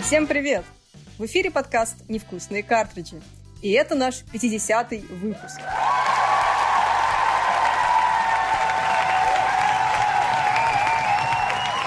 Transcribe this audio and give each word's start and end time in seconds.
Всем 0.00 0.26
привет! 0.28 0.64
В 1.18 1.26
эфире 1.26 1.50
подкаст 1.50 1.96
«Невкусные 2.08 2.62
картриджи». 2.62 3.20
И 3.60 3.72
это 3.72 3.94
наш 3.94 4.22
50-й 4.32 5.00
выпуск. 5.14 5.60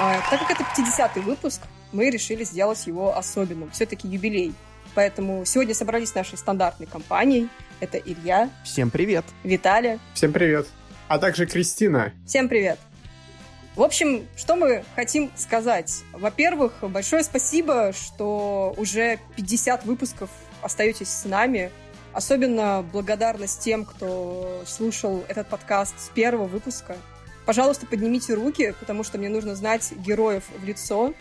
А, 0.02 0.22
так 0.30 0.40
как 0.40 0.52
это 0.52 0.64
50-й 0.64 1.22
выпуск, 1.22 1.62
мы 1.92 2.10
решили 2.10 2.44
сделать 2.44 2.86
его 2.88 3.18
особенным. 3.18 3.72
Все-таки 3.72 4.08
юбилей. 4.08 4.54
Поэтому 4.96 5.46
сегодня 5.46 5.74
собрались 5.74 6.16
наши 6.16 6.38
стандартные 6.38 6.88
компании. 6.88 7.50
Это 7.80 7.98
Илья. 7.98 8.50
Всем 8.64 8.90
привет. 8.90 9.26
Виталия. 9.44 10.00
Всем 10.14 10.34
привет. 10.34 10.68
А 11.08 11.18
также 11.18 11.46
Кристина. 11.46 12.14
Всем 12.26 12.50
привет. 12.50 12.80
В 13.76 13.82
общем, 13.82 14.28
что 14.36 14.56
мы 14.56 14.84
хотим 14.96 15.32
сказать? 15.36 16.04
Во-первых, 16.12 16.74
большое 16.82 17.24
спасибо, 17.24 17.94
что 17.94 18.74
уже 18.78 19.20
50 19.38 19.86
выпусков 19.86 20.30
остаетесь 20.62 21.10
с 21.10 21.26
нами. 21.26 21.72
Особенно 22.12 22.84
благодарность 22.92 23.62
тем, 23.62 23.86
кто 23.86 24.64
слушал 24.66 25.24
этот 25.30 25.48
подкаст 25.48 25.94
с 26.00 26.10
первого 26.10 26.46
выпуска. 26.46 26.98
Пожалуйста, 27.46 27.86
поднимите 27.86 28.34
руки, 28.34 28.76
потому 28.80 29.04
что 29.04 29.18
мне 29.18 29.30
нужно 29.30 29.56
знать 29.56 29.94
героев 29.96 30.44
в 30.58 30.64
лицо, 30.66 31.14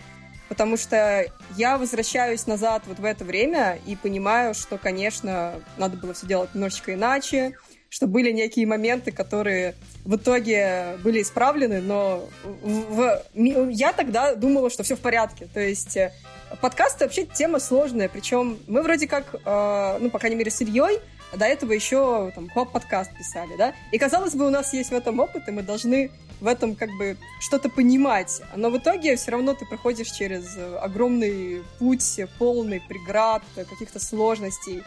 потому 0.49 0.77
что 0.77 1.27
я 1.57 1.79
возвращаюсь 1.79 2.47
назад 2.47 2.83
вот 2.87 2.99
в 2.99 3.05
это 3.05 3.25
время 3.25 3.79
и 3.87 3.97
понимаю, 3.97 4.55
что, 4.55 4.79
конечно, 4.79 5.55
надо 5.77 5.97
было 5.97 6.15
все 6.15 6.27
делать 6.27 6.55
немножечко 6.55 6.95
иначе, 6.95 7.55
что 7.91 8.07
были 8.07 8.33
некие 8.33 8.67
моменты, 8.67 9.13
которые 9.13 9.75
в 10.05 10.17
итоге 10.17 10.99
были 11.03 11.23
исправлены, 11.23 11.81
но 11.81 12.29
в... 12.43 13.23
я 13.35 13.93
тогда 13.93 14.35
думала, 14.35 14.71
что 14.71 14.83
все 14.83 14.97
в 14.97 15.01
порядке. 15.01 15.49
То 15.53 15.61
есть 15.61 15.97
э, 15.97 16.13
подкасты 16.61 17.05
вообще 17.05 17.25
тема 17.25 17.61
сложная, 17.61 18.09
причем 18.09 18.59
мы 18.67 18.83
вроде 18.83 19.07
как, 19.07 19.35
э, 19.35 19.99
ну, 20.01 20.11
по 20.11 20.19
крайней 20.19 20.37
мере, 20.37 20.51
с 20.51 20.61
Ильей 20.61 20.99
до 21.35 21.45
этого 21.45 21.73
еще 21.73 22.31
там 22.35 22.49
хоп-подкаст 22.49 23.17
писали, 23.17 23.57
да? 23.57 23.75
И, 23.93 23.99
казалось 23.99 24.35
бы, 24.35 24.47
у 24.47 24.51
нас 24.51 24.73
есть 24.73 24.91
в 24.91 24.95
этом 24.95 25.21
опыт, 25.21 25.49
и 25.49 25.51
мы 25.51 25.63
должны 25.63 26.11
в 26.41 26.47
этом 26.47 26.77
как 26.77 26.91
бы 26.99 27.17
что-то 27.41 27.69
понимать. 27.69 28.43
Но 28.57 28.71
в 28.71 28.79
итоге 28.79 29.17
все 29.17 29.33
равно 29.33 29.55
ты 29.55 29.67
проходишь 29.67 30.11
через 30.11 30.57
огромный 30.81 31.63
путь, 31.79 32.21
полный 32.39 32.81
преград, 32.81 33.43
каких-то 33.55 33.99
сложностей, 34.01 34.83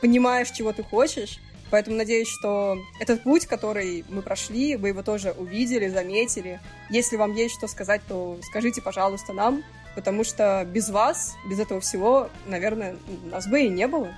понимаешь, 0.00 0.50
чего 0.50 0.72
ты 0.72 0.82
хочешь, 0.82 1.40
Поэтому 1.70 1.96
надеюсь, 1.96 2.28
что 2.28 2.78
этот 3.00 3.22
путь, 3.22 3.46
который 3.46 4.04
мы 4.08 4.22
прошли, 4.22 4.76
вы 4.76 4.88
его 4.88 5.02
тоже 5.02 5.32
увидели, 5.32 5.88
заметили. 5.88 6.60
Если 6.90 7.16
вам 7.16 7.34
есть 7.34 7.56
что 7.56 7.66
сказать, 7.66 8.02
то 8.06 8.38
скажите, 8.42 8.80
пожалуйста, 8.80 9.32
нам, 9.32 9.64
потому 9.94 10.22
что 10.22 10.64
без 10.64 10.90
вас, 10.90 11.34
без 11.48 11.58
этого 11.58 11.80
всего, 11.80 12.30
наверное, 12.46 12.96
нас 13.24 13.48
бы 13.48 13.62
и 13.62 13.68
не 13.68 13.88
было. 13.88 14.14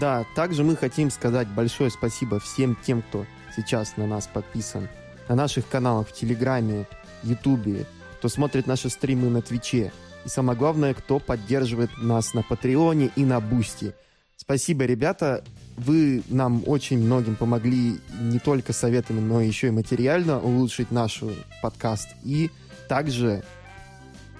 Да, 0.00 0.24
также 0.34 0.64
мы 0.64 0.76
хотим 0.76 1.10
сказать 1.10 1.48
большое 1.48 1.90
спасибо 1.90 2.40
всем 2.40 2.76
тем, 2.76 3.02
кто 3.02 3.26
сейчас 3.54 3.96
на 3.96 4.06
нас 4.06 4.26
подписан, 4.26 4.88
на 5.30 5.36
наших 5.36 5.68
каналах 5.68 6.08
в 6.08 6.12
Телеграме, 6.12 6.88
Ютубе, 7.22 7.86
кто 8.18 8.28
смотрит 8.28 8.66
наши 8.66 8.90
стримы 8.90 9.30
на 9.30 9.42
Твиче, 9.42 9.92
и 10.24 10.28
самое 10.28 10.58
главное, 10.58 10.92
кто 10.92 11.20
поддерживает 11.20 11.90
нас 11.98 12.34
на 12.34 12.42
Patreon 12.42 13.03
е 13.03 13.12
и 13.14 13.24
на 13.24 13.40
Boosty. 13.40 13.94
Спасибо, 14.36 14.86
ребята. 14.86 15.44
Вы 15.76 16.24
нам 16.28 16.64
очень 16.66 16.98
многим 16.98 17.36
помогли 17.36 18.00
не 18.20 18.40
только 18.40 18.72
советами, 18.72 19.20
но 19.20 19.40
еще 19.40 19.68
и 19.68 19.70
материально 19.70 20.40
улучшить 20.40 20.90
наш 20.90 21.22
подкаст. 21.62 22.08
И 22.24 22.50
также 22.88 23.44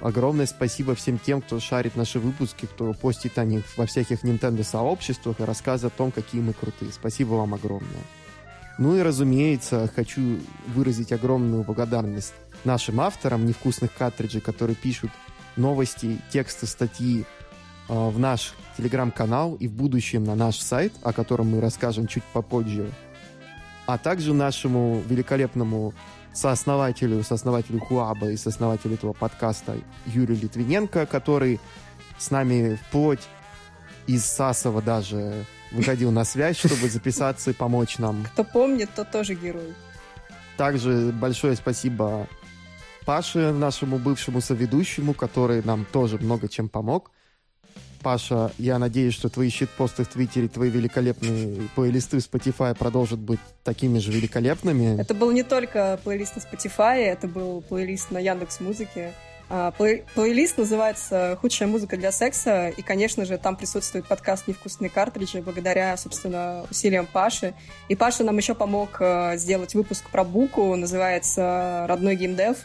огромное 0.01 0.47
спасибо 0.47 0.97
всем 0.97 1.21
тем, 1.21 1.41
кто 1.41 1.61
шарит 1.61 1.95
наши 1.95 2.19
выпуски, 2.19 2.67
кто 2.67 2.95
постит 2.95 3.39
о 3.39 3.45
них 3.45 3.63
во 3.77 3.87
всяких 3.87 4.25
Nintendo 4.25 4.65
сообществах 4.65 5.39
и 5.39 5.45
рассказывает 5.45 5.95
о 5.95 5.99
том, 5.99 6.11
какие 6.11 6.41
мы 6.41 6.53
крутые. 6.53 6.91
Спасибо 6.91 7.35
вам 7.35 7.55
огромное. 7.55 8.20
Ну 8.81 8.97
и, 8.97 9.03
разумеется, 9.03 9.89
хочу 9.95 10.41
выразить 10.67 11.13
огромную 11.13 11.63
благодарность 11.63 12.35
нашим 12.65 13.01
авторам 13.01 13.47
невкусных 13.47 13.95
картриджей, 13.95 14.41
которые 14.41 14.75
пишут 14.75 15.13
новости, 15.57 16.19
тексты, 16.33 16.67
статьи 16.67 17.25
Э, 17.91 18.09
в 18.09 18.21
наш 18.21 18.55
телеграм-канал 18.77 19.57
и 19.57 19.67
в 19.67 19.73
будущем 19.73 20.23
на 20.23 20.37
наш 20.37 20.61
сайт, 20.61 20.93
о 21.03 21.13
котором 21.13 21.51
мы 21.51 21.61
расскажем 21.61 22.07
чуть 22.07 22.23
попозже, 22.23 22.89
а 23.87 23.99
также 23.99 24.33
нашему 24.33 25.03
великолепному 25.09 25.93
сооснователю, 26.33 27.25
сооснователю 27.25 27.81
Хуаба 27.81 28.31
и 28.31 28.37
сооснователю 28.37 28.95
этого 28.95 29.13
подкаста 29.13 29.77
Юрию 30.07 30.39
Литвиненко, 30.41 31.05
который 31.07 31.59
с 32.17 32.31
нами 32.31 32.79
вплоть 32.87 33.27
из 34.07 34.25
Сасова 34.25 34.81
даже 34.81 35.45
выходил 35.71 36.11
на 36.11 36.25
связь, 36.25 36.59
чтобы 36.59 36.89
записаться 36.89 37.51
и 37.51 37.55
помочь 37.55 37.99
нам. 37.99 38.25
Кто 38.33 38.45
помнит, 38.45 38.91
тот 38.95 39.11
тоже 39.11 39.35
герой. 39.35 39.75
Также 40.57 41.13
большое 41.13 41.57
спасибо 41.57 42.27
Паше, 43.07 43.53
нашему 43.53 43.99
бывшему 43.99 44.41
соведущему, 44.41 45.15
который 45.15 45.63
нам 45.65 45.87
тоже 45.91 46.19
много 46.19 46.49
чем 46.49 46.69
помог. 46.69 47.11
Паша, 48.03 48.51
я 48.57 48.79
надеюсь, 48.79 49.15
что 49.15 49.29
твои 49.29 49.51
щитпосты 49.51 50.05
в 50.05 50.09
Твиттере, 50.09 50.49
твои 50.49 50.71
великолепные 50.71 51.69
плейлисты 51.75 52.19
в 52.19 52.21
Spotify 52.21 52.75
продолжат 52.75 53.19
быть 53.19 53.41
такими 53.63 53.99
же 53.99 54.11
великолепными. 54.11 54.99
Это 54.99 55.15
был 55.15 55.31
не 55.33 55.43
только 55.43 55.99
плейлист 56.03 56.37
на 56.37 56.41
Spotify, 56.41 56.99
это 56.99 57.29
был 57.29 57.61
плейлист 57.63 58.11
на 58.11 58.19
Яндекс 58.19 58.61
Музыке. 58.61 59.13
А, 59.53 59.73
плей 59.73 60.05
плейлист 60.15 60.59
называется 60.59 61.37
«Худшая 61.41 61.69
музыка 61.69 61.97
для 61.97 62.13
секса», 62.13 62.69
и, 62.69 62.83
конечно 62.83 63.25
же, 63.25 63.37
там 63.37 63.57
присутствует 63.57 64.07
подкаст 64.07 64.47
«Невкусные 64.47 64.91
картриджи» 64.91 65.43
благодаря, 65.43 65.97
собственно, 65.97 66.65
усилиям 66.71 67.09
Паши. 67.13 67.55
И 67.89 67.97
Паша 67.97 68.23
нам 68.23 68.37
еще 68.37 68.55
помог 68.55 68.99
э, 69.01 69.37
сделать 69.39 69.75
выпуск 69.75 70.09
про 70.11 70.23
Буку, 70.23 70.77
называется 70.77 71.85
«Родной 71.89 72.15
геймдев», 72.15 72.59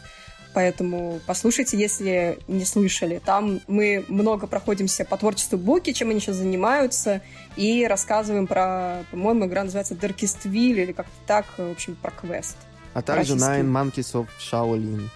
поэтому 0.54 1.18
послушайте, 1.26 1.76
если 1.76 2.38
не 2.46 2.64
слышали. 2.64 3.20
Там 3.22 3.60
мы 3.66 4.04
много 4.06 4.46
проходимся 4.46 5.04
по 5.04 5.16
творчеству 5.16 5.58
Буки, 5.58 5.92
чем 5.92 6.10
они 6.10 6.20
сейчас 6.20 6.36
занимаются, 6.36 7.20
и 7.56 7.84
рассказываем 7.84 8.46
про, 8.46 9.02
по-моему, 9.10 9.46
игра 9.46 9.64
называется 9.64 9.94
Darkest 9.94 10.44
Will, 10.44 10.80
или 10.80 10.92
как-то 10.92 11.12
так, 11.26 11.46
в 11.58 11.68
общем, 11.68 11.96
про 11.96 12.12
квест. 12.12 12.56
А 12.94 13.02
также 13.02 13.34
Nine 13.34 13.64
Monkeys 13.64 14.12
of 14.14 14.28
Shaolin. 14.38 15.08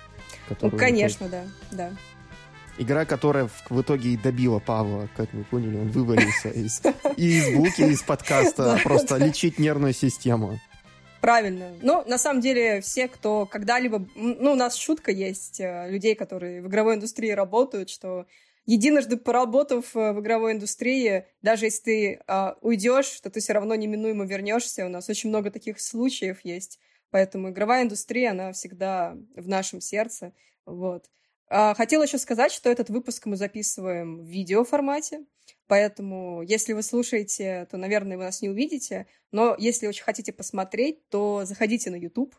Ну, 0.61 0.71
конечно, 0.71 1.29
да, 1.29 1.45
да. 1.71 1.91
Игра, 2.79 3.05
которая 3.05 3.47
в, 3.47 3.71
в 3.71 3.83
итоге 3.83 4.11
и 4.11 4.17
добила 4.17 4.59
Павла, 4.59 5.09
как 5.17 5.33
вы 5.35 5.45
поняли, 5.45 5.77
он 5.77 5.91
вывалился 5.91 6.49
из, 6.49 6.81
и 7.17 7.39
из 7.39 7.55
буки, 7.55 7.83
из 7.83 8.03
подкаста, 8.03 8.81
просто 8.85 9.17
лечить 9.17 9.59
нервную 9.59 9.93
систему. 9.93 10.59
Правильно. 11.21 11.73
Но 11.83 12.03
на 12.07 12.17
самом 12.17 12.41
деле 12.41 12.81
все, 12.81 13.07
кто 13.07 13.45
когда-либо... 13.45 14.07
Ну, 14.15 14.53
у 14.53 14.55
нас 14.55 14.75
шутка 14.75 15.11
есть 15.11 15.61
э, 15.61 15.91
людей, 15.91 16.15
которые 16.15 16.63
в 16.63 16.69
игровой 16.69 16.95
индустрии 16.95 17.31
работают, 17.31 17.91
что 17.91 18.27
единожды 18.65 19.19
поработав 19.19 19.95
э, 19.95 20.13
в 20.13 20.21
игровой 20.21 20.53
индустрии, 20.53 21.27
даже 21.43 21.67
если 21.67 21.83
ты 21.83 22.21
э, 22.27 22.55
уйдешь, 22.63 23.21
то 23.21 23.29
ты 23.29 23.41
все 23.41 23.53
равно 23.53 23.75
неминуемо 23.75 24.25
вернешься. 24.25 24.87
У 24.87 24.89
нас 24.89 25.11
очень 25.11 25.29
много 25.29 25.51
таких 25.51 25.79
случаев 25.81 26.39
есть. 26.43 26.79
Поэтому 27.11 27.51
игровая 27.51 27.83
индустрия, 27.83 28.31
она 28.31 28.53
всегда 28.53 29.17
в 29.37 29.49
нашем 29.49 29.81
сердце. 29.81 30.33
Вот. 30.65 31.11
А, 31.49 31.75
хотела 31.75 32.05
еще 32.05 32.19
сказать, 32.19 32.53
что 32.53 32.71
этот 32.71 32.91
выпуск 32.91 33.27
мы 33.27 33.37
записываем 33.37 34.21
в 34.23 34.27
видеоформате. 34.27 35.25
Поэтому, 35.67 36.43
если 36.43 36.73
вы 36.73 36.83
слушаете, 36.83 37.67
то, 37.71 37.77
наверное, 37.77 38.17
вы 38.17 38.25
нас 38.25 38.43
не 38.43 38.49
увидите. 38.49 39.07
Но 39.33 39.57
если 39.59 39.87
очень 39.87 40.05
хотите 40.05 40.33
посмотреть, 40.33 41.09
то 41.09 41.45
заходите 41.45 41.91
на 41.91 41.97
YouTube. 41.97 42.35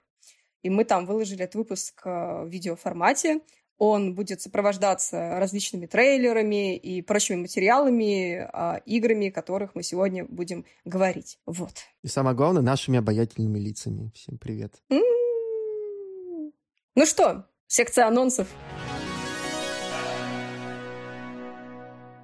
И 0.63 0.69
мы 0.69 0.85
там 0.85 1.05
выложили 1.05 1.43
этот 1.43 1.55
выпуск 1.55 2.01
э, 2.05 2.09
в 2.43 2.47
видеоформате. 2.47 3.41
Он 3.83 4.13
будет 4.13 4.39
сопровождаться 4.39 5.39
различными 5.39 5.87
трейлерами 5.87 6.77
и 6.77 7.01
прочими 7.01 7.37
материалами, 7.37 8.47
а, 8.53 8.79
играми, 8.85 9.29
о 9.29 9.31
которых 9.31 9.73
мы 9.73 9.81
сегодня 9.81 10.23
будем 10.23 10.65
говорить. 10.85 11.39
Вот. 11.47 11.73
И 12.03 12.07
самое 12.07 12.35
главное, 12.35 12.61
нашими 12.61 12.99
обаятельными 12.99 13.57
лицами. 13.57 14.11
Всем 14.13 14.37
привет. 14.37 14.75
М-м-м. 14.91 16.53
Ну 16.93 17.05
что, 17.07 17.47
секция 17.65 18.05
анонсов. 18.05 18.47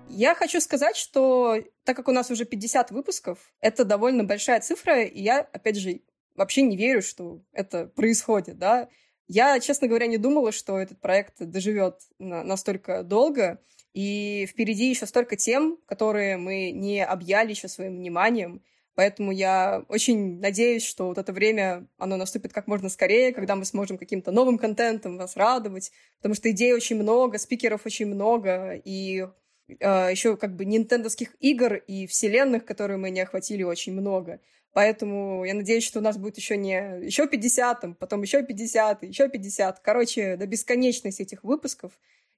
Я 0.10 0.36
хочу 0.36 0.62
сказать, 0.62 0.96
что 0.96 1.56
так 1.86 1.98
как 1.98 2.08
у 2.08 2.12
нас 2.12 2.30
уже 2.30 2.46
50 2.46 2.92
выпусков, 2.92 3.40
это 3.62 3.84
довольно 3.84 4.24
большая 4.24 4.60
цифра, 4.62 5.02
и 5.02 5.24
я, 5.24 5.40
опять 5.40 5.78
же, 5.78 6.02
вообще 6.36 6.62
не 6.62 6.78
верю, 6.78 7.02
что 7.02 7.42
это 7.52 7.88
происходит, 7.88 8.60
да. 8.60 8.90
Я, 9.28 9.60
честно 9.60 9.88
говоря, 9.88 10.08
не 10.08 10.18
думала, 10.18 10.52
что 10.52 10.78
этот 10.78 11.02
проект 11.02 11.36
доживет 11.40 12.02
на 12.20 12.44
настолько 12.44 13.04
долго, 13.04 13.62
И 13.94 14.46
впереди 14.48 14.90
еще 14.90 15.08
столько 15.08 15.36
тем, 15.38 15.80
которые 15.88 16.38
мы 16.38 16.72
не 16.72 17.04
объяли 17.04 17.52
еще 17.52 17.68
своим 17.68 17.98
вниманием. 17.98 18.62
Поэтому 18.96 19.32
я 19.32 19.84
очень 19.90 20.40
надеюсь, 20.40 20.84
что 20.86 21.08
вот 21.08 21.18
это 21.18 21.34
время, 21.34 21.88
оно 21.98 22.18
наступит 22.18 22.54
как 22.54 22.68
можно 22.68 22.90
скорее, 22.90 23.34
когда 23.34 23.56
мы 23.56 23.66
сможем 23.66 23.98
каким-то 23.98 24.32
новым 24.32 24.58
контентом 24.58 25.18
вас 25.18 25.36
радовать, 25.38 25.92
потому 26.18 26.36
что 26.36 26.50
идей 26.52 26.74
очень 26.74 26.98
много, 26.98 27.38
спикеров 27.40 27.86
очень 27.86 28.08
много, 28.08 28.74
и 28.86 29.28
э, 29.68 30.12
еще 30.12 30.38
как 30.38 30.56
бы 30.56 30.66
нинтендовских 30.66 31.36
игр 31.40 31.76
и 31.76 32.08
вселенных, 32.08 32.66
которые 32.66 32.98
мы 32.98 33.10
не 33.12 33.22
охватили, 33.22 33.64
очень 33.64 33.94
много. 33.94 34.40
Поэтому 34.78 35.44
я 35.44 35.56
надеюсь, 35.56 35.84
что 35.84 35.98
у 35.98 36.04
нас 36.04 36.20
будет 36.20 36.38
еще 36.38 36.56
не 36.56 37.00
еще 37.02 37.28
50, 37.28 37.98
потом 37.98 38.22
еще 38.22 38.44
50, 38.44 39.02
еще 39.02 39.28
50. 39.28 39.80
Короче, 39.80 40.36
до 40.36 40.46
бесконечности 40.46 41.24
этих 41.24 41.44
выпусков. 41.44 41.94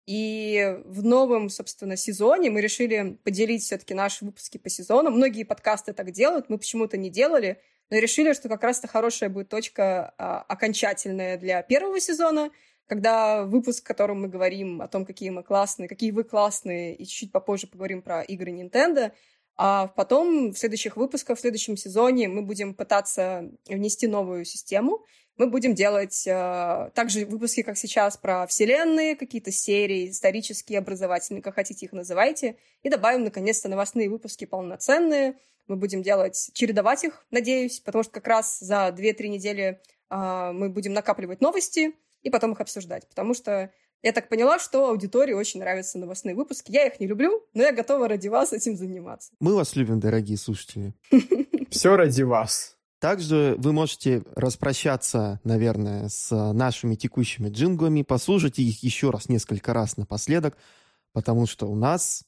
И 0.06 0.77
в 0.86 1.03
новом, 1.03 1.50
собственно, 1.50 1.97
сезоне 1.97 2.50
мы 2.50 2.62
решили 2.62 3.19
поделить 3.25 3.63
все-таки 3.63 3.94
наши 3.94 4.24
выпуски 4.24 4.57
по 4.57 4.69
сезону. 4.69 5.09
Многие 5.09 5.44
подкасты 5.44 5.91
так 5.91 6.12
делают, 6.12 6.47
мы 6.47 6.57
почему-то 6.57 6.95
не 6.95 7.09
делали, 7.09 7.59
но 7.89 7.97
решили, 7.97 8.31
что 8.31 8.47
как 8.47 8.63
раз-то 8.63 8.88
хорошая 8.88 9.30
будет 9.30 9.50
точка 9.50 10.13
а, 10.18 10.39
окончательная 10.47 11.38
для 11.38 11.62
первого 11.62 12.00
сезона, 12.00 12.51
когда 12.88 13.44
выпуск, 13.44 13.83
в 13.83 13.88
котором 13.88 14.21
мы 14.21 14.30
говорим 14.30 14.81
о 14.81 14.88
том, 14.88 15.06
какие 15.06 15.30
мы 15.30 15.44
классные, 15.44 15.89
какие 15.89 16.12
вы 16.12 16.24
классные, 16.24 16.95
и 16.95 17.03
чуть-чуть 17.03 17.33
попозже 17.33 17.68
поговорим 17.68 18.01
про 18.01 18.21
игры 18.21 18.51
Nintendo, 18.51 19.12
а 19.62 19.88
потом 19.88 20.54
в 20.54 20.58
следующих 20.58 20.96
выпусках, 20.96 21.38
в 21.38 21.42
следующем 21.42 21.76
сезоне 21.76 22.30
мы 22.30 22.44
будем 22.44 22.74
пытаться 22.74 23.52
внести 23.68 24.08
новую 24.08 24.46
систему, 24.46 25.06
мы 25.36 25.48
будем 25.48 25.76
делать 25.76 26.26
э, 26.26 26.92
также 26.96 27.26
выпуски, 27.26 27.62
как 27.64 27.78
сейчас, 27.78 28.16
про 28.16 28.48
вселенные, 28.48 29.18
какие-то 29.18 29.52
серии, 29.52 30.12
исторические, 30.12 30.80
образовательные, 30.80 31.42
как 31.42 31.56
хотите 31.56 31.88
их 31.88 31.92
называйте. 31.92 32.56
И 32.84 32.90
добавим, 32.90 33.26
наконец-то, 33.26 33.68
новостные 33.68 34.10
выпуски 34.10 34.46
полноценные. 34.46 35.36
Мы 35.68 35.76
будем 35.76 36.04
делать, 36.04 36.52
чередовать 36.54 37.04
их, 37.04 37.26
надеюсь, 37.30 37.82
потому 37.82 38.04
что 38.04 38.14
как 38.14 38.28
раз 38.28 38.60
за 38.60 38.96
2-3 38.98 39.28
недели 39.28 39.82
э, 40.10 40.52
мы 40.54 40.70
будем 40.70 40.94
накапливать 40.94 41.42
новости 41.42 41.96
и 42.22 42.30
потом 42.30 42.54
их 42.54 42.62
обсуждать. 42.62 43.10
Потому 43.10 43.34
что 43.34 43.74
я 44.01 44.12
так 44.13 44.30
поняла, 44.30 44.60
что 44.60 44.90
аудитории 44.90 45.34
очень 45.34 45.60
нравятся 45.60 45.98
новостные 45.98 46.36
выпуски. 46.36 46.72
Я 46.72 46.88
их 46.88 47.00
не 47.00 47.07
люблю, 47.07 47.44
но 47.54 47.63
я 47.63 47.72
готова 47.72 48.07
ради 48.07 48.28
вас 48.28 48.54
этим 48.54 48.75
заниматься. 48.75 49.31
Мы 49.40 49.56
вас 49.56 49.75
любим, 49.75 50.00
дорогие 50.00 50.38
слушатели. 50.38 50.94
Все 51.69 51.96
ради 51.96 52.22
вас. 52.22 52.78
Также 53.00 53.56
вы 53.57 53.72
можете 53.72 54.24
распрощаться, 54.36 55.40
наверное, 55.44 56.10
с 56.10 56.36
нашими 56.54 56.96
текущими 56.96 57.50
джинглами, 57.50 58.01
послушать 58.01 58.60
их 58.60 58.84
еще 58.84 59.10
раз, 59.10 59.30
несколько 59.30 59.74
раз 59.74 59.96
напоследок, 59.96 60.57
потому 61.13 61.48
что 61.48 61.68
у 61.68 61.75
нас 61.75 62.25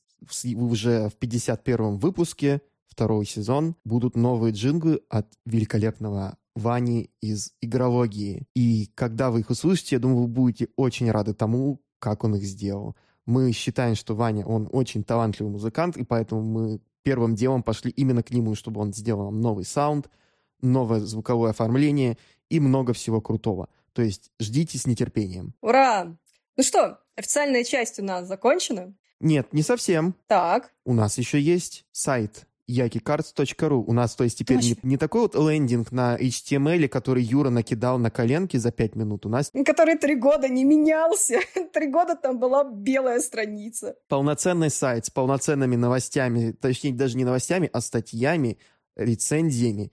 уже 0.55 1.09
в 1.09 1.17
51-м 1.21 1.97
выпуске, 1.97 2.61
второй 2.87 3.25
сезон, 3.25 3.75
будут 3.83 4.15
новые 4.15 4.53
джинглы 4.53 5.01
от 5.09 5.27
великолепного 5.45 6.37
Вани 6.55 7.09
из 7.21 7.53
игрологии. 7.61 8.47
И 8.55 8.89
когда 8.95 9.31
вы 9.31 9.41
их 9.41 9.49
услышите, 9.49 9.95
я 9.95 9.99
думаю, 9.99 10.23
вы 10.23 10.27
будете 10.27 10.67
очень 10.75 11.09
рады 11.11 11.33
тому, 11.33 11.81
как 11.99 12.23
он 12.23 12.35
их 12.35 12.43
сделал. 12.43 12.95
Мы 13.25 13.51
считаем, 13.51 13.95
что 13.95 14.15
Ваня, 14.15 14.45
он 14.45 14.67
очень 14.71 15.03
талантливый 15.03 15.51
музыкант, 15.51 15.95
и 15.97 16.03
поэтому 16.03 16.41
мы 16.41 16.81
первым 17.03 17.35
делом 17.35 17.63
пошли 17.63 17.91
именно 17.91 18.23
к 18.23 18.31
нему, 18.31 18.55
чтобы 18.55 18.81
он 18.81 18.93
сделал 18.93 19.31
новый 19.31 19.65
саунд— 19.65 20.09
новое 20.61 20.99
звуковое 20.99 21.51
оформление 21.51 22.17
и 22.49 22.59
много 22.59 22.93
всего 22.93 23.21
крутого. 23.21 23.69
То 23.93 24.01
есть 24.01 24.31
ждите 24.39 24.77
с 24.77 24.87
нетерпением. 24.87 25.53
Ура! 25.61 26.15
Ну 26.57 26.63
что, 26.63 26.99
официальная 27.15 27.63
часть 27.63 27.99
у 27.99 28.03
нас 28.03 28.27
закончена? 28.27 28.93
Нет, 29.19 29.53
не 29.53 29.61
совсем. 29.61 30.15
Так. 30.27 30.73
У 30.85 30.93
нас 30.93 31.17
еще 31.17 31.39
есть 31.39 31.85
сайт 31.91 32.47
yakicards.ru. 32.71 33.83
У 33.85 33.93
нас, 33.93 34.15
то 34.15 34.23
есть, 34.23 34.37
теперь 34.37 34.57
не, 34.57 34.77
не 34.83 34.97
такой 34.97 35.21
вот 35.21 35.35
лендинг 35.35 35.91
на 35.91 36.17
HTML, 36.17 36.87
который 36.87 37.23
Юра 37.23 37.49
накидал 37.49 37.97
на 37.97 38.09
коленки 38.09 38.57
за 38.57 38.71
пять 38.71 38.95
минут. 38.95 39.25
У 39.25 39.29
нас... 39.29 39.51
Который 39.65 39.97
три 39.97 40.15
года 40.15 40.47
не 40.47 40.63
менялся. 40.63 41.39
Три 41.73 41.87
года 41.87 42.15
там 42.15 42.39
была 42.39 42.63
белая 42.63 43.19
страница. 43.19 43.95
Полноценный 44.07 44.69
сайт 44.69 45.05
с 45.05 45.09
полноценными 45.09 45.75
новостями, 45.75 46.51
точнее, 46.51 46.93
даже 46.93 47.17
не 47.17 47.25
новостями, 47.25 47.69
а 47.71 47.81
статьями, 47.81 48.57
рецензиями 48.95 49.91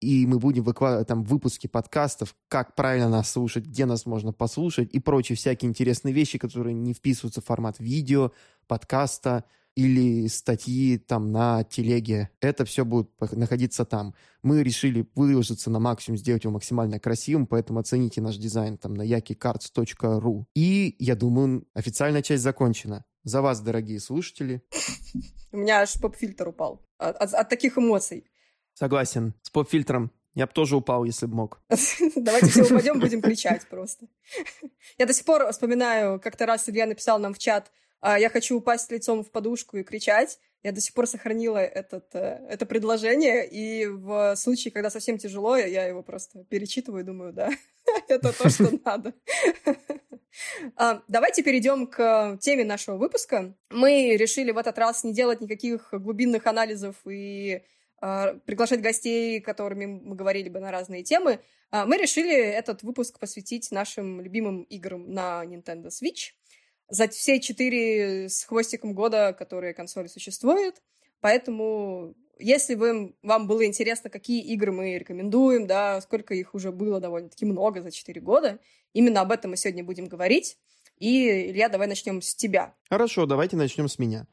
и 0.00 0.26
мы 0.26 0.38
будем 0.38 0.62
выкладывать 0.62 1.08
там 1.08 1.22
выпуски 1.22 1.66
подкастов, 1.66 2.34
как 2.48 2.74
правильно 2.74 3.08
нас 3.08 3.30
слушать, 3.30 3.66
где 3.66 3.84
нас 3.84 4.06
можно 4.06 4.32
послушать 4.32 4.88
и 4.92 4.98
прочие 4.98 5.36
всякие 5.36 5.68
интересные 5.68 6.14
вещи, 6.14 6.38
которые 6.38 6.74
не 6.74 6.94
вписываются 6.94 7.42
в 7.42 7.44
формат 7.44 7.78
видео, 7.78 8.32
подкаста 8.66 9.44
или 9.74 10.26
статьи 10.26 10.98
там 10.98 11.32
на 11.32 11.64
телеге. 11.64 12.30
Это 12.40 12.64
все 12.64 12.84
будет 12.84 13.10
находиться 13.32 13.84
там. 13.84 14.14
Мы 14.42 14.62
решили 14.62 15.08
выложиться 15.14 15.70
на 15.70 15.78
максимум, 15.78 16.18
сделать 16.18 16.44
его 16.44 16.52
максимально 16.52 16.98
красивым, 16.98 17.46
поэтому 17.46 17.80
оцените 17.80 18.20
наш 18.20 18.36
дизайн 18.36 18.78
там 18.78 18.94
на 18.94 19.02
yakicards.ru. 19.02 20.44
И, 20.54 20.96
я 20.98 21.14
думаю, 21.16 21.66
официальная 21.74 22.22
часть 22.22 22.42
закончена. 22.42 23.04
За 23.22 23.42
вас, 23.42 23.60
дорогие 23.60 24.00
слушатели. 24.00 24.62
У 25.52 25.58
меня 25.58 25.80
аж 25.80 25.94
поп-фильтр 26.00 26.48
упал 26.48 26.86
от, 26.98 27.16
от, 27.16 27.34
от 27.34 27.48
таких 27.48 27.76
эмоций. 27.76 28.24
Согласен. 28.74 29.34
С 29.42 29.50
поп-фильтром. 29.50 30.10
Я 30.34 30.46
бы 30.46 30.52
тоже 30.52 30.76
упал, 30.76 31.04
если 31.04 31.26
бы 31.26 31.34
мог. 31.34 31.60
Давайте 32.16 32.46
все 32.46 32.64
упадем, 32.64 33.00
будем 33.00 33.20
кричать 33.22 33.66
просто. 33.68 34.06
Я 34.96 35.06
до 35.06 35.12
сих 35.12 35.24
пор 35.24 35.50
вспоминаю, 35.50 36.20
как-то 36.20 36.46
раз 36.46 36.68
Илья 36.68 36.86
написал 36.86 37.18
нам 37.18 37.34
в 37.34 37.38
чат, 37.38 37.70
«А, 37.70 37.72
я 38.02 38.30
хочу 38.30 38.56
упасть 38.56 38.90
лицом 38.90 39.22
в 39.24 39.30
подушку 39.30 39.76
и 39.76 39.82
кричать. 39.82 40.38
Я 40.62 40.72
до 40.72 40.80
сих 40.80 40.92
пор 40.92 41.06
сохранила 41.06 41.58
этот, 41.58 42.14
э, 42.14 42.46
это 42.50 42.66
предложение, 42.66 43.48
и 43.48 43.86
в 43.86 44.36
случае, 44.36 44.72
когда 44.72 44.90
совсем 44.90 45.16
тяжело, 45.16 45.56
я 45.56 45.86
его 45.86 46.02
просто 46.02 46.44
перечитываю 46.44 47.02
и 47.02 47.06
думаю, 47.06 47.32
да, 47.32 47.50
это 48.08 48.32
то, 48.32 48.48
что 48.50 48.70
надо. 48.84 49.14
А, 50.76 51.02
давайте 51.08 51.42
перейдем 51.42 51.88
к 51.88 52.38
теме 52.40 52.64
нашего 52.64 52.96
выпуска. 52.96 53.52
Мы 53.68 54.16
решили 54.16 54.52
в 54.52 54.58
этот 54.58 54.78
раз 54.78 55.02
не 55.02 55.12
делать 55.12 55.40
никаких 55.40 55.88
глубинных 55.90 56.46
анализов 56.46 56.94
и 57.04 57.64
а, 58.00 58.34
приглашать 58.46 58.80
гостей, 58.80 59.40
которыми 59.40 59.86
мы 59.86 60.14
говорили 60.14 60.48
бы 60.48 60.60
на 60.60 60.70
разные 60.70 61.02
темы, 61.02 61.40
а, 61.72 61.84
мы 61.84 61.98
решили 61.98 62.32
этот 62.32 62.84
выпуск 62.84 63.18
посвятить 63.18 63.72
нашим 63.72 64.20
любимым 64.20 64.62
играм 64.62 65.12
на 65.12 65.44
Nintendo 65.44 65.88
Switch 65.88 66.30
за 66.90 67.08
все 67.08 67.40
четыре 67.40 68.28
с 68.28 68.44
хвостиком 68.44 68.94
года, 68.94 69.32
которые 69.32 69.74
консоли 69.74 70.08
существуют. 70.08 70.82
Поэтому, 71.20 72.14
если 72.38 72.74
вы, 72.74 73.14
вам 73.22 73.46
было 73.46 73.64
интересно, 73.64 74.10
какие 74.10 74.42
игры 74.52 74.72
мы 74.72 74.98
рекомендуем, 74.98 75.66
да, 75.66 76.00
сколько 76.00 76.34
их 76.34 76.54
уже 76.54 76.72
было 76.72 77.00
довольно-таки 77.00 77.46
много 77.46 77.82
за 77.82 77.90
четыре 77.90 78.20
года, 78.20 78.58
именно 78.92 79.20
об 79.20 79.32
этом 79.32 79.52
мы 79.52 79.56
сегодня 79.56 79.84
будем 79.84 80.06
говорить. 80.06 80.58
И, 80.98 81.50
Илья, 81.50 81.68
давай 81.68 81.86
начнем 81.86 82.20
с 82.20 82.34
тебя. 82.34 82.74
Хорошо, 82.88 83.24
давайте 83.24 83.56
начнем 83.56 83.88
с 83.88 83.98
меня. 83.98 84.26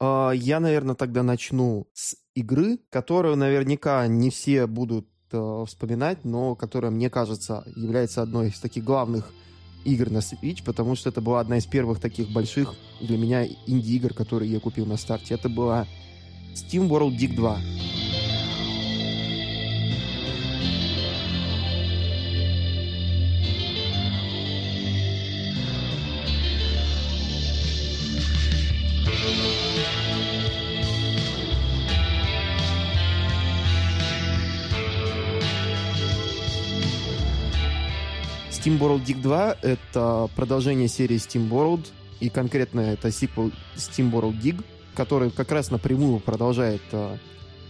А, 0.00 0.30
я, 0.30 0.60
наверное, 0.60 0.94
тогда 0.94 1.22
начну 1.22 1.88
с 1.92 2.16
игры, 2.34 2.78
которую 2.90 3.36
наверняка 3.36 4.06
не 4.06 4.30
все 4.30 4.66
будут 4.66 5.08
э, 5.32 5.64
вспоминать, 5.66 6.24
но 6.24 6.56
которая, 6.56 6.90
мне 6.90 7.10
кажется, 7.10 7.64
является 7.76 8.22
одной 8.22 8.48
из 8.48 8.58
таких 8.60 8.84
главных 8.84 9.32
игр 9.84 10.10
на 10.10 10.18
Switch, 10.18 10.62
потому 10.64 10.94
что 10.94 11.08
это 11.08 11.20
была 11.20 11.40
одна 11.40 11.58
из 11.58 11.66
первых 11.66 12.00
таких 12.00 12.30
больших 12.30 12.74
для 13.00 13.16
меня 13.16 13.46
инди-игр, 13.66 14.14
которые 14.14 14.50
я 14.52 14.60
купил 14.60 14.86
на 14.86 14.96
старте. 14.96 15.34
Это 15.34 15.48
была 15.48 15.86
Steam 16.54 16.88
World 16.88 17.16
Dig 17.16 17.34
2. 17.34 17.58
Steam 38.68 38.78
World 38.80 39.02
Dig 39.06 39.22
2— 39.22 39.56
это 39.62 40.28
продолжение 40.36 40.88
серии 40.88 41.16
Steam 41.16 41.48
World, 41.48 41.86
и 42.20 42.28
конкретно 42.28 42.80
это 42.80 43.10
сиквел 43.10 43.50
Steam 43.76 44.12
World 44.12 44.38
Dig, 44.42 44.62
который 44.94 45.30
как 45.30 45.50
раз 45.52 45.70
напрямую 45.70 46.20
продолжает 46.20 46.82
э, 46.92 47.16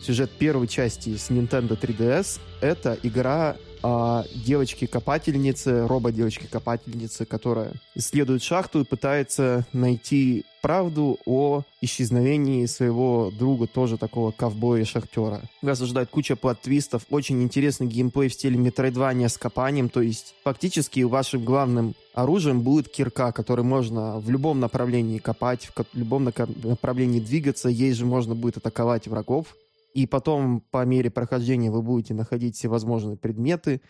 сюжет 0.02 0.28
первой 0.33 0.67
части 0.67 1.17
с 1.17 1.31
Nintendo 1.31 1.78
3DS. 1.81 2.40
Это 2.61 2.99
игра 3.05 3.55
о 3.81 4.25
девочке-копательнице, 4.35 5.87
робо-девочке-копательнице, 5.87 7.26
которая 7.26 7.75
исследует 7.95 8.43
шахту 8.43 8.81
и 8.81 8.85
пытается 8.85 9.64
найти 9.73 10.47
правду 10.68 11.18
о 11.25 11.62
исчезновении 11.80 12.66
своего 12.66 13.32
друга, 13.38 13.66
тоже 13.66 13.96
такого 13.96 14.32
ковбоя-шахтера. 14.32 15.40
Вас 15.62 15.80
ожидает 15.80 16.10
куча 16.10 16.37
плат-твистов, 16.37 17.06
очень 17.08 17.42
интересный 17.42 17.87
геймплей 17.87 18.28
в 18.28 18.34
стиле 18.34 18.58
метроидвания 18.58 19.28
с 19.28 19.38
копанием, 19.38 19.88
то 19.88 20.02
есть 20.02 20.34
фактически 20.44 21.00
вашим 21.04 21.42
главным 21.42 21.94
оружием 22.12 22.60
будет 22.60 22.90
кирка, 22.90 23.32
который 23.32 23.64
можно 23.64 24.18
в 24.18 24.28
любом 24.28 24.60
направлении 24.60 25.16
копать, 25.16 25.70
в 25.75 25.84
любом 25.94 26.25
направлении 26.25 27.20
двигаться, 27.20 27.70
ей 27.70 27.94
же 27.94 28.04
можно 28.04 28.34
будет 28.34 28.58
атаковать 28.58 29.08
врагов. 29.08 29.56
И 29.94 30.06
потом, 30.06 30.62
по 30.70 30.84
мере 30.84 31.10
прохождения, 31.10 31.70
вы 31.70 31.80
будете 31.80 32.12
находить 32.12 32.56
всевозможные 32.56 33.16
предметы, 33.16 33.80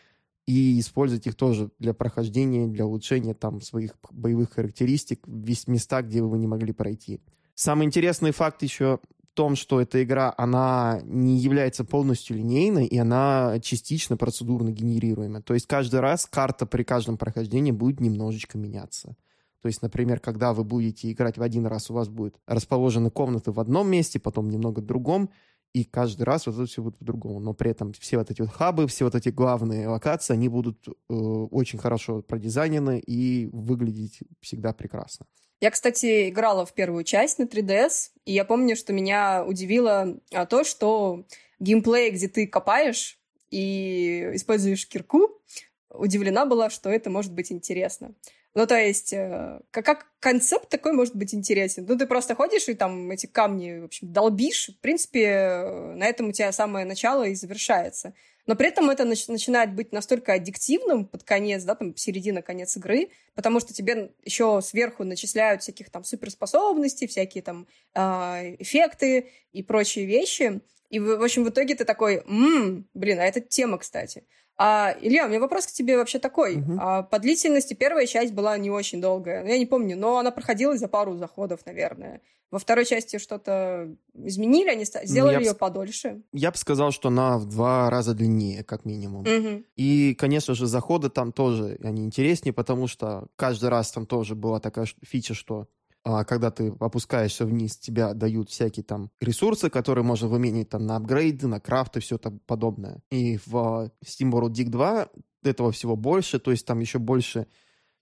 и 0.49 0.81
использовать 0.81 1.27
их 1.27 1.35
тоже 1.35 1.71
для 1.79 1.93
прохождения, 1.93 2.67
для 2.67 2.87
улучшения 2.87 3.35
там 3.35 3.61
своих 3.61 3.93
боевых 4.11 4.55
характеристик 4.55 5.21
в 5.27 5.69
места, 5.69 6.01
где 6.01 6.23
вы 6.23 6.39
не 6.39 6.47
могли 6.47 6.73
пройти. 6.73 7.21
Самый 7.55 7.85
интересный 7.87 8.31
факт 8.31 8.63
еще 8.63 8.99
в 9.31 9.35
том, 9.35 9.57
что 9.57 9.79
эта 9.79 10.03
игра, 10.03 10.33
она 10.39 11.03
не 11.05 11.37
является 11.37 11.85
полностью 11.85 12.39
линейной, 12.39 12.87
и 12.87 12.97
она 12.97 13.61
частично 13.61 14.17
процедурно 14.17 14.71
генерируемая. 14.71 15.43
То 15.43 15.53
есть 15.53 15.67
каждый 15.67 16.01
раз 16.01 16.25
карта 16.25 16.65
при 16.65 16.83
каждом 16.83 17.19
прохождении 17.19 17.71
будет 17.71 18.01
немножечко 18.01 18.57
меняться. 18.57 19.17
То 19.61 19.69
есть, 19.69 19.83
например, 19.83 20.19
когда 20.19 20.55
вы 20.55 20.65
будете 20.65 21.13
играть 21.13 21.37
в 21.37 21.43
один 21.43 21.67
раз, 21.67 21.91
у 21.91 21.95
вас 21.95 22.09
будет 22.09 22.37
расположены 22.47 23.11
комнаты 23.11 23.53
в 23.53 23.61
одном 23.61 23.91
месте, 23.91 24.19
потом 24.19 24.49
немного 24.49 24.81
в 24.81 24.87
другом, 24.87 25.29
и 25.73 25.85
каждый 25.85 26.23
раз 26.23 26.47
вот 26.47 26.55
это 26.55 26.67
все 26.67 26.83
будет 26.83 26.99
по-другому. 26.99 27.41
Но 27.41 27.55
при 27.55 27.71
этом 27.71 27.93
все 27.93 28.19
вот 28.19 28.31
эти 28.31 28.41
вот 28.41 28.51
хабы, 28.51 28.87
все 28.87 29.05
вот 29.05 29.15
эти 29.15 29.29
главные 29.29 29.89
локации, 29.89 30.35
они 30.35 30.49
будут 30.49 30.89
э, 30.89 30.93
очень 31.13 31.79
хорошо 31.79 32.23
продизайнены 32.23 32.99
и 32.99 33.49
выглядеть 33.53 34.21
всегда 34.41 34.73
прекрасно. 34.73 35.27
Я, 35.61 35.71
кстати, 35.71 36.29
играла 36.29 36.65
в 36.65 36.73
первую 36.73 37.05
часть 37.05 37.39
на 37.39 37.45
3DS, 37.45 38.11
и 38.25 38.33
я 38.33 38.45
помню, 38.45 38.77
что 38.77 38.93
меня 38.93 39.45
удивило 39.45 40.17
а, 40.33 40.47
то, 40.47 40.63
что 40.63 41.25
геймплей, 41.59 42.11
где 42.11 42.29
ты 42.29 42.47
копаешь 42.47 43.19
и 43.51 44.31
используешь 44.35 44.87
кирку, 44.87 45.43
удивлена 45.91 46.47
была, 46.47 46.71
что 46.71 46.91
это 46.91 47.11
может 47.11 47.33
быть 47.33 47.51
интересно. 47.51 48.15
Ну, 48.59 48.67
то 48.67 48.75
есть, 48.77 49.13
э, 49.13 49.61
как, 49.71 50.07
концепт 50.19 50.69
такой 50.69 50.93
может 50.93 51.15
быть 51.15 51.33
интересен. 51.33 51.87
Ну, 51.89 51.97
ты 51.97 52.09
просто 52.09 52.35
ходишь 52.35 52.69
и 52.69 52.75
там 52.75 53.09
эти 53.09 53.27
камни, 53.27 53.79
в 53.79 53.85
общем, 53.85 54.13
долбишь. 54.13 54.71
В 54.77 54.81
принципе, 54.81 55.27
э, 55.27 55.95
на 55.95 56.05
этом 56.05 56.31
у 56.31 56.33
тебя 56.33 56.51
самое 56.51 56.85
начало 56.85 57.23
и 57.23 57.37
завершается. 57.37 58.15
Но 58.47 58.57
при 58.57 58.67
этом 58.67 58.91
это 58.91 59.05
нач- 59.05 59.31
начинает 59.31 59.77
быть 59.77 59.93
настолько 59.93 60.33
аддиктивным 60.33 61.07
под 61.07 61.23
конец, 61.23 61.63
да, 61.63 61.77
там, 61.77 61.97
середина, 61.97 62.43
конец 62.43 62.77
игры, 62.77 63.11
потому 63.37 63.61
что 63.61 63.73
тебе 63.73 64.11
еще 64.25 64.61
сверху 64.61 65.05
начисляют 65.05 65.63
всяких 65.63 65.89
там 65.91 66.03
суперспособностей, 66.03 67.07
всякие 67.07 67.45
там 67.45 67.69
э, 67.95 68.57
эффекты 68.59 69.31
и 69.53 69.63
прочие 69.63 70.05
вещи. 70.05 70.63
И, 70.91 70.99
в 70.99 71.23
общем, 71.23 71.45
в 71.45 71.51
итоге 71.51 71.77
ты 71.77 71.85
такой, 71.85 72.25
ммм, 72.27 72.89
блин, 72.93 73.21
а 73.21 73.25
это 73.25 73.41
тема, 73.41 73.79
кстати. 73.79 74.25
А, 74.59 74.95
Илья, 75.01 75.27
у 75.27 75.29
меня 75.29 75.39
вопрос 75.39 75.67
к 75.67 75.71
тебе 75.71 75.97
вообще 75.97 76.19
такой. 76.19 76.57
Угу. 76.57 76.77
А, 76.81 77.03
по 77.05 77.21
длительности 77.21 77.75
первая 77.75 78.07
часть 78.07 78.35
была 78.35 78.59
не 78.59 78.71
очень 78.71 79.01
долгая. 79.01 79.47
Я 79.47 79.57
не 79.57 79.67
помню, 79.67 79.97
но 79.97 80.19
она 80.19 80.33
проходила 80.33 80.77
за 80.77 80.89
пару 80.89 81.17
заходов, 81.17 81.61
наверное. 81.65 82.21
Во 82.51 82.59
второй 82.59 82.87
части 82.87 83.19
что-то 83.19 83.95
изменили, 84.15 84.71
они 84.71 84.85
сделали 84.85 85.35
ну, 85.35 85.41
ее 85.43 85.53
б... 85.53 85.59
подольше. 85.59 86.23
Я 86.33 86.51
бы 86.51 86.57
сказал, 86.57 86.93
что 86.93 87.09
она 87.09 87.39
в 87.39 87.47
два 87.47 87.89
раза 87.91 88.15
длиннее, 88.15 88.65
как 88.65 88.85
минимум. 88.85 89.21
Угу. 89.21 89.65
И, 89.77 90.15
конечно 90.15 90.55
же, 90.55 90.67
заходы 90.67 91.09
там 91.11 91.31
тоже 91.31 91.79
они 91.83 92.05
интереснее, 92.05 92.53
потому 92.53 92.89
что 92.89 93.29
каждый 93.37 93.69
раз 93.69 93.93
там 93.93 94.07
тоже 94.07 94.35
была 94.35 94.61
такая 94.61 94.87
фича, 95.03 95.35
что 95.35 95.69
а, 96.05 96.25
когда 96.25 96.51
ты 96.51 96.75
опускаешься 96.81 97.45
вниз, 97.45 97.77
тебя 97.77 98.15
дают 98.15 98.51
всякие 98.51 98.85
там 98.85 99.11
ресурсы, 99.21 99.71
которые 99.71 100.05
можно 100.05 100.29
выменить 100.29 100.71
там 100.71 100.87
на 100.87 100.97
апгрейды, 100.97 101.47
на 101.47 101.61
крафты, 101.61 102.01
все 102.01 102.17
это 102.17 102.31
подобное. 102.47 103.03
И 103.11 103.39
в 103.47 103.91
SteamWorld 104.05 104.51
Dig 104.51 104.69
2 104.69 105.09
этого 105.43 105.73
всего 105.73 105.97
больше, 105.97 106.39
то 106.39 106.51
есть 106.51 106.67
там 106.67 106.81
еще 106.81 106.99
больше 106.99 107.47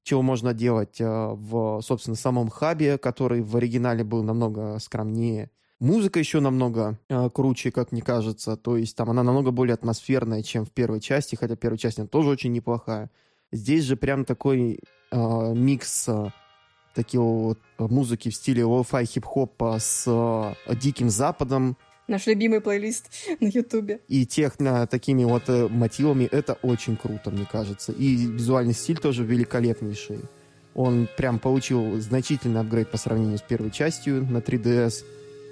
чего 0.03 0.23
можно 0.23 0.55
делать 0.55 1.01
а, 1.01 1.35
в, 1.35 1.81
собственно, 1.83 2.17
самом 2.17 2.49
хабе, 2.49 2.97
который 2.97 3.43
в 3.43 3.57
оригинале 3.57 4.05
был 4.05 4.23
намного 4.23 4.79
скромнее. 4.79 5.51
Музыка 5.79 6.19
еще 6.19 6.41
намного 6.41 6.99
э, 7.11 7.29
круче, 7.29 7.71
как 7.71 7.93
мне 7.93 8.01
кажется. 8.01 8.57
То 8.57 8.79
есть 8.79 8.97
там 8.97 9.11
она 9.11 9.23
намного 9.23 9.51
более 9.51 9.75
атмосферная, 9.75 10.43
чем 10.43 10.65
в 10.65 10.71
первой 10.71 11.01
части, 11.01 11.35
хотя 11.37 11.55
первая 11.55 11.77
часть 11.77 11.99
она 11.99 12.09
тоже 12.09 12.31
очень 12.31 12.53
неплохая. 12.53 13.11
Здесь 13.53 13.85
же 13.85 13.97
прям 13.97 14.25
такой 14.25 14.81
э, 15.11 15.55
микс 15.55 16.09
такие 16.97 17.21
вот 17.21 17.59
музыки 17.79 18.31
в 18.31 18.35
стиле 18.35 18.65
lo-fi 18.65 19.05
хип-хопа 19.05 19.79
с 19.79 20.05
э, 20.07 20.75
Диким 20.75 21.11
Западом. 21.11 21.77
Наш 22.09 22.27
любимый 22.27 22.61
плейлист 22.61 23.11
на 23.41 23.47
Ютубе. 23.47 24.01
И 24.09 24.27
техно 24.27 24.87
такими 24.87 25.25
вот 25.25 25.45
э, 25.49 25.69
мотивами. 25.69 26.25
Это 26.25 26.55
очень 26.63 26.97
круто, 26.97 27.31
мне 27.31 27.47
кажется. 27.51 27.93
И 27.93 28.17
визуальный 28.17 28.75
стиль 28.75 28.99
тоже 28.99 29.25
великолепнейший. 29.25 30.21
Он 30.75 31.09
прям 31.17 31.39
получил 31.39 32.01
значительный 32.01 32.61
апгрейд 32.61 32.91
по 32.91 32.97
сравнению 32.97 33.39
с 33.39 33.43
первой 33.43 33.71
частью 33.71 34.25
на 34.25 34.39
3DS. 34.39 35.05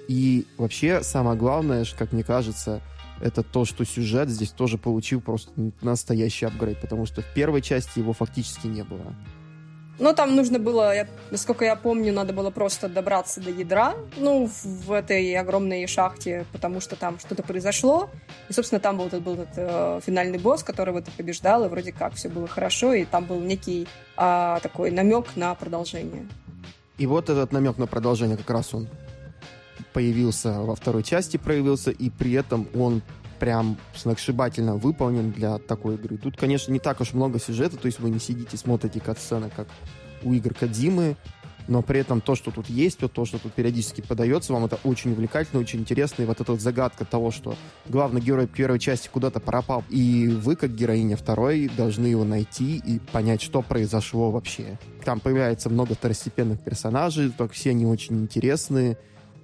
И 0.07 0.45
вообще, 0.57 1.03
самое 1.03 1.37
главное, 1.37 1.85
как 1.97 2.11
мне 2.11 2.23
кажется, 2.23 2.81
это 3.21 3.43
то, 3.43 3.65
что 3.65 3.85
сюжет 3.85 4.29
здесь 4.29 4.51
тоже 4.51 4.77
получил 4.77 5.21
просто 5.21 5.51
настоящий 5.81 6.45
апгрейд, 6.45 6.79
потому 6.81 7.05
что 7.05 7.21
в 7.21 7.33
первой 7.33 7.61
части 7.61 7.99
его 7.99 8.13
фактически 8.13 8.67
не 8.67 8.83
было. 8.83 9.15
Но 9.97 10.13
там 10.13 10.35
нужно 10.35 10.59
было, 10.59 10.93
насколько 11.31 11.63
я 11.63 11.75
помню, 11.75 12.11
надо 12.11 12.33
было 12.33 12.49
просто 12.49 12.89
добраться 12.89 13.39
до 13.39 13.49
ядра, 13.49 13.95
ну, 14.17 14.49
в 14.63 14.91
этой 14.91 15.33
огромной 15.35 15.87
шахте, 15.87 16.45
потому 16.51 16.81
что 16.81 16.95
там 16.95 17.17
что-то 17.19 17.43
произошло. 17.43 18.09
И, 18.49 18.53
собственно, 18.53 18.79
там 18.79 18.97
был, 18.97 19.07
этот, 19.07 19.23
был 19.23 19.33
этот 19.35 19.53
э, 19.55 19.99
финальный 20.05 20.37
босс, 20.37 20.63
которого 20.63 21.01
ты 21.01 21.11
побеждал, 21.11 21.65
и 21.65 21.69
вроде 21.69 21.93
как 21.93 22.15
все 22.15 22.27
было 22.27 22.47
хорошо, 22.47 22.93
и 22.93 23.05
там 23.05 23.25
был 23.25 23.39
некий 23.39 23.87
э, 24.17 24.57
такой 24.61 24.91
намек 24.91 25.27
на 25.35 25.55
продолжение. 25.55 26.27
И 26.97 27.07
вот 27.07 27.29
этот 27.29 27.53
намек 27.53 27.77
на 27.77 27.87
продолжение 27.87 28.37
как 28.37 28.49
раз 28.49 28.73
он 28.73 28.89
появился 29.93 30.59
во 30.61 30.75
второй 30.75 31.03
части, 31.03 31.37
проявился, 31.37 31.91
и 31.91 32.09
при 32.09 32.33
этом 32.33 32.67
он 32.75 33.01
прям 33.39 33.77
сногсшибательно 33.95 34.75
выполнен 34.75 35.31
для 35.31 35.57
такой 35.57 35.95
игры. 35.95 36.17
Тут, 36.17 36.37
конечно, 36.37 36.71
не 36.71 36.79
так 36.79 37.01
уж 37.01 37.13
много 37.13 37.39
сюжета, 37.39 37.77
то 37.77 37.85
есть 37.85 37.99
вы 37.99 38.09
не 38.09 38.19
сидите, 38.19 38.57
смотрите 38.57 38.99
кат-сцены, 38.99 39.49
как 39.55 39.67
у 40.23 40.33
игр 40.33 40.53
Кадимы, 40.53 41.17
но 41.67 41.81
при 41.81 41.99
этом 41.99 42.21
то, 42.21 42.35
что 42.35 42.51
тут 42.51 42.69
есть, 42.69 42.99
то, 42.99 43.07
то, 43.07 43.25
что 43.25 43.39
тут 43.39 43.53
периодически 43.53 44.01
подается 44.01 44.53
вам, 44.53 44.65
это 44.65 44.79
очень 44.83 45.11
увлекательно, 45.11 45.59
очень 45.59 45.79
интересно. 45.79 46.23
И 46.23 46.25
вот 46.25 46.39
эта 46.39 46.51
вот 46.51 46.61
загадка 46.61 47.05
того, 47.05 47.31
что 47.31 47.55
главный 47.87 48.21
герой 48.21 48.47
первой 48.47 48.79
части 48.79 49.09
куда-то 49.11 49.39
пропал, 49.39 49.83
и 49.89 50.27
вы, 50.27 50.55
как 50.55 50.75
героиня 50.75 51.17
второй, 51.17 51.69
должны 51.75 52.07
его 52.07 52.23
найти 52.23 52.77
и 52.77 52.99
понять, 52.99 53.41
что 53.41 53.61
произошло 53.61 54.31
вообще. 54.31 54.77
Там 55.03 55.19
появляется 55.19 55.69
много 55.69 55.95
второстепенных 55.95 56.63
персонажей, 56.63 57.31
только 57.31 57.53
все 57.53 57.71
они 57.71 57.85
очень 57.85 58.21
интересные. 58.21 58.97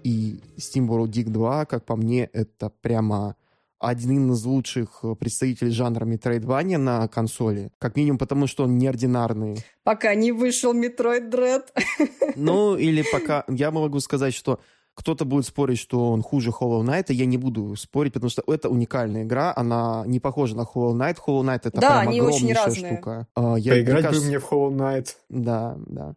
И 0.04 0.42
SteamWorld 0.58 1.10
Dig 1.12 1.30
2, 1.30 1.66
как 1.66 1.86
по 1.86 1.96
мне, 1.96 2.26
это 2.26 2.72
прямо 2.82 3.36
один 3.82 4.32
из 4.32 4.46
лучших 4.46 5.00
э, 5.04 5.16
представителей 5.16 5.72
жанра 5.72 6.06
Metroidvania 6.06 6.78
на 6.78 7.08
консоли. 7.08 7.72
Как 7.80 7.96
минимум 7.96 8.20
потому, 8.20 8.48
что 8.48 8.64
он 8.64 8.78
неординарный. 8.78 9.64
Пока 9.84 10.14
не 10.16 10.32
вышел 10.32 10.74
Metroid 10.74 11.30
Dread. 11.32 11.64
Ну, 12.36 12.78
или 12.78 13.04
пока... 13.12 13.44
Я 13.50 13.72
могу 13.72 14.00
сказать, 14.00 14.34
что 14.34 14.60
кто-то 14.94 15.26
будет 15.26 15.46
спорить, 15.46 15.80
что 15.80 16.12
он 16.12 16.22
хуже 16.22 16.50
Hollow 16.50 16.84
Knight, 16.84 17.06
я 17.10 17.26
не 17.26 17.38
буду 17.38 17.76
спорить, 17.76 18.14
потому 18.14 18.30
что 18.30 18.44
это 18.48 18.70
уникальная 18.70 19.24
игра, 19.24 19.54
она 19.56 20.04
не 20.06 20.20
похожа 20.20 20.56
на 20.56 20.62
Hollow 20.62 20.94
Knight. 20.94 21.18
Hollow 21.26 21.44
Knight 21.44 21.62
это 21.64 21.82
да, 21.82 21.88
прям 21.88 22.10
они 22.10 22.20
огромнейшая 22.20 22.68
очень 22.68 22.86
штука. 22.88 23.28
А, 23.36 23.56
я, 23.56 23.74
Поиграть 23.74 24.04
кажется... 24.04 24.22
бы 24.22 24.28
мне 24.28 24.40
в 24.40 24.52
Hollow 24.52 24.72
Knight. 24.72 25.08
Да, 25.30 25.78
да. 25.88 26.14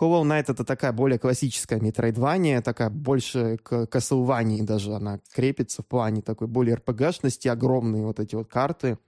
Hollow 0.00 0.22
Knight 0.22 0.46
это 0.48 0.64
такая 0.64 0.92
более 0.92 1.18
классическая 1.18 1.78
метроидвания, 1.80 2.62
такая 2.62 2.90
больше 2.90 3.58
к 3.58 3.84
Castlevania 3.84 4.62
даже 4.62 4.94
она 4.94 5.20
крепится 5.32 5.82
в 5.82 5.86
плане 5.86 6.22
такой 6.22 6.48
более 6.48 6.76
РПГшности, 6.76 7.48
огромные 7.48 8.04
вот 8.04 8.18
эти 8.18 8.34
вот 8.34 8.48
карты. 8.48 8.98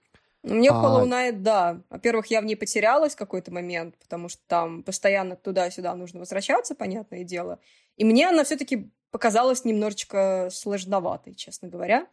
Мне 0.42 0.68
а... 0.70 0.74
Hollow 0.74 1.08
Knight, 1.08 1.38
да. 1.38 1.80
Во-первых, 1.88 2.26
я 2.26 2.40
в 2.42 2.44
ней 2.44 2.54
потерялась 2.54 3.14
в 3.14 3.18
какой-то 3.18 3.50
момент, 3.50 3.96
потому 3.98 4.28
что 4.28 4.42
там 4.46 4.82
постоянно 4.82 5.36
туда-сюда 5.36 5.94
нужно 5.94 6.20
возвращаться, 6.20 6.74
понятное 6.74 7.24
дело. 7.24 7.58
И 7.96 8.04
мне 8.04 8.28
она 8.28 8.44
все-таки 8.44 8.92
показалась 9.10 9.64
немножечко 9.64 10.48
сложноватой, 10.52 11.34
честно 11.34 11.68
говоря. 11.68 12.06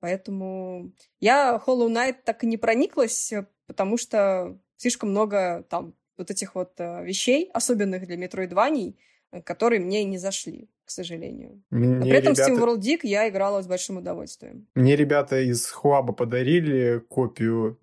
Поэтому 0.00 0.92
я 1.18 1.60
Hollow 1.66 1.88
Knight 1.88 2.16
так 2.24 2.44
и 2.44 2.46
не 2.46 2.56
прониклась, 2.56 3.32
потому 3.66 3.96
что 3.96 4.58
слишком 4.76 5.10
много 5.10 5.64
там 5.70 5.94
вот 6.18 6.30
этих 6.30 6.54
вот 6.54 6.72
э, 6.78 7.04
вещей, 7.04 7.50
особенных 7.54 8.06
для 8.06 8.16
метроидваний, 8.16 8.98
э, 9.32 9.42
которые 9.42 9.80
мне 9.80 10.04
не 10.04 10.18
зашли, 10.18 10.68
к 10.84 10.90
сожалению. 10.90 11.62
Мне 11.70 11.96
Но 11.96 12.02
при 12.02 12.10
этом 12.10 12.32
ребята... 12.34 12.52
Steam 12.52 12.58
World 12.58 12.80
Dig 12.80 13.00
я 13.02 13.28
играла 13.28 13.62
с 13.62 13.66
большим 13.66 13.98
удовольствием. 13.98 14.66
Мне 14.74 14.96
ребята 14.96 15.40
из 15.40 15.70
Хуаба 15.70 16.12
подарили 16.12 17.02
копию, 17.08 17.78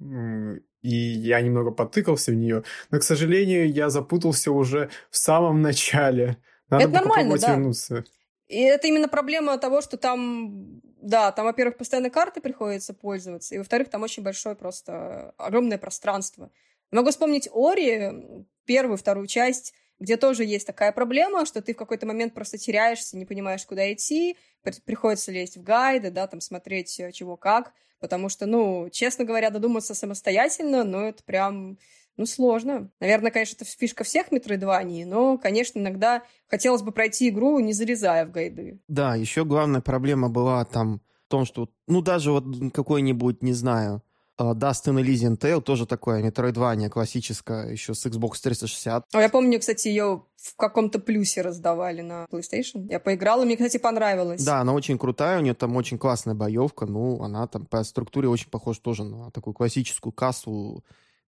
и 0.82 0.96
я 0.96 1.42
немного 1.42 1.72
потыкался 1.72 2.32
в 2.32 2.36
нее, 2.36 2.63
но, 2.92 3.00
к 3.00 3.04
сожалению, 3.04 3.72
я 3.72 3.89
запутался 3.89 4.51
уже 4.51 4.89
в 5.10 5.18
самом 5.18 5.62
начале. 5.62 6.38
Надо 6.70 6.84
это 6.84 6.94
нормально, 6.94 7.38
да. 7.38 7.51
вернуться. 7.54 8.04
И 8.48 8.62
это 8.62 8.88
именно 8.88 9.08
проблема 9.08 9.58
того, 9.58 9.82
что 9.82 9.98
там, 9.98 10.82
да, 11.01 11.32
там, 11.32 11.46
во-первых, 11.46 11.77
постоянно 11.77 12.10
карты 12.10 12.42
приходится 12.42 12.94
пользоваться, 12.94 13.56
и, 13.56 13.58
во-вторых, 13.58 13.89
там 13.89 14.04
очень 14.04 14.24
большое 14.24 14.56
просто 14.56 15.34
огромное 15.38 15.77
пространство. 15.77 16.51
Могу 16.92 17.10
вспомнить 17.10 17.50
Ори, 17.51 18.46
первую, 18.65 18.98
вторую 18.98 19.27
часть, 19.27 19.74
где 20.00 20.18
тоже 20.18 20.44
есть 20.44 20.68
такая 20.68 20.92
проблема, 20.92 21.46
что 21.46 21.62
ты 21.62 21.74
в 21.74 21.77
какой-то 21.77 22.06
момент 22.06 22.34
просто 22.34 22.58
теряешься, 22.58 23.18
не 23.18 23.25
понимаешь, 23.25 23.65
куда 23.65 23.92
идти, 23.94 24.38
приходится 24.86 25.32
лезть 25.32 25.58
в 25.58 25.63
гайды, 25.63 26.10
да, 26.10 26.27
там 26.27 26.42
смотреть 26.42 27.00
э, 27.00 27.12
чего 27.12 27.38
как, 27.38 27.72
потому 28.00 28.30
что, 28.30 28.46
ну, 28.46 28.89
честно 28.92 29.24
говоря, 29.24 29.50
додуматься 29.50 29.96
самостоятельно, 29.96 30.84
но 30.84 31.08
это 31.08 31.24
прям, 31.24 31.77
ну, 32.18 32.25
сложно. 32.25 32.92
Наверное, 33.00 33.32
конечно, 33.32 33.56
это 33.56 33.65
фишка 33.65 34.04
всех 34.04 34.32
метроидваний, 34.32 35.06
но, 35.06 35.38
конечно, 35.38 35.80
иногда 35.80 36.24
хотелось 36.48 36.82
бы 36.82 36.92
пройти 36.92 37.30
игру, 37.30 37.60
не 37.60 37.74
залезая 37.74 38.25
в 38.25 38.32
гайды. 38.32 38.80
Да, 38.88 39.15
еще 39.15 39.46
главная 39.46 39.82
проблема 39.82 40.30
была 40.30 40.65
там 40.65 41.01
в 41.25 41.30
том, 41.30 41.46
что, 41.46 41.70
ну, 41.88 42.01
даже 42.01 42.32
вот 42.32 42.44
какой-нибудь, 42.74 43.42
не 43.42 43.54
знаю, 43.54 44.04
Dustin 44.38 45.01
Elysian 45.01 45.38
Tale 45.38 45.62
тоже 45.62 45.86
такое 45.86 46.22
метроидвание 46.22 46.89
классическое, 46.89 47.72
еще 47.72 47.94
с 47.94 48.06
Xbox 48.06 48.42
360. 48.44 49.06
О, 49.13 49.22
я 49.22 49.30
помню, 49.30 49.60
кстати, 49.60 49.88
ее 49.88 50.24
в 50.36 50.56
каком-то 50.58 51.00
плюсе 51.00 51.42
раздавали 51.42 52.01
на 52.01 52.25
PlayStation. 52.32 52.88
Я 52.89 53.00
поиграла, 53.00 53.46
мне, 53.46 53.56
кстати, 53.56 53.77
понравилось. 53.77 54.44
Да, 54.44 54.60
она 54.60 54.74
очень 54.74 54.98
крутая, 54.98 55.39
у 55.39 55.42
нее 55.42 55.54
там 55.54 55.75
очень 55.75 55.98
классная 55.98 56.36
боевка, 56.36 56.86
ну, 56.86 57.22
она 57.22 57.48
там 57.48 57.65
по 57.65 57.84
структуре 57.84 58.27
очень 58.27 58.50
похожа 58.50 58.82
тоже 58.82 59.04
на 59.04 59.32
такую 59.32 59.54
классическую 59.54 60.12
кассу 60.12 60.84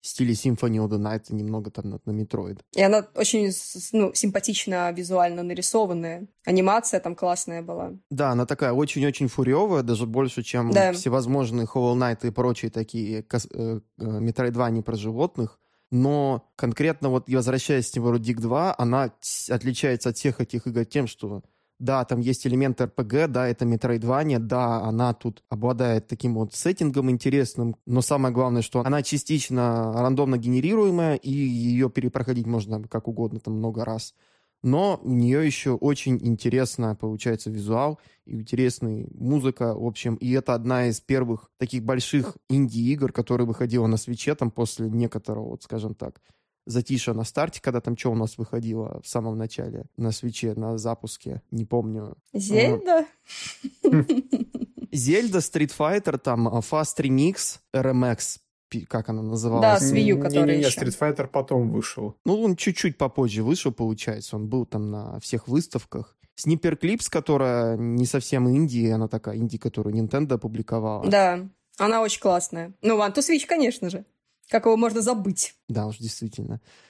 стиле 0.08 0.34
Symphony 0.34 0.78
of 0.78 0.90
the 0.90 1.00
Night, 1.00 1.26
немного 1.30 1.72
там 1.72 1.90
на, 1.90 2.00
на 2.06 2.12
Metroid. 2.12 2.60
И 2.74 2.82
она 2.82 3.08
очень 3.16 3.52
ну, 3.92 4.14
симпатично 4.14 4.92
визуально 4.92 5.44
нарисованная. 5.44 6.28
Анимация 6.46 7.00
там 7.00 7.16
классная 7.16 7.62
была. 7.62 7.94
Да, 8.10 8.32
она 8.32 8.46
такая 8.46 8.72
очень-очень 8.74 9.28
фуревая, 9.28 9.84
даже 9.84 10.06
больше, 10.06 10.44
чем 10.44 10.72
да. 10.72 10.94
всевозможные 10.94 11.66
Hollow 11.66 11.96
Knight 11.96 12.28
и 12.28 12.32
прочие 12.32 12.72
такие 12.72 13.24
кос- 13.24 13.50
э, 13.52 13.80
э, 14.00 14.82
про 14.82 14.96
животных. 14.96 15.60
Но 15.92 16.50
конкретно 16.56 17.10
вот 17.10 17.30
возвращаясь 17.30 17.92
к 17.92 17.98
Never 17.98 18.18
Dig 18.18 18.42
2, 18.42 18.76
она 18.78 19.12
отличается 19.50 20.10
от 20.10 20.18
всех 20.18 20.42
этих 20.42 20.68
игр 20.68 20.84
тем, 20.86 21.08
что 21.08 21.44
да, 21.79 22.05
там 22.05 22.20
есть 22.20 22.46
элемент 22.48 22.79
РПГ, 22.82 23.27
да, 23.27 23.48
это 23.48 23.65
Metroidvania, 23.65 24.39
да, 24.39 24.82
она 24.82 25.13
тут 25.13 25.44
обладает 25.50 26.08
таким 26.08 26.36
вот 26.36 26.53
сеттингом 26.53 27.10
интересным, 27.10 27.75
но 27.86 28.01
самое 28.01 28.34
главное, 28.34 28.62
что 28.62 28.86
она 28.86 29.03
частично 29.03 29.94
рандомно 29.94 30.38
генерируемая, 30.38 31.15
и 31.15 31.32
ее 31.32 31.89
перепроходить 31.89 32.46
можно 32.48 32.82
как 32.84 33.08
угодно, 33.08 33.39
там 33.39 33.55
много 33.55 33.84
раз. 33.84 34.13
Но 34.63 35.00
у 35.03 35.12
нее 35.12 35.46
еще 35.46 35.72
очень 35.72 36.17
интересно 36.25 36.96
получается 36.96 37.51
визуал 37.51 38.00
и 38.25 38.34
интересная 38.34 39.05
музыка, 39.12 39.75
в 39.75 39.86
общем, 39.86 40.15
и 40.15 40.32
это 40.32 40.55
одна 40.55 40.88
из 40.88 41.01
первых 41.01 41.51
таких 41.60 41.84
больших 41.84 42.38
инди-игр, 42.50 43.12
которая 43.12 43.46
выходила 43.46 43.86
на 43.86 43.98
свече 43.98 44.34
там 44.34 44.50
после 44.50 44.89
некоторого, 44.89 45.50
вот 45.50 45.63
скажем 45.63 45.94
так, 45.94 46.20
затиша 46.66 47.14
на 47.14 47.24
старте, 47.24 47.62
когда 47.62 47.82
там 47.82 47.98
что 47.98 48.12
у 48.12 48.16
нас 48.16 48.38
выходило 48.38 49.02
в 49.04 49.08
самом 49.08 49.38
начале 49.38 49.86
на 49.98 50.12
свече, 50.12 50.54
на 50.56 50.78
запуске, 50.78 51.42
не 51.52 51.66
помню. 51.66 52.16
Зельда? 52.34 53.06
Зельда, 54.92 55.40
Street 55.40 55.72
Fighter, 55.78 56.18
там 56.18 56.48
а, 56.48 56.60
Fast 56.60 57.00
Remix, 57.00 57.60
RMX, 57.74 58.40
как 58.88 59.10
она 59.10 59.22
называлась? 59.22 59.80
Да, 59.80 59.80
с 59.80 59.94
Wii 59.94 60.02
U, 60.02 60.22
который 60.22 60.58
Не-не-не, 60.58 60.70
Street 60.70 60.98
Fighter 60.98 61.28
потом 61.28 61.70
вышел. 61.70 62.16
Ну, 62.26 62.42
он 62.42 62.56
чуть-чуть 62.56 62.98
попозже 62.98 63.44
вышел, 63.44 63.72
получается. 63.72 64.36
Он 64.36 64.48
был 64.48 64.66
там 64.66 64.92
на 64.92 65.20
всех 65.20 65.48
выставках. 65.48 66.16
Снипер 66.36 66.76
Клипс, 66.76 67.10
которая 67.10 67.78
не 67.78 68.06
совсем 68.06 68.50
инди, 68.50 68.88
она 68.88 69.08
такая 69.08 69.38
инди, 69.38 69.58
которую 69.58 69.96
Nintendo 69.96 70.34
опубликовала. 70.34 71.08
Да, 71.10 71.48
она 71.78 72.02
очень 72.02 72.20
классная. 72.20 72.74
Ну, 72.82 72.98
One 72.98 73.14
to 73.14 73.20
Switch, 73.20 73.46
конечно 73.46 73.90
же. 73.90 74.06
Как 74.50 74.66
его 74.66 74.78
можно 74.78 75.02
забыть? 75.02 75.56
Да 75.68 75.88
уж, 75.88 75.98
действительно. 75.98 76.62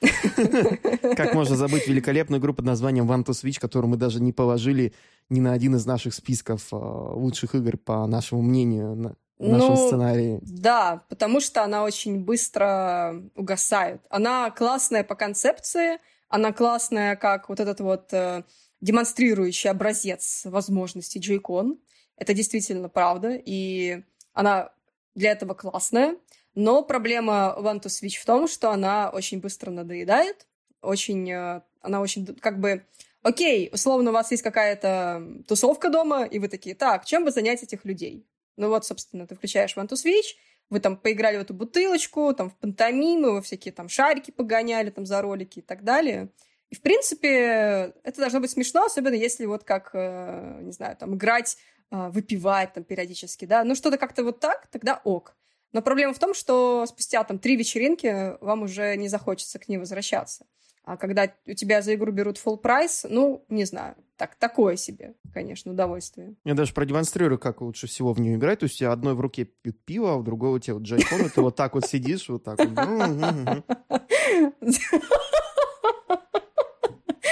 Как 1.16 1.34
можно 1.34 1.56
забыть 1.56 1.88
великолепную 1.88 2.40
игру 2.40 2.52
под 2.52 2.66
названием 2.66 3.10
One 3.10 3.24
to 3.24 3.30
Switch, 3.30 3.58
которую 3.58 3.90
мы 3.90 3.96
даже 3.96 4.20
не 4.20 4.32
положили 4.32 4.92
ни 5.30 5.40
на 5.40 5.52
один 5.52 5.74
из 5.76 5.86
наших 5.86 6.14
списков 6.14 6.68
а, 6.72 6.76
лучших 6.76 7.54
игр, 7.54 7.78
по 7.78 8.06
нашему 8.06 8.42
мнению, 8.42 9.16
в 9.38 9.48
нашем 9.48 9.74
ну, 9.74 9.86
сценарии. 9.86 10.38
Да, 10.42 11.04
потому 11.08 11.40
что 11.40 11.62
она 11.62 11.84
очень 11.84 12.24
быстро 12.24 13.22
угасает. 13.34 14.02
Она 14.10 14.50
классная 14.50 15.04
по 15.04 15.14
концепции, 15.14 15.98
она 16.28 16.52
классная 16.52 17.16
как 17.16 17.48
вот 17.48 17.60
этот 17.60 17.80
вот 17.80 18.12
э, 18.12 18.44
демонстрирующий 18.80 19.70
образец 19.70 20.42
возможностей 20.44 21.20
Joy-Con. 21.20 21.78
Это 22.16 22.34
действительно 22.34 22.88
правда, 22.88 23.40
и 23.44 24.02
она 24.32 24.70
для 25.14 25.32
этого 25.32 25.54
классная. 25.54 26.16
Но 26.56 26.82
проблема 26.82 27.54
One 27.58 27.82
to 27.82 27.88
Switch 27.88 28.16
в 28.18 28.24
том, 28.24 28.48
что 28.48 28.70
она 28.70 29.10
очень 29.10 29.40
быстро 29.40 29.70
надоедает, 29.70 30.46
очень, 30.80 31.30
э, 31.30 31.60
она 31.82 32.00
очень, 32.00 32.26
как 32.26 32.58
бы, 32.58 32.82
окей, 33.22 33.68
условно, 33.72 34.10
у 34.10 34.14
вас 34.14 34.30
есть 34.30 34.42
какая-то 34.42 35.22
тусовка 35.46 35.90
дома, 35.90 36.24
и 36.24 36.38
вы 36.38 36.48
такие, 36.48 36.74
так, 36.74 37.04
чем 37.04 37.24
бы 37.24 37.30
занять 37.30 37.62
этих 37.62 37.84
людей? 37.84 38.26
Ну 38.56 38.70
вот, 38.70 38.86
собственно, 38.86 39.26
ты 39.26 39.34
включаешь 39.34 39.76
One 39.76 39.86
to 39.86 39.96
Switch, 40.02 40.34
вы 40.70 40.80
там 40.80 40.96
поиграли 40.96 41.36
в 41.36 41.42
эту 41.42 41.52
бутылочку, 41.52 42.32
там 42.32 42.48
в 42.48 42.56
пантомимы, 42.56 43.32
вы 43.32 43.42
всякие 43.42 43.72
там 43.72 43.90
шарики 43.90 44.30
погоняли 44.30 44.88
там 44.88 45.04
за 45.04 45.20
ролики 45.20 45.58
и 45.58 45.62
так 45.62 45.84
далее. 45.84 46.30
И, 46.70 46.74
в 46.74 46.80
принципе, 46.80 47.92
это 48.02 48.20
должно 48.20 48.40
быть 48.40 48.50
смешно, 48.50 48.86
особенно 48.86 49.14
если 49.14 49.44
вот 49.44 49.62
как, 49.62 49.90
э, 49.92 50.60
не 50.62 50.72
знаю, 50.72 50.96
там 50.96 51.14
играть, 51.14 51.58
э, 51.90 52.08
выпивать 52.08 52.72
там 52.72 52.82
периодически, 52.82 53.44
да. 53.44 53.62
Ну, 53.62 53.74
что-то 53.74 53.98
как-то 53.98 54.24
вот 54.24 54.40
так, 54.40 54.68
тогда 54.68 55.02
ок. 55.04 55.36
Но 55.76 55.82
проблема 55.82 56.14
в 56.14 56.18
том, 56.18 56.32
что 56.32 56.86
спустя 56.86 57.22
там 57.22 57.38
три 57.38 57.54
вечеринки 57.54 58.42
вам 58.42 58.62
уже 58.62 58.96
не 58.96 59.08
захочется 59.08 59.58
к 59.58 59.68
ней 59.68 59.76
возвращаться. 59.76 60.46
А 60.84 60.96
когда 60.96 61.30
у 61.46 61.52
тебя 61.52 61.82
за 61.82 61.96
игру 61.96 62.12
берут 62.12 62.40
full 62.42 62.56
прайс, 62.56 63.04
ну, 63.06 63.44
не 63.50 63.66
знаю, 63.66 63.94
так, 64.16 64.36
такое 64.36 64.76
себе, 64.76 65.16
конечно, 65.34 65.72
удовольствие. 65.72 66.34
Я 66.44 66.54
даже 66.54 66.72
продемонстрирую, 66.72 67.38
как 67.38 67.60
лучше 67.60 67.88
всего 67.88 68.14
в 68.14 68.20
нее 68.20 68.36
играть. 68.36 68.60
То 68.60 68.64
есть 68.64 68.76
у 68.76 68.78
тебя 68.78 68.92
одной 68.92 69.12
в 69.12 69.20
руке 69.20 69.44
пьют 69.44 69.78
пиво, 69.84 70.14
а 70.14 70.16
в 70.16 70.24
другой 70.24 70.52
у 70.52 70.58
тебя 70.58 70.72
вот 70.72 70.84
джайкон, 70.84 71.26
и 71.26 71.28
ты 71.28 71.42
вот 71.42 71.56
так 71.56 71.74
вот 71.74 71.84
сидишь, 71.84 72.26
вот 72.30 72.42
так 72.42 72.58
вот. 72.58 73.64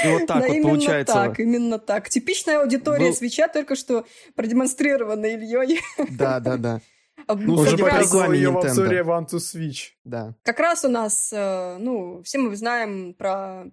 И 0.05 0.09
вот 0.09 0.27
так 0.27 0.43
да, 0.43 0.49
вот 0.49 0.55
именно 0.55 0.69
получается. 0.69 1.15
так, 1.15 1.41
именно 1.41 1.79
так. 1.79 2.11
Типичная 2.11 2.61
аудитория 2.61 3.07
Был... 3.07 3.15
свеча 3.15 3.49
только 3.49 3.75
что 3.75 4.05
продемонстрирована 4.35 5.25
Ильей. 5.25 5.81
Да, 6.11 6.41
да, 6.41 6.59
да. 6.59 6.81
Ну, 7.29 7.55
уже 7.55 7.77
показывал 7.77 8.33
ее 8.33 8.51
в 8.51 8.59
обзоре 8.59 9.01
One 9.01 9.27
to 9.27 9.39
Switch. 9.39 9.93
Да. 10.05 10.35
Как 10.43 10.59
раз 10.61 10.85
у 10.85 10.89
нас, 10.89 11.33
э, 11.33 11.77
ну, 11.79 12.23
все 12.23 12.39
мы 12.39 12.55
знаем 12.57 13.15
про 13.15 13.67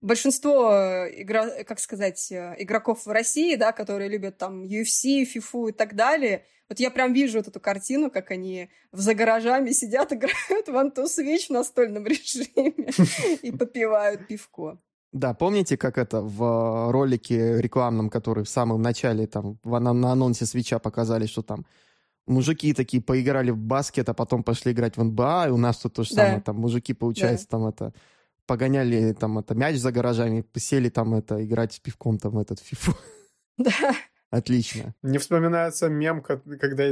большинство 0.00 1.06
игра, 1.10 1.64
как 1.64 1.80
сказать, 1.80 2.30
э, 2.30 2.54
игроков 2.58 3.06
в 3.06 3.10
России, 3.10 3.56
да, 3.56 3.72
которые 3.72 4.08
любят 4.08 4.38
там 4.38 4.64
UFC, 4.64 5.24
FIFA 5.24 5.70
и 5.70 5.72
так 5.72 5.94
далее. 5.94 6.44
Вот 6.68 6.80
я 6.80 6.90
прям 6.90 7.12
вижу 7.12 7.38
вот 7.38 7.48
эту 7.48 7.60
картину, 7.60 8.10
как 8.10 8.30
они 8.30 8.68
за 8.92 9.14
гаражами 9.14 9.70
сидят, 9.70 10.12
играют 10.12 10.68
в 10.68 10.70
One 10.70 10.94
to 10.94 11.04
Switch 11.04 11.46
в 11.48 11.50
настольном 11.50 12.06
режиме 12.06 12.74
и 13.42 13.50
попивают 13.50 14.26
пивко. 14.26 14.78
Да, 15.12 15.32
помните, 15.32 15.78
как 15.78 15.96
это 15.96 16.20
в 16.20 16.92
ролике 16.92 17.60
рекламном, 17.62 18.10
который 18.10 18.44
в 18.44 18.48
самом 18.48 18.82
начале, 18.82 19.26
там, 19.26 19.58
на 19.64 20.12
анонсе 20.12 20.44
свеча 20.44 20.78
показали, 20.78 21.26
что 21.26 21.42
там 21.42 21.64
мужики 22.28 22.72
такие 22.74 23.02
поиграли 23.02 23.50
в 23.50 23.58
баскет, 23.58 24.08
а 24.08 24.14
потом 24.14 24.42
пошли 24.42 24.72
играть 24.72 24.96
в 24.96 25.02
НБА, 25.02 25.46
и 25.48 25.50
у 25.50 25.56
нас 25.56 25.78
тут 25.78 25.94
то 25.94 26.04
же 26.04 26.14
да. 26.14 26.24
самое, 26.24 26.40
там 26.40 26.56
мужики, 26.56 26.94
получается, 26.94 27.46
да. 27.46 27.50
там 27.50 27.66
это 27.66 27.94
погоняли 28.46 29.12
там 29.12 29.38
это 29.38 29.54
мяч 29.54 29.76
за 29.76 29.92
гаражами, 29.92 30.44
сели 30.56 30.88
там 30.88 31.14
это 31.14 31.44
играть 31.44 31.74
с 31.74 31.78
пивком 31.78 32.18
там 32.18 32.38
этот 32.38 32.60
фифу. 32.60 32.96
Да. 33.58 33.92
Отлично. 34.30 34.94
Мне 35.02 35.18
вспоминается 35.18 35.88
мем, 35.88 36.22
когда... 36.22 36.84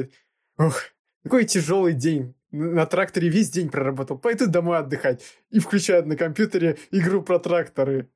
Ох, 0.59 0.83
какой 1.22 1.44
тяжелый 1.44 1.92
день. 1.92 2.35
На 2.51 2.87
тракторе 2.87 3.29
весь 3.29 3.51
день 3.51 3.68
проработал. 3.68 4.18
Пойду 4.18 4.49
домой 4.49 4.79
отдыхать. 4.79 5.22
И 5.51 5.61
включают 5.61 6.07
на 6.07 6.16
компьютере 6.16 6.77
игру 6.90 7.22
про 7.22 7.38
тракторы. 7.38 8.11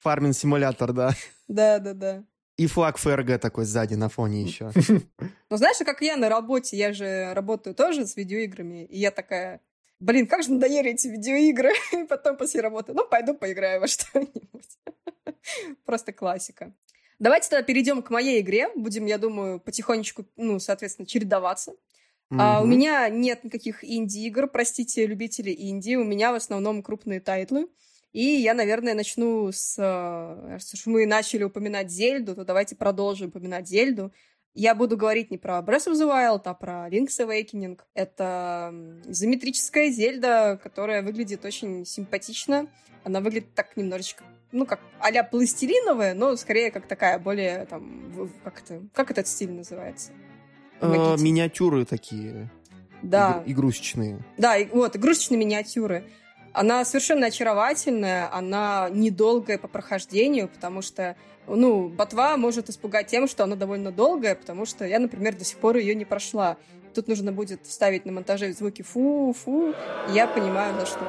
Фармин 0.00 0.34
симулятор, 0.34 0.92
да. 0.92 1.14
Да, 1.46 1.78
да, 1.78 1.94
да. 1.94 2.24
И 2.58 2.66
флаг 2.66 2.98
ФРГ 2.98 3.40
такой 3.40 3.64
сзади 3.64 3.94
на 3.94 4.08
фоне 4.08 4.42
еще. 4.42 4.72
Ну, 5.50 5.56
знаешь, 5.56 5.78
как 5.78 6.02
я 6.02 6.16
на 6.16 6.28
работе, 6.28 6.76
я 6.76 6.92
же 6.92 7.32
работаю 7.32 7.74
тоже 7.74 8.04
с 8.04 8.16
видеоиграми, 8.16 8.84
и 8.84 8.98
я 8.98 9.10
такая, 9.10 9.62
блин, 9.98 10.26
как 10.26 10.42
же 10.42 10.52
надоели 10.52 10.90
эти 10.90 11.08
видеоигры. 11.08 11.72
И 11.92 12.04
потом 12.04 12.36
после 12.36 12.60
работы, 12.60 12.92
ну, 12.92 13.06
пойду 13.08 13.34
поиграю 13.34 13.80
во 13.80 13.86
что-нибудь. 13.86 14.78
Просто 15.86 16.12
классика. 16.12 16.74
Давайте 17.18 17.48
тогда 17.48 17.62
перейдем 17.62 18.02
к 18.02 18.10
моей 18.10 18.40
игре. 18.40 18.68
Будем, 18.74 19.06
я 19.06 19.18
думаю, 19.18 19.60
потихонечку, 19.60 20.26
ну, 20.36 20.58
соответственно, 20.58 21.06
чередоваться. 21.06 21.72
Mm-hmm. 22.30 22.36
А, 22.38 22.60
у 22.60 22.66
меня 22.66 23.08
нет 23.08 23.44
никаких 23.44 23.82
инди-игр, 23.82 24.48
простите, 24.48 25.06
любители 25.06 25.54
инди. 25.56 25.94
У 25.94 26.04
меня 26.04 26.32
в 26.32 26.34
основном 26.34 26.82
крупные 26.82 27.20
тайтлы. 27.20 27.68
И 28.18 28.40
я, 28.40 28.52
наверное, 28.52 28.94
начну 28.94 29.52
с... 29.52 29.78
Э, 29.78 30.54
раз 30.54 30.74
уж 30.74 30.86
мы 30.86 31.06
начали 31.06 31.44
упоминать 31.44 31.88
Зельду, 31.88 32.34
то 32.34 32.44
давайте 32.44 32.74
продолжим 32.74 33.28
упоминать 33.28 33.68
Зельду. 33.68 34.12
Я 34.54 34.74
буду 34.74 34.96
говорить 34.96 35.30
не 35.30 35.38
про 35.38 35.60
Breath 35.60 35.86
of 35.86 35.92
the 35.92 36.08
Wild, 36.08 36.40
а 36.46 36.54
про 36.54 36.88
Link's 36.90 37.20
Awakening. 37.20 37.78
Это 37.94 38.74
изометрическая 39.06 39.90
Зельда, 39.92 40.58
которая 40.60 41.04
выглядит 41.04 41.44
очень 41.44 41.86
симпатично. 41.86 42.66
Она 43.04 43.20
выглядит 43.20 43.54
так 43.54 43.76
немножечко 43.76 44.24
ну, 44.50 44.66
как 44.66 44.80
а-ля 44.98 45.22
пластилиновая, 45.22 46.14
но 46.14 46.34
скорее 46.34 46.72
как 46.72 46.88
такая 46.88 47.20
более, 47.20 47.66
там, 47.66 48.10
как 48.42 48.62
это, 48.62 48.82
как 48.94 49.10
этот 49.12 49.28
стиль 49.28 49.52
называется? 49.52 50.10
А, 50.80 51.16
миниатюры 51.18 51.84
такие. 51.84 52.50
Да. 53.00 53.44
игрушечные. 53.46 54.24
Да, 54.38 54.56
и, 54.56 54.66
вот, 54.70 54.96
игрушечные 54.96 55.38
миниатюры. 55.38 56.10
Она 56.52 56.84
совершенно 56.84 57.26
очаровательная, 57.26 58.32
она 58.32 58.88
недолгая 58.90 59.58
по 59.58 59.68
прохождению, 59.68 60.48
потому 60.48 60.82
что, 60.82 61.16
ну, 61.46 61.88
ботва 61.88 62.36
может 62.36 62.68
испугать 62.70 63.06
тем, 63.06 63.28
что 63.28 63.44
она 63.44 63.56
довольно 63.56 63.92
долгая, 63.92 64.34
потому 64.34 64.64
что 64.66 64.84
я, 64.84 64.98
например, 64.98 65.36
до 65.36 65.44
сих 65.44 65.58
пор 65.58 65.76
ее 65.76 65.94
не 65.94 66.04
прошла. 66.04 66.56
Тут 66.94 67.06
нужно 67.08 67.32
будет 67.32 67.66
вставить 67.66 68.06
на 68.06 68.12
монтаже 68.12 68.52
звуки 68.52 68.82
фу-фу, 68.82 69.74
я 70.08 70.26
понимаю, 70.26 70.78
за 70.80 70.86
что. 70.86 71.00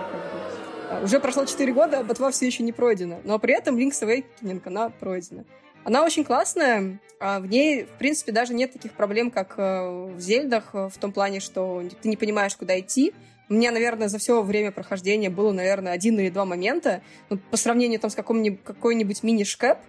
А, 0.89 1.01
уже 1.03 1.19
прошло 1.19 1.45
4 1.45 1.71
года, 1.73 1.99
а 1.99 2.03
ботва 2.03 2.31
все 2.31 2.45
еще 2.45 2.63
не 2.63 2.71
пройдена. 2.71 3.19
Но 3.23 3.39
при 3.39 3.53
этом 3.53 3.77
Link's 3.77 4.01
Awakening, 4.01 4.61
она 4.65 4.89
пройдена. 4.89 5.45
Она 5.83 6.03
очень 6.03 6.25
классная, 6.25 6.99
а 7.19 7.39
в 7.39 7.47
ней, 7.47 7.85
в 7.85 7.97
принципе, 7.97 8.31
даже 8.31 8.53
нет 8.53 8.73
таких 8.73 8.93
проблем, 8.93 9.31
как 9.31 9.55
э, 9.57 10.11
в 10.15 10.19
Зельдах, 10.19 10.69
э, 10.73 10.89
в 10.89 10.97
том 10.97 11.11
плане, 11.11 11.39
что 11.39 11.83
ты 12.01 12.09
не 12.09 12.17
понимаешь, 12.17 12.55
куда 12.55 12.79
идти. 12.79 13.13
У 13.49 13.53
меня, 13.53 13.71
наверное, 13.71 14.07
за 14.07 14.19
все 14.19 14.41
время 14.43 14.71
прохождения 14.71 15.29
было, 15.31 15.51
наверное, 15.51 15.91
один 15.93 16.19
или 16.19 16.29
два 16.29 16.45
момента. 16.45 17.01
Но 17.29 17.37
по 17.37 17.57
сравнению 17.57 17.99
там, 17.99 18.11
с 18.11 18.15
каким-нибудь, 18.15 18.63
какой-нибудь 18.63 19.23
мини-шкэп, 19.23 19.79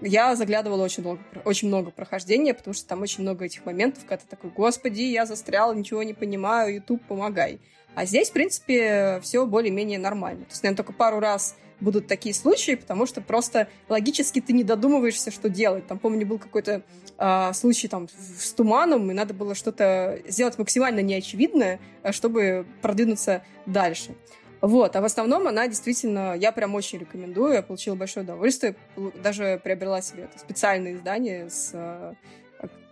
я 0.00 0.34
заглядывала 0.36 0.84
очень 0.84 1.02
много, 1.02 1.20
очень 1.44 1.68
много 1.68 1.90
прохождения, 1.90 2.54
потому 2.54 2.74
что 2.74 2.86
там 2.86 3.02
очень 3.02 3.22
много 3.22 3.44
этих 3.44 3.66
моментов, 3.66 4.04
когда 4.04 4.18
ты 4.18 4.28
такой, 4.28 4.50
господи, 4.50 5.02
я 5.02 5.26
застрял, 5.26 5.74
ничего 5.74 6.02
не 6.02 6.14
понимаю, 6.14 6.74
YouTube, 6.74 7.02
помогай. 7.06 7.60
А 7.94 8.06
здесь, 8.06 8.30
в 8.30 8.32
принципе, 8.32 9.20
все 9.22 9.44
более-менее 9.46 9.98
нормально. 9.98 10.44
То 10.44 10.50
есть, 10.50 10.62
наверное, 10.62 10.78
только 10.78 10.92
пару 10.92 11.20
раз 11.20 11.56
будут 11.84 12.08
такие 12.08 12.34
случаи, 12.34 12.74
потому 12.74 13.06
что 13.06 13.20
просто 13.20 13.68
логически 13.88 14.40
ты 14.40 14.52
не 14.52 14.64
додумываешься, 14.64 15.30
что 15.30 15.48
делать. 15.48 15.86
Там, 15.86 15.98
помню, 15.98 16.26
был 16.26 16.38
какой-то 16.38 16.82
э, 17.18 17.52
случай 17.52 17.86
там 17.88 18.08
с 18.08 18.52
туманом, 18.52 19.10
и 19.10 19.14
надо 19.14 19.34
было 19.34 19.54
что-то 19.54 20.20
сделать 20.26 20.58
максимально 20.58 21.00
неочевидное, 21.00 21.78
а, 22.02 22.12
чтобы 22.12 22.66
продвинуться 22.82 23.44
дальше. 23.66 24.14
Вот, 24.60 24.96
а 24.96 25.02
в 25.02 25.04
основном 25.04 25.46
она 25.46 25.68
действительно, 25.68 26.34
я 26.34 26.50
прям 26.50 26.74
очень 26.74 26.98
рекомендую, 26.98 27.52
я 27.52 27.62
получила 27.62 27.94
большое 27.96 28.24
удовольствие, 28.24 28.74
даже 29.22 29.60
приобрела 29.62 30.00
себе 30.00 30.24
это 30.24 30.38
специальное 30.38 30.94
издание 30.94 31.50
с 31.50 31.70
э, 31.74 32.14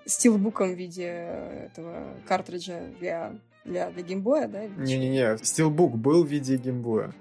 стилбуком 0.05 0.75
в 0.75 0.77
виде 0.77 1.05
этого 1.05 2.15
картриджа 2.29 2.81
для 3.01 3.33
для, 3.65 3.91
для 3.91 4.03
геймбоя, 4.03 4.49
да? 4.49 4.67
Не-не-не, 4.67 5.39
стилбук 5.39 5.97
был 5.97 6.25
в 6.25 6.29
виде 6.29 6.57
геймбоя. 6.57 7.13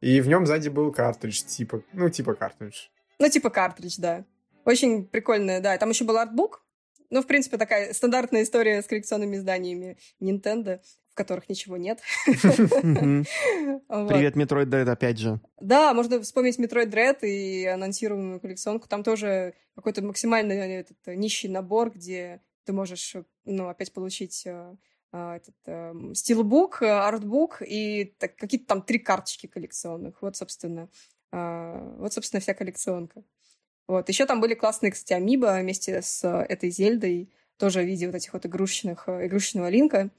И 0.00 0.20
в 0.20 0.28
нем 0.28 0.46
сзади 0.46 0.68
был 0.68 0.92
картридж, 0.92 1.42
типа, 1.44 1.82
ну, 1.92 2.08
типа 2.10 2.34
картридж. 2.34 2.88
Ну, 3.18 3.28
типа 3.28 3.50
картридж, 3.50 3.96
да. 3.98 4.24
Очень 4.64 5.06
прикольная, 5.06 5.60
да. 5.60 5.76
Там 5.78 5.90
еще 5.90 6.04
был 6.04 6.18
артбук. 6.18 6.62
Ну, 7.10 7.22
в 7.22 7.26
принципе, 7.26 7.56
такая 7.56 7.92
стандартная 7.92 8.42
история 8.42 8.82
с 8.82 8.86
коллекционными 8.86 9.36
изданиями 9.36 9.96
Nintendo, 10.20 10.80
в 11.10 11.14
которых 11.14 11.48
ничего 11.48 11.76
нет. 11.76 12.00
Привет, 12.26 13.26
Metroid 14.36 14.66
Dread, 14.66 14.90
опять 14.90 15.18
же. 15.18 15.40
Да, 15.60 15.94
можно 15.94 16.20
вспомнить 16.20 16.58
Metroid 16.58 16.90
Dread 16.90 17.20
и 17.22 17.64
анонсируемую 17.66 18.40
коллекционку. 18.40 18.88
Там 18.88 19.04
тоже 19.04 19.54
какой-то 19.76 20.02
максимально 20.02 20.52
этот, 20.52 20.98
нищий 21.06 21.48
набор, 21.48 21.90
где 21.90 22.40
ты 22.64 22.72
можешь, 22.72 23.14
ну, 23.44 23.68
опять 23.68 23.92
получить 23.92 24.42
э, 24.46 24.74
этот 25.12 25.54
эм, 25.66 26.14
стилбук, 26.14 26.82
э, 26.82 26.90
артбук 26.90 27.62
и 27.62 28.14
так, 28.18 28.36
какие-то 28.36 28.66
там 28.66 28.82
три 28.82 28.98
карточки 28.98 29.46
коллекционных. 29.46 30.20
Вот, 30.22 30.36
собственно, 30.36 30.88
а, 31.32 31.96
вот, 31.98 32.12
собственно, 32.12 32.40
вся 32.40 32.54
коллекционка. 32.54 33.22
Вот. 33.88 34.08
Еще 34.08 34.26
там 34.26 34.40
были 34.40 34.54
классные, 34.54 34.92
кстати, 34.92 35.12
амибо 35.12 35.58
вместе 35.60 36.02
с 36.02 36.26
этой 36.26 36.70
Зельдой, 36.70 37.30
тоже 37.56 37.82
в 37.82 37.86
виде 37.86 38.06
вот 38.06 38.14
этих 38.14 38.32
вот 38.32 38.44
игрушечных, 38.46 39.08
э, 39.08 39.26
игрушечного 39.26 39.68
линка. 39.68 40.10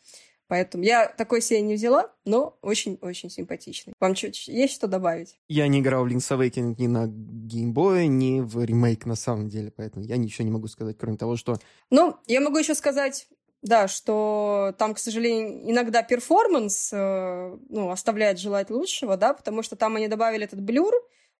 Поэтому 0.47 0.83
я 0.83 1.07
такой 1.07 1.41
себе 1.41 1.59
не 1.61 1.73
взяла, 1.73 2.09
но 2.23 2.57
очень-очень 2.61 3.29
симпатичный. 3.29 3.93
Вам 3.99 4.13
чуть 4.13 4.47
есть 4.47 4.73
что 4.73 4.87
добавить? 4.87 5.37
Я 5.49 5.67
не 5.67 5.81
играл 5.81 6.05
в 6.05 6.07
Link's 6.07 6.31
Awakening 6.31 6.75
ни 6.77 6.87
на 6.87 7.07
геймбое, 7.07 8.07
ни 8.07 8.39
в 8.39 8.63
ремейк 8.63 9.05
на 9.05 9.15
самом 9.15 9.49
деле, 9.49 9.71
поэтому 9.75 10.05
я 10.05 10.15
ничего 10.15 10.45
не 10.45 10.51
могу 10.51 10.67
сказать, 10.67 10.97
кроме 10.97 11.17
того, 11.17 11.35
что... 11.35 11.59
Ну, 11.89 12.15
я 12.27 12.39
могу 12.39 12.57
еще 12.57 12.75
сказать, 12.75 13.27
да, 13.61 13.87
что 13.87 14.73
там, 14.77 14.93
к 14.93 14.99
сожалению, 14.99 15.69
иногда 15.69 16.03
performance 16.03 16.91
э, 16.93 17.57
ну, 17.69 17.89
оставляет 17.89 18.39
желать 18.39 18.69
лучшего, 18.69 19.17
да, 19.17 19.33
потому 19.33 19.63
что 19.63 19.75
там 19.75 19.95
они 19.95 20.07
добавили 20.07 20.45
этот 20.45 20.61
blur, 20.61 20.93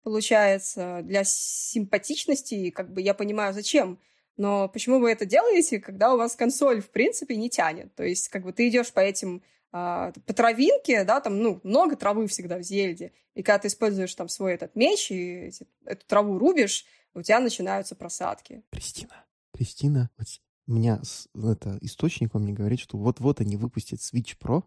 получается, 0.03 1.01
для 1.03 1.23
симпатичности, 1.23 2.55
и 2.55 2.71
как 2.71 2.91
бы 2.91 3.01
я 3.01 3.13
понимаю, 3.13 3.53
зачем. 3.53 3.99
Но 4.35 4.69
почему 4.69 4.99
вы 4.99 5.11
это 5.11 5.25
делаете, 5.25 5.79
когда 5.79 6.13
у 6.13 6.17
вас 6.17 6.35
консоль, 6.35 6.81
в 6.81 6.89
принципе, 6.89 7.35
не 7.35 7.49
тянет? 7.49 7.93
То 7.95 8.03
есть, 8.03 8.29
как 8.29 8.43
бы 8.43 8.53
ты 8.53 8.67
идешь 8.67 8.91
по 8.93 8.99
этим 8.99 9.43
а, 9.71 10.11
по 10.25 10.33
травинке, 10.33 11.03
да, 11.03 11.19
там, 11.19 11.39
ну, 11.39 11.59
много 11.63 11.95
травы 11.95 12.27
всегда 12.27 12.57
в 12.57 12.63
Зельде, 12.63 13.11
и 13.35 13.43
когда 13.43 13.59
ты 13.59 13.67
используешь 13.67 14.15
там 14.15 14.29
свой 14.29 14.53
этот 14.53 14.75
меч 14.75 15.11
и 15.11 15.47
эти, 15.47 15.67
эту 15.85 16.05
траву 16.05 16.37
рубишь, 16.37 16.85
у 17.13 17.21
тебя 17.21 17.39
начинаются 17.39 17.95
просадки. 17.95 18.63
Кристина, 18.71 19.25
Кристина, 19.53 20.09
вот 20.17 20.27
у 20.67 20.73
меня 20.73 21.01
это, 21.33 21.77
источник 21.81 22.33
мне 22.33 22.53
говорит, 22.53 22.79
что 22.79 22.97
вот-вот 22.97 23.41
они 23.41 23.57
выпустят 23.57 23.99
Switch 23.99 24.35
Pro, 24.39 24.63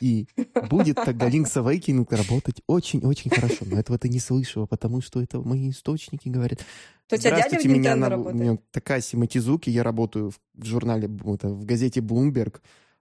и 0.00 0.26
будет 0.70 0.96
тогда 0.96 1.28
Link's 1.28 1.54
Awakening 1.54 2.06
работать 2.10 2.62
очень-очень 2.66 3.30
хорошо. 3.30 3.64
Но 3.66 3.78
этого 3.78 3.98
ты 3.98 4.08
не 4.08 4.18
слышала, 4.18 4.66
потому 4.66 5.00
что 5.00 5.20
это 5.22 5.40
мои 5.40 5.70
источники 5.70 6.28
говорят. 6.28 6.64
То 7.06 7.16
дядя 7.18 7.58
в 7.58 7.64
меня 7.64 7.96
на? 7.96 8.16
У 8.16 8.32
меня 8.32 8.58
такая 8.70 9.00
Симатизуки, 9.00 9.70
я 9.70 9.82
работаю 9.82 10.30
в, 10.30 10.64
журнале, 10.64 11.08
это, 11.26 11.48
в 11.48 11.64
газете 11.64 12.00
Bloomberg. 12.00 12.60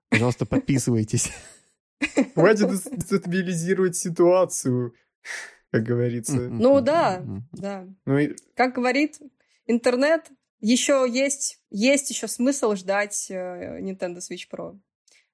Пожалуйста, 0.09 0.45
подписывайтесь. 0.45 1.31
Хватит 2.35 2.69
дестабилизировать 2.91 3.95
ситуацию, 3.95 4.93
как 5.71 5.83
говорится. 5.83 6.39
Ну 6.39 6.79
да, 6.81 7.23
да. 7.51 7.87
Ну 8.05 8.19
как 8.55 8.75
говорит 8.75 9.19
интернет, 9.65 10.29
еще 10.59 11.05
есть, 11.07 11.61
есть 11.69 12.09
еще 12.09 12.27
смысл 12.27 12.75
ждать 12.75 13.27
э, 13.29 13.79
Nintendo 13.79 14.17
Switch 14.17 14.47
Pro. 14.51 14.77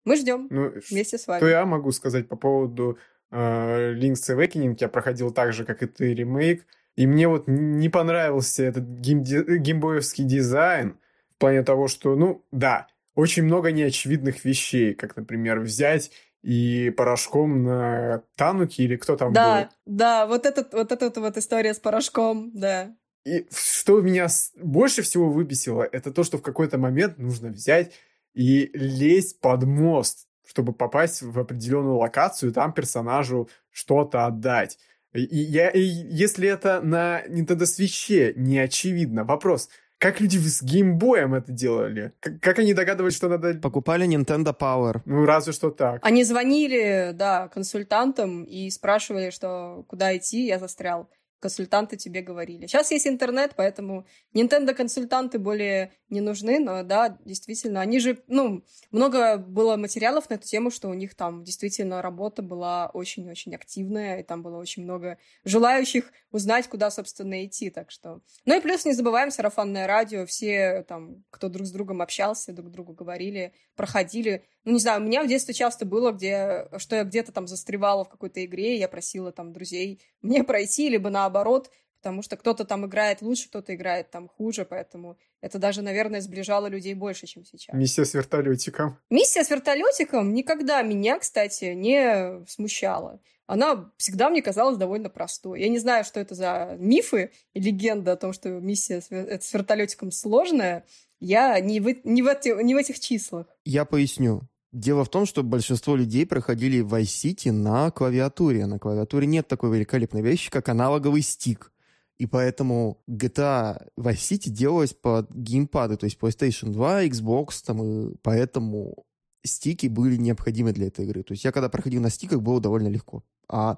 Мы 0.06 0.18
ждем 0.18 0.48
ну, 0.50 0.74
вместе 0.90 1.18
с 1.18 1.28
вами. 1.28 1.40
Что 1.40 1.48
я 1.48 1.66
могу 1.66 1.92
сказать 1.92 2.28
по 2.28 2.36
поводу 2.36 2.98
э, 3.32 3.94
Link's 3.94 4.30
Awakening? 4.30 4.76
Я 4.80 4.90
проходил 4.90 5.32
так 5.32 5.54
же, 5.54 5.66
как 5.66 5.82
и 5.82 5.88
ты, 5.88 6.14
ремейк. 6.14 6.66
И 6.96 7.08
мне 7.08 7.28
вот 7.28 7.46
не 7.48 7.90
понравился 7.90 8.64
этот 8.64 8.84
геймди- 8.84 9.58
геймбоевский 9.58 10.26
дизайн 10.26 11.00
в 11.36 11.40
плане 11.40 11.64
того, 11.64 11.88
что, 11.88 12.16
ну, 12.16 12.46
да, 12.52 12.88
очень 13.16 13.44
много 13.44 13.72
неочевидных 13.72 14.46
вещей, 14.46 14.94
как, 14.94 15.16
например, 15.16 15.60
взять 15.60 16.12
и 16.44 16.94
порошком 16.96 17.64
на 17.64 18.24
Тануке 18.36 18.84
или 18.84 18.98
кто 18.98 19.16
там 19.16 19.34
да, 19.34 19.62
был. 19.62 19.70
Да, 19.86 20.28
вот, 20.28 20.46
этот, 20.46 20.74
вот 20.74 20.92
эта 20.92 21.20
вот 21.20 21.38
история 21.38 21.74
с 21.74 21.80
порошком, 21.80 22.52
да. 22.54 22.94
И 23.26 23.48
что 23.52 24.02
меня 24.02 24.28
больше 24.56 25.02
всего 25.02 25.30
выбесило, 25.30 25.84
это 25.84 26.12
то, 26.12 26.24
что 26.24 26.38
в 26.38 26.42
какой-то 26.42 26.78
момент 26.78 27.18
нужно 27.18 27.50
взять 27.50 27.94
и 28.34 28.70
лезть 28.74 29.40
под 29.40 29.64
мост, 29.64 30.28
чтобы 30.46 30.74
попасть 30.74 31.22
в 31.22 31.40
определенную 31.40 31.98
локацию, 31.98 32.52
и 32.52 32.54
там 32.54 32.74
персонажу 32.74 33.50
что-то 33.72 34.26
отдать. 34.26 34.78
И, 35.14 35.22
я, 35.22 35.70
и 35.70 35.80
если 35.80 36.50
это 36.50 36.82
на 36.82 37.24
Nintendo 37.28 37.64
Switch 37.64 38.34
не 38.36 38.60
очевидно, 38.60 39.24
вопрос, 39.24 39.70
как 40.00 40.20
люди 40.20 40.38
с 40.38 40.62
геймбоем 40.62 41.34
это 41.34 41.54
делали? 41.54 42.12
Как, 42.20 42.42
как 42.42 42.60
они 42.60 42.74
догадывались, 42.74 43.16
что 43.16 43.30
надо... 43.30 43.54
Покупали 43.54 44.06
Nintendo 44.06 44.54
Power. 44.58 45.02
Ну, 45.06 45.26
разве 45.26 45.54
что 45.54 45.70
так. 45.70 46.00
Они 46.04 46.26
звонили, 46.26 47.12
да, 47.14 47.48
консультантам 47.48 48.44
и 48.44 48.70
спрашивали, 48.70 49.30
что 49.30 49.86
куда 49.88 50.18
идти, 50.18 50.46
я 50.46 50.60
застрял 50.60 51.10
консультанты 51.44 51.98
тебе 51.98 52.22
говорили. 52.22 52.68
Сейчас 52.68 52.90
есть 52.92 53.06
интернет, 53.06 53.52
поэтому 53.58 54.08
Nintendo-консультанты 54.34 55.40
более 55.40 55.92
не 56.08 56.22
нужны, 56.22 56.58
но 56.60 56.84
да, 56.84 57.18
действительно, 57.26 57.82
они 57.82 58.00
же, 58.00 58.24
ну, 58.28 58.64
много 58.92 59.36
было 59.38 59.76
материалов 59.76 60.30
на 60.30 60.36
эту 60.36 60.48
тему, 60.48 60.72
что 60.72 60.88
у 60.88 60.94
них 60.94 61.16
там 61.16 61.44
действительно 61.44 62.02
работа 62.02 62.42
была 62.42 62.90
очень-очень 62.94 63.56
активная, 63.56 64.22
и 64.22 64.24
там 64.24 64.42
было 64.42 64.58
очень 64.58 64.84
много 64.84 65.18
желающих 65.44 66.14
узнать, 66.32 66.70
куда, 66.70 66.90
собственно, 66.90 67.46
идти, 67.46 67.70
так 67.70 67.92
что... 67.92 68.22
Ну 68.46 68.58
и 68.58 68.62
плюс 68.62 68.86
не 68.86 68.94
забываем 68.94 69.30
сарафанное 69.30 69.86
радио, 69.86 70.26
все 70.26 70.86
там, 70.88 71.26
кто 71.30 71.50
друг 71.50 71.68
с 71.68 71.72
другом 71.72 72.02
общался, 72.02 72.54
друг 72.54 72.72
другу 72.72 72.94
говорили, 72.94 73.52
проходили. 73.76 74.46
Ну, 74.66 74.74
не 74.74 74.80
знаю, 74.80 75.02
у 75.02 75.04
меня 75.04 75.24
в 75.24 75.28
детстве 75.28 75.54
часто 75.54 75.86
было, 75.86 76.12
где, 76.12 76.68
что 76.78 76.96
я 76.96 77.04
где-то 77.04 77.32
там 77.32 77.48
застревала 77.48 78.06
в 78.06 78.10
какой-то 78.10 78.44
игре, 78.46 78.76
и 78.76 78.80
я 78.80 78.88
просила 78.88 79.32
там 79.32 79.52
друзей 79.52 80.02
мне 80.22 80.44
пройти, 80.44 80.90
либо 80.90 81.10
наоборот, 81.10 81.70
потому 82.04 82.22
что 82.22 82.36
кто-то 82.36 82.66
там 82.66 82.86
играет 82.86 83.22
лучше, 83.22 83.48
кто-то 83.48 83.74
играет 83.74 84.12
там 84.12 84.28
хуже, 84.28 84.66
поэтому 84.66 85.18
это 85.42 85.58
даже, 85.58 85.82
наверное, 85.82 86.22
сближало 86.22 86.68
людей 86.68 86.94
больше, 86.94 87.28
чем 87.28 87.46
сейчас. 87.46 87.74
Миссия 87.74 88.06
с 88.06 88.14
вертолетиком. 88.14 89.00
Миссия 89.10 89.44
с 89.44 89.50
вертолетиком 89.50 90.34
никогда 90.34 90.82
меня, 90.82 91.20
кстати, 91.20 91.74
не 91.74 92.46
смущала. 92.48 93.22
Она 93.46 93.92
всегда 93.98 94.30
мне 94.30 94.42
казалась 94.42 94.78
довольно 94.78 95.10
простой. 95.10 95.62
Я 95.62 95.70
не 95.70 95.80
знаю, 95.80 96.04
что 96.06 96.20
это 96.20 96.36
за 96.36 96.76
мифы 96.80 97.32
и 97.54 97.60
легенда 97.60 98.14
о 98.14 98.18
том, 98.18 98.34
что 98.34 98.50
миссия 98.50 99.02
с, 99.02 99.10
с 99.10 99.54
вертолетиком 99.54 100.12
сложная. 100.12 100.86
Я 101.20 101.60
не 101.60 101.80
в, 101.80 102.06
не, 102.06 102.22
в 102.22 102.28
эти, 102.28 102.64
не 102.64 102.74
в 102.74 102.78
этих 102.78 103.00
числах. 103.00 103.48
Я 103.66 103.86
поясню. 103.86 104.42
Дело 104.74 105.06
в 105.06 105.10
том, 105.10 105.28
что 105.28 105.44
большинство 105.44 105.96
людей 105.96 106.26
проходили 106.26 106.84
Vice 106.84 107.04
City 107.04 107.52
на 107.52 107.92
клавиатуре. 107.92 108.66
На 108.66 108.80
клавиатуре 108.80 109.28
нет 109.28 109.48
такой 109.48 109.70
великолепной 109.76 110.24
вещи, 110.24 110.50
как 110.50 110.68
аналоговый 110.68 111.22
стик. 111.22 111.72
И 112.18 112.26
поэтому 112.26 113.00
GTA 113.08 113.88
Vice 114.00 114.16
City 114.16 114.50
делалась 114.50 114.94
под 114.94 115.32
геймпады, 115.32 115.96
то 115.96 116.06
есть 116.06 116.18
PlayStation 116.20 116.72
2, 116.72 117.06
Xbox, 117.06 117.64
там, 117.64 117.84
и 117.84 118.16
поэтому 118.24 119.06
стики 119.44 119.86
были 119.86 120.16
необходимы 120.16 120.74
для 120.74 120.88
этой 120.88 121.06
игры. 121.06 121.22
То 121.22 121.34
есть 121.34 121.44
я 121.44 121.52
когда 121.52 121.70
проходил 121.70 122.02
на 122.02 122.10
стиках, 122.10 122.42
было 122.42 122.60
довольно 122.60 122.88
легко. 122.88 123.24
А 123.48 123.78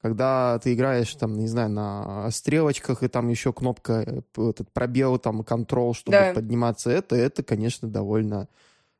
когда 0.00 0.58
ты 0.60 0.72
играешь, 0.72 1.14
там, 1.16 1.36
не 1.36 1.48
знаю, 1.48 1.68
на 1.68 2.30
стрелочках, 2.30 3.02
и 3.02 3.08
там 3.08 3.28
еще 3.28 3.52
кнопка, 3.52 4.04
э, 4.06 4.48
этот 4.48 4.72
пробел, 4.72 5.18
там, 5.18 5.44
контрол, 5.44 5.92
чтобы 5.92 6.16
да. 6.16 6.32
подниматься, 6.32 6.90
это, 6.90 7.14
это, 7.14 7.42
конечно, 7.42 7.88
довольно 7.88 8.48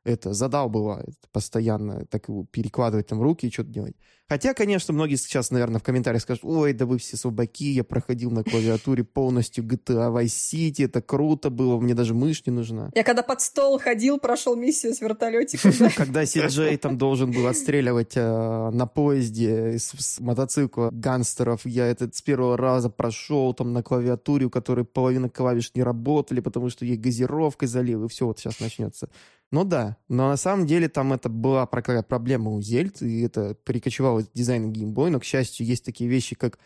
это 0.03 0.33
задал 0.33 0.69
бывает 0.69 1.15
постоянно 1.31 2.05
так 2.05 2.27
перекладывать 2.51 3.07
там 3.07 3.21
руки 3.21 3.47
и 3.47 3.51
что-то 3.51 3.69
делать. 3.69 3.95
Хотя, 4.31 4.53
конечно, 4.53 4.93
многие 4.93 5.15
сейчас, 5.15 5.51
наверное, 5.51 5.79
в 5.79 5.83
комментариях 5.83 6.21
скажут, 6.21 6.45
ой, 6.45 6.71
да 6.71 6.85
вы 6.85 6.99
все 6.99 7.17
слабаки, 7.17 7.69
я 7.73 7.83
проходил 7.83 8.31
на 8.31 8.45
клавиатуре 8.45 9.03
полностью 9.03 9.65
GTA 9.65 10.09
Vice 10.09 10.27
City, 10.27 10.85
это 10.85 11.01
круто 11.01 11.49
было, 11.49 11.77
мне 11.77 11.93
даже 11.93 12.13
мышь 12.13 12.45
не 12.45 12.53
нужна. 12.53 12.91
Я 12.95 13.03
когда 13.03 13.23
под 13.23 13.41
стол 13.41 13.77
ходил, 13.77 14.19
прошел 14.19 14.55
миссию 14.55 14.93
с 14.93 15.01
вертолетиком. 15.01 15.73
Когда 15.97 16.25
Сиджей 16.25 16.77
там 16.77 16.97
должен 16.97 17.31
был 17.31 17.45
отстреливать 17.45 18.13
э, 18.15 18.69
на 18.71 18.85
поезде 18.85 19.77
с 19.77 20.21
мотоцикла 20.21 20.91
гангстеров, 20.93 21.65
я 21.65 21.87
этот 21.87 22.15
с 22.15 22.21
первого 22.21 22.55
раза 22.55 22.89
прошел 22.89 23.53
там 23.53 23.73
на 23.73 23.83
клавиатуре, 23.83 24.45
у 24.45 24.49
которой 24.49 24.85
половина 24.85 25.27
клавиш 25.27 25.71
не 25.75 25.83
работали, 25.83 26.39
потому 26.39 26.69
что 26.69 26.85
ей 26.85 26.95
газировкой 26.95 27.67
залил, 27.67 28.05
и 28.05 28.07
все 28.07 28.25
вот 28.25 28.39
сейчас 28.39 28.61
начнется. 28.61 29.09
Ну 29.51 29.65
да, 29.65 29.97
но 30.07 30.29
на 30.29 30.37
самом 30.37 30.65
деле 30.65 30.87
там 30.87 31.11
это 31.11 31.27
была 31.27 31.65
проблема 31.65 32.51
у 32.51 32.61
Зельд, 32.61 33.01
и 33.01 33.21
это 33.21 33.53
перекочевало 33.53 34.19
из 34.19 34.29
дизайна 34.29 34.71
Game 34.71 35.09
но, 35.09 35.19
к 35.19 35.25
счастью, 35.25 35.65
есть 35.65 35.83
такие 35.83 36.09
вещи, 36.09 36.35
как 36.35 36.57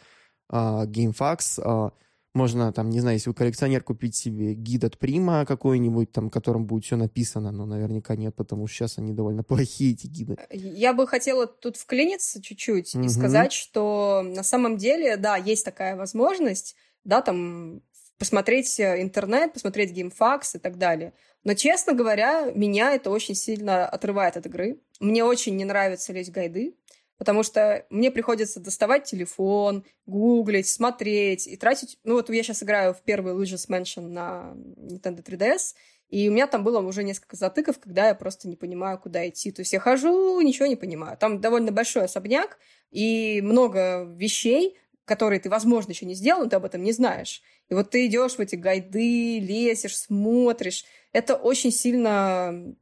а, 0.50 0.86
GameFAQs, 0.86 1.62
а, 1.64 1.92
можно, 2.36 2.74
там, 2.74 2.90
не 2.90 3.00
знаю, 3.00 3.16
если 3.16 3.30
вы 3.30 3.34
коллекционер, 3.34 3.82
купить 3.82 4.16
себе 4.16 4.54
гид 4.54 4.84
от 4.84 5.00
Прима 5.00 5.46
какой-нибудь, 5.46 6.12
там, 6.12 6.28
в 6.28 6.32
котором 6.32 6.66
будет 6.66 6.84
все 6.84 6.98
написано, 6.98 7.52
но 7.52 7.66
наверняка 7.66 8.16
нет, 8.18 8.36
потому 8.36 8.68
что 8.68 8.76
сейчас 8.76 8.98
они 8.98 9.14
довольно 9.14 9.42
плохие, 9.44 9.94
эти 9.94 10.06
гиды. 10.06 10.38
Я 10.52 10.94
бы 10.94 11.08
хотела 11.08 11.48
тут 11.48 11.78
вклиниться 11.78 12.42
чуть-чуть 12.42 12.94
угу. 12.94 13.06
и 13.06 13.10
сказать, 13.10 13.54
что 13.54 14.22
на 14.24 14.44
самом 14.44 14.78
деле, 14.78 15.18
да, 15.18 15.38
есть 15.38 15.64
такая 15.64 15.96
возможность, 15.96 16.76
да, 17.06 17.22
там, 17.22 17.82
посмотреть 18.18 18.80
э, 18.80 19.02
интернет, 19.02 19.54
посмотреть 19.54 19.92
геймфакс 19.92 20.56
и 20.56 20.60
так 20.60 20.78
далее. 20.78 21.14
Но, 21.44 21.54
честно 21.54 21.94
говоря, 21.94 22.52
меня 22.54 22.94
это 22.94 23.10
очень 23.10 23.36
сильно 23.36 23.88
отрывает 23.88 24.38
от 24.38 24.46
игры. 24.46 24.82
Мне 25.00 25.24
очень 25.24 25.56
не 25.56 25.66
нравится 25.66 26.12
лезть 26.12 26.32
гайды, 26.32 26.76
потому 27.18 27.44
что 27.44 27.86
мне 27.90 28.12
приходится 28.12 28.60
доставать 28.60 29.04
телефон, 29.04 29.86
гуглить, 30.06 30.68
смотреть 30.68 31.48
и 31.48 31.56
тратить... 31.56 32.00
Ну 32.04 32.16
вот 32.16 32.30
я 32.30 32.44
сейчас 32.44 32.64
играю 32.64 32.94
в 32.94 33.02
первый 33.04 33.34
Luigi's 33.34 33.70
Mansion 33.70 34.08
на 34.08 34.54
Nintendo 34.78 35.24
3DS, 35.24 35.76
и 36.10 36.30
у 36.30 36.32
меня 36.32 36.48
там 36.48 36.64
было 36.64 36.80
уже 36.80 37.04
несколько 37.04 37.36
затыков, 37.36 37.80
когда 37.80 38.08
я 38.08 38.16
просто 38.16 38.48
не 38.48 38.56
понимаю, 38.56 39.00
куда 39.00 39.28
идти. 39.28 39.52
То 39.52 39.62
есть 39.62 39.74
я 39.74 39.80
хожу, 39.80 40.40
ничего 40.42 40.68
не 40.68 40.76
понимаю. 40.76 41.18
Там 41.18 41.42
довольно 41.42 41.72
большой 41.72 42.06
особняк 42.06 42.58
и 42.92 43.42
много 43.42 44.06
вещей, 44.16 44.78
которые 45.06 45.40
ты, 45.40 45.50
возможно, 45.50 45.92
еще 45.92 46.06
не 46.06 46.16
сделал, 46.16 46.44
но 46.44 46.50
ты 46.50 46.56
об 46.56 46.66
этом 46.66 46.84
не 46.84 46.92
знаешь. 46.92 47.42
И 47.70 47.74
вот 47.74 47.92
ты 47.92 48.08
идешь 48.08 48.34
в 48.34 48.40
эти 48.40 48.56
гайды, 48.56 49.40
лезешь, 49.40 49.98
смотришь. 49.98 50.84
Это 51.14 51.36
очень 51.36 51.72
сильно, 51.72 52.76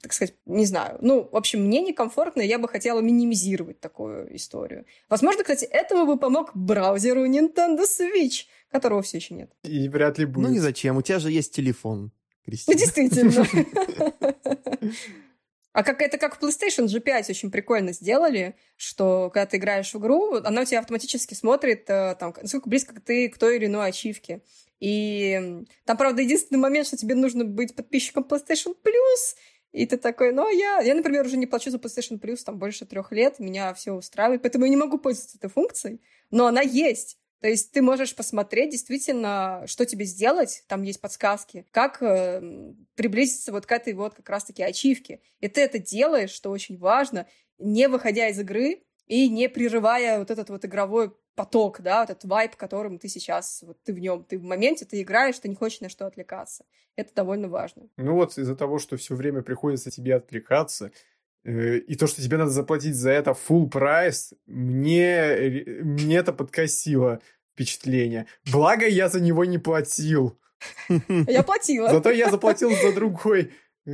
так 0.00 0.12
сказать, 0.12 0.36
не 0.46 0.64
знаю. 0.64 0.98
Ну, 1.02 1.28
в 1.30 1.36
общем, 1.36 1.64
мне 1.64 1.82
некомфортно, 1.82 2.40
я 2.40 2.58
бы 2.58 2.68
хотела 2.68 3.00
минимизировать 3.00 3.80
такую 3.80 4.34
историю. 4.34 4.86
Возможно, 5.08 5.42
кстати, 5.42 5.64
этому 5.64 6.06
бы 6.06 6.18
помог 6.18 6.52
браузеру 6.54 7.26
Nintendo 7.26 7.82
Switch, 7.82 8.46
которого 8.70 9.02
все 9.02 9.18
еще 9.18 9.34
нет. 9.34 9.52
И 9.64 9.88
вряд 9.88 10.18
ли 10.18 10.24
будет. 10.24 10.46
Ну, 10.46 10.52
не 10.52 10.60
зачем, 10.60 10.96
у 10.96 11.02
тебя 11.02 11.18
же 11.18 11.30
есть 11.30 11.52
телефон. 11.52 12.12
Кристина. 12.44 12.74
Ну, 12.74 12.80
действительно. 12.80 13.46
А 15.72 15.82
как 15.82 16.00
это 16.02 16.18
как 16.18 16.36
в 16.36 16.42
PlayStation 16.42 16.86
G5 16.86 17.30
очень 17.30 17.50
прикольно 17.50 17.92
сделали, 17.92 18.56
что 18.76 19.30
когда 19.32 19.46
ты 19.46 19.58
играешь 19.58 19.92
в 19.92 19.98
игру, 19.98 20.36
она 20.36 20.62
у 20.62 20.64
тебя 20.64 20.80
автоматически 20.80 21.34
смотрит, 21.34 21.88
э, 21.88 22.16
там, 22.18 22.34
насколько 22.40 22.68
близко 22.68 22.98
ты 23.00 23.28
к 23.28 23.38
той 23.38 23.56
или 23.56 23.66
иной 23.66 23.88
ачивке. 23.88 24.42
И 24.80 25.64
там, 25.84 25.96
правда, 25.96 26.22
единственный 26.22 26.58
момент, 26.58 26.86
что 26.86 26.96
тебе 26.96 27.14
нужно 27.14 27.44
быть 27.44 27.74
подписчиком 27.74 28.24
PlayStation 28.28 28.74
Plus, 28.82 29.36
и 29.72 29.86
ты 29.86 29.98
такой, 29.98 30.32
ну, 30.32 30.48
я, 30.48 30.80
я, 30.80 30.94
например, 30.94 31.26
уже 31.26 31.36
не 31.36 31.46
плачу 31.46 31.70
за 31.70 31.78
PlayStation 31.78 32.18
Plus 32.18 32.38
там 32.44 32.58
больше 32.58 32.86
трех 32.86 33.12
лет, 33.12 33.38
меня 33.38 33.74
все 33.74 33.92
устраивает, 33.92 34.42
поэтому 34.42 34.64
я 34.64 34.70
не 34.70 34.76
могу 34.76 34.98
пользоваться 34.98 35.36
этой 35.36 35.50
функцией, 35.50 36.00
но 36.30 36.46
она 36.46 36.62
есть. 36.62 37.17
То 37.40 37.48
есть 37.48 37.72
ты 37.72 37.82
можешь 37.82 38.16
посмотреть 38.16 38.70
действительно, 38.70 39.62
что 39.66 39.84
тебе 39.86 40.04
сделать, 40.04 40.64
там 40.66 40.82
есть 40.82 41.00
подсказки, 41.00 41.66
как 41.70 42.02
э, 42.02 42.74
приблизиться 42.96 43.52
вот 43.52 43.66
к 43.66 43.72
этой 43.72 43.92
вот 43.92 44.14
как 44.14 44.28
раз-таки 44.28 44.62
ачивке. 44.62 45.20
И 45.40 45.48
ты 45.48 45.60
это 45.60 45.78
делаешь, 45.78 46.30
что 46.30 46.50
очень 46.50 46.78
важно, 46.78 47.26
не 47.58 47.88
выходя 47.88 48.28
из 48.28 48.38
игры 48.40 48.82
и 49.06 49.28
не 49.28 49.48
прерывая 49.48 50.18
вот 50.18 50.30
этот 50.30 50.50
вот 50.50 50.64
игровой 50.64 51.12
поток, 51.36 51.80
да, 51.80 52.00
вот 52.00 52.10
этот 52.10 52.24
вайп, 52.24 52.56
которым 52.56 52.98
ты 52.98 53.08
сейчас, 53.08 53.62
вот 53.62 53.80
ты 53.84 53.92
в 53.92 54.00
нем, 54.00 54.24
ты 54.24 54.38
в 54.38 54.42
моменте, 54.42 54.84
ты 54.84 55.00
играешь, 55.00 55.38
ты 55.38 55.48
не 55.48 55.54
хочешь 55.54 55.80
на 55.80 55.88
что 55.88 56.06
отвлекаться. 56.06 56.64
Это 56.96 57.14
довольно 57.14 57.48
важно. 57.48 57.88
Ну 57.96 58.14
вот 58.14 58.36
из-за 58.36 58.56
того, 58.56 58.80
что 58.80 58.96
все 58.96 59.14
время 59.14 59.42
приходится 59.42 59.92
тебе 59.92 60.16
отвлекаться, 60.16 60.90
и 61.44 61.94
то, 61.94 62.06
что 62.06 62.22
тебе 62.22 62.36
надо 62.36 62.50
заплатить 62.50 62.94
за 62.94 63.10
это 63.10 63.30
full 63.30 63.68
прайс, 63.68 64.34
мне, 64.46 65.64
мне 65.82 66.16
это 66.16 66.32
подкосило 66.32 67.20
впечатление. 67.52 68.26
Благо, 68.52 68.86
я 68.86 69.08
за 69.08 69.20
него 69.20 69.44
не 69.44 69.58
платил. 69.58 70.38
Я 71.08 71.42
платила. 71.44 71.88
Зато 71.88 72.10
я 72.10 72.30
заплатил 72.30 72.70
за 72.72 72.92
другой 72.92 73.52
э, 73.86 73.90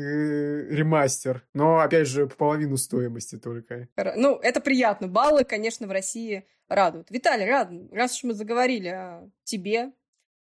ремастер. 0.71 1.47
Но, 1.53 1.79
опять 1.79 2.09
же, 2.09 2.27
половину 2.27 2.79
стоимости 2.79 3.37
только. 3.37 3.89
Ну, 4.17 4.37
это 4.37 4.61
приятно. 4.61 5.09
Баллы, 5.09 5.45
конечно, 5.45 5.87
в 5.87 5.91
России 5.91 6.47
радуют. 6.69 7.11
Виталий, 7.11 7.47
рад, 7.47 7.71
раз 7.93 8.17
уж 8.17 8.25
мы 8.25 8.35
заговорили 8.35 8.89
о 8.89 9.31
тебе, 9.45 9.93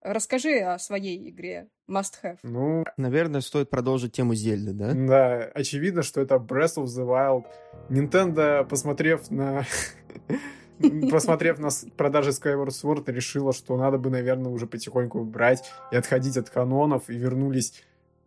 расскажи 0.02 0.60
о 0.60 0.78
своей 0.78 1.30
игре 1.30 1.68
Must 1.88 2.14
Have. 2.22 2.38
Ну, 2.42 2.84
наверное, 2.96 3.40
стоит 3.40 3.68
продолжить 3.68 4.12
тему 4.12 4.34
Зельды, 4.34 4.72
да? 4.72 4.92
Да, 4.94 5.50
очевидно, 5.54 6.02
что 6.02 6.20
это 6.20 6.36
Breath 6.36 6.76
of 6.76 6.84
the 6.84 7.06
Wild. 7.06 7.44
Nintendo, 7.90 8.66
посмотрев 8.66 9.30
на 9.30 9.66
посмотрев 11.10 11.58
на 11.58 11.68
продажи 11.96 12.30
Skyward 12.30 12.68
Sword, 12.68 13.10
решила, 13.12 13.52
что 13.52 13.76
надо 13.76 13.98
бы, 13.98 14.10
наверное, 14.10 14.50
уже 14.50 14.66
потихоньку 14.66 15.24
брать 15.24 15.70
и 15.92 15.96
отходить 15.96 16.36
от 16.36 16.50
канонов, 16.50 17.10
и 17.10 17.14
вернулись 17.14 17.82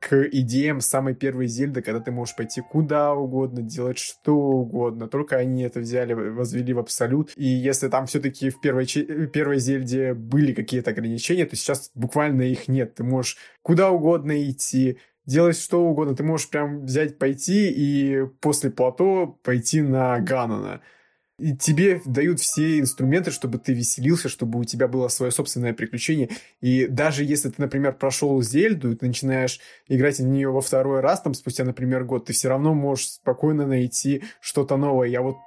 к 0.08 0.24
идеям 0.32 0.80
самой 0.80 1.16
первой 1.16 1.48
Зельды, 1.48 1.82
когда 1.82 2.00
ты 2.00 2.12
можешь 2.12 2.36
пойти 2.36 2.62
куда 2.62 3.14
угодно, 3.14 3.62
делать 3.62 3.98
что 3.98 4.36
угодно. 4.36 5.08
Только 5.08 5.38
они 5.38 5.64
это 5.64 5.82
взяли, 5.82 6.14
возвели 6.14 6.74
в 6.74 6.80
абсолют. 6.80 7.34
И 7.36 7.46
если 7.46 7.90
там 7.90 8.06
все-таки 8.06 8.50
в 8.50 8.62
первой, 8.62 8.86
первой 8.86 9.60
Зельде 9.60 10.14
были 10.14 10.54
какие-то 10.54 10.92
ограничения, 10.92 11.46
то 11.46 11.56
сейчас 11.56 11.92
буквально 11.94 12.44
их 12.44 12.68
нет. 12.68 12.96
Ты 12.96 13.04
можешь 13.04 13.38
куда 13.62 13.92
угодно 13.92 14.50
идти, 14.50 15.00
делать 15.26 15.60
что 15.60 15.84
угодно. 15.84 16.16
Ты 16.16 16.24
можешь 16.24 16.50
прям 16.50 16.86
взять, 16.86 17.18
пойти 17.18 17.70
и 17.70 18.26
после 18.40 18.72
плато 18.72 19.38
пойти 19.44 19.82
на 19.82 20.20
Ганона. 20.20 20.82
И 21.40 21.56
тебе 21.56 22.02
дают 22.04 22.40
все 22.40 22.80
инструменты, 22.80 23.30
чтобы 23.30 23.60
ты 23.60 23.72
веселился, 23.72 24.28
чтобы 24.28 24.60
у 24.60 24.64
тебя 24.64 24.88
было 24.88 25.08
свое 25.08 25.32
собственное 25.32 25.74
приключение. 25.74 26.30
И 26.62 26.88
даже 26.88 27.24
если 27.24 27.50
ты, 27.50 27.62
например, 27.62 27.94
прошел 27.94 28.42
Зельду, 28.42 28.92
и 28.92 28.96
ты 28.96 29.06
начинаешь 29.06 29.60
играть 29.88 30.18
в 30.18 30.24
нее 30.24 30.50
во 30.50 30.62
второй 30.62 31.00
раз, 31.00 31.22
там, 31.22 31.36
спустя, 31.36 31.64
например, 31.64 32.06
год, 32.06 32.26
ты 32.26 32.34
все 32.34 32.50
равно 32.50 32.74
можешь 32.74 33.10
спокойно 33.10 33.68
найти 33.68 34.24
что-то 34.40 34.78
новое. 34.78 35.10
Я 35.10 35.22
вот 35.22 35.38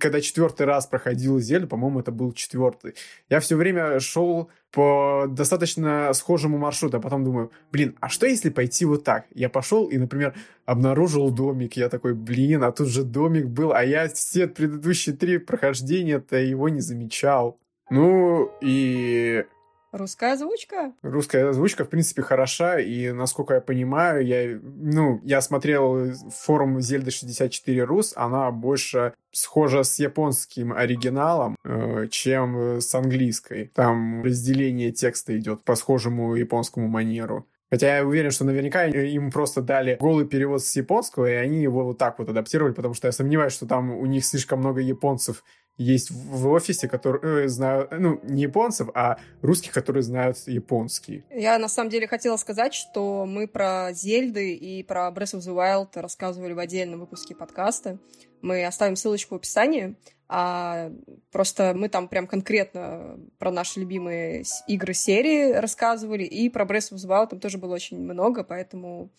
когда 0.00 0.20
четвертый 0.20 0.66
раз 0.66 0.86
проходил 0.86 1.38
Зельду, 1.40 1.68
по-моему, 1.68 2.00
это 2.00 2.12
был 2.12 2.32
четвертый, 2.32 2.94
я 3.28 3.40
все 3.40 3.56
время 3.56 4.00
шел 4.00 4.50
по 4.70 5.26
достаточно 5.28 6.12
схожему 6.12 6.58
маршруту, 6.58 6.96
а 6.96 7.00
потом 7.00 7.24
думаю, 7.24 7.52
блин, 7.70 7.96
а 8.00 8.08
что 8.08 8.26
если 8.26 8.50
пойти 8.50 8.84
вот 8.84 9.04
так? 9.04 9.26
Я 9.34 9.48
пошел 9.48 9.86
и, 9.86 9.98
например, 9.98 10.34
обнаружил 10.66 11.30
домик, 11.30 11.76
я 11.76 11.88
такой, 11.88 12.14
блин, 12.14 12.64
а 12.64 12.72
тут 12.72 12.88
же 12.88 13.04
домик 13.04 13.46
был, 13.46 13.72
а 13.72 13.84
я 13.84 14.08
все 14.08 14.48
предыдущие 14.48 15.14
три 15.14 15.38
прохождения-то 15.38 16.36
его 16.36 16.68
не 16.68 16.80
замечал. 16.80 17.58
Ну, 17.90 18.50
и 18.60 19.44
Русская 19.94 20.32
озвучка? 20.32 20.92
Русская 21.02 21.48
озвучка, 21.48 21.84
в 21.84 21.88
принципе, 21.88 22.22
хороша, 22.22 22.80
и, 22.80 23.12
насколько 23.12 23.54
я 23.54 23.60
понимаю, 23.60 24.26
я, 24.26 24.58
ну, 24.60 25.20
я 25.22 25.40
смотрел 25.40 26.12
форум 26.30 26.80
Зельды 26.80 27.12
64 27.12 27.84
Рус, 27.84 28.12
она 28.16 28.50
больше 28.50 29.14
схожа 29.30 29.84
с 29.84 30.00
японским 30.00 30.72
оригиналом, 30.72 31.54
э, 31.64 32.08
чем 32.10 32.80
с 32.80 32.92
английской. 32.92 33.70
Там 33.72 34.24
разделение 34.24 34.90
текста 34.90 35.38
идет 35.38 35.62
по 35.62 35.76
схожему 35.76 36.34
японскому 36.34 36.88
манеру. 36.88 37.46
Хотя 37.70 37.96
я 37.96 38.04
уверен, 38.04 38.30
что 38.30 38.44
наверняка 38.44 38.84
им 38.84 39.30
просто 39.30 39.62
дали 39.62 39.96
голый 40.00 40.26
перевод 40.26 40.62
с 40.64 40.76
японского, 40.76 41.26
и 41.26 41.34
они 41.34 41.62
его 41.62 41.84
вот 41.84 41.98
так 41.98 42.18
вот 42.18 42.28
адаптировали, 42.28 42.72
потому 42.72 42.94
что 42.94 43.08
я 43.08 43.12
сомневаюсь, 43.12 43.52
что 43.52 43.66
там 43.66 43.90
у 43.90 44.06
них 44.06 44.24
слишком 44.24 44.60
много 44.60 44.80
японцев 44.80 45.44
есть 45.76 46.10
в 46.10 46.48
офисе, 46.48 46.88
которые 46.88 47.46
э, 47.46 47.48
знают, 47.48 47.90
ну, 47.90 48.20
не 48.22 48.42
японцев, 48.42 48.88
а 48.94 49.18
русских, 49.42 49.72
которые 49.72 50.02
знают 50.02 50.38
японский. 50.46 51.24
Я, 51.30 51.58
на 51.58 51.68
самом 51.68 51.90
деле, 51.90 52.06
хотела 52.06 52.36
сказать, 52.36 52.74
что 52.74 53.26
мы 53.26 53.48
про 53.48 53.92
Зельды 53.92 54.54
и 54.54 54.82
про 54.82 55.08
Breath 55.08 55.34
of 55.34 55.40
the 55.40 55.54
Wild 55.54 56.00
рассказывали 56.00 56.52
в 56.52 56.58
отдельном 56.58 57.00
выпуске 57.00 57.34
подкаста. 57.34 57.98
Мы 58.40 58.64
оставим 58.64 58.96
ссылочку 58.96 59.34
в 59.34 59.38
описании. 59.38 59.96
А 60.26 60.90
просто 61.30 61.74
мы 61.76 61.88
там 61.88 62.08
прям 62.08 62.26
конкретно 62.26 63.18
про 63.38 63.50
наши 63.50 63.80
любимые 63.80 64.44
игры 64.66 64.94
серии 64.94 65.52
рассказывали, 65.52 66.24
и 66.24 66.48
про 66.48 66.64
Breath 66.64 66.92
of 66.92 66.96
the 66.96 67.08
Wild 67.08 67.28
там 67.28 67.40
тоже 67.40 67.58
было 67.58 67.74
очень 67.74 68.00
много, 68.00 68.42
поэтому 68.42 69.10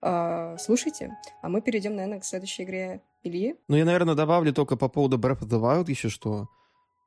э, 0.00 0.56
слушайте. 0.58 1.16
А 1.42 1.50
мы 1.50 1.60
перейдем, 1.60 1.94
наверное, 1.94 2.20
к 2.20 2.24
следующей 2.24 2.64
игре 2.64 3.02
Ильи. 3.26 3.56
Ну, 3.68 3.76
я, 3.76 3.84
наверное, 3.84 4.14
добавлю 4.14 4.52
только 4.52 4.76
по 4.76 4.88
поводу 4.88 5.18
Breath 5.18 5.40
of 5.40 5.48
the 5.48 5.60
Wild 5.60 5.90
еще 5.90 6.08
что. 6.08 6.48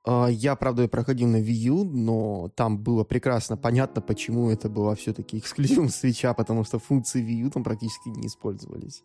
Uh, 0.08 0.32
я, 0.32 0.55
правда, 0.55 0.88
проходил 0.88 1.27
на 1.27 1.41
Wii 1.41 1.67
U, 1.67 1.84
но 1.84 2.49
там 2.55 2.77
было 2.77 3.03
прекрасно 3.03 3.58
понятно, 3.58 4.01
почему 4.01 4.49
это 4.49 4.69
было 4.69 4.95
все-таки 4.95 5.38
эксклюзивом 5.38 5.89
свеча, 5.89 6.34
потому 6.34 6.63
что 6.63 6.79
функции 6.79 7.21
Wii 7.21 7.43
U 7.45 7.49
там 7.51 7.63
практически 7.63 8.10
не 8.10 8.27
использовались. 8.27 9.03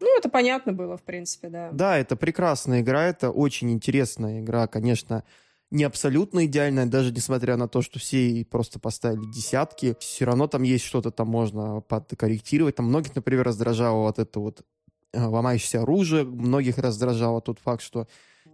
Ну, 0.00 0.16
это 0.16 0.28
понятно 0.28 0.72
было, 0.72 0.96
в 0.96 1.02
принципе, 1.02 1.48
да. 1.48 1.70
Да, 1.72 1.98
это 1.98 2.14
прекрасная 2.14 2.82
игра, 2.82 3.04
это 3.06 3.30
очень 3.30 3.72
интересная 3.72 4.40
игра, 4.40 4.68
конечно, 4.68 5.24
не 5.70 5.84
абсолютно 5.84 6.46
идеальная, 6.46 6.86
даже 6.86 7.12
несмотря 7.12 7.56
на 7.56 7.68
то, 7.68 7.82
что 7.82 7.98
все 7.98 8.44
просто 8.50 8.78
поставили 8.78 9.30
десятки, 9.30 9.96
все 10.00 10.24
равно 10.24 10.46
там 10.46 10.62
есть 10.62 10.84
что-то 10.84 11.10
там 11.10 11.28
можно 11.28 11.80
подкорректировать. 11.82 12.76
Там 12.76 12.86
многих, 12.86 13.14
например, 13.14 13.44
раздражало 13.44 14.04
вот 14.04 14.18
это 14.18 14.40
вот 14.40 14.62
ломающееся 15.14 15.82
оружие. 15.82 16.24
Многих 16.24 16.78
раздражало 16.78 17.40
тот 17.40 17.58
факт, 17.58 17.82
что 17.82 18.06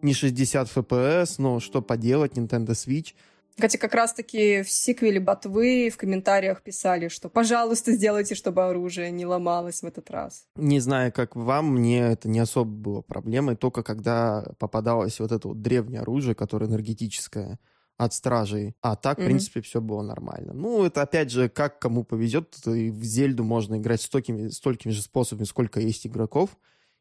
не 0.03 0.15
60 0.15 0.69
FPS, 0.69 1.37
но 1.39 1.61
что 1.61 1.83
поделать, 1.83 2.33
Nintendo 2.33 2.71
Switch. 2.71 3.15
Хотя 3.59 3.79
как 3.79 3.95
раз-таки 3.95 4.63
в 4.63 4.71
сиквеле 4.71 5.21
Ботвы 5.21 5.89
в 5.89 5.97
комментариях 5.97 6.63
писали, 6.63 7.09
что 7.09 7.29
пожалуйста, 7.29 7.93
сделайте, 7.93 8.35
чтобы 8.35 8.65
оружие 8.65 9.13
не 9.13 9.27
ломалось 9.27 9.83
в 9.83 9.87
этот 9.87 10.11
раз. 10.11 10.47
Не 10.57 10.81
знаю, 10.81 11.13
как 11.13 11.37
вам, 11.37 11.75
мне 11.75 12.01
это 12.01 12.29
не 12.29 12.41
особо 12.41 12.71
было 12.71 13.01
проблемой, 13.01 13.55
только 13.55 13.83
когда 13.85 14.45
попадалось 14.59 15.21
вот 15.21 15.31
это 15.31 15.49
вот 15.49 15.63
древнее 15.63 16.01
оружие, 16.01 16.35
которое 16.35 16.67
энергетическое, 16.67 17.61
от 17.97 18.13
стражей. 18.13 18.75
А 18.81 18.97
так, 18.97 19.19
mm-hmm. 19.19 19.23
в 19.23 19.27
принципе, 19.27 19.61
все 19.61 19.81
было 19.81 20.03
нормально. 20.03 20.53
Ну, 20.53 20.85
это 20.85 21.03
опять 21.03 21.31
же, 21.31 21.49
как 21.49 21.79
кому 21.79 22.05
повезет. 22.05 22.55
И 22.67 22.91
в 22.91 23.03
Зельду 23.05 23.45
можно 23.45 23.77
играть 23.77 24.03
столькими, 24.03 24.49
столькими 24.49 24.93
же 24.93 25.03
способами, 25.03 25.45
сколько 25.45 25.81
есть 25.81 26.07
игроков. 26.07 26.57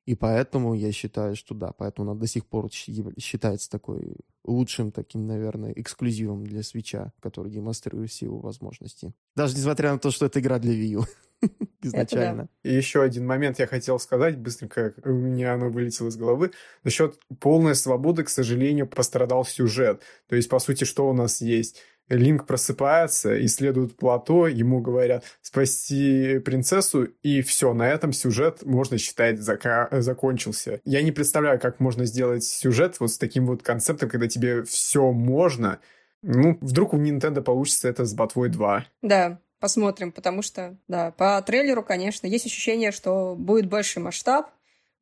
И 0.05 0.15
поэтому 0.15 0.73
я 0.73 0.91
считаю, 0.91 1.35
что 1.35 1.55
да, 1.55 1.71
поэтому 1.71 2.11
она 2.11 2.19
до 2.19 2.27
сих 2.27 2.45
пор 2.45 2.69
считается 2.71 3.69
такой 3.69 4.17
лучшим 4.43 4.91
таким, 4.91 5.25
наверное, 5.25 5.71
эксклюзивом 5.71 6.45
для 6.45 6.61
свеча, 6.61 7.13
который 7.21 7.51
демонстрирует 7.51 8.11
все 8.11 8.25
его 8.25 8.39
возможности. 8.39 9.13
Даже 9.35 9.55
несмотря 9.55 9.93
на 9.93 9.99
то, 9.99 10.11
что 10.11 10.25
это 10.25 10.41
игра 10.41 10.59
для 10.59 10.73
Wii 10.73 10.87
U 10.87 11.05
изначально. 11.81 12.49
Да. 12.63 12.69
И 12.69 12.73
еще 12.73 13.01
один 13.01 13.25
момент 13.25 13.59
я 13.59 13.67
хотел 13.67 13.99
сказать, 13.99 14.37
быстренько 14.37 14.93
у 15.03 15.09
меня 15.09 15.53
оно 15.53 15.69
вылетело 15.69 16.07
из 16.07 16.17
головы. 16.17 16.51
Насчет 16.83 17.19
полной 17.39 17.75
свободы, 17.75 18.23
к 18.23 18.29
сожалению, 18.29 18.87
пострадал 18.87 19.45
сюжет. 19.45 20.01
То 20.27 20.35
есть, 20.35 20.49
по 20.49 20.59
сути, 20.59 20.83
что 20.83 21.09
у 21.09 21.13
нас 21.13 21.41
есть? 21.41 21.81
Линк 22.09 22.45
просыпается, 22.45 23.43
исследует 23.45 23.95
плато, 23.95 24.47
ему 24.47 24.81
говорят 24.81 25.23
спасти 25.41 26.39
принцессу, 26.39 27.05
и 27.23 27.41
все, 27.41 27.73
на 27.73 27.87
этом 27.87 28.11
сюжет, 28.11 28.63
можно 28.65 28.97
считать, 28.97 29.39
зака- 29.39 29.87
закончился. 30.01 30.81
Я 30.83 31.01
не 31.01 31.11
представляю, 31.11 31.59
как 31.59 31.79
можно 31.79 32.05
сделать 32.05 32.43
сюжет 32.43 32.99
вот 32.99 33.11
с 33.11 33.17
таким 33.17 33.45
вот 33.45 33.63
концептом, 33.63 34.09
когда 34.09 34.27
тебе 34.27 34.63
все 34.63 35.11
можно. 35.11 35.79
Ну, 36.21 36.57
вдруг 36.61 36.93
у 36.93 36.97
Nintendo 36.97 37.41
получится 37.41 37.87
это 37.87 38.05
с 38.05 38.13
Ботвой 38.13 38.49
2. 38.49 38.85
Да, 39.01 39.39
посмотрим, 39.63 40.11
потому 40.11 40.41
что, 40.41 40.75
да, 40.89 41.11
по 41.11 41.41
трейлеру, 41.41 41.83
конечно, 41.83 42.27
есть 42.27 42.45
ощущение, 42.45 42.91
что 42.91 43.33
будет 43.33 43.69
больше 43.69 44.01
масштаб, 44.01 44.49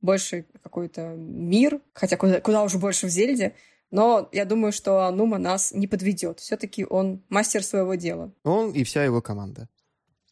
больше 0.02 0.46
какой-то 0.62 1.16
мир, 1.18 1.82
хотя 1.94 2.16
куда, 2.16 2.42
куда 2.42 2.62
уже 2.62 2.78
больше 2.78 3.08
в 3.08 3.10
Зельде, 3.10 3.56
но 3.90 4.30
я 4.32 4.46
думаю, 4.46 4.72
что 4.72 5.08
Анума 5.08 5.40
нас 5.40 5.72
не 5.72 5.88
подведет. 5.88 6.42
Все-таки 6.42 6.86
он 6.88 7.24
мастер 7.28 7.64
своего 7.64 7.96
дела. 7.96 8.32
Он 8.44 8.70
и 8.70 8.84
вся 8.84 9.04
его 9.04 9.20
команда. 9.20 9.68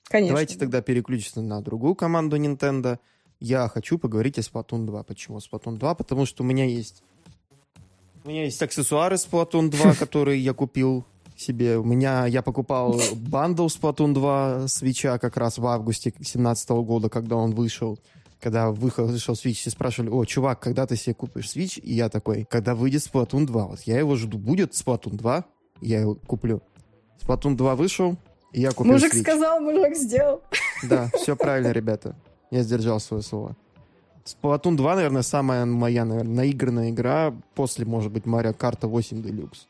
Конечно. 0.04 0.36
Давайте 0.36 0.54
да. 0.54 0.60
тогда 0.60 0.82
переключиться 0.84 1.42
на 1.42 1.64
другую 1.64 1.96
команду 1.96 2.38
Nintendo. 2.38 3.00
Я 3.40 3.68
хочу 3.68 3.98
поговорить 3.98 4.38
о 4.38 4.42
Splatoon 4.42 4.86
2. 4.86 5.02
Почему 5.06 5.40
Splatoon 5.40 5.78
2? 5.78 5.96
Потому 5.96 6.28
что 6.28 6.44
у 6.44 6.46
меня 6.46 6.66
есть... 6.66 7.02
У 8.24 8.30
меня 8.30 8.44
есть 8.44 8.62
аксессуары 8.62 9.16
Splatoon 9.16 9.70
2, 9.70 9.96
которые 10.00 10.40
я 10.40 10.54
купил 10.54 11.04
себе. 11.42 11.78
У 11.78 11.84
меня... 11.84 12.26
Я 12.26 12.42
покупал 12.42 13.00
бандл 13.16 13.68
Splatoon 13.68 14.14
2 14.14 14.68
свеча 14.68 15.18
как 15.18 15.38
раз 15.38 15.58
в 15.58 15.66
августе 15.66 16.12
2017 16.12 16.70
года, 16.70 17.10
когда 17.10 17.36
он 17.36 17.52
вышел 17.52 18.00
когда 18.40 18.72
вышел 18.72 19.06
Switch, 19.34 19.56
все 19.56 19.70
спрашивали, 19.70 20.10
о, 20.10 20.24
чувак, 20.24 20.60
когда 20.60 20.86
ты 20.86 20.96
себе 20.96 21.14
купишь 21.14 21.56
Switch? 21.56 21.80
И 21.82 21.94
я 21.94 22.10
такой, 22.10 22.46
когда 22.50 22.74
выйдет 22.74 23.02
Splatoon 23.02 23.46
2. 23.46 23.66
Вот 23.66 23.82
я 23.82 24.00
его 24.00 24.16
жду. 24.16 24.38
Будет 24.38 24.72
Splatoon 24.72 25.18
2, 25.18 25.46
я 25.82 26.00
его 26.00 26.16
куплю. 26.16 26.62
Splatoon 27.22 27.56
2 27.56 27.76
вышел, 27.76 28.16
и 28.54 28.62
я 28.62 28.72
купил 28.72 28.94
Мужик 28.94 29.14
Switch. 29.14 29.22
сказал, 29.22 29.60
мужик 29.60 29.96
сделал. 29.96 30.42
Да, 30.84 31.12
все 31.16 31.36
правильно, 31.36 31.72
ребята. 31.72 32.16
Я 32.50 32.64
сдержал 32.64 33.00
свое 33.00 33.22
слово. 33.24 33.56
Splatoon 34.26 34.76
2, 34.76 34.96
наверное, 34.96 35.22
самая 35.22 35.66
моя, 35.66 36.06
наверное, 36.06 36.36
наигранная 36.36 36.90
игра 36.92 37.34
после, 37.56 37.86
может 37.86 38.12
быть, 38.12 38.24
Mario 38.24 38.56
Kart 38.56 38.86
8 38.86 39.22
Deluxe. 39.22 39.68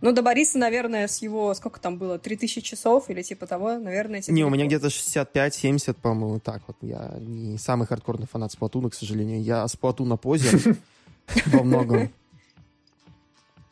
Ну, 0.00 0.12
до 0.12 0.22
Бориса, 0.22 0.58
наверное, 0.58 1.06
с 1.06 1.20
его, 1.20 1.52
сколько 1.54 1.78
там 1.78 1.98
было, 1.98 2.18
3000 2.18 2.62
часов 2.62 3.10
или 3.10 3.22
типа 3.22 3.46
того, 3.46 3.78
наверное... 3.78 4.22
Не, 4.28 4.44
у 4.44 4.50
меня 4.50 4.66
где-то 4.66 4.86
65-70, 4.86 5.94
по-моему, 5.94 6.40
так 6.40 6.62
вот. 6.66 6.76
Я 6.80 7.16
не 7.18 7.58
самый 7.58 7.86
хардкорный 7.86 8.26
фанат 8.26 8.52
Сплатуна, 8.52 8.88
к 8.88 8.94
сожалению. 8.94 9.42
Я 9.42 9.68
Сплатуна 9.68 10.16
позер 10.16 10.76
во 11.46 11.62
многом. 11.62 12.10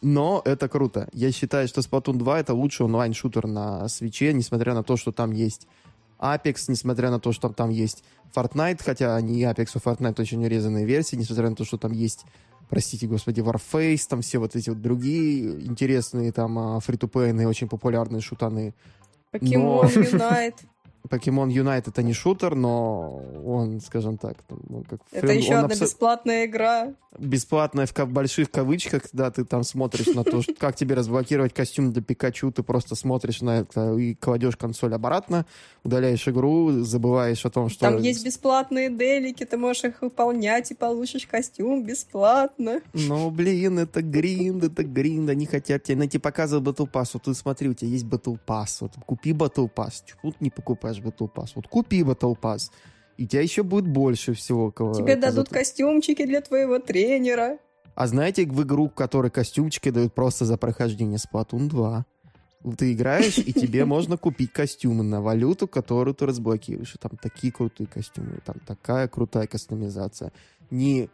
Но 0.02 0.42
это 0.44 0.68
круто. 0.68 1.08
Я 1.12 1.32
считаю, 1.32 1.66
что 1.66 1.80
Splatoon 1.80 2.18
2 2.18 2.40
это 2.40 2.54
лучший 2.54 2.86
онлайн-шутер 2.86 3.46
на 3.46 3.88
свече, 3.88 4.32
несмотря 4.32 4.74
на 4.74 4.82
то, 4.82 4.96
что 4.96 5.12
там 5.12 5.32
есть 5.32 5.66
Apex, 6.18 6.64
несмотря 6.68 7.10
на 7.10 7.18
то, 7.20 7.32
что 7.32 7.48
там 7.48 7.70
есть 7.70 8.04
Fortnite, 8.34 8.80
хотя 8.84 9.20
не 9.20 9.42
Apex, 9.42 9.70
а 9.74 9.78
Fortnite 9.78 10.20
очень 10.20 10.44
урезанные 10.44 10.84
версии, 10.84 11.16
несмотря 11.16 11.48
на 11.48 11.56
то, 11.56 11.64
что 11.64 11.78
там 11.78 11.92
есть 11.92 12.24
простите 12.68 13.06
господи, 13.06 13.40
Warface, 13.40 14.06
там 14.08 14.22
все 14.22 14.38
вот 14.38 14.56
эти 14.56 14.70
вот 14.70 14.80
другие 14.80 15.66
интересные 15.66 16.32
там 16.32 16.80
фри-то-плейные, 16.80 17.48
очень 17.48 17.68
популярные 17.68 18.20
шутаны. 18.20 18.74
Покемон 19.30 19.90
Но... 19.94 20.50
Покемон 21.08 21.48
Юнайт 21.48 21.88
это 21.88 22.02
не 22.02 22.12
шутер, 22.12 22.54
но 22.54 23.22
он, 23.44 23.80
скажем 23.80 24.18
так, 24.18 24.36
он 24.68 24.84
как 24.84 25.00
Это 25.10 25.32
еще 25.32 25.54
одна 25.54 25.66
абсо... 25.66 25.84
бесплатная 25.84 26.46
игра. 26.46 26.94
Бесплатная 27.18 27.86
в 27.86 28.12
больших 28.12 28.50
кавычках, 28.50 29.04
когда 29.10 29.30
ты 29.30 29.44
там 29.44 29.64
смотришь 29.64 30.06
на 30.14 30.24
то, 30.24 30.42
как 30.58 30.76
тебе 30.76 30.94
разблокировать 30.94 31.54
костюм 31.54 31.92
для 31.92 32.02
Пикачу, 32.02 32.52
ты 32.52 32.62
просто 32.62 32.94
смотришь 32.94 33.40
на 33.40 33.60
это 33.60 33.94
и 33.94 34.14
кладешь 34.14 34.56
консоль 34.56 34.94
обратно, 34.94 35.46
удаляешь 35.82 36.26
игру, 36.28 36.82
забываешь 36.82 37.44
о 37.46 37.50
том, 37.50 37.70
что... 37.70 37.80
Там 37.80 37.98
есть 38.02 38.24
бесплатные 38.24 38.90
делики, 38.90 39.44
ты 39.44 39.56
можешь 39.56 39.84
их 39.84 40.02
выполнять 40.02 40.70
и 40.70 40.74
получишь 40.74 41.26
костюм 41.26 41.84
бесплатно. 41.84 42.82
Ну, 42.92 43.30
блин, 43.30 43.78
это 43.78 44.02
гринд, 44.02 44.64
это 44.64 44.84
гринд, 44.84 45.30
они 45.30 45.46
хотят 45.46 45.84
тебе 45.84 45.96
найти, 45.96 46.18
показывать 46.18 46.66
Battle 46.68 46.90
Pass, 46.90 47.10
вот 47.14 47.22
ты 47.22 47.34
смотри, 47.34 47.68
у 47.68 47.74
тебя 47.74 47.90
есть 47.90 48.04
Battle 48.04 48.38
Pass, 48.46 48.78
вот 48.80 48.92
купи 49.06 49.32
Battle 49.32 49.70
Pass, 49.72 50.02
тут 50.22 50.40
не 50.40 50.50
покупаешь 50.50 50.97
Battle 51.02 51.30
Pass, 51.32 51.50
вот 51.54 51.68
купи 51.68 52.02
Battle 52.02 52.38
Pass, 52.40 52.70
и 53.16 53.26
тебя 53.26 53.42
еще 53.42 53.62
будет 53.62 53.86
больше 53.86 54.34
всего. 54.34 54.70
Тебе 54.70 55.16
дадут 55.16 55.48
костюмчики 55.48 56.24
для 56.24 56.40
твоего 56.40 56.78
тренера. 56.78 57.58
А 57.94 58.06
знаете, 58.06 58.46
в 58.46 58.62
игру, 58.62 58.88
в 58.88 58.94
которой 58.94 59.30
костюмчики 59.30 59.90
дают 59.90 60.14
просто 60.14 60.44
за 60.44 60.56
прохождение 60.56 61.18
Splatoon 61.18 61.68
2? 61.68 62.06
Ты 62.76 62.92
играешь, 62.92 63.38
и 63.38 63.52
тебе 63.52 63.84
можно 63.86 64.16
купить 64.16 64.52
костюмы 64.52 65.02
на 65.02 65.20
валюту, 65.20 65.66
которую 65.66 66.14
ты 66.14 66.26
разблокируешь. 66.26 66.94
И 66.94 66.98
там 66.98 67.12
такие 67.20 67.52
крутые 67.52 67.88
костюмы, 67.88 68.38
там 68.44 68.56
такая 68.64 69.08
крутая 69.08 69.48
кастомизация. 69.48 70.32
Не 70.70 71.10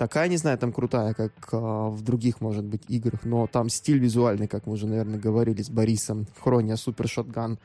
такая, 0.00 0.28
не 0.28 0.38
знаю, 0.38 0.56
там 0.56 0.72
крутая, 0.72 1.12
как 1.12 1.32
а, 1.52 1.90
в 1.90 2.00
других, 2.00 2.40
может 2.40 2.64
быть, 2.64 2.82
играх, 2.88 3.24
но 3.24 3.46
там 3.46 3.68
стиль 3.68 3.98
визуальный, 3.98 4.48
как 4.48 4.66
мы 4.66 4.72
уже, 4.72 4.86
наверное, 4.86 5.18
говорили 5.18 5.60
с 5.60 5.68
Борисом, 5.68 6.26
Хрония 6.38 6.76
Супер 6.76 7.08
Шотган. 7.08 7.58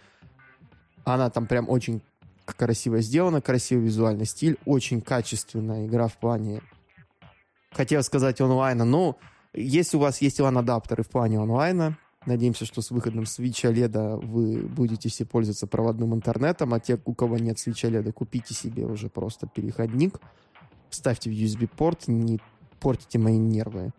Она 1.05 1.29
там 1.29 1.47
прям 1.47 1.69
очень 1.69 2.01
красиво 2.45 2.99
сделана, 3.01 3.41
красивый 3.41 3.85
визуальный 3.85 4.25
стиль, 4.25 4.57
очень 4.65 5.01
качественная 5.01 5.87
игра 5.87 6.07
в 6.07 6.17
плане, 6.17 6.61
хотел 7.71 8.03
сказать 8.03 8.41
онлайна, 8.41 8.85
но 8.85 9.17
если 9.53 9.97
у 9.97 9.99
вас 9.99 10.21
есть 10.21 10.39
LAN-адаптеры 10.39 11.03
в 11.03 11.09
плане 11.09 11.39
онлайна, 11.39 11.97
надеемся, 12.25 12.65
что 12.65 12.81
с 12.81 12.91
выходом 12.91 13.23
Switch 13.23 13.63
OLED 13.63 14.25
вы 14.25 14.67
будете 14.67 15.09
все 15.09 15.25
пользоваться 15.25 15.67
проводным 15.67 16.13
интернетом, 16.13 16.73
а 16.73 16.79
те, 16.79 16.99
у 17.05 17.13
кого 17.13 17.37
нет 17.37 17.57
Switch 17.57 17.89
OLED, 17.89 18.11
купите 18.11 18.53
себе 18.53 18.85
уже 18.85 19.09
просто 19.09 19.47
переходник, 19.47 20.19
ставьте 20.89 21.29
в 21.29 21.33
USB-порт, 21.33 22.07
не 22.07 22.39
портите 22.79 23.19
мои 23.19 23.37
нервы. 23.37 23.91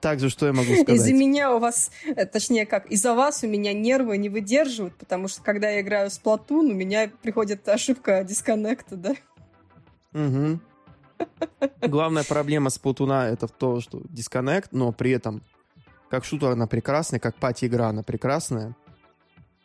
Также, 0.00 0.30
что 0.30 0.46
я 0.46 0.52
могу 0.52 0.72
сказать? 0.74 0.88
Из-за 0.88 1.12
меня 1.12 1.54
у 1.54 1.58
вас, 1.58 1.90
э, 2.04 2.24
точнее 2.26 2.66
как, 2.66 2.86
из-за 2.86 3.14
вас 3.14 3.44
у 3.44 3.46
меня 3.46 3.72
нервы 3.72 4.16
не 4.16 4.28
выдерживают, 4.28 4.94
потому 4.96 5.28
что 5.28 5.42
когда 5.42 5.68
я 5.70 5.82
играю 5.82 6.10
с 6.10 6.18
Splatoon, 6.18 6.70
у 6.70 6.74
меня 6.74 7.10
приходит 7.22 7.68
ошибка 7.68 8.24
дисконнекта, 8.24 8.96
да? 8.96 9.14
Угу. 10.12 10.60
Главная 11.82 12.24
проблема 12.24 12.70
с 12.70 12.80
Splatoon 12.80 13.30
это 13.30 13.46
в 13.46 13.52
том, 13.52 13.80
что 13.80 14.00
дисконнект, 14.08 14.72
но 14.72 14.92
при 14.92 15.10
этом 15.10 15.42
как 16.08 16.24
шутер 16.24 16.50
она 16.50 16.66
прекрасная, 16.66 17.20
как 17.20 17.36
пати-игра 17.36 17.88
она 17.88 18.02
прекрасная. 18.02 18.74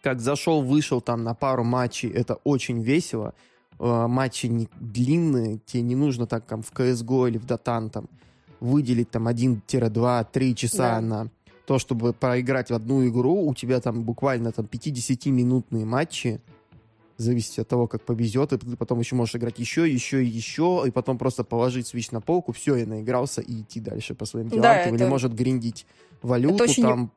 Как 0.04 0.20
зашел, 0.20 0.62
вышел 0.62 1.02
там 1.02 1.24
на 1.24 1.34
пару 1.34 1.64
матчей, 1.64 2.10
это 2.12 2.36
очень 2.44 2.84
весело. 2.84 3.34
Э, 3.80 4.06
матчи 4.08 4.46
не 4.46 4.70
длинные, 4.80 5.58
тебе 5.66 5.82
не 5.82 5.96
нужно 5.96 6.28
так 6.28 6.46
там 6.46 6.62
в 6.62 6.72
CSGO 6.72 7.30
или 7.30 7.38
в 7.40 7.46
Dota 7.46 7.90
там 7.90 8.08
выделить 8.66 9.12
там 9.12 9.28
1-2-3 9.28 10.54
часа 10.56 10.96
да. 10.96 11.02
на 11.02 11.30
то, 11.66 11.80
чтобы 11.80 12.14
проиграть 12.14 12.70
в 12.70 12.74
одну 12.74 13.08
игру, 13.08 13.48
у 13.48 13.54
тебя 13.54 13.80
там 13.80 14.04
буквально 14.04 14.52
там 14.52 14.66
50-минутные 14.66 15.86
матчи, 15.86 16.42
зависит 17.18 17.60
от 17.60 17.68
того, 17.68 17.88
как 17.88 18.02
повезет, 18.02 18.54
и 18.54 18.58
ты 18.58 18.76
потом 18.76 19.00
еще 19.00 19.16
можешь 19.16 19.36
играть 19.36 19.58
еще, 19.60 19.90
еще 19.92 20.24
и 20.24 20.28
еще, 20.28 20.84
и 20.86 20.92
потом 20.92 21.18
просто 21.18 21.44
положить 21.44 21.88
свич 21.88 22.12
на 22.12 22.22
полку, 22.22 22.52
все, 22.52 22.76
я 22.76 22.86
наигрался, 22.86 23.42
и 23.42 23.62
идти 23.62 23.80
дальше 23.80 24.16
по 24.16 24.26
своим 24.26 24.50
делам. 24.50 24.64
Да, 24.64 24.76
это... 24.76 24.96
Или 24.96 25.06
может 25.06 25.34
гриндить 25.34 25.86
валюту, 26.22 26.64
очень... 26.64 26.84
там 26.84 27.12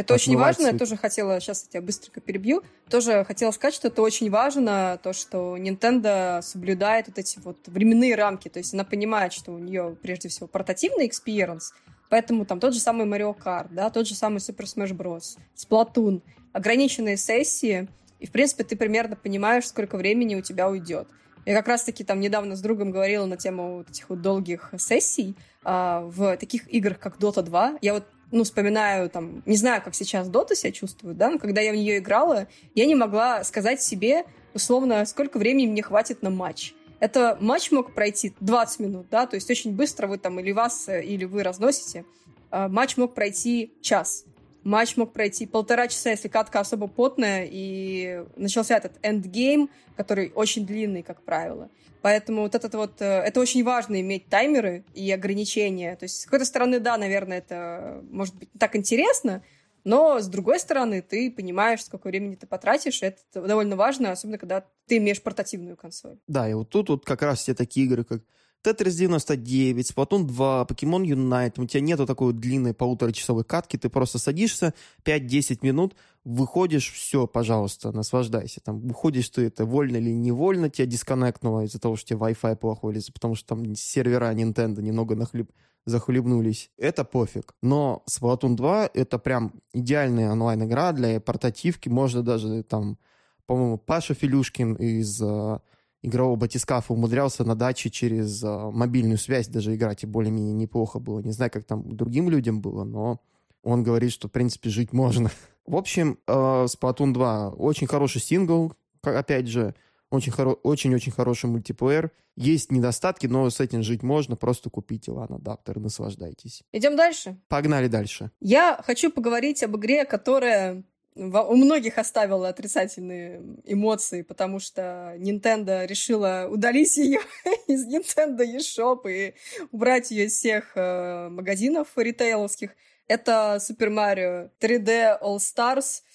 это 0.00 0.14
очень 0.14 0.36
важно, 0.36 0.66
я 0.66 0.78
тоже 0.78 0.96
хотела, 0.96 1.40
сейчас 1.40 1.64
я 1.64 1.72
тебя 1.72 1.82
быстренько 1.82 2.20
перебью, 2.20 2.62
тоже 2.88 3.24
хотела 3.24 3.50
сказать, 3.50 3.74
что 3.74 3.88
это 3.88 4.02
очень 4.02 4.30
важно, 4.30 4.98
то, 5.02 5.12
что 5.12 5.56
Nintendo 5.56 6.42
соблюдает 6.42 7.08
вот 7.08 7.18
эти 7.18 7.38
вот 7.38 7.58
временные 7.66 8.14
рамки, 8.14 8.48
то 8.48 8.58
есть 8.58 8.74
она 8.74 8.84
понимает, 8.84 9.32
что 9.32 9.52
у 9.52 9.58
нее 9.58 9.96
прежде 10.00 10.28
всего 10.28 10.46
портативный 10.46 11.08
experience, 11.08 11.72
поэтому 12.08 12.44
там 12.44 12.60
тот 12.60 12.74
же 12.74 12.80
самый 12.80 13.06
Mario 13.06 13.36
Kart, 13.36 13.68
да, 13.70 13.90
тот 13.90 14.06
же 14.06 14.14
самый 14.14 14.38
Super 14.38 14.64
Smash 14.64 14.96
Bros, 14.96 15.38
Splatoon, 15.56 16.22
ограниченные 16.52 17.16
сессии, 17.16 17.88
и, 18.18 18.26
в 18.26 18.32
принципе, 18.32 18.64
ты 18.64 18.76
примерно 18.76 19.16
понимаешь, 19.16 19.66
сколько 19.66 19.96
времени 19.96 20.34
у 20.34 20.42
тебя 20.42 20.68
уйдет. 20.68 21.08
Я 21.46 21.56
как 21.56 21.68
раз-таки 21.68 22.04
там 22.04 22.20
недавно 22.20 22.54
с 22.54 22.60
другом 22.60 22.90
говорила 22.90 23.24
на 23.24 23.36
тему 23.36 23.78
вот 23.78 23.90
этих 23.90 24.10
вот 24.10 24.20
долгих 24.20 24.72
сессий 24.78 25.34
а, 25.64 26.02
в 26.02 26.36
таких 26.36 26.72
играх, 26.72 26.98
как 26.98 27.16
Dota 27.16 27.42
2. 27.42 27.78
Я 27.80 27.94
вот 27.94 28.04
ну, 28.30 28.44
вспоминаю, 28.44 29.10
там, 29.10 29.42
не 29.46 29.56
знаю, 29.56 29.82
как 29.82 29.94
сейчас 29.94 30.28
Дота 30.28 30.54
себя 30.54 30.72
чувствует, 30.72 31.16
да, 31.16 31.30
но 31.30 31.38
когда 31.38 31.60
я 31.60 31.72
в 31.72 31.76
нее 31.76 31.98
играла, 31.98 32.46
я 32.74 32.86
не 32.86 32.94
могла 32.94 33.44
сказать 33.44 33.82
себе, 33.82 34.24
условно, 34.54 35.04
сколько 35.04 35.38
времени 35.38 35.66
мне 35.66 35.82
хватит 35.82 36.22
на 36.22 36.30
матч. 36.30 36.74
Это 37.00 37.38
матч 37.40 37.70
мог 37.70 37.94
пройти 37.94 38.34
20 38.40 38.80
минут, 38.80 39.06
да, 39.10 39.26
то 39.26 39.34
есть 39.36 39.50
очень 39.50 39.74
быстро 39.74 40.06
вы 40.06 40.18
там 40.18 40.38
или 40.38 40.52
вас, 40.52 40.88
или 40.88 41.24
вы 41.24 41.42
разносите. 41.42 42.04
А 42.50 42.68
матч 42.68 42.96
мог 42.96 43.14
пройти 43.14 43.72
час. 43.80 44.24
Матч 44.62 44.96
мог 44.96 45.12
пройти 45.12 45.46
полтора 45.46 45.88
часа, 45.88 46.10
если 46.10 46.28
катка 46.28 46.60
особо 46.60 46.86
потная, 46.86 47.48
и 47.50 48.24
начался 48.36 48.76
этот 48.76 48.92
endgame, 49.02 49.70
который 49.96 50.32
очень 50.34 50.66
длинный, 50.66 51.02
как 51.02 51.22
правило. 51.22 51.70
Поэтому 52.02 52.42
вот 52.42 52.54
этот 52.54 52.74
вот... 52.74 53.00
Э, 53.00 53.20
это 53.20 53.40
очень 53.40 53.64
важно 53.64 54.00
иметь 54.00 54.26
таймеры 54.28 54.84
и 54.94 55.10
ограничения. 55.12 55.96
То 55.96 56.04
есть, 56.04 56.22
с 56.22 56.24
какой-то 56.24 56.44
стороны, 56.44 56.80
да, 56.80 56.96
наверное, 56.96 57.38
это 57.38 58.02
может 58.10 58.34
быть 58.34 58.48
так 58.58 58.76
интересно, 58.76 59.42
но, 59.84 60.20
с 60.20 60.26
другой 60.26 60.60
стороны, 60.60 61.02
ты 61.02 61.30
понимаешь, 61.30 61.84
сколько 61.84 62.08
времени 62.08 62.34
ты 62.34 62.46
потратишь, 62.46 63.02
это 63.02 63.18
довольно 63.32 63.76
важно, 63.76 64.12
особенно 64.12 64.38
когда 64.38 64.64
ты 64.86 64.98
имеешь 64.98 65.22
портативную 65.22 65.76
консоль. 65.76 66.18
Да, 66.26 66.48
и 66.48 66.54
вот 66.54 66.68
тут 66.68 66.90
вот 66.90 67.04
как 67.04 67.22
раз 67.22 67.40
все 67.40 67.54
такие 67.54 67.86
игры, 67.86 68.04
как 68.04 68.22
Тетрис 68.62 68.96
99, 68.96 69.90
Splatoon 69.90 70.24
2, 70.24 70.66
Покемон 70.66 71.02
Юнайт, 71.02 71.58
у 71.58 71.66
тебя 71.66 71.80
нету 71.80 72.06
такой 72.06 72.34
длинной 72.34 72.74
полуторачасовой 72.74 73.44
катки, 73.44 73.78
ты 73.78 73.88
просто 73.88 74.18
садишься 74.18 74.74
5-10 75.04 75.60
минут, 75.62 75.96
выходишь, 76.24 76.92
все, 76.92 77.26
пожалуйста, 77.26 77.90
наслаждайся. 77.92 78.60
Там 78.60 78.80
выходишь 78.80 79.30
ты 79.30 79.46
это 79.46 79.64
вольно 79.64 79.96
или 79.96 80.10
невольно, 80.10 80.68
тебя 80.68 80.86
дисконнектнуло 80.86 81.64
из-за 81.64 81.80
того, 81.80 81.96
что 81.96 82.14
у 82.14 82.18
тебя 82.18 82.28
Wi-Fi 82.28 82.56
плохой, 82.56 82.94
или 82.94 83.02
потому 83.12 83.34
что 83.34 83.48
там 83.48 83.74
сервера 83.74 84.32
Nintendo 84.34 84.82
немного 84.82 85.16
нахлеб 85.16 85.50
захлебнулись. 85.86 86.70
Это 86.76 87.04
пофиг. 87.04 87.54
Но 87.62 88.02
Splatoon 88.08 88.56
2 88.56 88.90
это 88.92 89.18
прям 89.18 89.54
идеальная 89.72 90.32
онлайн-игра 90.32 90.92
для 90.92 91.18
портативки. 91.20 91.88
Можно 91.88 92.22
даже 92.22 92.62
там, 92.62 92.98
по-моему, 93.46 93.78
Паша 93.78 94.12
Филюшкин 94.12 94.74
из 94.74 95.20
а, 95.22 95.62
игрового 96.02 96.36
батискафа 96.36 96.92
умудрялся 96.92 97.44
на 97.44 97.54
даче 97.54 97.90
через 97.90 98.42
э, 98.42 98.70
мобильную 98.72 99.18
связь 99.18 99.48
даже 99.48 99.74
играть, 99.74 100.02
и 100.02 100.06
более-менее 100.06 100.54
неплохо 100.54 100.98
было. 100.98 101.20
Не 101.20 101.32
знаю, 101.32 101.50
как 101.50 101.64
там 101.64 101.96
другим 101.96 102.30
людям 102.30 102.60
было, 102.60 102.84
но 102.84 103.20
он 103.62 103.82
говорит, 103.82 104.12
что, 104.12 104.28
в 104.28 104.32
принципе, 104.32 104.70
жить 104.70 104.92
можно. 104.92 105.30
В 105.66 105.76
общем, 105.76 106.18
э, 106.26 106.32
Splatoon 106.32 107.12
2 107.12 107.50
очень 107.50 107.86
хороший 107.86 108.20
сингл, 108.20 108.72
опять 109.02 109.46
же, 109.46 109.74
очень-очень 110.10 111.12
хороший 111.12 111.48
мультиплеер. 111.48 112.10
Есть 112.36 112.72
недостатки, 112.72 113.26
но 113.26 113.48
с 113.48 113.60
этим 113.60 113.82
жить 113.82 114.02
можно. 114.02 114.34
Просто 114.34 114.70
купите 114.70 115.12
LAN-адаптер 115.12 115.78
и 115.78 115.80
наслаждайтесь. 115.80 116.62
Идем 116.72 116.96
дальше? 116.96 117.38
Погнали 117.48 117.86
дальше. 117.86 118.30
Я 118.40 118.80
хочу 118.84 119.10
поговорить 119.12 119.62
об 119.62 119.76
игре, 119.76 120.04
которая 120.04 120.82
у 121.14 121.56
многих 121.56 121.98
оставила 121.98 122.48
отрицательные 122.48 123.42
эмоции, 123.64 124.22
потому 124.22 124.60
что 124.60 125.14
Nintendo 125.18 125.86
решила 125.86 126.48
удалить 126.50 126.96
ее 126.96 127.20
из 127.66 127.86
Nintendo 127.86 128.40
eShop 128.40 129.10
и 129.10 129.34
убрать 129.72 130.10
ее 130.10 130.26
из 130.26 130.34
всех 130.34 130.72
э, 130.76 131.28
магазинов 131.28 131.88
ритейловских. 131.96 132.70
Это 133.08 133.58
Super 133.60 133.88
Mario 133.88 134.50
3D 134.60 135.20
All 135.20 135.38
Stars— 135.38 136.02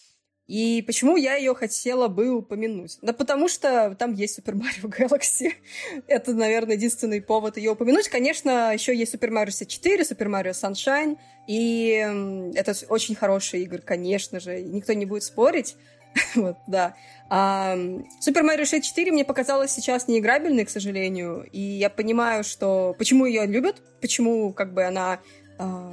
и 0.48 0.84
почему 0.84 1.18
я 1.18 1.36
ее 1.36 1.56
хотела 1.56 2.08
бы 2.08 2.30
упомянуть? 2.30 3.00
Да 3.02 3.14
потому 3.14 3.48
что 3.48 3.96
там 3.98 4.14
есть 4.14 4.40
Super 4.40 4.54
Mario 4.54 4.84
Galaxy. 4.84 5.54
Это, 6.08 6.34
наверное, 6.34 6.76
единственный 6.76 7.22
повод 7.22 7.58
ее 7.58 7.72
упомянуть. 7.72 8.10
Конечно, 8.10 8.72
еще 8.74 8.96
есть 8.96 9.16
Super 9.16 9.30
Mario 9.30 9.48
64, 9.48 10.04
Super 10.04 10.28
Mario 10.28 10.52
Sunshine. 10.52 11.18
И 11.48 12.52
это 12.56 12.74
очень 12.90 13.16
хорошие 13.16 13.64
игры, 13.64 13.80
конечно 13.80 14.40
же. 14.40 14.62
Никто 14.62 14.94
не 14.94 15.06
будет 15.06 15.24
спорить. 15.24 15.76
вот, 16.36 16.58
да. 16.68 16.96
А, 17.30 17.76
Super 17.76 18.44
Mario 18.44 18.66
64 18.66 19.12
мне 19.12 19.26
показалось 19.26 19.72
сейчас 19.72 20.08
неиграбельной, 20.08 20.66
к 20.66 20.70
сожалению. 20.70 21.48
И 21.52 21.60
я 21.60 21.90
понимаю, 21.90 22.44
что 22.44 22.96
почему 22.98 23.26
ее 23.26 23.46
любят, 23.46 23.82
почему 24.00 24.54
как 24.54 24.74
бы 24.74 24.84
она 24.84 25.20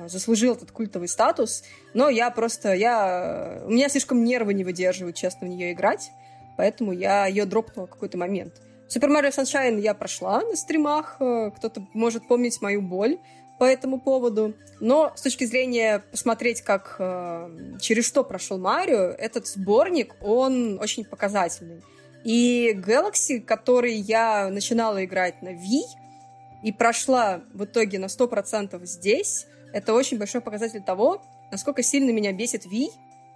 заслужил 0.09 0.55
этот 0.55 0.73
культовый 0.73 1.09
статус, 1.09 1.63
но 1.95 2.09
я 2.09 2.31
просто, 2.31 2.73
я, 2.73 3.63
у 3.65 3.71
меня 3.71 3.89
слишком 3.89 4.25
нервы 4.25 4.55
не 4.55 4.65
выдерживают, 4.65 5.17
честно, 5.17 5.47
в 5.47 5.51
нее 5.51 5.73
играть. 5.73 6.11
поэтому 6.57 6.93
я 6.93 7.27
ее 7.27 7.45
дропнула 7.45 7.87
в 7.87 7.91
какой-то 7.91 8.19
момент. 8.19 8.61
Super 8.89 9.09
Mario 9.09 9.31
Sunshine 9.31 9.81
я 9.81 9.95
прошла 9.95 10.43
на 10.43 10.55
стримах, 10.55 11.17
э, 11.19 11.51
кто-то 11.57 11.87
может 11.95 12.29
помнить 12.29 12.61
мою 12.61 12.83
боль 12.83 13.19
по 13.59 13.65
этому 13.65 13.99
поводу. 14.01 14.55
Но 14.81 15.13
с 15.15 15.23
точки 15.23 15.45
зрения 15.45 16.03
посмотреть, 16.11 16.63
как 16.63 16.97
э, 16.99 17.77
через 17.81 18.07
что 18.07 18.23
прошел 18.23 18.59
Марио, 18.59 19.15
этот 19.17 19.47
сборник, 19.47 20.15
он 20.21 20.79
очень 20.79 21.05
показательный. 21.05 21.83
И 22.25 22.73
Galaxy, 22.75 23.41
который 23.41 23.95
я 23.95 24.49
начинала 24.51 25.05
играть 25.05 25.41
на 25.43 25.55
Wii 25.55 25.85
и 26.63 26.73
прошла 26.73 27.43
в 27.55 27.65
итоге 27.65 27.99
на 27.99 28.07
100% 28.07 28.85
здесь, 28.85 29.47
это 29.73 29.95
очень 29.95 30.19
большой 30.19 30.41
показатель 30.41 30.83
того, 30.83 31.23
насколько 31.51 31.83
сильно 31.83 32.11
меня 32.11 32.33
бесит 32.33 32.67
Wii, 32.67 32.89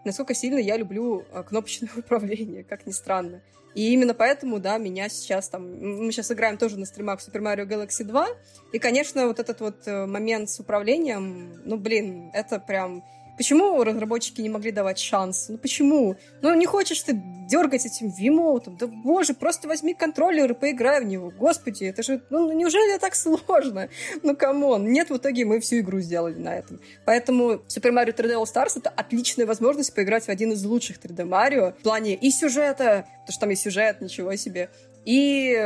насколько 0.05 0.35
сильно 0.35 0.59
я 0.59 0.77
люблю 0.77 1.25
э, 1.31 1.43
кнопочное 1.43 1.91
управление, 1.97 2.65
как 2.65 2.87
ни 2.87 2.93
странно. 2.93 3.43
И 3.75 3.93
именно 3.93 4.15
поэтому, 4.15 4.59
да, 4.59 4.79
меня 4.79 5.11
сейчас 5.11 5.51
там... 5.51 5.71
Мы 5.79 6.11
сейчас 6.11 6.33
играем 6.33 6.57
тоже 6.57 6.79
на 6.79 6.87
стримах 6.87 7.21
Super 7.21 7.43
Mario 7.43 7.67
Galaxy 7.67 8.05
2. 8.05 8.27
И, 8.73 8.79
конечно, 8.79 9.27
вот 9.27 9.39
этот 9.39 9.61
вот 9.61 9.87
э, 9.87 10.07
момент 10.07 10.49
с 10.49 10.59
управлением, 10.59 11.61
ну, 11.67 11.77
блин, 11.77 12.31
это 12.33 12.59
прям 12.59 13.05
Почему 13.37 13.83
разработчики 13.85 14.41
не 14.41 14.49
могли 14.49 14.71
давать 14.71 14.99
шанс? 14.99 15.49
Ну 15.49 15.59
почему? 15.59 16.17
Ну 16.43 16.55
не 16.55 16.67
хочешь 16.67 17.03
ты 17.03 17.13
дергать 17.49 17.85
этим 17.85 18.09
Wiimote 18.09 18.56
ом? 18.56 18.77
Да 18.77 18.87
боже, 18.87 19.35
просто 19.35 19.69
возьми 19.69 19.95
контроллер 19.95 20.51
и 20.51 20.55
поиграй 20.55 21.01
в 21.01 21.05
него. 21.05 21.31
Господи, 21.31 21.85
это 21.85 22.03
же, 22.03 22.23
ну 22.31 22.51
неужели 22.53 22.99
так 22.99 23.15
сложно? 23.15 23.89
Ну 24.23 24.35
come 24.35 24.67
on. 24.67 24.91
Нет, 24.91 25.11
в 25.11 25.17
итоге 25.17 25.45
мы 25.45 25.61
всю 25.61 25.79
игру 25.79 26.01
сделали 26.01 26.39
на 26.39 26.57
этом. 26.57 26.81
Поэтому 27.05 27.63
Super 27.69 27.93
Mario 27.93 28.15
3D 28.15 28.35
All 28.35 28.45
Stars 28.45 28.79
это 28.79 28.91
отличная 28.91 29.47
возможность 29.47 29.95
поиграть 29.95 30.25
в 30.25 30.29
один 30.29 30.53
из 30.53 30.65
лучших 30.65 30.99
3D 30.99 31.29
Mario 31.29 31.75
в 31.79 31.83
плане 31.83 32.15
и 32.15 32.31
сюжета, 32.31 33.07
потому 33.21 33.33
что 33.33 33.41
там 33.41 33.51
и 33.51 33.55
сюжет, 33.55 34.01
ничего 34.01 34.35
себе, 34.37 34.71
и 35.05 35.57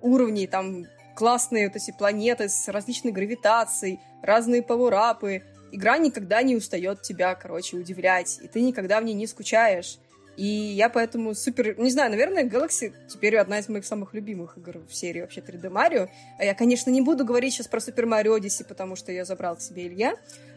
уровней, 0.00 0.46
там 0.46 0.86
классные 1.14 1.68
вот 1.68 1.76
эти 1.76 1.90
планеты 1.90 2.48
с 2.48 2.68
различной 2.68 3.12
гравитацией, 3.12 4.00
разные 4.22 4.62
пауэрапы, 4.62 5.42
игра 5.72 5.98
никогда 5.98 6.42
не 6.42 6.56
устает 6.56 7.02
тебя, 7.02 7.34
короче, 7.34 7.76
удивлять, 7.76 8.38
и 8.42 8.48
ты 8.48 8.60
никогда 8.60 9.00
в 9.00 9.04
ней 9.04 9.14
не 9.14 9.26
скучаешь. 9.26 9.98
И 10.36 10.46
я 10.46 10.88
поэтому 10.88 11.34
супер... 11.34 11.78
Не 11.78 11.90
знаю, 11.90 12.10
наверное, 12.10 12.44
Galaxy 12.44 12.94
теперь 13.08 13.36
одна 13.36 13.58
из 13.58 13.68
моих 13.68 13.84
самых 13.84 14.14
любимых 14.14 14.56
игр 14.56 14.78
в 14.88 14.94
серии 14.94 15.20
вообще 15.20 15.40
3D 15.40 15.70
Mario. 15.70 16.08
А 16.38 16.44
я, 16.44 16.54
конечно, 16.54 16.90
не 16.90 17.02
буду 17.02 17.24
говорить 17.24 17.52
сейчас 17.52 17.68
про 17.68 17.78
Super 17.78 18.04
Mario 18.06 18.38
Odyssey, 18.38 18.64
потому 18.66 18.96
что 18.96 19.12
я 19.12 19.24
забрал 19.24 19.56
к 19.56 19.60
себе 19.60 19.86
Илья. 19.86 20.16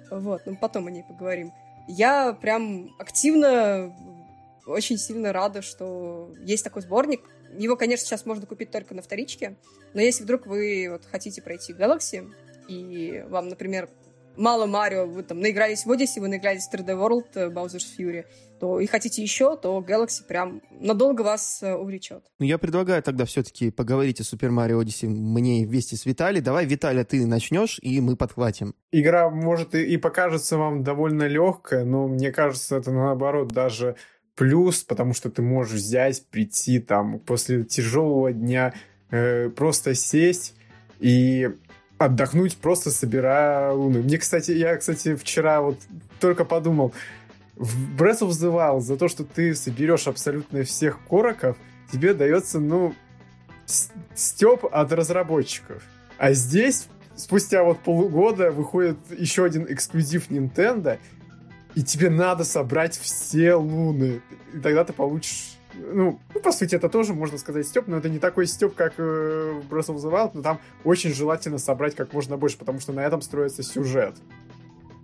Вот, 0.09 0.43
ну 0.45 0.55
потом 0.55 0.87
о 0.87 0.91
ней 0.91 1.03
поговорим. 1.03 1.51
Я 1.87 2.31
прям 2.33 2.95
активно, 2.97 3.93
очень 4.65 4.97
сильно 4.97 5.33
рада, 5.33 5.61
что 5.61 6.33
есть 6.39 6.63
такой 6.63 6.81
сборник. 6.81 7.21
Его, 7.57 7.75
конечно, 7.75 8.05
сейчас 8.05 8.25
можно 8.25 8.45
купить 8.45 8.71
только 8.71 8.95
на 8.95 9.01
вторичке, 9.01 9.55
но 9.93 10.01
если 10.01 10.23
вдруг 10.23 10.47
вы 10.47 10.87
вот 10.89 11.03
хотите 11.11 11.41
пройти 11.41 11.73
Galaxy, 11.73 12.31
и 12.67 13.23
вам, 13.27 13.49
например, 13.49 13.89
мало 14.37 14.65
Марио, 14.65 15.05
вы 15.05 15.23
там 15.23 15.39
наигрались 15.39 15.85
в 15.85 15.91
Odyssey, 15.91 16.19
вы 16.19 16.27
наигрались 16.27 16.67
в 16.67 16.73
3D 16.73 16.87
World, 16.87 17.25
э, 17.35 17.49
Bowser's 17.49 17.85
Fury, 17.97 18.25
то 18.59 18.79
и 18.79 18.87
хотите 18.87 19.21
еще, 19.21 19.57
то 19.57 19.83
Galaxy 19.85 20.25
прям 20.27 20.61
надолго 20.71 21.21
вас 21.21 21.59
э, 21.61 21.73
увлечет. 21.73 22.23
Ну, 22.39 22.45
я 22.45 22.57
предлагаю 22.57 23.03
тогда 23.03 23.25
все-таки 23.25 23.71
поговорить 23.71 24.19
о 24.21 24.23
Super 24.23 24.49
Mario 24.49 24.81
Odyssey 24.81 25.07
мне 25.07 25.65
вместе 25.65 25.95
с 25.95 26.05
Виталий. 26.05 26.41
Давай, 26.41 26.65
Виталий, 26.65 27.03
ты 27.03 27.25
начнешь, 27.25 27.79
и 27.81 27.99
мы 28.01 28.15
подхватим. 28.15 28.73
Игра, 28.91 29.29
может, 29.29 29.75
и, 29.75 29.83
и 29.83 29.97
покажется 29.97 30.57
вам 30.57 30.83
довольно 30.83 31.27
легкая, 31.27 31.83
но 31.83 32.07
мне 32.07 32.31
кажется, 32.31 32.77
это 32.77 32.91
наоборот 32.91 33.49
даже 33.49 33.95
плюс, 34.35 34.83
потому 34.83 35.13
что 35.13 35.29
ты 35.29 35.41
можешь 35.41 35.73
взять, 35.73 36.25
прийти 36.27 36.79
там 36.79 37.19
после 37.19 37.63
тяжелого 37.63 38.31
дня, 38.31 38.73
э, 39.11 39.49
просто 39.49 39.93
сесть 39.93 40.55
и 40.99 41.49
отдохнуть, 42.05 42.57
просто 42.57 42.91
собирая 42.91 43.71
луны. 43.71 44.01
Мне, 44.01 44.17
кстати, 44.17 44.51
я, 44.51 44.75
кстати, 44.77 45.15
вчера 45.15 45.61
вот 45.61 45.79
только 46.19 46.45
подумал, 46.45 46.93
в 47.55 47.95
Breath 47.95 48.21
of 48.21 48.29
the 48.29 48.51
Wild 48.51 48.81
за 48.81 48.97
то, 48.97 49.07
что 49.07 49.23
ты 49.23 49.53
соберешь 49.55 50.07
абсолютно 50.07 50.63
всех 50.63 50.99
короков, 51.07 51.57
тебе 51.91 52.13
дается, 52.13 52.59
ну, 52.59 52.95
степ 54.15 54.65
от 54.71 54.91
разработчиков. 54.91 55.83
А 56.17 56.33
здесь, 56.33 56.87
спустя 57.15 57.63
вот 57.63 57.79
полгода, 57.79 58.51
выходит 58.51 58.97
еще 59.17 59.45
один 59.45 59.65
эксклюзив 59.69 60.29
Nintendo, 60.29 60.97
и 61.75 61.83
тебе 61.83 62.09
надо 62.09 62.43
собрать 62.43 62.97
все 62.97 63.55
луны. 63.55 64.21
И 64.53 64.59
тогда 64.59 64.83
ты 64.83 64.93
получишь 64.93 65.52
ну, 65.75 66.19
ну, 66.33 66.39
по 66.39 66.51
сути, 66.51 66.75
это 66.75 66.89
тоже, 66.89 67.13
можно 67.13 67.37
сказать, 67.37 67.67
степ, 67.67 67.87
но 67.87 67.97
это 67.97 68.09
не 68.09 68.19
такой 68.19 68.47
степ, 68.47 68.75
как 68.75 68.93
э, 68.97 69.61
в 69.61 69.73
Breath 69.73 69.87
of 69.87 69.95
the 69.97 70.11
Wild, 70.11 70.31
но 70.33 70.41
там 70.41 70.59
очень 70.83 71.13
желательно 71.13 71.57
собрать 71.57 71.95
как 71.95 72.13
можно 72.13 72.37
больше, 72.37 72.57
потому 72.57 72.79
что 72.79 72.93
на 72.93 73.01
этом 73.01 73.21
строится 73.21 73.63
сюжет. 73.63 74.15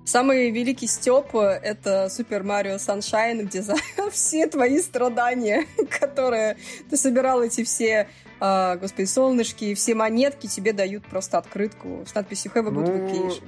Самый 0.06 0.50
великий 0.50 0.88
степ— 0.88 1.28
это 1.36 2.08
Super 2.10 2.42
Mario 2.42 2.78
Sunshine, 2.78 3.44
где 3.44 3.62
за 3.62 3.76
все 4.12 4.48
твои 4.48 4.80
страдания, 4.80 5.66
которые 6.00 6.58
ты 6.90 6.98
собирал 6.98 7.44
эти 7.44 7.64
все, 7.64 8.10
э, 8.42 8.78
господи, 8.78 9.06
солнышки, 9.06 9.74
все 9.76 9.94
монетки, 9.94 10.48
тебе 10.48 10.74
дают 10.74 11.06
просто 11.06 11.38
открытку 11.38 12.04
с 12.08 12.16
надписью 12.16 12.52
Have 12.54 12.68
a 12.68 12.72
good 12.72 12.88
ну, 12.88 13.08
vacation. 13.08 13.44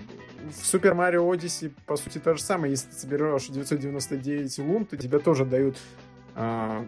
В 0.51 0.63
Super 0.63 0.93
Mario 0.93 1.27
Odyssey, 1.27 1.71
по 1.85 1.97
сути, 1.97 2.19
то 2.19 2.35
же 2.35 2.43
самое. 2.43 2.71
Если 2.71 2.89
ты 2.89 2.95
соберешь 2.95 3.47
999 3.47 4.59
лун, 4.59 4.85
то 4.85 4.97
тебе 4.97 5.17
тоже 5.17 5.45
дают 5.45 5.77
э, 6.35 6.85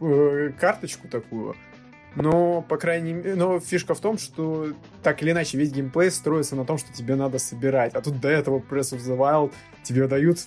Э, 0.00 0.52
карточку 0.58 1.08
такую. 1.08 1.54
Но, 2.16 2.62
по 2.62 2.78
крайней 2.78 3.12
мере, 3.12 3.34
но 3.34 3.60
фишка 3.60 3.94
в 3.94 4.00
том, 4.00 4.18
что 4.18 4.72
так 5.02 5.22
или 5.22 5.32
иначе 5.32 5.58
весь 5.58 5.70
геймплей 5.70 6.10
строится 6.10 6.56
на 6.56 6.64
том, 6.64 6.78
что 6.78 6.92
тебе 6.92 7.14
надо 7.14 7.38
собирать. 7.38 7.94
А 7.94 8.00
тут 8.00 8.20
до 8.20 8.28
этого 8.28 8.58
Press 8.58 8.96
of 8.96 8.98
the 8.98 9.16
Wild 9.16 9.52
тебе 9.82 10.08
дают 10.08 10.38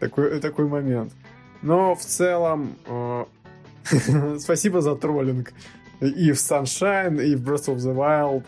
такой, 0.00 0.40
такой 0.40 0.66
момент. 0.66 1.12
Но 1.60 1.94
в 1.94 2.00
целом, 2.00 2.76
э, 2.86 3.24
спасибо 4.38 4.80
за 4.80 4.96
троллинг. 4.96 5.52
И 6.00 6.32
в 6.32 6.36
Sunshine, 6.36 7.22
и 7.22 7.34
в 7.34 7.42
Breath 7.42 7.66
of 7.66 7.76
the 7.76 7.94
Wild. 7.94 8.44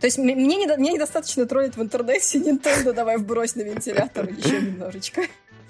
То 0.00 0.06
есть 0.06 0.18
мне, 0.18 0.34
не, 0.34 0.66
мне 0.76 0.92
недостаточно 0.92 1.46
троллить 1.46 1.76
в 1.76 1.82
интернете 1.82 2.38
Nintendo, 2.40 2.92
давай 2.92 3.16
вбрось 3.16 3.54
на 3.56 3.62
вентилятор 3.62 4.28
еще 4.36 4.60
немножечко. 4.60 5.22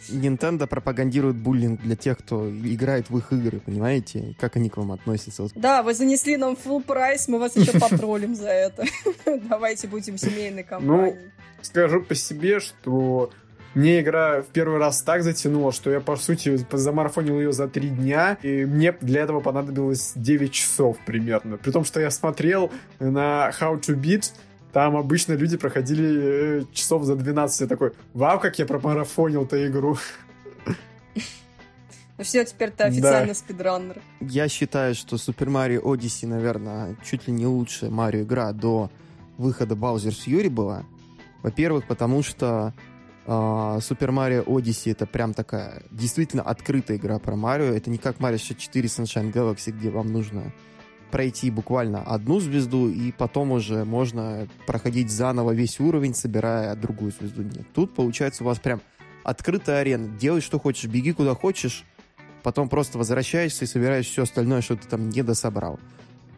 Nintendo 0.08 0.66
пропагандирует 0.66 1.36
буллинг 1.36 1.80
для 1.82 1.96
тех, 1.96 2.18
кто 2.18 2.48
играет 2.50 3.10
в 3.10 3.18
их 3.18 3.32
игры, 3.32 3.60
понимаете? 3.60 4.34
Как 4.38 4.56
они 4.56 4.68
к 4.68 4.76
вам 4.76 4.92
относятся? 4.92 5.48
Да, 5.54 5.82
вы 5.82 5.94
занесли 5.94 6.36
нам 6.36 6.56
full 6.62 6.82
прайс, 6.82 7.28
мы 7.28 7.38
вас 7.38 7.56
еще 7.56 7.72
потроллим 7.78 8.34
за 8.34 8.48
это. 8.48 8.84
Давайте 9.48 9.88
будем 9.88 10.18
семейной 10.18 10.64
компанией. 10.64 11.14
Ну, 11.14 11.16
скажу 11.62 12.02
по 12.02 12.14
себе, 12.14 12.60
что 12.60 13.30
мне 13.74 14.00
игра 14.00 14.42
в 14.42 14.48
первый 14.48 14.78
раз 14.78 15.02
так 15.02 15.22
затянула, 15.22 15.72
что 15.72 15.90
я, 15.90 16.00
по 16.00 16.16
сути, 16.16 16.58
замарафонил 16.72 17.38
ее 17.40 17.52
за 17.52 17.68
три 17.68 17.88
дня, 17.88 18.36
и 18.42 18.64
мне 18.66 18.92
для 19.00 19.22
этого 19.22 19.40
понадобилось 19.40 20.12
9 20.14 20.52
часов 20.52 20.98
примерно. 21.06 21.56
При 21.56 21.70
том, 21.70 21.84
что 21.84 22.00
я 22.00 22.10
смотрел 22.10 22.70
на 22.98 23.50
How 23.58 23.80
to 23.80 23.94
Beat, 23.94 24.32
там 24.72 24.96
обычно 24.96 25.34
люди 25.34 25.56
проходили 25.56 26.60
э, 26.60 26.64
часов 26.72 27.04
за 27.04 27.14
12. 27.14 27.60
Я 27.60 27.66
такой, 27.66 27.92
вау, 28.14 28.40
как 28.40 28.58
я 28.58 28.66
промарафонил-то 28.66 29.66
игру. 29.68 29.96
Ну 32.18 32.24
все, 32.24 32.44
теперь 32.44 32.70
ты 32.70 32.84
официально 32.84 33.28
да. 33.28 33.34
спидраннер. 33.34 34.00
Я 34.20 34.46
считаю, 34.46 34.94
что 34.94 35.16
Super 35.16 35.46
Mario 35.46 35.82
Odyssey, 35.82 36.28
наверное, 36.28 36.94
чуть 37.02 37.26
ли 37.26 37.32
не 37.32 37.46
лучшая 37.46 37.90
Марио 37.90 38.22
игра 38.22 38.52
до 38.52 38.90
выхода 39.38 39.74
Bowser's 39.74 40.24
Fury 40.24 40.50
была. 40.50 40.84
Во-первых, 41.42 41.86
потому 41.86 42.22
что 42.22 42.74
э, 43.26 43.30
Super 43.30 44.10
Mario 44.10 44.44
Odyssey 44.44 44.92
это 44.92 45.06
прям 45.06 45.32
такая 45.32 45.82
действительно 45.90 46.42
открытая 46.42 46.98
игра 46.98 47.18
про 47.18 47.34
Марио. 47.34 47.72
Это 47.72 47.88
не 47.88 47.98
как 47.98 48.18
Mario 48.18 48.38
64 48.38 48.86
Sunshine 48.88 49.32
Galaxy, 49.32 49.72
где 49.72 49.88
вам 49.90 50.12
нужно 50.12 50.52
пройти 51.12 51.50
буквально 51.50 52.02
одну 52.02 52.40
звезду, 52.40 52.88
и 52.88 53.12
потом 53.12 53.52
уже 53.52 53.84
можно 53.84 54.48
проходить 54.66 55.10
заново 55.10 55.52
весь 55.52 55.78
уровень, 55.78 56.14
собирая 56.14 56.74
другую 56.74 57.12
звезду. 57.12 57.42
Нет, 57.42 57.66
тут 57.72 57.94
получается 57.94 58.42
у 58.42 58.46
вас 58.46 58.58
прям 58.58 58.80
открытая 59.22 59.82
арена. 59.82 60.08
Делай, 60.18 60.40
что 60.40 60.58
хочешь, 60.58 60.90
беги 60.90 61.12
куда 61.12 61.34
хочешь, 61.34 61.84
потом 62.42 62.68
просто 62.68 62.98
возвращаешься 62.98 63.64
и 63.64 63.68
собираешь 63.68 64.06
все 64.06 64.22
остальное, 64.22 64.62
что 64.62 64.74
ты 64.74 64.88
там 64.88 65.10
не 65.10 65.22
дособрал. 65.22 65.78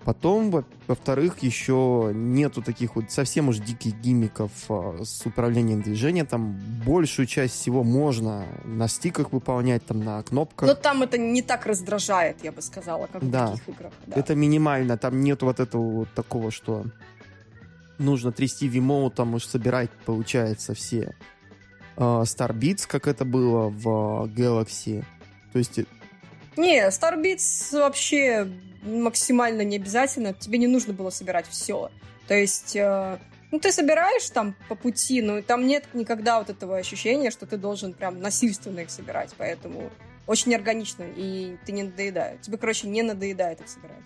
Потом, 0.05 0.65
во-вторых, 0.87 1.39
еще 1.39 2.11
нету 2.15 2.61
таких 2.63 2.97
вот 2.97 3.11
совсем 3.11 3.49
уж 3.49 3.57
диких 3.57 3.95
гиммиков 4.01 4.51
э, 4.69 4.99
с 5.03 5.25
управлением 5.25 5.81
движения. 5.81 6.27
Там 6.27 6.61
большую 6.85 7.25
часть 7.25 7.55
всего 7.55 7.83
можно 7.83 8.45
на 8.65 8.87
стиках 8.87 9.33
выполнять, 9.33 9.87
там 9.87 10.05
на 10.05 10.23
кнопках. 10.23 10.69
Но 10.69 10.75
там 10.75 11.03
это 11.03 11.17
не 11.17 11.41
так 11.41 11.65
раздражает, 11.65 12.45
я 12.45 12.53
бы 12.53 12.61
сказала, 12.61 13.09
как 13.11 13.29
да. 13.31 13.47
в 13.47 13.51
таких 13.53 13.69
играх. 13.71 13.93
Да. 14.07 14.17
Это 14.17 14.35
минимально. 14.35 14.99
Там 14.99 15.23
нет 15.23 15.41
вот 15.41 15.59
этого 15.59 15.91
вот 15.91 16.09
такого, 16.15 16.51
что 16.51 16.85
нужно 17.99 18.31
трясти 18.31 18.69
вимоу, 18.69 19.11
там 19.11 19.33
уж 19.33 19.47
собирать, 19.47 19.91
получается, 20.05 20.75
все 20.75 21.15
э, 21.97 22.01
Star 22.01 22.53
Beats, 22.53 22.87
как 22.87 23.09
это 23.09 23.25
было 23.25 23.71
в 23.71 24.27
Galaxy. 24.27 25.03
То 25.55 25.59
есть 25.59 25.81
Не, 26.57 26.89
Starbits 26.89 27.79
вообще 27.79 28.49
максимально 28.83 29.63
не 29.63 29.77
обязательно. 29.77 30.35
Тебе 30.35 30.59
не 30.59 30.67
нужно 30.67 30.93
было 30.93 31.11
собирать 31.11 31.47
все. 31.49 31.91
То 32.29 32.35
есть, 32.35 32.77
э, 32.77 33.19
ну, 33.51 33.59
ты 33.59 33.73
собираешь 33.73 34.29
там 34.31 34.55
по 34.69 34.75
пути, 34.75 35.23
но 35.23 35.43
там 35.43 35.67
нет 35.67 35.85
никогда 35.95 36.39
вот 36.39 36.51
этого 36.51 36.77
ощущения, 36.77 37.31
что 37.31 37.47
ты 37.47 37.57
должен 37.57 37.93
прям 37.93 38.21
насильственно 38.21 38.81
их 38.81 38.91
собирать. 38.91 39.35
Поэтому 39.37 39.91
очень 40.27 40.55
органично, 40.55 41.05
и 41.17 41.57
ты 41.67 41.73
не 41.73 41.83
надоедаешь. 41.83 42.41
Тебе, 42.41 42.57
короче, 42.57 42.89
не 42.89 43.03
надоедает 43.03 43.61
их 43.61 43.69
собирать. 43.69 44.03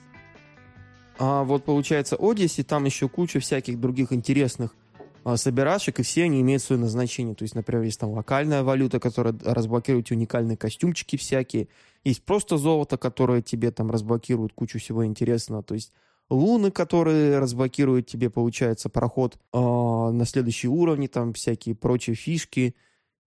А 1.19 1.43
вот 1.43 1.65
получается 1.65 2.17
Odyssey, 2.17 2.63
там 2.63 2.85
еще 2.85 3.09
куча 3.09 3.41
всяких 3.41 3.81
других 3.81 4.13
интересных 4.13 4.75
а, 5.25 5.37
собирашек, 5.37 5.99
и 5.99 6.03
все 6.03 6.25
они 6.25 6.41
имеют 6.41 6.63
свое 6.63 6.81
назначение. 6.81 7.35
То 7.35 7.43
есть, 7.43 7.55
например, 7.55 7.83
есть 7.83 7.99
там 7.99 8.11
локальная 8.11 8.63
валюта, 8.63 9.01
которая 9.01 9.35
разблокирует 9.45 10.11
уникальные 10.11 10.57
костюмчики 10.57 11.17
всякие. 11.17 11.69
Есть 12.09 12.25
просто 12.25 12.57
золото, 12.57 12.97
которое 12.97 13.43
тебе 13.43 13.71
там 13.71 13.91
разблокирует 13.91 14.55
кучу 14.55 14.79
всего 14.79 15.05
интересного. 15.05 15.63
То 15.63 15.75
есть 15.75 15.93
луны, 16.31 16.71
которые 16.71 17.39
разблокируют 17.39 18.07
тебе, 18.07 18.31
получается, 18.31 18.89
проход 18.89 19.39
э, 19.53 19.59
на 19.59 20.25
следующие 20.25 20.71
уровни, 20.71 21.07
там 21.07 21.35
всякие 21.35 21.75
прочие 21.75 22.17
фишки 22.17 22.75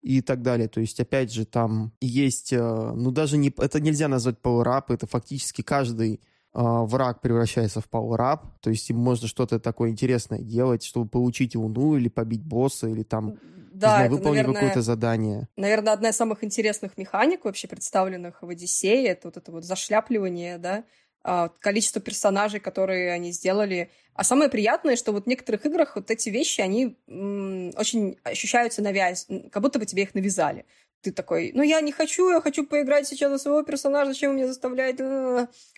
и 0.01 0.21
так 0.21 0.41
далее. 0.41 0.67
То 0.67 0.81
есть, 0.81 0.99
опять 0.99 1.31
же, 1.31 1.45
там 1.45 1.93
есть, 2.01 2.53
э, 2.53 2.91
ну, 2.95 3.11
даже 3.11 3.37
не, 3.37 3.53
это 3.55 3.79
нельзя 3.79 4.07
назвать 4.07 4.37
power 4.41 4.83
это 4.87 5.05
фактически 5.05 5.61
каждый 5.61 6.19
а, 6.53 6.83
враг 6.83 7.21
превращается 7.21 7.79
в 7.79 7.87
пауэрап, 7.87 8.59
то 8.59 8.69
есть 8.71 8.89
им 8.89 8.97
можно 8.97 9.27
что-то 9.27 9.57
такое 9.57 9.89
интересное 9.89 10.39
делать, 10.39 10.83
чтобы 10.83 11.07
получить 11.07 11.55
луну 11.55 11.95
или 11.95 12.09
побить 12.09 12.43
босса, 12.43 12.89
или 12.89 13.03
там 13.03 13.35
да, 13.81 13.95
знаю, 14.07 14.23
наверное, 14.23 14.53
какое-то 14.53 14.81
задание. 14.81 15.47
Наверное, 15.57 15.93
одна 15.93 16.09
из 16.09 16.15
самых 16.15 16.43
интересных 16.43 16.97
механик 16.97 17.45
вообще 17.45 17.67
представленных 17.67 18.41
в 18.41 18.49
Одиссее, 18.49 19.07
это 19.07 19.27
вот 19.27 19.37
это 19.37 19.51
вот 19.51 19.65
зашляпливание, 19.65 20.57
да, 20.57 20.85
а, 21.23 21.49
количество 21.49 22.01
персонажей, 22.01 22.59
которые 22.59 23.11
они 23.11 23.31
сделали. 23.31 23.91
А 24.13 24.23
самое 24.23 24.49
приятное, 24.49 24.95
что 24.95 25.11
вот 25.11 25.25
в 25.25 25.27
некоторых 25.27 25.65
играх 25.65 25.95
вот 25.95 26.09
эти 26.09 26.29
вещи, 26.29 26.61
они 26.61 26.97
очень 27.07 28.17
ощущаются 28.23 28.81
навяз, 28.81 29.27
как 29.51 29.61
будто 29.61 29.79
бы 29.79 29.85
тебе 29.85 30.03
их 30.03 30.15
навязали 30.15 30.65
ты 31.01 31.11
такой, 31.11 31.51
ну 31.53 31.63
я 31.63 31.81
не 31.81 31.91
хочу, 31.91 32.29
я 32.29 32.41
хочу 32.41 32.65
поиграть 32.65 33.07
сейчас 33.07 33.31
за 33.31 33.37
своего 33.37 33.63
персонажа, 33.63 34.13
зачем 34.13 34.35
меня 34.35 34.47
заставлять? 34.47 34.97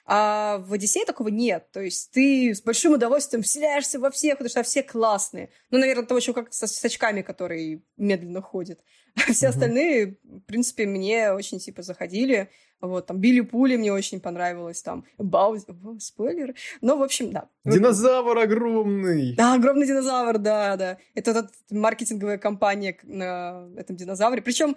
А 0.05 0.57
в 0.59 0.73
Одиссее 0.73 1.05
такого 1.05 1.29
нет. 1.29 1.71
То 1.71 1.81
есть 1.81 2.11
ты 2.11 2.53
с 2.53 2.61
большим 2.61 2.93
удовольствием 2.93 3.41
вселяешься 3.41 3.99
во 3.99 4.11
всех, 4.11 4.33
потому 4.33 4.49
что 4.49 4.63
все 4.63 4.83
классные. 4.83 5.49
Ну, 5.71 5.77
наверное, 5.77 6.05
того, 6.05 6.19
что 6.19 6.33
как 6.33 6.53
со, 6.53 6.67
с 6.67 6.83
очками, 6.83 7.21
которые 7.21 7.81
медленно 7.97 8.41
ходят. 8.41 8.79
А 9.15 9.31
все 9.31 9.45
mm-hmm. 9.45 9.49
остальные, 9.49 10.17
в 10.23 10.39
принципе, 10.41 10.87
мне 10.87 11.31
очень 11.33 11.59
типа 11.59 11.83
заходили. 11.83 12.49
Вот, 12.83 13.05
там, 13.05 13.17
Билли 13.17 13.39
Пули 13.39 13.77
мне 13.77 13.93
очень 13.93 14.19
понравилось, 14.19 14.81
там, 14.81 15.05
Бауз... 15.17 15.65
Спойлер. 15.99 16.53
Ну, 16.81 16.97
в 16.97 17.03
общем, 17.03 17.31
да. 17.31 17.47
Динозавр 17.63 18.37
огромный! 18.37 19.35
Да, 19.35 19.53
огромный 19.53 19.87
динозавр, 19.87 20.37
да, 20.37 20.75
да. 20.75 20.97
Это 21.15 21.31
вот 21.31 21.51
маркетинговая 21.71 22.37
компания 22.37 22.97
на 23.03 23.69
этом 23.77 23.95
динозавре. 23.95 24.41
Причем 24.41 24.75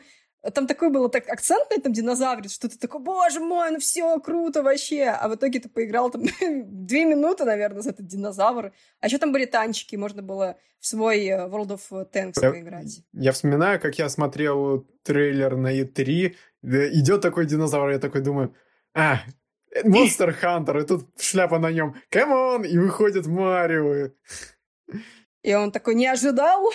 там 0.54 0.68
такой 0.68 0.90
был 0.90 1.08
так, 1.08 1.28
акцент 1.28 1.68
на 1.70 1.74
этом 1.74 1.92
динозавре, 1.92 2.48
что 2.48 2.68
ты 2.68 2.78
такой, 2.78 3.00
боже 3.00 3.40
мой, 3.40 3.72
ну 3.72 3.80
все, 3.80 4.20
круто 4.20 4.62
вообще. 4.62 5.06
А 5.06 5.28
в 5.28 5.34
итоге 5.34 5.58
ты 5.58 5.68
поиграл 5.68 6.08
там 6.08 6.22
две 6.40 7.04
минуты, 7.04 7.44
наверное, 7.44 7.82
за 7.82 7.90
этот 7.90 8.06
динозавр. 8.06 8.72
А 9.00 9.06
еще 9.06 9.18
там 9.18 9.32
были 9.32 9.46
танчики, 9.46 9.96
можно 9.96 10.22
было 10.22 10.56
в 10.78 10.86
свой 10.86 11.26
э, 11.26 11.48
World 11.48 11.80
of 11.80 12.12
Tanks 12.12 12.40
я, 12.40 12.50
поиграть. 12.50 13.02
Я 13.12 13.32
вспоминаю, 13.32 13.80
как 13.80 13.98
я 13.98 14.08
смотрел 14.08 14.86
трейлер 15.06 15.56
на 15.56 15.80
E3, 15.80 16.34
идет 16.62 17.20
такой 17.20 17.46
динозавр, 17.46 17.90
я 17.90 17.98
такой 17.98 18.20
думаю, 18.20 18.54
а, 18.94 19.20
Monster 19.84 20.34
Hunter, 20.42 20.82
и 20.82 20.86
тут 20.86 21.08
шляпа 21.20 21.58
на 21.58 21.70
нем, 21.70 21.94
come 22.10 22.41
on, 22.41 22.64
и 22.64 22.76
выходит 22.78 23.26
Марио. 23.26 24.10
И 25.42 25.54
он 25.54 25.70
такой, 25.70 25.94
не 25.94 26.06
ожидал? 26.06 26.72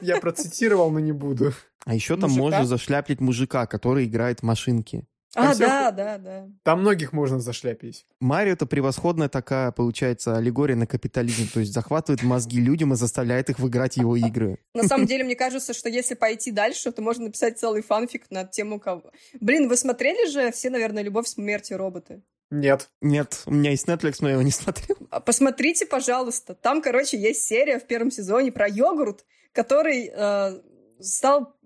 Я 0.00 0.20
процитировал, 0.20 0.90
но 0.90 1.00
не 1.00 1.12
буду. 1.12 1.52
А 1.84 1.94
еще 1.94 2.16
там 2.20 2.30
можно 2.30 2.64
зашляпить 2.64 3.20
мужика, 3.20 3.66
который 3.66 4.04
играет 4.04 4.40
в 4.40 4.42
машинки. 4.42 5.06
А, 5.34 5.54
все... 5.54 5.66
да, 5.66 5.90
да, 5.90 6.18
да. 6.18 6.48
Там 6.62 6.80
многих 6.80 7.12
можно 7.12 7.40
зашляпить. 7.40 8.06
Марио 8.20 8.52
это 8.52 8.66
превосходная 8.66 9.28
такая, 9.28 9.72
получается, 9.72 10.36
аллегория 10.36 10.76
на 10.76 10.86
капитализм. 10.86 11.48
То 11.52 11.60
есть 11.60 11.72
захватывает 11.72 12.22
мозги 12.22 12.60
людям 12.60 12.92
и 12.92 12.96
заставляет 12.96 13.48
их 13.48 13.58
выиграть 13.58 13.96
его 13.96 14.16
игры. 14.16 14.58
На 14.74 14.84
самом 14.84 15.06
деле, 15.06 15.24
мне 15.24 15.34
кажется, 15.34 15.72
что 15.72 15.88
если 15.88 16.14
пойти 16.14 16.50
дальше, 16.50 16.92
то 16.92 17.00
можно 17.00 17.24
написать 17.24 17.58
целый 17.58 17.82
фанфик 17.82 18.30
на 18.30 18.44
тему 18.44 18.78
кого. 18.78 19.10
Блин, 19.40 19.68
вы 19.68 19.76
смотрели 19.76 20.28
же 20.30 20.52
все, 20.52 20.68
наверное, 20.68 21.02
«Любовь, 21.02 21.26
смерть 21.26 21.70
и 21.70 21.74
роботы»? 21.74 22.22
Нет. 22.50 22.90
Нет, 23.00 23.42
у 23.46 23.54
меня 23.54 23.70
есть 23.70 23.88
Netflix, 23.88 24.16
но 24.20 24.28
я 24.28 24.34
его 24.34 24.42
не 24.42 24.50
смотрел. 24.52 24.96
А 25.10 25.20
посмотрите, 25.20 25.86
пожалуйста. 25.86 26.54
Там, 26.54 26.82
короче, 26.82 27.18
есть 27.18 27.44
серия 27.44 27.78
в 27.78 27.86
первом 27.86 28.10
сезоне 28.10 28.52
про 28.52 28.68
йогурт, 28.68 29.24
который 29.52 30.10
э, 30.14 30.60
стал 31.00 31.56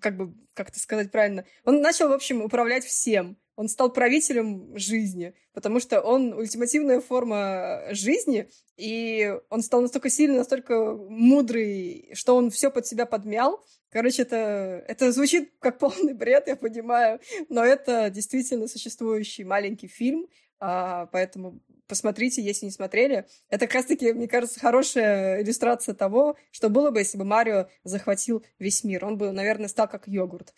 как 0.00 0.16
бы, 0.16 0.34
как 0.56 0.70
это 0.70 0.80
сказать 0.80 1.12
правильно, 1.12 1.44
он 1.64 1.80
начал, 1.80 2.08
в 2.08 2.12
общем, 2.12 2.42
управлять 2.42 2.84
всем. 2.84 3.36
Он 3.56 3.68
стал 3.68 3.90
правителем 3.90 4.76
жизни, 4.76 5.34
потому 5.54 5.80
что 5.80 6.00
он 6.00 6.34
ультимативная 6.34 7.00
форма 7.00 7.84
жизни, 7.90 8.50
и 8.76 9.34
он 9.48 9.62
стал 9.62 9.80
настолько 9.80 10.10
сильный, 10.10 10.38
настолько 10.38 10.94
мудрый, 10.94 12.10
что 12.12 12.36
он 12.36 12.50
все 12.50 12.70
под 12.70 12.86
себя 12.86 13.06
подмял. 13.06 13.64
Короче, 13.90 14.22
это, 14.22 14.84
это 14.88 15.10
звучит 15.10 15.52
как 15.58 15.78
полный 15.78 16.12
бред, 16.12 16.48
я 16.48 16.56
понимаю, 16.56 17.20
но 17.48 17.64
это 17.64 18.10
действительно 18.10 18.68
существующий 18.68 19.44
маленький 19.44 19.88
фильм, 19.88 20.26
а, 20.58 21.06
поэтому 21.06 21.60
посмотрите, 21.86 22.42
если 22.42 22.66
не 22.66 22.72
смотрели. 22.72 23.26
Это 23.48 23.66
как 23.66 23.74
раз-таки, 23.74 24.12
мне 24.12 24.28
кажется, 24.28 24.60
хорошая 24.60 25.42
иллюстрация 25.42 25.94
того, 25.94 26.36
что 26.50 26.68
было 26.68 26.90
бы, 26.90 26.98
если 26.98 27.18
бы 27.18 27.24
Марио 27.24 27.68
захватил 27.84 28.44
весь 28.58 28.84
мир. 28.84 29.04
Он 29.04 29.18
бы, 29.18 29.32
наверное, 29.32 29.68
стал 29.68 29.88
как 29.88 30.08
йогурт. 30.08 30.52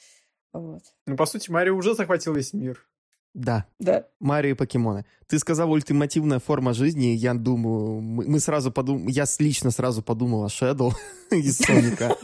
Вот. 0.52 0.82
Ну, 1.06 1.16
по 1.16 1.26
сути, 1.26 1.50
Марио 1.50 1.74
уже 1.74 1.94
захватил 1.94 2.34
весь 2.34 2.52
мир. 2.52 2.86
Да. 3.34 3.66
Да. 3.78 4.06
Марио 4.20 4.52
и 4.52 4.54
покемоны. 4.54 5.04
Ты 5.26 5.38
сказал 5.38 5.70
ультимативная 5.70 6.38
форма 6.38 6.72
жизни, 6.72 7.08
я 7.08 7.34
думаю, 7.34 8.00
мы, 8.00 8.26
мы 8.26 8.40
сразу 8.40 8.72
подумали, 8.72 9.12
я 9.12 9.26
лично 9.38 9.70
сразу 9.70 10.02
подумал 10.02 10.44
о 10.44 10.48
Шэдоу 10.48 10.92
из 11.30 11.58
Соника. 11.58 12.16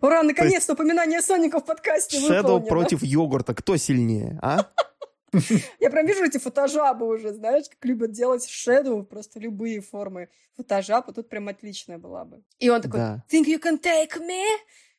Ура, 0.00 0.22
наконец-то 0.22 0.74
упоминание 0.74 1.20
Соника 1.20 1.58
в 1.58 1.64
подкасте 1.64 2.20
Шэдоу 2.20 2.60
против 2.60 3.02
йогурта. 3.02 3.54
Кто 3.54 3.76
сильнее, 3.76 4.38
а? 4.42 4.66
Я 5.80 5.90
прям 5.90 6.06
вижу 6.06 6.24
эти 6.24 6.38
фотожабы 6.38 7.06
уже, 7.06 7.32
знаешь, 7.32 7.68
как 7.68 7.84
любят 7.84 8.12
делать 8.12 8.48
шедоу, 8.48 9.04
просто 9.04 9.40
любые 9.40 9.80
формы 9.80 10.28
фотожаба. 10.56 11.12
Тут 11.12 11.28
прям 11.28 11.48
отличная 11.48 11.98
была 11.98 12.24
бы. 12.24 12.42
И 12.58 12.68
он 12.70 12.80
такой, 12.80 13.00
да. 13.00 13.24
think 13.30 13.46
you 13.46 13.60
can 13.62 13.80
take 13.80 14.18
me? 14.20 14.42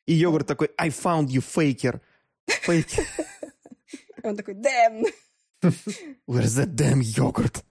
И 0.06 0.14
йогурт 0.14 0.46
такой, 0.46 0.70
I 0.76 0.88
found 0.88 1.26
you, 1.26 1.42
faker. 1.42 2.00
Faker. 2.66 3.04
Он 4.22 4.36
такой, 4.36 4.54
damn. 4.54 5.04
Where's 6.26 6.56
that 6.56 6.74
damn 6.74 7.00
йогурт? 7.00 7.64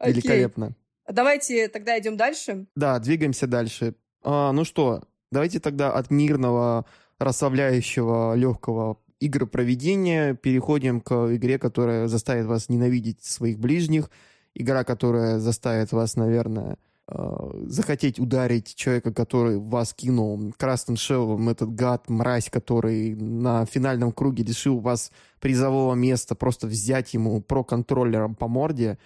Великолепно. 0.00 0.74
Давайте 1.08 1.68
тогда 1.68 1.98
идем 1.98 2.16
дальше. 2.16 2.66
Да, 2.74 2.98
двигаемся 2.98 3.46
дальше. 3.46 3.94
А, 4.22 4.52
ну 4.52 4.64
что, 4.64 5.02
давайте 5.30 5.60
тогда 5.60 5.92
от 5.92 6.10
мирного, 6.10 6.86
расслабляющего, 7.18 8.34
легкого 8.34 9.01
игры 9.22 9.46
проведения 9.46 10.34
переходим 10.34 11.00
к 11.00 11.34
игре, 11.36 11.58
которая 11.58 12.08
заставит 12.08 12.46
вас 12.46 12.68
ненавидеть 12.68 13.22
своих 13.24 13.58
ближних, 13.58 14.10
игра, 14.54 14.82
которая 14.82 15.38
заставит 15.38 15.92
вас, 15.92 16.16
наверное, 16.16 16.76
э, 17.06 17.50
захотеть 17.66 18.18
ударить 18.18 18.74
человека, 18.74 19.12
который 19.12 19.58
вас 19.58 19.94
кинул 19.94 20.52
красным 20.58 20.96
шелом, 20.96 21.48
этот 21.48 21.72
гад, 21.72 22.08
мразь, 22.08 22.50
который 22.50 23.14
на 23.14 23.64
финальном 23.64 24.10
круге 24.10 24.42
лишил 24.42 24.80
вас 24.80 25.12
призового 25.40 25.94
места, 25.94 26.34
просто 26.34 26.66
взять 26.66 27.14
ему 27.14 27.40
про-контроллером 27.40 28.34
по 28.34 28.48
морде. 28.48 28.98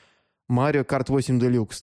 Mario 0.51 0.87
Kart 0.87 1.07
8 1.09 1.39
Deluxe. 1.39 1.83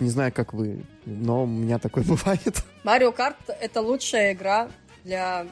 Не 0.00 0.08
знаю, 0.08 0.32
как 0.32 0.54
вы, 0.54 0.84
но 1.04 1.44
у 1.44 1.46
меня 1.46 1.78
такое 1.78 2.04
бывает. 2.08 2.62
Марио 2.84 3.12
Карт— 3.12 3.36
это 3.60 3.80
лучшая 3.80 4.32
игра 4.32 4.68
для 5.04 5.46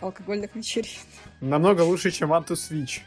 алкогольных 0.00 0.54
вечерин. 0.54 0.90
Намного 1.40 1.82
лучше, 1.82 2.10
чем 2.10 2.32
to 2.32 2.54
Switch. 2.54 3.00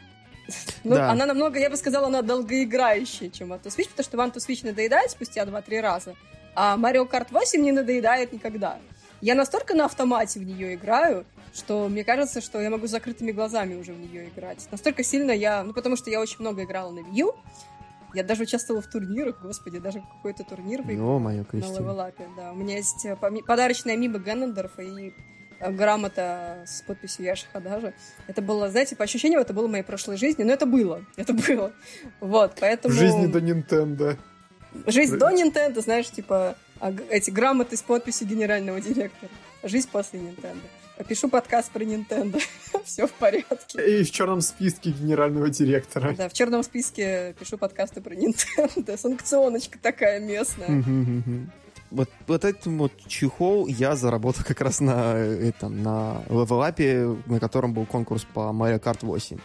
Ну, 0.84 0.94
да. 0.94 1.10
она 1.10 1.26
намного, 1.26 1.58
я 1.58 1.70
бы 1.70 1.76
сказала, 1.76 2.06
она 2.06 2.22
долгоиграющая, 2.22 3.30
чем 3.30 3.52
to 3.52 3.64
Switch, 3.64 3.88
потому 3.94 4.30
что 4.30 4.38
to 4.38 4.46
Switch 4.46 4.64
надоедает 4.64 5.10
спустя 5.10 5.44
2-3 5.44 5.80
раза, 5.80 6.14
а 6.54 6.76
Mario 6.76 7.08
Kart 7.10 7.28
8 7.30 7.60
не 7.60 7.72
надоедает 7.72 8.32
никогда. 8.32 8.78
Я 9.20 9.34
настолько 9.34 9.74
на 9.74 9.86
автомате 9.86 10.38
в 10.38 10.44
нее 10.44 10.74
играю, 10.74 11.24
что 11.54 11.88
мне 11.88 12.04
кажется, 12.04 12.40
что 12.40 12.60
я 12.60 12.68
могу 12.68 12.86
с 12.86 12.90
закрытыми 12.90 13.32
глазами 13.32 13.74
уже 13.74 13.92
в 13.92 13.98
нее 13.98 14.28
играть. 14.28 14.66
Настолько 14.70 15.02
сильно 15.02 15.30
я... 15.30 15.62
Ну, 15.62 15.72
потому 15.72 15.96
что 15.96 16.10
я 16.10 16.20
очень 16.20 16.36
много 16.40 16.64
играла 16.64 16.90
на 16.90 16.98
Wii 16.98 17.14
U, 17.14 17.34
Я 18.14 18.22
даже 18.22 18.42
участвовала 18.44 18.82
в 18.82 18.86
турнирах, 18.86 19.40
господи, 19.42 19.78
даже 19.78 20.00
какой-то 20.00 20.44
турнир 20.44 20.82
выиграла 20.82 21.18
на 21.18 21.30
левелапе. 21.32 22.28
Да, 22.36 22.52
у 22.52 22.54
меня 22.54 22.76
есть 22.76 23.04
э, 23.04 23.16
подарочная 23.16 23.96
миба 23.96 24.18
Ганнендорфа 24.18 24.82
и 24.82 25.12
э, 25.58 25.72
грамота 25.72 26.64
с 26.66 26.82
подписью 26.82 27.24
Яши 27.24 27.46
Хадажа. 27.52 27.92
Это 28.28 28.40
было, 28.40 28.70
знаете, 28.70 28.96
по 28.96 29.04
ощущениям, 29.04 29.40
это 29.40 29.52
было 29.52 29.66
в 29.66 29.70
моей 29.70 29.84
прошлой 29.84 30.16
жизни, 30.16 30.44
но 30.44 30.52
это 30.52 30.64
было, 30.64 31.04
это 31.16 31.32
было. 31.32 31.72
Вот, 32.20 32.52
поэтому... 32.60 32.94
Жизни 32.94 33.26
до 33.26 33.40
Нинтендо. 33.40 34.16
Жизнь 34.86 35.18
до 35.18 35.30
Nintendo, 35.30 35.80
знаешь, 35.80 36.10
типа 36.10 36.56
а 36.80 36.92
эти 37.10 37.30
грамоты 37.30 37.76
с 37.76 37.82
подписью 37.82 38.26
генерального 38.28 38.80
директора. 38.80 39.30
Жизнь 39.62 39.88
после 39.90 40.20
Nintendo. 40.20 40.60
Пишу 41.08 41.28
подкаст 41.28 41.72
про 41.72 41.82
Nintendo. 41.82 42.40
Все 42.84 43.08
в 43.08 43.12
порядке. 43.12 44.00
И 44.00 44.04
в 44.04 44.10
черном 44.12 44.40
списке 44.40 44.90
генерального 44.90 45.50
директора. 45.50 46.14
Да, 46.14 46.28
в 46.28 46.32
черном 46.32 46.62
списке 46.62 47.34
пишу 47.38 47.58
подкасты 47.58 48.00
про 48.00 48.14
Nintendo. 48.14 48.96
Санкционочка 48.96 49.78
такая 49.80 50.20
местная. 50.20 50.84
Вот, 51.90 52.08
вот 52.26 52.44
этим 52.44 52.78
вот 52.78 52.92
чехол 53.06 53.66
я 53.66 53.96
заработал 53.96 54.44
как 54.44 54.60
раз 54.60 54.80
на 54.80 55.16
этом, 55.16 55.82
на 55.82 56.22
левелапе, 56.28 57.16
на 57.26 57.40
котором 57.40 57.74
был 57.74 57.86
конкурс 57.86 58.24
по 58.32 58.52
Mario 58.52 58.80
Kart 58.80 58.98
8. 59.02 59.38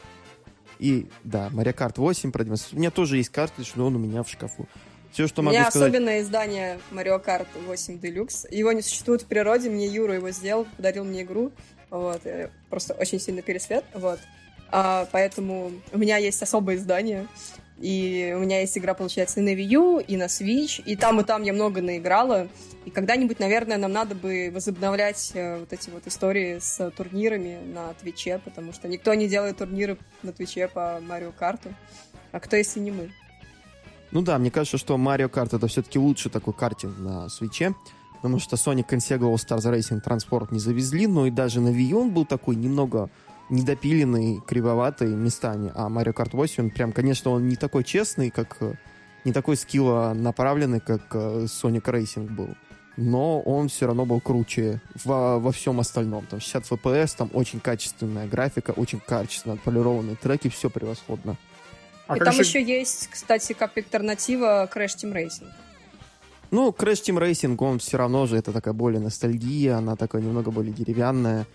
И 0.77 1.07
да, 1.23 1.49
Mario 1.49 1.75
Kart 1.75 1.93
8 1.97 2.31
продемонстрировал. 2.31 2.77
У 2.77 2.81
меня 2.81 2.91
тоже 2.91 3.17
есть 3.17 3.29
картридж, 3.29 3.71
но 3.75 3.87
он 3.87 3.95
у 3.95 3.99
меня 3.99 4.23
в 4.23 4.29
шкафу. 4.29 4.67
Все, 5.11 5.27
что 5.27 5.41
могу 5.41 5.55
У 5.55 5.59
меня 5.59 5.69
сказать... 5.69 5.89
особенное 5.89 6.21
издание 6.21 6.79
Mario 6.91 7.23
Kart 7.23 7.47
8 7.65 7.99
Deluxe. 7.99 8.47
Его 8.51 8.71
не 8.71 8.81
существует 8.81 9.23
в 9.23 9.25
природе, 9.25 9.69
мне 9.69 9.87
Юра 9.87 10.15
его 10.15 10.29
сделал, 10.31 10.65
подарил 10.77 11.03
мне 11.03 11.23
игру. 11.23 11.51
Вот, 11.89 12.21
просто 12.69 12.93
очень 12.93 13.19
сильно 13.19 13.41
пересвет, 13.41 13.83
вот. 13.93 14.19
А, 14.71 15.07
поэтому 15.11 15.71
у 15.91 15.97
меня 15.97 16.17
есть 16.17 16.41
особое 16.41 16.75
издание. 16.75 17.27
И 17.79 18.33
у 18.35 18.39
меня 18.39 18.59
есть 18.59 18.77
игра, 18.77 18.93
получается, 18.93 19.39
и 19.39 19.43
на 19.43 19.53
Wii 19.53 19.67
U, 19.69 19.99
и 19.99 20.17
на 20.17 20.25
Switch, 20.25 20.83
и 20.83 20.97
там, 20.97 21.21
и 21.21 21.23
там 21.23 21.43
я 21.43 21.53
много 21.53 21.81
наиграла. 21.81 22.49
И 22.85 22.89
когда-нибудь, 22.89 23.39
наверное, 23.39 23.77
нам 23.77 23.91
надо 23.93 24.15
бы 24.15 24.51
возобновлять 24.53 25.31
э, 25.33 25.59
вот 25.59 25.71
эти 25.71 25.89
вот 25.89 26.05
истории 26.05 26.59
с 26.59 26.91
турнирами 26.91 27.59
на 27.73 27.93
Твиче, 27.93 28.41
потому 28.43 28.73
что 28.73 28.87
никто 28.89 29.13
не 29.13 29.27
делает 29.27 29.57
турниры 29.57 29.97
на 30.23 30.33
Твиче 30.33 30.67
по 30.67 30.99
Марио 31.01 31.31
Карту. 31.31 31.73
А 32.31 32.39
кто, 32.39 32.57
если 32.57 32.81
не 32.81 32.91
мы? 32.91 33.11
Ну 34.11 34.21
да, 34.21 34.37
мне 34.39 34.49
кажется, 34.49 34.77
что 34.77 34.95
Mario 34.95 35.29
Kart 35.29 35.55
это 35.55 35.67
все-таки 35.67 35.99
лучший 35.99 36.31
такой 36.31 36.53
картинг 36.53 36.97
на 36.97 37.29
свече, 37.29 37.75
потому 38.15 38.39
что 38.39 38.55
Sonic 38.55 38.87
Consega 38.89 39.21
All 39.21 39.35
Stars 39.35 39.71
Racing 39.71 40.03
Transport 40.03 40.47
не 40.51 40.59
завезли, 40.59 41.05
но 41.05 41.27
и 41.27 41.31
даже 41.31 41.61
на 41.61 41.69
Wii 41.69 41.93
он 41.93 42.11
был 42.11 42.25
такой 42.25 42.55
немного 42.55 43.09
недопиленный, 43.49 44.41
кривоватый 44.45 45.09
местами, 45.09 45.71
а 45.75 45.89
Mario 45.89 46.13
Kart 46.13 46.29
8, 46.33 46.65
он 46.65 46.69
прям, 46.71 46.91
конечно, 46.91 47.31
он 47.31 47.47
не 47.47 47.55
такой 47.55 47.83
честный, 47.83 48.29
как 48.29 48.57
не 49.25 49.33
такой 49.33 49.57
скилла 49.57 50.13
направленный, 50.15 50.79
как 50.79 51.01
э, 51.13 51.45
Sonic 51.45 51.83
Racing 51.83 52.29
был. 52.29 52.49
Но 52.97 53.39
он 53.41 53.69
все 53.69 53.87
равно 53.87 54.05
был 54.05 54.19
круче 54.19 54.81
во, 55.05 55.39
во 55.39 55.51
всем 55.51 55.79
остальном. 55.79 56.25
Там 56.25 56.39
60 56.39 56.65
FPS, 56.65 57.15
там 57.17 57.29
очень 57.33 57.59
качественная 57.59 58.27
графика, 58.27 58.71
очень 58.71 58.99
качественно 58.99 59.55
отполированные 59.55 60.15
треки, 60.15 60.49
все 60.49 60.69
превосходно. 60.69 61.37
А 62.09 62.17
и 62.17 62.19
там 62.19 62.33
же... 62.33 62.41
еще 62.41 62.61
есть, 62.61 63.07
кстати, 63.07 63.53
как 63.53 63.77
альтернатива 63.77 64.67
Crash 64.73 64.97
Team 64.97 65.13
Racing. 65.13 65.47
Ну, 66.49 66.69
Crash 66.71 67.03
Team 67.03 67.19
Racing, 67.19 67.55
он 67.59 67.77
все 67.77 67.97
равно 67.97 68.25
же, 68.25 68.35
это 68.35 68.51
такая 68.51 68.73
более 68.73 68.99
ностальгия, 68.99 69.77
она 69.77 69.95
такая 69.95 70.23
немного 70.23 70.49
более 70.49 70.73
деревянная. 70.73 71.45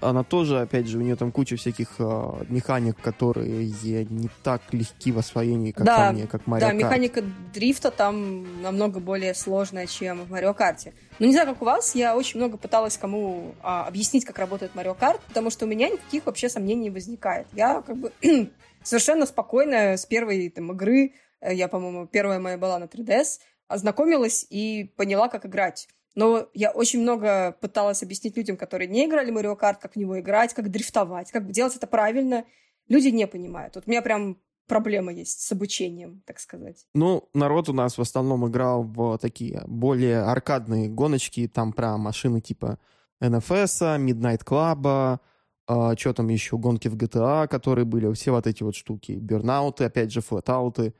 Она 0.00 0.22
тоже, 0.22 0.60
опять 0.60 0.86
же, 0.86 0.98
у 0.98 1.00
нее 1.00 1.16
там 1.16 1.32
куча 1.32 1.56
всяких 1.56 1.88
э, 1.98 2.44
механик, 2.48 3.00
которые 3.00 3.66
не 3.66 4.28
так 4.44 4.60
легки 4.70 5.10
в 5.10 5.18
освоении, 5.18 5.72
как 5.72 5.86
да, 5.86 6.12
мне, 6.12 6.28
как 6.28 6.42
Mario 6.42 6.60
Да, 6.60 6.70
Kart. 6.70 6.74
механика 6.74 7.24
дрифта 7.52 7.90
там 7.90 8.62
намного 8.62 9.00
более 9.00 9.34
сложная, 9.34 9.86
чем 9.86 10.24
в 10.24 10.32
Mario 10.32 10.56
Kart. 10.56 10.92
Ну, 11.18 11.26
не 11.26 11.32
знаю, 11.32 11.48
как 11.48 11.62
у 11.62 11.64
вас, 11.64 11.94
я 11.94 12.14
очень 12.14 12.38
много 12.38 12.58
пыталась 12.58 12.98
кому 12.98 13.54
а, 13.62 13.86
объяснить, 13.86 14.26
как 14.26 14.38
работает 14.38 14.72
Mario 14.74 14.96
Kart, 14.98 15.18
потому 15.26 15.48
что 15.48 15.64
у 15.64 15.68
меня 15.68 15.88
никаких 15.88 16.26
вообще 16.26 16.50
сомнений 16.50 16.84
не 16.84 16.90
возникает. 16.90 17.46
Я 17.54 17.80
как 17.80 17.96
бы 17.96 18.12
совершенно 18.82 19.24
спокойно 19.24 19.96
с 19.96 20.04
первой 20.04 20.50
там, 20.50 20.72
игры, 20.72 21.14
э, 21.40 21.54
я, 21.54 21.68
по-моему, 21.68 22.06
первая 22.06 22.38
моя 22.38 22.58
была 22.58 22.78
на 22.78 22.84
3DS, 22.84 23.40
ознакомилась 23.66 24.46
и 24.50 24.92
поняла, 24.96 25.28
как 25.28 25.46
играть. 25.46 25.88
Но 26.14 26.48
я 26.52 26.70
очень 26.70 27.00
много 27.00 27.56
пыталась 27.60 28.02
объяснить 28.02 28.36
людям, 28.36 28.58
которые 28.58 28.88
не 28.88 29.06
играли 29.06 29.32
Mario 29.32 29.58
Kart, 29.58 29.76
как 29.80 29.94
в 29.94 29.96
него 29.96 30.20
играть, 30.20 30.52
как 30.52 30.70
дрифтовать, 30.70 31.30
как 31.30 31.50
делать 31.50 31.76
это 31.76 31.86
правильно. 31.86 32.44
Люди 32.88 33.08
не 33.08 33.26
понимают. 33.26 33.74
Вот 33.74 33.84
у 33.86 33.90
меня 33.90 34.02
прям 34.02 34.38
проблема 34.66 35.12
есть 35.12 35.40
с 35.40 35.52
обучением, 35.52 36.22
так 36.26 36.38
сказать. 36.38 36.86
Ну, 36.94 37.28
народ 37.34 37.68
у 37.68 37.72
нас 37.72 37.98
в 37.98 38.00
основном 38.00 38.48
играл 38.48 38.82
в 38.82 39.18
такие 39.18 39.62
более 39.66 40.20
аркадные 40.20 40.88
гоночки, 40.88 41.48
там 41.48 41.72
про 41.72 41.96
машины 41.96 42.40
типа 42.40 42.78
NFS, 43.22 43.98
Midnight 43.98 44.44
Club, 44.44 45.20
а, 45.68 45.96
что 45.96 46.12
там 46.12 46.28
еще, 46.28 46.56
гонки 46.58 46.88
в 46.88 46.96
GTA, 46.96 47.48
которые 47.48 47.84
были, 47.84 48.12
все 48.12 48.30
вот 48.30 48.46
эти 48.46 48.62
вот 48.62 48.76
штуки, 48.76 49.12
бернауты, 49.12 49.84
опять 49.84 50.12
же, 50.12 50.20
флетауты. 50.20 50.94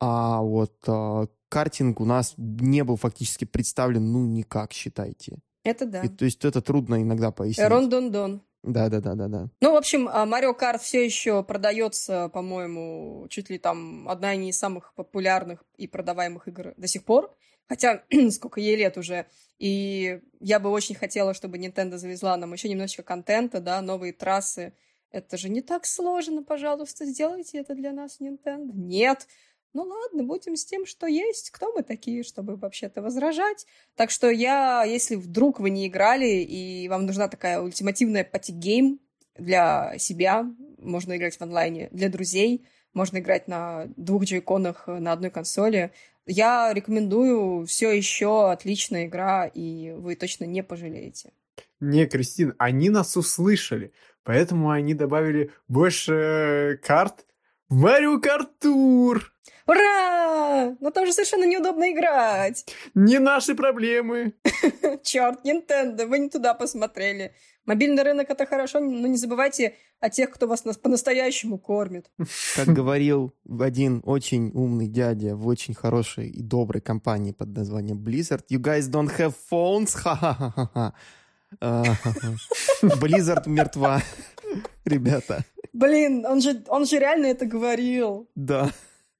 А 0.00 0.42
вот 0.42 0.74
а, 0.86 1.26
картинг 1.48 2.00
у 2.00 2.04
нас 2.04 2.34
не 2.36 2.82
был 2.84 2.96
фактически 2.96 3.44
представлен, 3.44 4.12
ну, 4.12 4.26
никак, 4.26 4.72
считайте. 4.72 5.38
Это 5.64 5.86
да. 5.86 6.02
И, 6.02 6.08
то 6.08 6.24
есть 6.24 6.44
это 6.44 6.60
трудно 6.60 7.02
иногда 7.02 7.30
пояснить. 7.30 7.68
Рон-дон-дон. 7.68 8.42
Да, 8.62 8.88
да, 8.88 9.00
да, 9.00 9.14
да, 9.14 9.28
да. 9.28 9.48
Ну, 9.60 9.72
в 9.72 9.76
общем, 9.76 10.08
а, 10.12 10.26
Mario 10.26 10.58
Kart 10.58 10.78
все 10.78 11.04
еще 11.04 11.42
продается, 11.42 12.28
по-моему, 12.28 13.26
чуть 13.30 13.50
ли 13.50 13.58
там 13.58 14.08
одна 14.08 14.34
из 14.34 14.58
самых 14.58 14.94
популярных 14.94 15.64
и 15.76 15.86
продаваемых 15.86 16.48
игр 16.48 16.74
до 16.76 16.86
сих 16.86 17.04
пор. 17.04 17.34
Хотя, 17.68 18.04
сколько 18.30 18.60
ей 18.60 18.76
лет 18.76 18.98
уже. 18.98 19.26
И 19.58 20.20
я 20.40 20.58
бы 20.58 20.70
очень 20.70 20.94
хотела, 20.94 21.34
чтобы 21.34 21.58
Nintendo 21.58 21.96
завезла 21.98 22.36
нам 22.36 22.52
еще 22.52 22.68
немножечко 22.68 23.02
контента, 23.02 23.60
да, 23.60 23.80
новые 23.80 24.12
трассы. 24.12 24.74
Это 25.10 25.36
же 25.36 25.48
не 25.48 25.62
так 25.62 25.86
сложно, 25.86 26.42
пожалуйста, 26.42 27.06
сделайте 27.06 27.58
это 27.58 27.74
для 27.74 27.92
нас, 27.92 28.20
Nintendo. 28.20 28.70
Нет. 28.74 29.26
Ну 29.74 29.82
ладно, 29.82 30.24
будем 30.24 30.56
с 30.56 30.64
тем, 30.64 30.86
что 30.86 31.06
есть. 31.06 31.50
Кто 31.50 31.72
мы 31.72 31.82
такие, 31.82 32.22
чтобы 32.22 32.56
вообще-то 32.56 33.02
возражать? 33.02 33.66
Так 33.96 34.10
что 34.10 34.30
я, 34.30 34.84
если 34.84 35.16
вдруг 35.16 35.60
вы 35.60 35.70
не 35.70 35.86
играли, 35.86 36.42
и 36.42 36.88
вам 36.88 37.06
нужна 37.06 37.28
такая 37.28 37.60
ультимативная 37.60 38.24
party 38.24 38.65
game 38.65 38.98
для 39.36 39.96
себя, 39.98 40.46
можно 40.78 41.16
играть 41.16 41.36
в 41.36 41.42
онлайне, 41.42 41.88
для 41.92 42.08
друзей, 42.08 42.66
можно 42.94 43.18
играть 43.18 43.46
на 43.46 43.86
двух 43.96 44.24
джойконах 44.24 44.86
на 44.88 45.12
одной 45.12 45.30
консоли, 45.30 45.92
я 46.26 46.72
рекомендую 46.74 47.64
все 47.66 47.90
еще 47.90 48.50
отличная 48.50 49.06
игра, 49.06 49.46
и 49.46 49.92
вы 49.92 50.14
точно 50.14 50.44
не 50.44 50.62
пожалеете. 50.62 51.32
Не, 51.80 52.06
Кристин, 52.06 52.54
они 52.58 52.90
нас 52.90 53.16
услышали, 53.16 53.92
поэтому 54.24 54.70
они 54.70 54.94
добавили 54.94 55.50
больше 55.68 56.78
карт 56.82 57.24
в 57.68 57.76
Марио 57.76 58.20
Карт 58.20 58.58
Тур. 58.58 59.32
Ура! 59.68 60.76
Но 60.80 60.90
там 60.90 61.06
же 61.06 61.12
совершенно 61.12 61.44
неудобно 61.44 61.92
играть. 61.92 62.64
Не 62.94 63.18
наши 63.18 63.54
проблемы. 63.54 64.32
Черт, 65.02 65.44
Nintendo, 65.44 66.06
вы 66.06 66.18
не 66.18 66.30
туда 66.30 66.54
посмотрели. 66.54 67.32
Мобильный 67.66 68.02
рынок 68.02 68.30
это 68.30 68.46
хорошо, 68.46 68.80
но 68.80 69.06
не 69.06 69.18
забывайте 69.18 69.74
о 70.00 70.08
тех, 70.08 70.30
кто 70.30 70.46
вас 70.46 70.62
по-настоящему 70.62 71.58
кормит. 71.58 72.10
Как 72.56 72.68
говорил 72.68 73.34
один 73.60 74.00
очень 74.06 74.50
умный 74.54 74.88
дядя 74.88 75.36
в 75.36 75.46
очень 75.46 75.74
хорошей 75.74 76.30
и 76.30 76.42
доброй 76.42 76.80
компании 76.80 77.32
под 77.32 77.48
названием 77.48 77.98
Blizzard, 77.98 78.44
you 78.50 78.58
guys 78.58 78.88
don't 78.88 79.14
have 79.18 79.34
phones? 79.50 79.94
Ха-ха-ха-ха. 79.94 80.94
Blizzard 82.82 83.46
мертва, 83.46 84.00
ребята. 84.86 85.44
Блин, 85.74 86.24
он 86.24 86.40
же, 86.40 86.64
он 86.68 86.86
же 86.86 86.98
реально 86.98 87.26
это 87.26 87.44
говорил. 87.44 88.28
Да. 88.34 88.70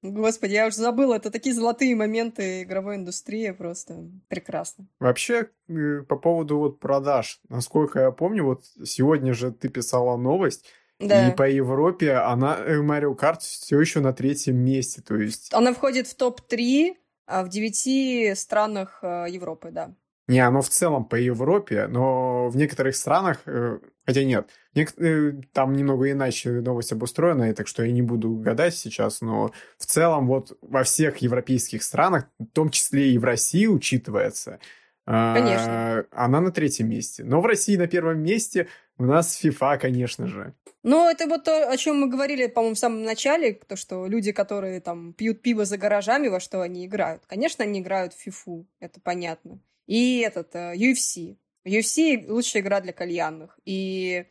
Господи, 0.03 0.53
я 0.53 0.67
уже 0.69 0.77
забыла, 0.77 1.15
это 1.15 1.31
такие 1.31 1.55
золотые 1.55 1.97
моменты 1.97 2.63
игровой 2.63 2.97
индустрии, 2.97 3.51
просто 3.51 4.09
прекрасно. 4.29 4.87
Вообще, 5.01 5.51
э, 5.69 6.03
по 6.09 6.17
поводу 6.17 6.59
вот 6.59 6.79
продаж, 6.79 7.41
насколько 7.49 8.01
я 8.01 8.11
помню, 8.13 8.45
вот 8.45 8.65
сегодня 8.85 9.35
же 9.35 9.51
ты 9.51 9.69
писала 9.69 10.17
новость, 10.17 10.65
да. 11.01 11.29
И 11.29 11.37
по 11.37 11.49
Европе 11.49 12.15
она 12.15 12.57
э, 12.59 12.81
Mario 12.81 13.17
Kart 13.17 13.39
все 13.39 13.81
еще 13.81 14.01
на 14.01 14.13
третьем 14.13 14.57
месте, 14.57 15.01
то 15.01 15.15
есть... 15.15 15.55
Она 15.55 15.73
входит 15.73 16.09
в 16.09 16.17
топ-3 16.17 16.97
а 17.31 17.45
в 17.45 17.51
девяти 17.51 18.35
странах 18.35 19.01
э, 19.03 19.27
Европы, 19.29 19.71
да. 19.71 19.95
Не, 20.29 20.41
оно 20.41 20.63
в 20.63 20.69
целом 20.71 21.05
по 21.05 21.15
Европе, 21.15 21.87
но 21.89 22.49
в 22.49 22.57
некоторых 22.57 22.97
странах, 22.97 23.45
хотя 24.05 24.25
нет, 24.25 24.51
там 24.87 25.73
немного 25.75 26.11
иначе 26.11 26.51
новость 26.51 26.93
обустроена, 26.93 27.55
так 27.55 27.67
что 27.69 27.83
я 27.85 27.93
не 27.93 28.03
буду 28.03 28.31
гадать 28.35 28.75
сейчас, 28.75 29.21
но 29.21 29.53
в 29.79 29.87
целом 29.87 30.27
вот 30.27 30.57
во 30.63 30.83
всех 30.83 31.19
европейских 31.19 31.83
странах, 31.83 32.29
в 32.39 32.47
том 32.47 32.71
числе 32.71 33.13
и 33.13 33.19
в 33.19 33.25
России 33.25 33.67
учитывается, 33.67 34.61
Конечно. 35.09 36.01
А, 36.01 36.05
она 36.13 36.43
на 36.43 36.51
третьем 36.51 36.91
месте. 36.91 37.25
Но 37.25 37.41
в 37.41 37.47
России 37.47 37.77
на 37.77 37.87
первом 37.87 38.21
месте 38.21 38.69
у 38.99 39.05
нас 39.05 39.43
FIFA, 39.43 39.79
конечно 39.79 40.27
же. 40.27 40.53
Ну, 40.83 41.09
это 41.09 41.27
вот 41.27 41.45
то, 41.45 41.71
о 41.71 41.77
чем 41.79 42.01
мы 42.01 42.09
говорили, 42.11 42.47
по-моему, 42.47 42.75
в 42.75 42.79
самом 42.79 43.05
начале, 43.05 43.55
то, 43.55 43.75
что 43.75 44.07
люди, 44.07 44.33
которые 44.33 44.83
там 44.83 45.15
пьют 45.15 45.41
пиво 45.41 45.65
за 45.65 45.79
гаражами, 45.79 46.29
во 46.29 46.41
что 46.41 46.61
они 46.61 46.85
играют. 46.85 47.23
Конечно, 47.27 47.65
они 47.65 47.81
играют 47.81 48.13
в 48.13 48.27
FIFA, 48.27 48.67
это 48.81 49.01
понятно. 49.01 49.61
И 49.87 50.19
этот, 50.19 50.55
UFC. 50.55 51.39
Э, 51.65 51.71
UFC— 51.71 52.27
лучшая 52.29 52.63
игра 52.63 52.81
для 52.81 52.93
кальянных. 52.93 53.59
И, 53.65 54.27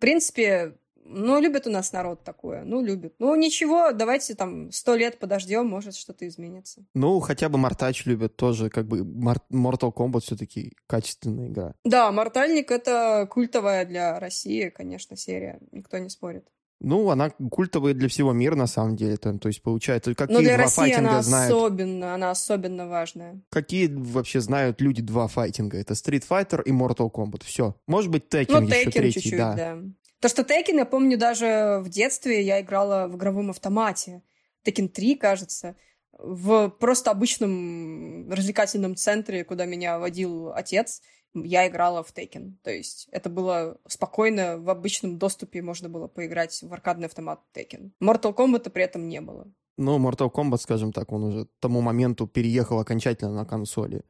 принципе, 0.00 0.74
ну, 1.04 1.40
любит 1.40 1.66
у 1.66 1.70
нас 1.70 1.92
народ 1.92 2.22
такое. 2.22 2.64
Ну, 2.64 2.82
любит. 2.82 3.14
Ну, 3.18 3.34
ничего, 3.34 3.92
давайте 3.92 4.34
там 4.34 4.70
сто 4.70 4.94
лет 4.94 5.18
подождем, 5.18 5.66
может, 5.66 5.94
что-то 5.96 6.26
изменится. 6.26 6.84
Ну, 6.94 7.18
хотя 7.20 7.48
бы 7.48 7.58
Мортач 7.58 8.06
любят 8.06 8.36
тоже, 8.36 8.70
как 8.70 8.86
бы 8.86 9.00
Mortal 9.00 9.92
Kombat 9.92 10.20
все-таки 10.20 10.76
качественная 10.86 11.48
игра. 11.48 11.74
Да, 11.84 12.10
Мортальник— 12.12 12.70
это 12.72 13.28
культовая 13.30 13.84
для 13.84 14.18
России, 14.20 14.68
конечно, 14.68 15.16
серия. 15.16 15.58
Никто 15.72 15.98
не 15.98 16.08
спорит. 16.08 16.46
Ну, 16.80 17.10
она 17.10 17.30
культовая 17.30 17.92
для 17.92 18.08
всего 18.08 18.32
мира, 18.32 18.54
на 18.54 18.66
самом 18.66 18.96
деле. 18.96 19.18
То, 19.18 19.38
то 19.38 19.48
есть, 19.48 19.62
получается, 19.62 20.14
какие 20.14 20.34
Но 20.34 20.40
для 20.40 20.54
два 20.54 20.64
России 20.64 20.76
файтинга 20.76 21.10
она 21.10 21.22
знают... 21.22 21.52
особенно, 21.52 22.14
она 22.14 22.30
особенно 22.30 22.88
важная. 22.88 23.42
Какие 23.50 23.88
вообще 23.88 24.40
знают 24.40 24.80
люди 24.80 25.02
два 25.02 25.28
файтинга? 25.28 25.78
Это 25.78 25.92
Street 25.92 26.24
Fighter 26.28 26.62
и 26.64 26.72
Mortal 26.72 27.10
Kombat. 27.10 27.44
Все. 27.44 27.76
Может 27.86 28.10
быть, 28.10 28.24
Tekken 28.30 28.60
ну, 28.60 28.66
еще 28.66 28.84
Tekken 28.84 28.92
третий, 28.92 29.20
чуть-чуть, 29.20 29.38
да. 29.38 29.54
да. 29.54 29.78
То, 30.20 30.28
что 30.28 30.42
Tekken, 30.42 30.76
я 30.76 30.86
помню, 30.86 31.18
даже 31.18 31.80
в 31.82 31.90
детстве 31.90 32.42
я 32.42 32.60
играла 32.60 33.08
в 33.08 33.16
игровом 33.16 33.50
автомате. 33.50 34.22
Tekken 34.64 34.88
3, 34.88 35.16
кажется, 35.16 35.76
в 36.12 36.68
просто 36.68 37.10
обычном 37.10 38.30
развлекательном 38.30 38.96
центре, 38.96 39.44
куда 39.44 39.64
меня 39.64 39.98
водил 39.98 40.52
отец, 40.52 41.02
я 41.34 41.68
играла 41.68 42.02
в 42.02 42.12
Tekken. 42.12 42.54
То 42.62 42.70
есть 42.70 43.08
это 43.12 43.30
было 43.30 43.78
спокойно, 43.86 44.58
в 44.58 44.68
обычном 44.70 45.18
доступе 45.18 45.62
можно 45.62 45.88
было 45.88 46.08
поиграть 46.08 46.62
в 46.62 46.72
аркадный 46.72 47.06
автомат 47.06 47.40
Tekken. 47.54 47.90
Mortal 48.02 48.34
Kombat 48.34 48.70
при 48.70 48.82
этом 48.82 49.08
не 49.08 49.20
было. 49.20 49.46
Ну, 49.76 49.98
Mortal 49.98 50.30
Kombat, 50.30 50.58
скажем 50.58 50.92
так, 50.92 51.12
он 51.12 51.24
уже 51.24 51.46
к 51.46 51.50
тому 51.58 51.80
моменту 51.80 52.26
переехал 52.26 52.80
окончательно 52.80 53.32
на 53.32 53.44
консоли. 53.44 54.02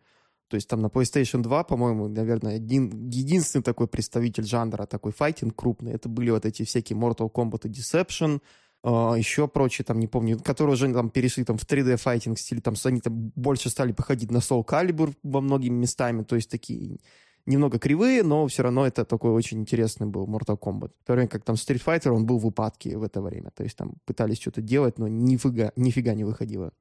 То 0.48 0.56
есть 0.56 0.68
там 0.68 0.80
на 0.80 0.86
PlayStation 0.86 1.42
2, 1.42 1.62
по-моему, 1.62 2.08
наверное, 2.08 2.56
один, 2.56 3.08
единственный 3.08 3.62
такой 3.62 3.86
представитель 3.86 4.44
жанра, 4.44 4.86
такой 4.86 5.12
файтинг 5.12 5.54
крупный, 5.54 5.92
это 5.92 6.08
были 6.08 6.30
вот 6.30 6.44
эти 6.44 6.64
всякие 6.64 6.98
Mortal 6.98 7.30
Kombat 7.30 7.68
и 7.68 7.70
Deception, 7.70 8.40
еще 8.82 9.46
прочие, 9.46 9.84
там, 9.84 10.00
не 10.00 10.06
помню, 10.06 10.38
которые 10.38 10.74
уже 10.74 10.92
там 10.92 11.10
перешли 11.10 11.44
там 11.44 11.58
в 11.58 11.66
3D 11.66 11.96
файтинг 11.96 12.38
стиль, 12.38 12.60
там, 12.60 12.74
они 12.84 13.00
там 13.00 13.32
больше 13.36 13.68
стали 13.68 13.92
походить 13.92 14.30
на 14.30 14.38
Soul 14.38 14.64
Calibur 14.64 15.14
во 15.22 15.40
многими 15.40 15.74
местами, 15.74 16.22
то 16.22 16.36
есть 16.36 16.50
такие 16.50 16.98
немного 17.46 17.78
кривые, 17.78 18.22
но 18.22 18.46
все 18.46 18.62
равно 18.62 18.86
это 18.86 19.04
такой 19.04 19.32
очень 19.32 19.60
интересный 19.60 20.06
был 20.06 20.26
Mortal 20.26 20.58
Kombat. 20.58 20.92
В 21.02 21.06
то 21.06 21.12
время 21.12 21.28
как 21.28 21.44
там 21.44 21.56
Street 21.56 21.82
Fighter, 21.84 22.10
он 22.10 22.24
был 22.24 22.38
в 22.38 22.46
упадке 22.46 22.96
в 22.96 23.02
это 23.02 23.20
время, 23.20 23.50
то 23.50 23.62
есть 23.62 23.76
там 23.76 23.96
пытались 24.06 24.40
что-то 24.40 24.62
делать, 24.62 24.98
но 24.98 25.08
нифига, 25.08 25.72
нифига 25.76 26.14
не 26.14 26.24
выходило. 26.24 26.72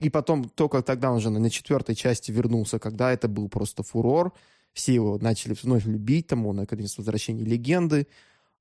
И 0.00 0.10
потом 0.10 0.44
только 0.44 0.82
тогда 0.82 1.10
он 1.10 1.18
уже 1.18 1.30
на 1.30 1.50
четвертой 1.50 1.94
части 1.94 2.32
вернулся, 2.32 2.78
когда 2.78 3.12
это 3.12 3.28
был 3.28 3.48
просто 3.48 3.82
фурор. 3.82 4.32
Все 4.72 4.92
его 4.92 5.18
начали 5.18 5.56
вновь 5.62 5.86
любить, 5.86 6.26
там 6.26 6.46
он, 6.46 6.56
наконец, 6.56 6.98
возвращение 6.98 7.46
легенды. 7.46 8.08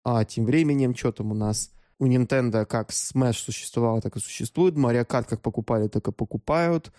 А 0.03 0.25
тем 0.25 0.45
временем, 0.45 0.95
что 0.95 1.11
там 1.11 1.31
у 1.31 1.33
нас 1.33 1.71
у 1.99 2.07
Nintendo 2.07 2.65
как 2.65 2.89
Smash 2.89 3.37
существовало, 3.37 4.01
так 4.01 4.15
и 4.15 4.19
существует. 4.19 4.75
Mario 4.75 5.05
Kart 5.05 5.25
как 5.27 5.41
покупали, 5.41 5.87
так 5.87 6.07
и 6.07 6.11
покупают. 6.11 6.91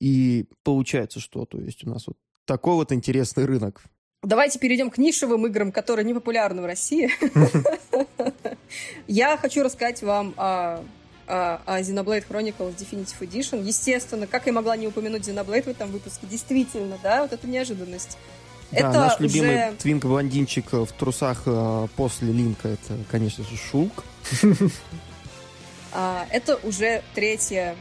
И 0.00 0.46
получается 0.62 1.20
что? 1.20 1.44
То 1.44 1.60
есть 1.60 1.86
у 1.86 1.90
нас 1.90 2.06
вот 2.06 2.16
такой 2.44 2.74
вот 2.74 2.92
интересный 2.92 3.44
рынок. 3.44 3.82
Давайте 4.22 4.58
перейдем 4.58 4.90
к 4.90 4.98
нишевым 4.98 5.46
играм, 5.46 5.72
которые 5.72 6.04
не 6.04 6.14
популярны 6.14 6.62
в 6.62 6.66
России. 6.66 7.10
Я 9.06 9.36
хочу 9.36 9.62
рассказать 9.62 10.02
вам 10.02 10.34
о 10.36 10.82
а 11.28 11.80
Xenoblade 11.80 12.24
Chronicles 12.28 12.76
Definitive 12.76 13.18
Edition. 13.20 13.62
Естественно, 13.62 14.28
как 14.28 14.46
я 14.46 14.52
могла 14.52 14.76
не 14.76 14.86
упомянуть 14.86 15.26
Xenoblade 15.28 15.64
в 15.64 15.68
этом 15.68 15.90
выпуске, 15.90 16.26
действительно, 16.26 16.98
да, 17.02 17.22
вот 17.22 17.32
это 17.32 17.48
неожиданность. 17.48 18.16
Да, 18.70 18.78
это 18.78 18.92
наш 18.92 19.20
уже... 19.20 19.24
любимый 19.24 19.76
твинк-блондинчик 19.76 20.72
в 20.72 20.92
трусах 20.92 21.42
э, 21.46 21.88
после 21.96 22.32
Линка, 22.32 22.68
это, 22.68 22.98
конечно 23.10 23.44
же, 23.44 23.56
Шулк. 23.56 24.04
А, 25.92 26.26
это 26.30 26.56
уже 26.56 27.02
третье... 27.14 27.74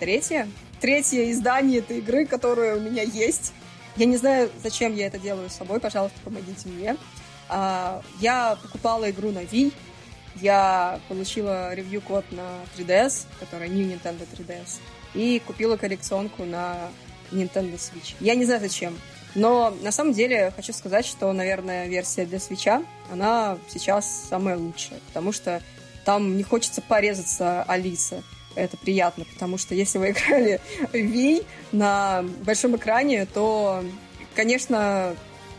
Третье? 0.00 0.48
Третье 0.80 1.30
издание 1.32 1.80
этой 1.80 1.98
игры, 1.98 2.24
которое 2.24 2.76
у 2.76 2.80
меня 2.80 3.02
есть. 3.02 3.52
Я 3.96 4.06
не 4.06 4.16
знаю, 4.16 4.50
зачем 4.62 4.94
я 4.94 5.08
это 5.08 5.18
делаю 5.18 5.50
с 5.50 5.54
собой, 5.54 5.80
пожалуйста, 5.80 6.16
помогите 6.24 6.68
мне. 6.68 6.96
А, 7.48 8.02
я 8.20 8.56
покупала 8.62 9.10
игру 9.10 9.32
на 9.32 9.40
Wii, 9.40 9.72
я 10.36 11.00
получила 11.08 11.74
ревью-код 11.74 12.24
на 12.30 12.60
3DS, 12.76 13.26
который 13.40 13.68
New 13.68 13.86
Nintendo 13.86 14.26
3DS, 14.32 14.78
и 15.14 15.42
купила 15.44 15.76
коллекционку 15.76 16.44
на 16.44 16.90
Nintendo 17.32 17.74
Switch. 17.74 18.14
Я 18.20 18.34
не 18.34 18.44
знаю 18.44 18.60
зачем, 18.60 18.96
но 19.34 19.74
на 19.82 19.90
самом 19.90 20.12
деле 20.12 20.52
хочу 20.54 20.72
сказать, 20.72 21.06
что, 21.06 21.32
наверное, 21.32 21.86
версия 21.88 22.24
для 22.24 22.38
Switch, 22.38 22.84
она 23.10 23.58
сейчас 23.68 24.26
самая 24.28 24.56
лучшая, 24.56 25.00
потому 25.08 25.32
что 25.32 25.62
там 26.08 26.38
не 26.38 26.42
хочется 26.42 26.80
порезаться 26.80 27.64
Алиса. 27.64 28.22
Это 28.54 28.78
приятно, 28.78 29.26
потому 29.26 29.58
что 29.58 29.74
если 29.74 29.98
вы 29.98 30.12
играли 30.12 30.58
Wii 30.94 31.44
на 31.72 32.24
большом 32.46 32.76
экране, 32.76 33.26
то, 33.26 33.84
конечно, 34.34 35.14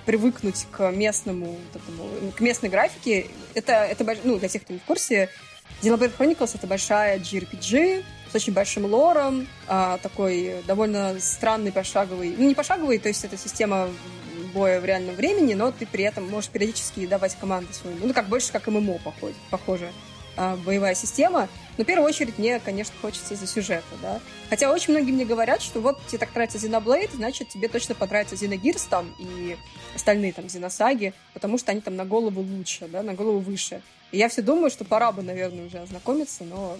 привыкнуть 0.08 0.66
к 0.72 0.90
местному, 0.90 1.56
к 2.36 2.40
местной 2.40 2.70
графике. 2.70 3.28
Это, 3.54 3.74
это, 3.74 4.04
ну, 4.24 4.40
для 4.40 4.50
тех, 4.50 4.64
кто 4.64 4.74
не 4.74 4.80
в 4.80 4.86
курсе, 4.86 5.30
Xenoblade 5.84 6.18
Chronicles— 6.18 6.52
это 6.56 6.66
большая 6.66 7.20
JRPG 7.20 8.04
с 8.32 8.34
очень 8.34 8.54
большим 8.54 8.86
лором, 8.86 9.48
а, 9.68 10.00
такой 10.00 10.64
довольно 10.66 11.16
странный 11.20 11.72
пошаговый, 11.72 12.34
ну, 12.36 12.48
не 12.48 12.56
пошаговый, 12.56 12.98
то 12.98 13.08
есть 13.08 13.24
это 13.24 13.38
система 13.38 13.88
боя 14.56 14.82
в 14.82 14.86
реальном 14.86 15.14
времени, 15.14 15.54
но 15.54 15.72
ты 15.72 15.86
при 15.86 16.06
этом 16.06 16.28
можешь 16.28 16.50
периодически 16.50 17.06
давать 17.06 17.36
команды 17.36 17.72
своим. 17.72 18.00
Ну, 18.02 18.16
как 18.16 18.30
больше 18.30 18.52
как 18.52 18.66
ММО 18.66 18.98
походит, 18.98 19.38
похоже 19.52 19.92
а, 20.38 20.56
боевая 20.58 20.96
система. 20.96 21.48
Но 21.78 21.84
в 21.84 21.88
первую 21.88 22.08
очередь 22.08 22.38
мне, 22.38 22.60
конечно, 22.60 22.94
хочется 23.02 23.34
из-за 23.34 23.48
сюжета, 23.48 23.96
да. 24.02 24.20
Хотя 24.50 24.72
очень 24.72 24.94
многие 24.94 25.12
мне 25.12 25.26
говорят, 25.26 25.62
что 25.62 25.80
вот 25.80 26.00
тебе 26.08 26.18
так 26.18 26.34
нравится 26.36 26.58
Xenoblade, 26.58 27.16
значит, 27.16 27.50
тебе 27.50 27.68
точно 27.68 27.96
понравится 27.96 28.36
Xenogears 28.36 28.88
там 28.90 29.16
и 29.18 29.58
остальные 29.96 30.34
там 30.34 30.46
Xenosаги, 30.46 31.14
потому 31.34 31.58
что 31.58 31.72
они 31.72 31.82
там 31.82 31.96
на 31.96 32.06
голову 32.06 32.42
лучше, 32.42 32.88
да, 32.88 33.02
на 33.02 33.14
голову 33.14 33.40
выше. 33.40 33.82
И 34.12 34.18
я 34.18 34.28
все 34.28 34.42
думаю, 34.42 34.72
что 34.72 34.86
пора 34.86 35.12
бы, 35.12 35.22
наверное, 35.22 35.68
уже 35.68 35.80
ознакомиться, 35.80 36.44
но 36.44 36.78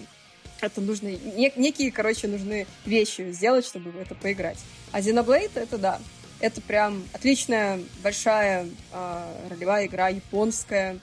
это 0.60 0.80
нужно... 0.80 1.08
Нек- 1.08 1.54
некие, 1.56 1.90
короче, 1.92 2.28
нужны 2.28 2.66
вещи 2.84 3.30
сделать, 3.32 3.64
чтобы 3.64 3.92
это 3.98 4.14
поиграть. 4.14 4.58
А 4.92 5.00
Xenoblade— 5.00 5.52
это 5.54 5.78
да. 5.78 6.00
Это 6.40 6.60
прям 6.60 7.04
отличная, 7.12 7.80
большая 8.02 8.66
э, 8.92 9.48
ролевая 9.50 9.86
игра, 9.86 10.08
японская, 10.08 10.98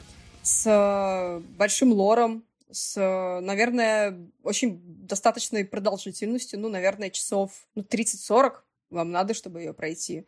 с 0.48 0.66
э, 0.66 1.40
большим 1.58 1.92
лором, 1.92 2.46
с, 2.72 2.96
наверное, 3.42 4.18
очень 4.44 4.80
достаточной 5.06 5.66
продолжительностью, 5.66 6.60
ну, 6.60 6.70
наверное, 6.70 7.10
часов 7.10 7.68
ну, 7.76 7.82
30-40 7.84 8.54
вам 8.90 9.12
надо, 9.12 9.34
чтобы 9.34 9.60
ее 9.60 9.74
пройти. 9.74 10.26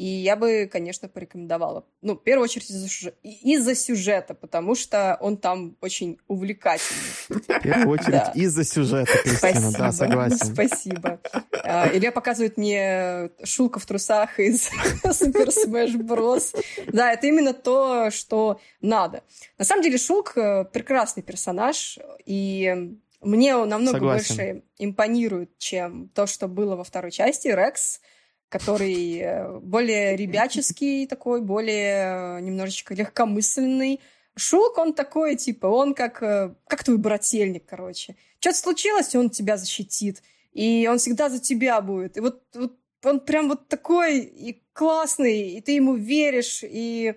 И 0.00 0.06
я 0.06 0.34
бы, 0.34 0.66
конечно, 0.72 1.08
порекомендовала. 1.08 1.84
Ну, 2.00 2.14
в 2.14 2.22
первую 2.22 2.44
очередь 2.44 2.70
из-за 2.70 2.88
сюжета, 2.88 3.18
из 3.22 3.82
сюжета 3.82 4.32
потому 4.32 4.74
что 4.74 5.18
он 5.20 5.36
там 5.36 5.76
очень 5.82 6.18
увлекательный. 6.26 7.02
В 7.28 7.60
первую 7.62 7.90
очередь 7.90 8.12
да. 8.12 8.32
из-за 8.34 8.64
сюжета, 8.64 9.12
Кристина, 9.22 9.70
да, 9.76 9.92
согласен. 9.92 10.54
Спасибо. 10.54 11.20
А, 11.52 11.90
Илья 11.92 12.12
показывает 12.12 12.56
мне 12.56 13.28
Шулка 13.44 13.78
в 13.78 13.84
трусах 13.84 14.40
из 14.40 14.70
Super 15.04 15.48
Smash 15.48 15.94
Bros. 15.98 16.58
Да, 16.86 17.12
это 17.12 17.26
именно 17.26 17.52
то, 17.52 18.10
что 18.10 18.58
надо. 18.80 19.22
На 19.58 19.66
самом 19.66 19.82
деле 19.82 19.98
Шулк 19.98 20.32
э, 20.34 20.64
прекрасный 20.64 21.22
персонаж, 21.22 21.98
и 22.24 22.96
мне 23.20 23.54
он 23.54 23.68
намного 23.68 23.98
Согласен. 23.98 24.34
больше 24.34 24.62
импонирует, 24.78 25.58
чем 25.58 26.08
то, 26.14 26.26
что 26.26 26.48
было 26.48 26.74
во 26.74 26.84
второй 26.84 27.10
части. 27.10 27.48
Рекс— 27.48 28.00
который 28.50 29.18
э, 29.18 29.58
более 29.60 30.16
ребяческий 30.16 31.06
такой, 31.06 31.40
более 31.40 32.38
э, 32.38 32.40
немножечко 32.40 32.94
легкомысленный. 32.94 34.00
Шулк, 34.36 34.76
он 34.76 34.92
такой, 34.92 35.36
типа, 35.36 35.68
он 35.68 35.94
как, 35.94 36.22
э, 36.22 36.54
как 36.66 36.84
твой 36.84 36.98
брательник, 36.98 37.64
короче. 37.66 38.16
Что-то 38.40 38.58
случилось, 38.58 39.14
он 39.14 39.30
тебя 39.30 39.56
защитит. 39.56 40.22
И 40.52 40.88
он 40.90 40.98
всегда 40.98 41.28
за 41.30 41.38
тебя 41.38 41.80
будет. 41.80 42.16
И 42.16 42.20
вот, 42.20 42.42
вот 42.54 42.76
он 43.04 43.20
прям 43.20 43.48
вот 43.48 43.68
такой 43.68 44.18
и 44.18 44.60
классный, 44.72 45.52
и 45.52 45.60
ты 45.60 45.72
ему 45.72 45.94
веришь, 45.94 46.60
и 46.64 47.14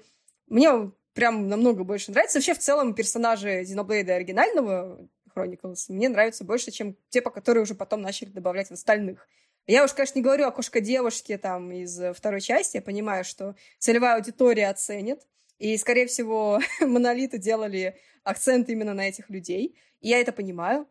мне 0.47 0.91
прям 1.13 1.49
намного 1.49 1.83
больше 1.83 2.11
нравится. 2.11 2.37
Вообще, 2.37 2.53
в 2.53 2.59
целом, 2.59 2.93
персонажи 2.93 3.63
Зеноблейда 3.63 4.15
оригинального 4.15 5.07
Chronicles 5.35 5.85
мне 5.89 6.09
нравятся 6.09 6.43
больше, 6.43 6.69
чем 6.69 6.95
те, 7.09 7.21
по 7.21 7.31
которые 7.31 7.63
уже 7.63 7.73
потом 7.73 8.01
начали 8.01 8.29
добавлять 8.29 8.67
в 8.67 8.73
остальных. 8.73 9.27
Я 9.65 9.85
уж, 9.85 9.93
конечно, 9.93 10.19
не 10.19 10.23
говорю 10.23 10.45
о 10.45 10.51
кошка-девушке 10.51 11.37
там 11.37 11.71
из 11.71 11.99
второй 12.15 12.41
части. 12.41 12.77
Я 12.77 12.81
понимаю, 12.81 13.23
что 13.23 13.55
целевая 13.79 14.15
аудитория 14.15 14.69
оценит. 14.69 15.21
И, 15.57 15.77
скорее 15.77 16.07
всего, 16.07 16.59
монолиты 16.81 17.37
делали 17.37 17.97
акцент 18.23 18.69
именно 18.69 18.93
на 18.93 19.07
этих 19.07 19.29
людей. 19.29 19.77
И 20.01 20.09
я 20.09 20.19
это 20.19 20.33
понимаю. 20.33 20.87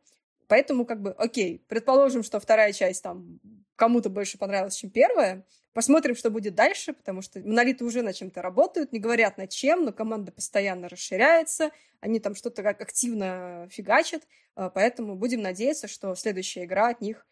Поэтому, 0.49 0.87
как 0.87 1.03
бы, 1.03 1.13
окей, 1.13 1.65
предположим, 1.69 2.23
что 2.23 2.41
вторая 2.41 2.73
часть 2.73 3.03
там 3.03 3.41
кому-то 3.77 4.11
больше 4.11 4.39
понравилась, 4.39 4.77
чем 4.77 4.91
первая. 4.91 5.45
Посмотрим, 5.73 6.15
что 6.15 6.31
будет 6.31 6.55
дальше, 6.55 6.93
потому 6.93 7.23
что 7.23 7.41
монолиты 7.41 7.85
уже 7.85 8.03
над 8.03 8.15
чем-то 8.15 8.43
работают, 8.43 8.93
не 8.93 9.01
говорят 9.01 9.39
над 9.39 9.51
чем, 9.51 9.85
но 9.85 9.93
команда 9.93 10.31
постоянно 10.31 10.89
расширяется, 10.89 11.71
они 12.01 12.21
там 12.21 12.35
что-то 12.35 12.63
как 12.63 12.83
активно 12.83 13.67
фигачат, 13.71 14.23
а, 14.55 14.69
поэтому 14.69 15.17
будем 15.17 15.41
надеяться, 15.41 15.89
что 15.89 16.15
следующая 16.15 16.65
игра 16.65 16.91
от 16.91 17.01
них 17.01 17.27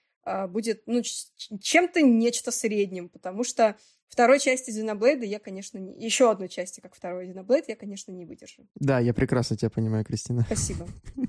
будет 0.49 0.83
ну, 0.87 1.03
чем-то 1.03 2.03
нечто 2.03 2.51
средним, 2.51 3.09
потому 3.09 3.45
что 3.45 3.77
второй 4.09 4.39
части 4.39 4.71
Xenoblade 4.71 5.25
я, 5.25 5.39
конечно, 5.39 5.79
не... 5.79 6.05
еще 6.05 6.31
одной 6.31 6.49
части, 6.49 6.81
как 6.81 6.95
второй 6.95 7.29
Xenoblade, 7.29 7.65
я, 7.69 7.77
конечно, 7.77 8.13
не 8.13 8.27
выдержу. 8.27 8.67
Да, 8.75 8.99
я 9.01 9.15
прекрасно 9.15 9.57
тебя 9.57 9.71
понимаю, 9.71 10.05
Кристина. 10.05 10.43
Спасибо. 10.43 10.87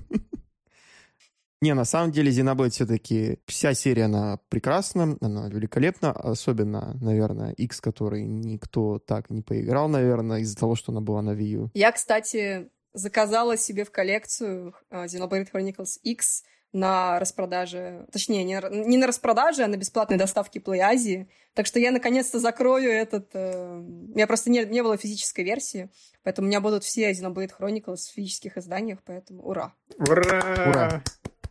Не, 1.62 1.74
на 1.74 1.84
самом 1.84 2.10
деле 2.10 2.32
Xenoblade 2.32 2.70
все-таки 2.70 3.38
вся 3.46 3.72
серия, 3.74 4.06
она 4.06 4.40
прекрасна, 4.48 5.16
она 5.20 5.48
великолепна, 5.48 6.10
особенно, 6.10 6.98
наверное, 7.00 7.52
X, 7.52 7.80
который 7.80 8.24
никто 8.24 8.98
так 8.98 9.30
не 9.30 9.42
поиграл, 9.42 9.88
наверное, 9.88 10.40
из-за 10.40 10.56
того, 10.56 10.74
что 10.74 10.90
она 10.90 11.00
была 11.00 11.22
на 11.22 11.36
Wii 11.36 11.50
U. 11.50 11.70
Я, 11.72 11.92
кстати, 11.92 12.68
заказала 12.94 13.56
себе 13.56 13.84
в 13.84 13.92
коллекцию 13.92 14.74
а, 14.90 15.06
Xenoblade 15.06 15.46
Chronicles 15.52 16.00
X 16.02 16.42
на 16.72 17.18
распродаже, 17.18 18.06
точнее, 18.10 18.44
не, 18.44 18.60
не 18.70 18.96
на 18.96 19.06
распродаже, 19.06 19.64
а 19.64 19.68
на 19.68 19.76
бесплатной 19.76 20.16
доставке 20.16 20.58
Play 20.58 20.80
Asia. 20.94 21.26
Так 21.54 21.66
что 21.66 21.78
я 21.78 21.90
наконец-то 21.90 22.38
закрою 22.38 22.90
этот... 22.90 23.28
Э, 23.34 23.78
у 23.78 24.14
меня 24.14 24.26
просто 24.26 24.50
не, 24.50 24.64
не 24.64 24.82
было 24.82 24.96
физической 24.96 25.44
версии, 25.44 25.90
поэтому 26.22 26.46
у 26.46 26.48
меня 26.48 26.60
будут 26.60 26.82
все 26.84 27.10
Xenoblade 27.12 27.50
Chronicles 27.58 28.08
в 28.08 28.14
физических 28.14 28.56
изданиях, 28.56 29.00
поэтому 29.04 29.42
ура! 29.42 29.74
Ура! 29.98 30.40
Ура! 30.66 31.02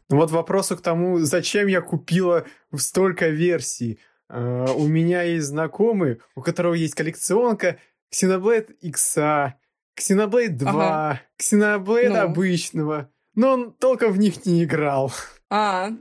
Ну 0.09 0.17
вот 0.17 0.31
вопросу 0.31 0.75
к 0.75 0.81
тому, 0.81 1.19
зачем 1.19 1.67
я 1.67 1.81
купила 1.81 2.45
столько 2.75 3.29
версий. 3.29 3.99
Uh, 4.29 4.73
у 4.75 4.87
меня 4.87 5.23
есть 5.23 5.47
знакомый, 5.47 6.21
у 6.35 6.41
которого 6.41 6.73
есть 6.73 6.95
коллекционка 6.95 7.77
Xenoblade 8.13 8.73
X, 8.79 9.17
Xenoblade 9.17 10.49
2, 10.49 10.71
ага. 10.71 11.21
Xenoblade 11.37 12.09
ну. 12.09 12.21
обычного, 12.21 13.11
но 13.35 13.53
он 13.53 13.73
толком 13.73 14.11
в 14.11 14.19
них 14.19 14.45
не 14.45 14.63
играл. 14.63 15.11
А, 15.49 15.91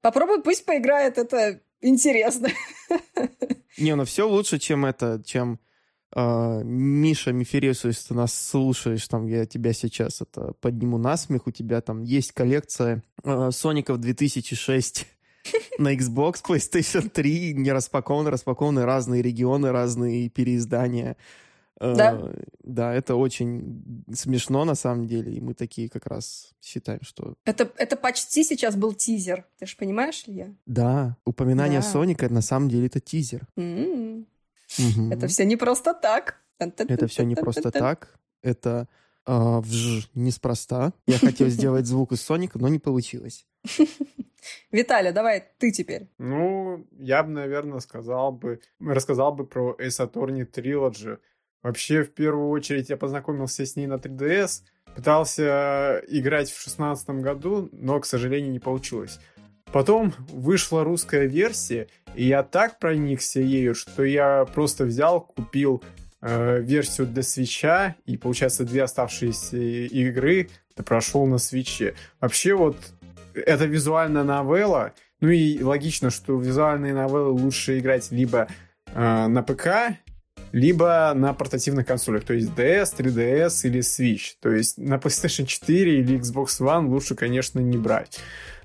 попробуй, 0.00 0.42
пусть 0.42 0.64
поиграет, 0.64 1.18
это 1.18 1.60
интересно. 1.80 2.48
Не, 3.78 3.94
ну 3.94 4.04
все 4.04 4.28
лучше, 4.28 4.58
чем 4.58 4.84
это, 4.86 5.22
чем 5.24 5.60
Uh, 6.14 6.64
Миша 6.64 7.32
Мифересу, 7.32 7.88
если 7.88 8.08
ты 8.08 8.14
нас 8.14 8.32
слушаешь, 8.32 9.06
там 9.06 9.26
я 9.26 9.44
тебя 9.44 9.74
сейчас 9.74 10.22
это 10.22 10.54
подниму 10.60 10.96
на 10.96 11.14
смех, 11.18 11.46
у 11.46 11.50
тебя 11.50 11.82
там 11.82 12.00
есть 12.00 12.32
коллекция 12.32 13.02
uh, 13.22 13.50
Соников 13.50 13.98
2006 13.98 15.06
на 15.78 15.94
Xbox, 15.94 16.36
PlayStation 16.48 17.10
3, 17.10 17.54
не 17.54 17.70
распакованы, 17.70 18.30
распакованы 18.30 18.86
разные 18.86 19.20
регионы, 19.20 19.72
разные 19.72 20.30
переиздания. 20.30 21.18
Да? 21.78 22.32
Да, 22.62 22.94
это 22.94 23.16
очень 23.16 24.04
смешно 24.12 24.64
на 24.64 24.74
самом 24.74 25.06
деле, 25.06 25.32
и 25.32 25.40
мы 25.40 25.54
такие 25.54 25.88
как 25.88 26.06
раз 26.06 26.54
считаем, 26.62 27.00
что... 27.02 27.34
Это, 27.44 27.70
это 27.76 27.96
почти 27.96 28.44
сейчас 28.44 28.76
был 28.76 28.94
тизер, 28.94 29.44
ты 29.58 29.66
же 29.66 29.76
понимаешь, 29.76 30.24
Илья? 30.26 30.54
Да, 30.64 31.16
упоминание 31.24 31.80
да. 31.80 31.86
Соника 31.86 32.28
на 32.28 32.40
самом 32.40 32.68
деле 32.68 32.86
это 32.86 33.00
тизер. 33.00 33.46
Mm-hmm. 33.56 34.26
Угу. 34.78 35.12
Это 35.12 35.26
все 35.26 35.44
не 35.44 35.56
просто 35.56 35.94
так. 35.94 36.40
Это 36.58 37.06
все 37.06 37.24
не 37.24 37.34
просто 37.34 37.70
так. 37.70 38.18
Это 38.42 38.88
э, 39.26 39.60
вж, 39.60 40.08
неспроста. 40.14 40.92
Я 41.06 41.18
хотел 41.18 41.48
сделать 41.48 41.86
звук 41.86 42.12
из 42.12 42.22
Соника, 42.22 42.58
но 42.58 42.68
не 42.68 42.78
получилось. 42.78 43.46
Виталий, 44.70 45.12
давай 45.12 45.44
ты 45.58 45.72
теперь. 45.72 46.08
Ну, 46.18 46.86
я 46.92 47.22
бы, 47.22 47.30
наверное, 47.30 47.80
сказал 47.80 48.32
бы, 48.32 48.60
рассказал 48.80 49.32
бы 49.32 49.46
про 49.46 49.76
Attorney 49.78 50.46
Trilogy. 50.50 51.18
Вообще, 51.66 52.04
в 52.04 52.14
первую 52.14 52.50
очередь, 52.50 52.90
я 52.90 52.96
познакомился 52.96 53.66
с 53.66 53.74
ней 53.74 53.88
на 53.88 53.94
3DS, 53.94 54.62
пытался 54.94 56.00
играть 56.06 56.48
в 56.48 56.62
шестнадцатом 56.62 57.22
году, 57.22 57.68
но, 57.72 57.98
к 57.98 58.06
сожалению, 58.06 58.52
не 58.52 58.60
получилось. 58.60 59.18
Потом 59.72 60.14
вышла 60.28 60.84
русская 60.84 61.26
версия, 61.26 61.88
и 62.14 62.24
я 62.24 62.44
так 62.44 62.78
проникся 62.78 63.40
ею, 63.40 63.74
что 63.74 64.04
я 64.04 64.44
просто 64.44 64.84
взял, 64.84 65.20
купил 65.20 65.82
э, 66.22 66.60
версию 66.60 67.08
для 67.08 67.24
свеча, 67.24 67.96
и, 68.04 68.16
получается, 68.16 68.64
две 68.64 68.84
оставшиеся 68.84 69.56
игры 69.56 70.48
прошел 70.84 71.26
на 71.26 71.38
свече. 71.38 71.96
Вообще 72.20 72.54
вот 72.54 72.76
это 73.34 73.64
визуальная 73.64 74.22
новелла, 74.22 74.92
ну 75.20 75.30
и 75.30 75.60
логично, 75.60 76.10
что 76.10 76.38
визуальные 76.38 76.94
новеллы 76.94 77.32
лучше 77.32 77.80
играть 77.80 78.12
либо 78.12 78.46
э, 78.94 79.26
на 79.26 79.42
ПК, 79.42 79.98
либо 80.56 81.12
на 81.14 81.34
портативных 81.34 81.86
консолях, 81.86 82.24
то 82.24 82.32
есть 82.32 82.48
DS, 82.56 82.96
3DS 82.96 83.66
или 83.68 83.80
Switch. 83.80 84.36
То 84.40 84.50
есть 84.50 84.78
на 84.78 84.94
PlayStation 84.94 85.44
4 85.44 86.00
или 86.00 86.18
Xbox 86.18 86.46
One 86.60 86.86
лучше, 86.86 87.14
конечно, 87.14 87.60
не 87.60 87.76
брать. 87.76 88.20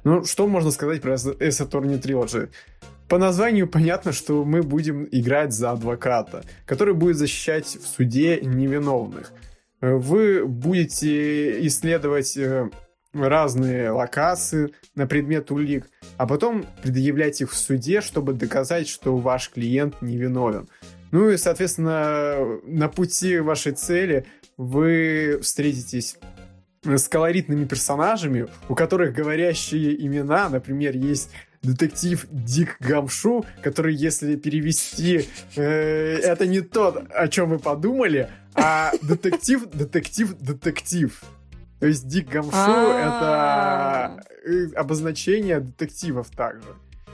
Ну, 0.05 0.23
что 0.23 0.47
можно 0.47 0.71
сказать 0.71 1.01
про 1.01 1.15
Ace 1.15 1.35
Attorney 1.37 2.01
Trilogy? 2.01 2.49
По 3.09 3.17
названию 3.17 3.67
понятно, 3.67 4.13
что 4.13 4.45
мы 4.45 4.63
будем 4.63 5.05
играть 5.11 5.51
за 5.51 5.71
адвоката, 5.71 6.45
который 6.65 6.93
будет 6.93 7.17
защищать 7.17 7.65
в 7.65 7.85
суде 7.85 8.39
невиновных. 8.39 9.33
Вы 9.81 10.45
будете 10.45 11.67
исследовать 11.67 12.37
э, 12.37 12.69
разные 13.11 13.91
локации 13.91 14.69
на 14.95 15.07
предмет 15.07 15.51
улик, 15.51 15.89
а 16.15 16.25
потом 16.25 16.65
предъявлять 16.83 17.41
их 17.41 17.51
в 17.51 17.57
суде, 17.57 17.99
чтобы 17.99 18.31
доказать, 18.31 18.87
что 18.87 19.17
ваш 19.17 19.49
клиент 19.49 20.01
невиновен. 20.01 20.69
Ну 21.11 21.29
и, 21.29 21.37
соответственно, 21.37 22.59
на 22.63 22.87
пути 22.87 23.39
вашей 23.39 23.73
цели 23.73 24.25
вы 24.57 25.39
встретитесь 25.41 26.17
с 26.83 27.07
колоритными 27.07 27.65
персонажами, 27.65 28.47
у 28.69 28.75
которых 28.75 29.13
говорящие 29.13 30.03
имена, 30.05 30.49
например, 30.49 30.95
есть 30.95 31.29
детектив 31.61 32.25
Дик 32.31 32.77
Гамшу, 32.79 33.45
который, 33.61 33.93
если 33.93 34.35
перевести, 34.35 35.27
э, 35.55 36.17
это 36.23 36.47
не 36.47 36.61
тот, 36.61 37.03
о 37.13 37.27
чем 37.27 37.49
вы 37.49 37.59
подумали, 37.59 38.29
а 38.55 38.91
детектив, 39.03 39.69
детектив, 39.71 40.35
детектив. 40.39 41.21
То 41.79 41.87
есть 41.87 42.07
Дик 42.07 42.29
Гамшу 42.29 42.71
это 42.71 44.23
э, 44.43 44.67
обозначение 44.75 45.59
детективов 45.59 46.29
также. 46.31 46.67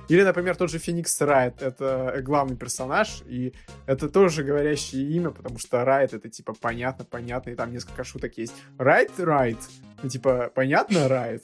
Или, 0.09 0.23
например, 0.23 0.55
тот 0.55 0.71
же 0.71 0.79
Феникс 0.79 1.19
Райт, 1.21 1.61
это 1.61 2.21
главный 2.21 2.55
персонаж, 2.55 3.23
и 3.25 3.53
это 3.85 4.09
тоже 4.09 4.43
говорящее 4.43 5.03
имя, 5.03 5.31
потому 5.31 5.59
что 5.59 5.83
Райт 5.83 6.13
это 6.13 6.29
типа 6.29 6.53
понятно, 6.53 7.05
понятно, 7.05 7.49
и 7.49 7.55
там 7.55 7.71
несколько 7.71 8.03
шуток 8.03 8.37
есть. 8.37 8.53
Райт, 8.77 9.11
Райт, 9.19 9.57
ну 10.01 10.09
типа 10.09 10.51
понятно, 10.53 11.07
Райт. 11.07 11.43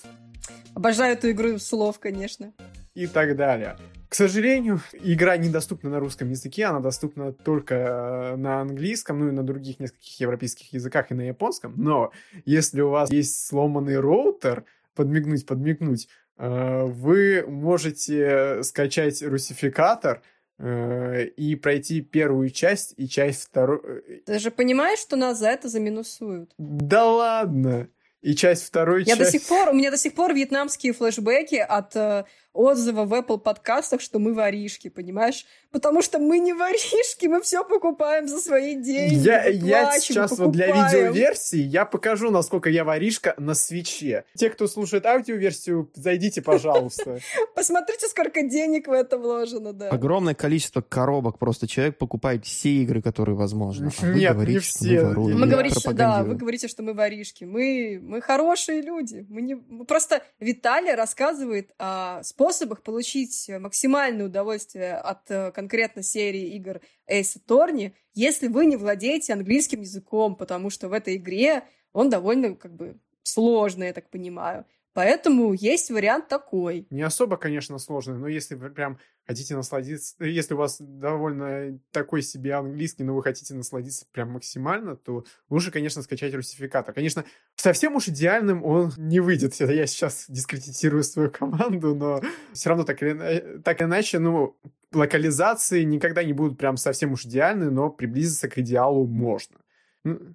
Обожаю 0.76 1.14
эту 1.14 1.32
игру 1.32 1.60
слов, 1.60 2.00
конечно. 2.00 2.54
И 2.96 3.08
так 3.08 3.36
далее. 3.36 3.78
К 4.08 4.16
сожалению, 4.16 4.80
игра 4.94 5.38
недоступна 5.38 5.90
на 5.90 6.00
русском 6.00 6.30
языке, 6.30 6.66
она 6.66 6.80
доступна 6.80 7.34
только 7.34 7.74
э, 7.74 8.36
на 8.36 8.62
английском, 8.62 9.20
ну 9.20 9.30
и 9.30 9.32
на 9.32 9.42
других 9.42 9.80
нескольких 9.80 10.20
европейских 10.20 10.72
языках 10.72 11.10
и 11.10 11.16
на 11.16 11.22
японском. 11.22 11.74
Но 11.76 12.12
если 12.46 12.82
у 12.82 12.90
вас 12.90 13.12
есть 13.12 13.48
сломанный 13.48 14.00
роутер, 14.00 14.66
подмигнуть, 14.94 15.48
подмигнуть, 15.48 16.08
вы 16.38 17.46
можете 17.48 18.64
скачать 18.64 19.22
русификатор 19.22 20.22
э, 20.60 21.26
и 21.26 21.56
пройти 21.56 22.02
первую 22.02 22.50
часть 22.50 22.94
и 22.98 23.08
часть 23.08 23.46
вторую. 23.46 24.04
Э, 24.08 24.20
Ты 24.26 24.40
же 24.40 24.52
понимаешь, 24.52 25.00
что 25.00 25.16
нас 25.16 25.40
за 25.40 25.50
это 25.50 25.70
заминусуют? 25.70 26.54
Да 26.58 27.06
ладно! 27.06 27.90
И 28.22 28.36
часть 28.36 28.64
второй 28.64 29.02
Я 29.04 29.18
часть... 29.18 29.20
до 29.20 29.40
сих 29.40 29.48
пор, 29.48 29.70
у 29.70 29.74
меня 29.74 29.92
до 29.92 29.98
сих 29.98 30.16
пор 30.16 30.34
вьетнамские 30.34 30.94
флешбеки 30.94 31.56
от 31.56 31.96
э, 31.96 32.24
отзыва 32.54 33.06
в 33.06 33.14
Apple 33.14 33.40
подкастах, 33.40 34.00
что 34.00 34.20
мы 34.20 34.34
воришки, 34.34 34.88
понимаешь? 34.88 35.46
Потому 35.72 36.02
что 36.02 36.20
мы 36.20 36.40
не 36.40 36.54
воришки, 36.54 37.26
мы 37.26 37.42
все 37.42 37.64
покупаем 37.64 38.28
за 38.28 38.38
свои 38.38 38.76
деньги. 38.76 39.16
Я, 39.16 39.46
я 39.46 39.84
плачем, 39.84 40.02
сейчас 40.02 40.30
покупаем. 40.30 40.46
вот 40.46 40.56
для 40.56 40.68
видеоверсии 40.68 41.60
я 41.60 41.86
покажу, 41.86 42.30
насколько 42.30 42.70
я 42.70 42.84
воришка 42.84 43.34
на 43.38 43.56
свече. 43.56 44.26
Те, 44.36 44.50
кто 44.52 44.68
слушает 44.68 45.06
аудиоверсию, 45.06 45.90
зайдите, 45.96 46.42
пожалуйста. 46.42 47.20
Посмотрите, 47.56 48.08
сколько 48.08 48.44
денег 48.44 48.88
в 48.88 48.92
это 48.92 49.18
вложено, 49.18 49.74
да. 49.74 49.90
Огромное 49.90 50.36
количество 50.36 50.82
коробок. 50.82 51.40
Просто 51.40 51.68
человек 51.68 51.98
покупает 51.98 52.46
все 52.46 52.70
игры, 52.70 53.02
которые 53.02 53.36
возможно. 53.36 53.92
А 54.02 54.06
Нет, 54.06 54.34
говорите, 54.34 54.54
не 54.54 54.60
все. 54.60 55.02
Мы, 55.06 55.34
мы 55.34 55.48
говорите, 55.48 55.92
да, 55.94 56.24
вы 56.24 56.36
говорите, 56.36 56.68
что 56.68 56.84
мы 56.84 56.94
воришки. 56.94 57.46
Мы, 57.46 58.00
мы 58.02 58.22
хорошие 58.22 58.82
люди. 58.82 59.26
Мы, 59.28 59.42
не... 59.42 59.56
Просто 59.86 60.22
Виталий 60.40 60.94
рассказывает 60.94 61.72
о 61.80 62.22
способах 62.22 62.43
способах 62.44 62.84
получить 62.84 63.50
максимальное 63.60 64.26
удовольствие 64.26 64.96
от 64.96 65.32
э, 65.32 65.52
конкретно 65.52 66.04
серии 66.04 66.56
игр 66.56 66.82
Ace 67.10 67.38
Attorney, 67.38 67.94
если 68.14 68.50
вы 68.50 68.66
не 68.66 68.76
владеете 68.76 69.32
английским 69.32 69.80
языком, 69.80 70.36
потому 70.36 70.70
что 70.70 70.90
в 70.90 70.94
этой 70.94 71.16
игре 71.16 71.64
он 71.94 72.10
довольно 72.10 72.56
как 72.56 72.76
бы 72.76 73.00
сложный, 73.24 73.88
я 73.88 73.94
так 73.94 74.10
понимаю. 74.10 74.66
Поэтому 74.94 75.54
есть 75.54 75.90
вариант 75.90 76.28
такой. 76.28 76.86
Не 76.90 77.04
особо, 77.04 77.38
конечно, 77.38 77.80
сложный, 77.80 78.18
но 78.18 78.28
если 78.28 78.56
прям 78.56 79.00
хотите 79.26 79.56
насладиться, 79.56 80.16
э, 80.20 80.30
если 80.30 80.54
у 80.54 80.58
вас 80.58 80.78
довольно 80.80 81.80
такой 81.92 82.22
себе 82.22 82.54
английский, 82.54 83.04
но 83.04 83.16
вы 83.16 83.24
хотите 83.24 83.54
насладиться 83.54 84.06
прям 84.12 84.32
максимально, 84.32 84.96
то 84.96 85.26
лучше, 85.50 85.72
конечно, 85.72 86.02
скачать 86.02 86.34
русификатор. 86.34 86.94
Конечно, 86.94 87.26
совсем 87.56 87.96
уж 87.96 88.08
идеальным 88.10 88.64
он 88.64 88.92
не 88.98 89.20
выйдет. 89.20 89.60
Это 89.60 89.74
я 89.74 89.88
сейчас 89.88 90.26
дискредитирую 90.28 91.04
свою 91.04 91.32
команду, 91.32 91.96
но 91.96 92.22
все 92.54 92.70
равно 92.70 92.84
так 92.84 93.02
или, 93.02 93.62
так 93.64 93.80
или 93.80 93.88
иначе, 93.88 94.20
ну, 94.20 94.58
локализации 94.92 95.84
никогда 95.84 96.24
не 96.24 96.34
будут 96.34 96.58
прям 96.58 96.78
совсем 96.78 97.14
уж 97.14 97.26
идеальны, 97.26 97.72
но 97.72 97.90
приблизиться 97.90 98.48
к 98.50 98.58
идеалу 98.60 99.08
можно. 99.08 99.58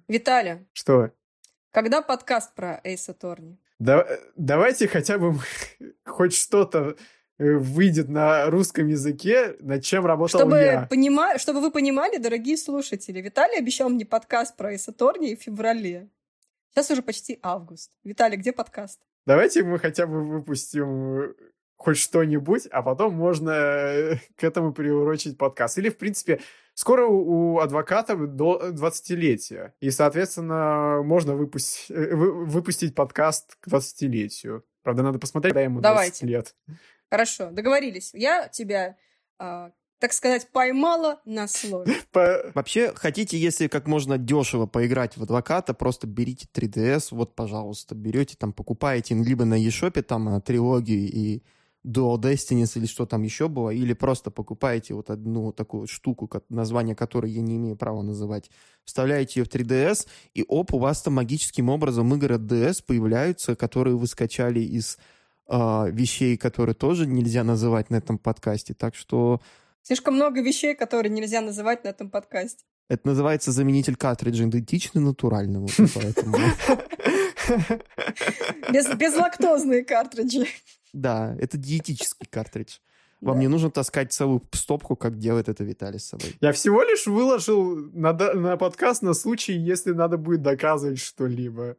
Виталий. 0.07 0.67
Что? 0.73 1.11
Когда 1.71 2.01
подкаст 2.01 2.55
про 2.55 2.81
Эйса 2.83 3.13
Торни? 3.13 3.59
Да, 3.77 4.05
давайте 4.35 4.87
хотя 4.87 5.17
бы 5.17 5.35
хоть 6.05 6.33
что-то 6.33 6.79
э, 6.89 6.95
выйдет 7.39 8.09
на 8.09 8.49
русском 8.49 8.87
языке, 8.87 9.55
над 9.61 9.83
чем 9.83 10.05
работал 10.05 10.39
чтобы 10.39 10.57
я. 10.57 10.87
Понима... 10.89 11.37
Чтобы 11.39 11.61
вы 11.61 11.71
понимали, 11.71 12.17
дорогие 12.17 12.57
слушатели, 12.57 13.21
Виталий 13.21 13.57
обещал 13.57 13.89
мне 13.89 14.05
подкаст 14.05 14.57
про 14.57 14.73
Эйсаторни 14.73 15.35
в 15.35 15.41
феврале. 15.41 16.09
Сейчас 16.71 16.91
уже 16.91 17.01
почти 17.01 17.39
август. 17.41 17.91
Виталий, 18.03 18.37
где 18.37 18.51
подкаст? 18.51 18.99
Давайте 19.25 19.63
мы 19.63 19.79
хотя 19.79 20.05
бы 20.05 20.23
выпустим 20.23 21.21
э, 21.21 21.33
хоть 21.77 21.97
что-нибудь, 21.97 22.67
а 22.71 22.81
потом 22.81 23.13
можно 23.13 23.51
э, 23.51 24.15
к 24.35 24.43
этому 24.43 24.73
приурочить 24.73 25.37
подкаст. 25.37 25.77
Или, 25.77 25.89
в 25.89 25.97
принципе, 25.97 26.41
скоро 26.73 27.05
у, 27.05 27.59
адвоката 27.59 28.15
до 28.15 28.69
20-летия. 28.71 29.71
И, 29.79 29.91
соответственно, 29.91 31.01
можно 31.03 31.35
выпустить, 31.35 31.89
э, 31.89 32.15
выпустить 32.15 32.95
подкаст 32.95 33.55
к 33.61 33.67
20-летию. 33.67 34.63
Правда, 34.83 35.03
надо 35.03 35.19
посмотреть, 35.19 35.53
когда 35.53 35.61
ему 35.61 35.81
Давайте. 35.81 36.25
20 36.25 36.29
лет. 36.29 36.55
Хорошо, 37.09 37.51
договорились. 37.51 38.11
Я 38.13 38.47
тебя 38.47 38.97
а, 39.39 39.71
так 39.99 40.13
сказать, 40.13 40.47
поймала 40.51 41.19
на 41.25 41.47
слове. 41.47 41.93
Вообще, 42.55 42.93
хотите, 42.95 43.37
если 43.37 43.67
как 43.67 43.85
можно 43.85 44.17
дешево 44.17 44.65
поиграть 44.65 45.17
в 45.17 45.23
адвоката, 45.23 45.73
просто 45.73 46.07
берите 46.07 46.47
3DS, 46.53 47.09
вот, 47.11 47.35
пожалуйста, 47.35 47.95
берете, 47.95 48.35
там, 48.37 48.53
покупаете 48.53 49.15
либо 49.15 49.45
на 49.45 49.61
eShop 49.61 50.01
там 50.03 50.29
а, 50.29 50.41
трилогию 50.41 51.11
и 51.11 51.43
Dual 51.85 52.17
Destinies 52.17 52.77
или 52.77 52.85
что 52.85 53.05
там 53.05 53.23
еще 53.23 53.47
было, 53.47 53.69
или 53.69 53.93
просто 53.93 54.31
покупаете 54.31 54.93
вот 54.93 55.09
одну 55.09 55.51
такую 55.51 55.87
штуку, 55.87 56.29
название 56.49 56.95
которой 56.95 57.31
я 57.31 57.41
не 57.41 57.57
имею 57.57 57.75
права 57.75 58.01
называть, 58.01 58.49
вставляете 58.85 59.39
ее 59.39 59.45
в 59.45 59.49
3DS, 59.49 60.07
и 60.33 60.45
оп, 60.47 60.73
у 60.73 60.79
вас 60.79 61.01
там 61.01 61.15
магическим 61.15 61.69
образом 61.69 62.13
игры 62.13 62.35
DS 62.35 62.83
появляются, 62.85 63.55
которые 63.55 63.95
вы 63.95 64.07
скачали 64.07 64.59
из 64.59 64.97
э, 65.49 65.91
вещей, 65.91 66.37
которые 66.37 66.75
тоже 66.75 67.07
нельзя 67.07 67.43
называть 67.43 67.89
на 67.89 67.97
этом 67.97 68.17
подкасте. 68.17 68.73
Так 68.73 68.95
что... 68.95 69.41
Слишком 69.81 70.15
много 70.15 70.41
вещей, 70.41 70.75
которые 70.75 71.11
нельзя 71.11 71.41
называть 71.41 71.83
на 71.83 71.89
этом 71.89 72.09
подкасте. 72.09 72.63
Это 72.89 73.07
называется 73.07 73.51
заменитель 73.51 73.95
картриджа, 73.95 74.45
идентичный 74.45 75.01
натуральному. 75.01 75.67
Безлактозные 78.71 79.83
картриджи. 79.83 80.47
Да, 80.93 81.35
это 81.39 81.57
диетический 81.57 82.27
картридж. 82.29 82.77
Вам 83.21 83.35
да. 83.35 83.41
не 83.41 83.47
нужно 83.47 83.69
таскать 83.69 84.13
целую 84.13 84.41
стопку, 84.53 84.95
как 84.95 85.17
делает 85.17 85.49
это 85.49 85.63
Виталий 85.63 85.99
с 85.99 86.07
собой. 86.07 86.35
Я 86.39 86.53
всего 86.53 86.81
лишь 86.83 87.05
выложил 87.05 87.75
на, 87.75 88.13
на 88.13 88.57
подкаст 88.57 89.01
на 89.01 89.13
случай, 89.13 89.53
если 89.53 89.91
надо 89.91 90.17
будет 90.17 90.41
доказывать 90.41 90.99
что-либо. 90.99 91.75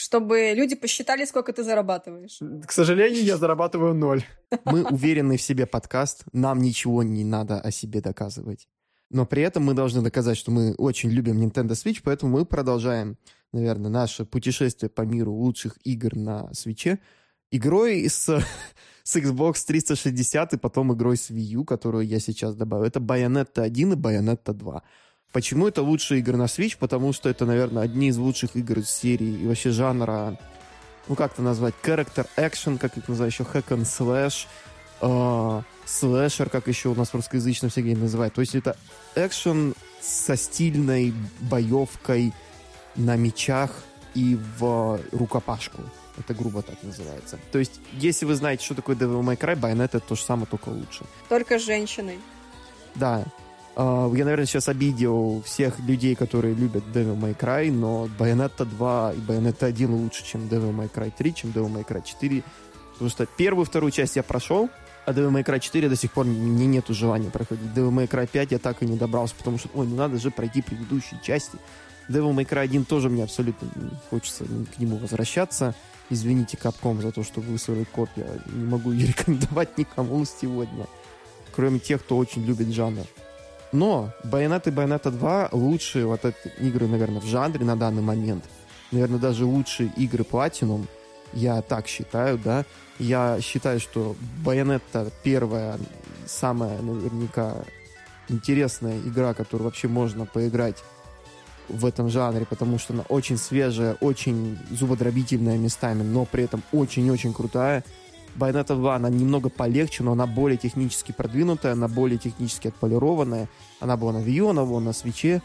Чтобы 0.00 0.54
люди 0.54 0.76
посчитали, 0.76 1.26
сколько 1.26 1.52
ты 1.52 1.62
зарабатываешь. 1.62 2.40
К 2.66 2.72
сожалению, 2.72 3.22
я 3.22 3.36
зарабатываю 3.36 3.92
ноль. 3.92 4.24
Мы 4.64 4.82
уверены 4.84 5.36
в 5.36 5.42
себе 5.42 5.66
подкаст, 5.66 6.24
нам 6.32 6.58
ничего 6.60 7.02
не 7.02 7.22
надо 7.22 7.60
о 7.60 7.70
себе 7.70 8.00
доказывать. 8.00 8.66
Но 9.10 9.26
при 9.26 9.42
этом 9.42 9.64
мы 9.64 9.74
должны 9.74 10.00
доказать, 10.00 10.38
что 10.38 10.50
мы 10.52 10.72
очень 10.78 11.10
любим 11.10 11.38
Nintendo 11.38 11.72
Switch, 11.72 12.00
поэтому 12.02 12.38
мы 12.38 12.46
продолжаем, 12.46 13.18
наверное, 13.52 13.90
наше 13.90 14.24
путешествие 14.24 14.88
по 14.88 15.02
миру 15.02 15.34
лучших 15.34 15.76
игр 15.84 16.16
на 16.16 16.48
Switch 16.52 16.98
игрой 17.50 18.08
с, 18.08 18.26
с 19.02 19.16
Xbox 19.16 19.66
360 19.66 20.54
и 20.54 20.56
потом 20.56 20.94
игрой 20.94 21.18
с 21.18 21.30
Wii 21.30 21.58
U, 21.58 21.64
которую 21.66 22.06
я 22.06 22.20
сейчас 22.20 22.54
добавил. 22.54 22.84
Это 22.84 23.00
Bayonetta 23.00 23.62
1 23.62 23.92
и 23.92 23.96
Bayonetta 23.96 24.54
2. 24.54 24.82
Почему 25.32 25.68
это 25.68 25.82
лучшие 25.82 26.20
игры 26.20 26.36
на 26.36 26.44
Switch? 26.44 26.76
Потому 26.78 27.12
что 27.12 27.28
это, 27.28 27.46
наверное, 27.46 27.84
одни 27.84 28.08
из 28.08 28.16
лучших 28.16 28.56
игр 28.56 28.80
из 28.80 28.90
серии 28.90 29.42
и 29.42 29.46
вообще 29.46 29.70
жанра, 29.70 30.36
ну 31.06 31.14
как 31.14 31.32
это 31.32 31.42
назвать, 31.42 31.74
character 31.82 32.26
action, 32.36 32.78
как 32.78 32.96
их 32.96 33.06
называют 33.08 33.32
еще, 33.32 33.44
hack 33.44 33.68
and 33.68 33.84
slash, 33.84 34.46
э, 35.00 35.62
слэшер, 35.86 36.50
как 36.50 36.66
еще 36.66 36.88
у 36.88 36.94
нас 36.94 37.10
в 37.10 37.14
русскоязычном 37.14 37.70
всякие 37.70 37.96
называют. 37.96 38.34
То 38.34 38.40
есть 38.40 38.56
это 38.56 38.76
экшен 39.14 39.74
со 40.00 40.36
стильной 40.36 41.14
боевкой 41.40 42.32
на 42.96 43.16
мечах 43.16 43.70
и 44.14 44.36
в 44.58 45.00
рукопашку. 45.12 45.82
Это 46.18 46.34
грубо 46.34 46.62
так 46.62 46.82
называется. 46.82 47.38
То 47.52 47.58
есть, 47.58 47.80
если 47.92 48.26
вы 48.26 48.34
знаете, 48.34 48.64
что 48.64 48.74
такое 48.74 48.96
Devil 48.96 49.22
May 49.22 49.38
Cry, 49.38 49.58
Bayonetta 49.58 49.84
это 49.84 50.00
то 50.00 50.16
же 50.16 50.22
самое, 50.22 50.46
только 50.46 50.68
лучше. 50.68 51.04
Только 51.28 51.58
с 51.58 51.64
женщиной. 51.64 52.18
Да. 52.96 53.24
Uh, 53.76 54.16
я, 54.16 54.24
наверное, 54.24 54.46
сейчас 54.46 54.68
обидел 54.68 55.42
всех 55.46 55.78
людей, 55.80 56.14
которые 56.16 56.54
любят 56.54 56.82
Devil 56.92 57.18
May 57.18 57.36
Cry, 57.38 57.70
но 57.70 58.08
Bayonetta 58.18 58.64
2 58.64 59.12
и 59.12 59.18
Bayonetta 59.18 59.66
1 59.66 59.94
лучше, 59.94 60.24
чем 60.24 60.42
Devil 60.48 60.74
May 60.74 60.90
Cry 60.92 61.12
3, 61.16 61.34
чем 61.34 61.50
Devil 61.50 61.72
May 61.72 61.86
Cry 61.86 62.02
4. 62.04 62.42
Потому 62.92 63.10
что 63.10 63.26
первую 63.26 63.64
вторую 63.64 63.92
часть 63.92 64.16
я 64.16 64.22
прошел, 64.22 64.68
а 65.06 65.12
Devil 65.12 65.30
May 65.30 65.44
Cry 65.44 65.60
4 65.60 65.88
до 65.88 65.96
сих 65.96 66.12
пор 66.12 66.26
мне 66.26 66.66
нету 66.66 66.94
желания 66.94 67.30
проходить. 67.30 67.70
Devil 67.74 67.90
May 67.90 68.08
Cry 68.08 68.26
5 68.26 68.52
я 68.52 68.58
так 68.58 68.82
и 68.82 68.86
не 68.86 68.96
добрался, 68.96 69.34
потому 69.36 69.58
что, 69.58 69.68
ой, 69.74 69.86
ну 69.86 69.94
надо 69.94 70.18
же 70.18 70.30
пройти 70.30 70.62
предыдущие 70.62 71.20
части. 71.22 71.56
Devil 72.08 72.34
May 72.34 72.46
Cry 72.46 72.60
1 72.60 72.84
тоже 72.84 73.08
мне 73.08 73.22
абсолютно 73.22 73.66
не 73.76 73.90
хочется 74.10 74.44
к 74.44 74.78
нему 74.78 74.96
возвращаться. 74.96 75.74
Извините, 76.10 76.56
Капком, 76.56 77.00
за 77.00 77.12
то, 77.12 77.22
что 77.22 77.40
выслали 77.40 77.84
код. 77.84 78.10
Я 78.16 78.26
не 78.52 78.64
могу 78.64 78.90
ее 78.90 79.06
рекомендовать 79.16 79.78
никому 79.78 80.24
сегодня. 80.24 80.86
Кроме 81.54 81.78
тех, 81.78 82.02
кто 82.02 82.16
очень 82.16 82.44
любит 82.44 82.68
жанр. 82.68 83.06
Но 83.72 84.10
Bayonetta 84.24 84.68
и 84.70 84.72
Bayonetta 84.72 85.10
2 85.10 85.50
лучшие 85.52 86.06
вот 86.06 86.24
эти 86.24 86.36
игры, 86.58 86.86
наверное, 86.86 87.20
в 87.20 87.26
жанре 87.26 87.64
на 87.64 87.76
данный 87.76 88.02
момент. 88.02 88.44
Наверное, 88.90 89.20
даже 89.20 89.44
лучшие 89.44 89.92
игры 89.96 90.24
Platinum. 90.24 90.86
Я 91.32 91.62
так 91.62 91.86
считаю, 91.86 92.38
да. 92.38 92.64
Я 92.98 93.40
считаю, 93.40 93.78
что 93.78 94.16
Bayonetta 94.44 95.12
первая, 95.22 95.78
самая 96.26 96.80
наверняка 96.82 97.54
интересная 98.28 98.98
игра, 98.98 99.34
которую 99.34 99.66
вообще 99.66 99.88
можно 99.88 100.26
поиграть 100.26 100.82
в 101.68 101.86
этом 101.86 102.08
жанре, 102.08 102.46
потому 102.46 102.78
что 102.78 102.94
она 102.94 103.04
очень 103.08 103.36
свежая, 103.36 103.94
очень 104.00 104.58
зубодробительная 104.70 105.56
местами, 105.56 106.02
но 106.02 106.24
при 106.24 106.44
этом 106.44 106.62
очень-очень 106.72 107.32
крутая. 107.32 107.84
Bayonetta 108.36 108.74
2, 108.74 108.96
она 108.96 109.08
немного 109.08 109.48
полегче, 109.48 110.02
но 110.02 110.12
она 110.12 110.26
более 110.26 110.56
технически 110.56 111.12
продвинутая, 111.12 111.72
она 111.72 111.88
более 111.88 112.18
технически 112.18 112.68
отполированная. 112.68 113.48
Она 113.80 113.96
была 113.96 114.12
на 114.12 114.18
Wii 114.18 114.50
она 114.50 114.64
была 114.64 114.80
на 114.80 114.90
Switch. 114.90 115.42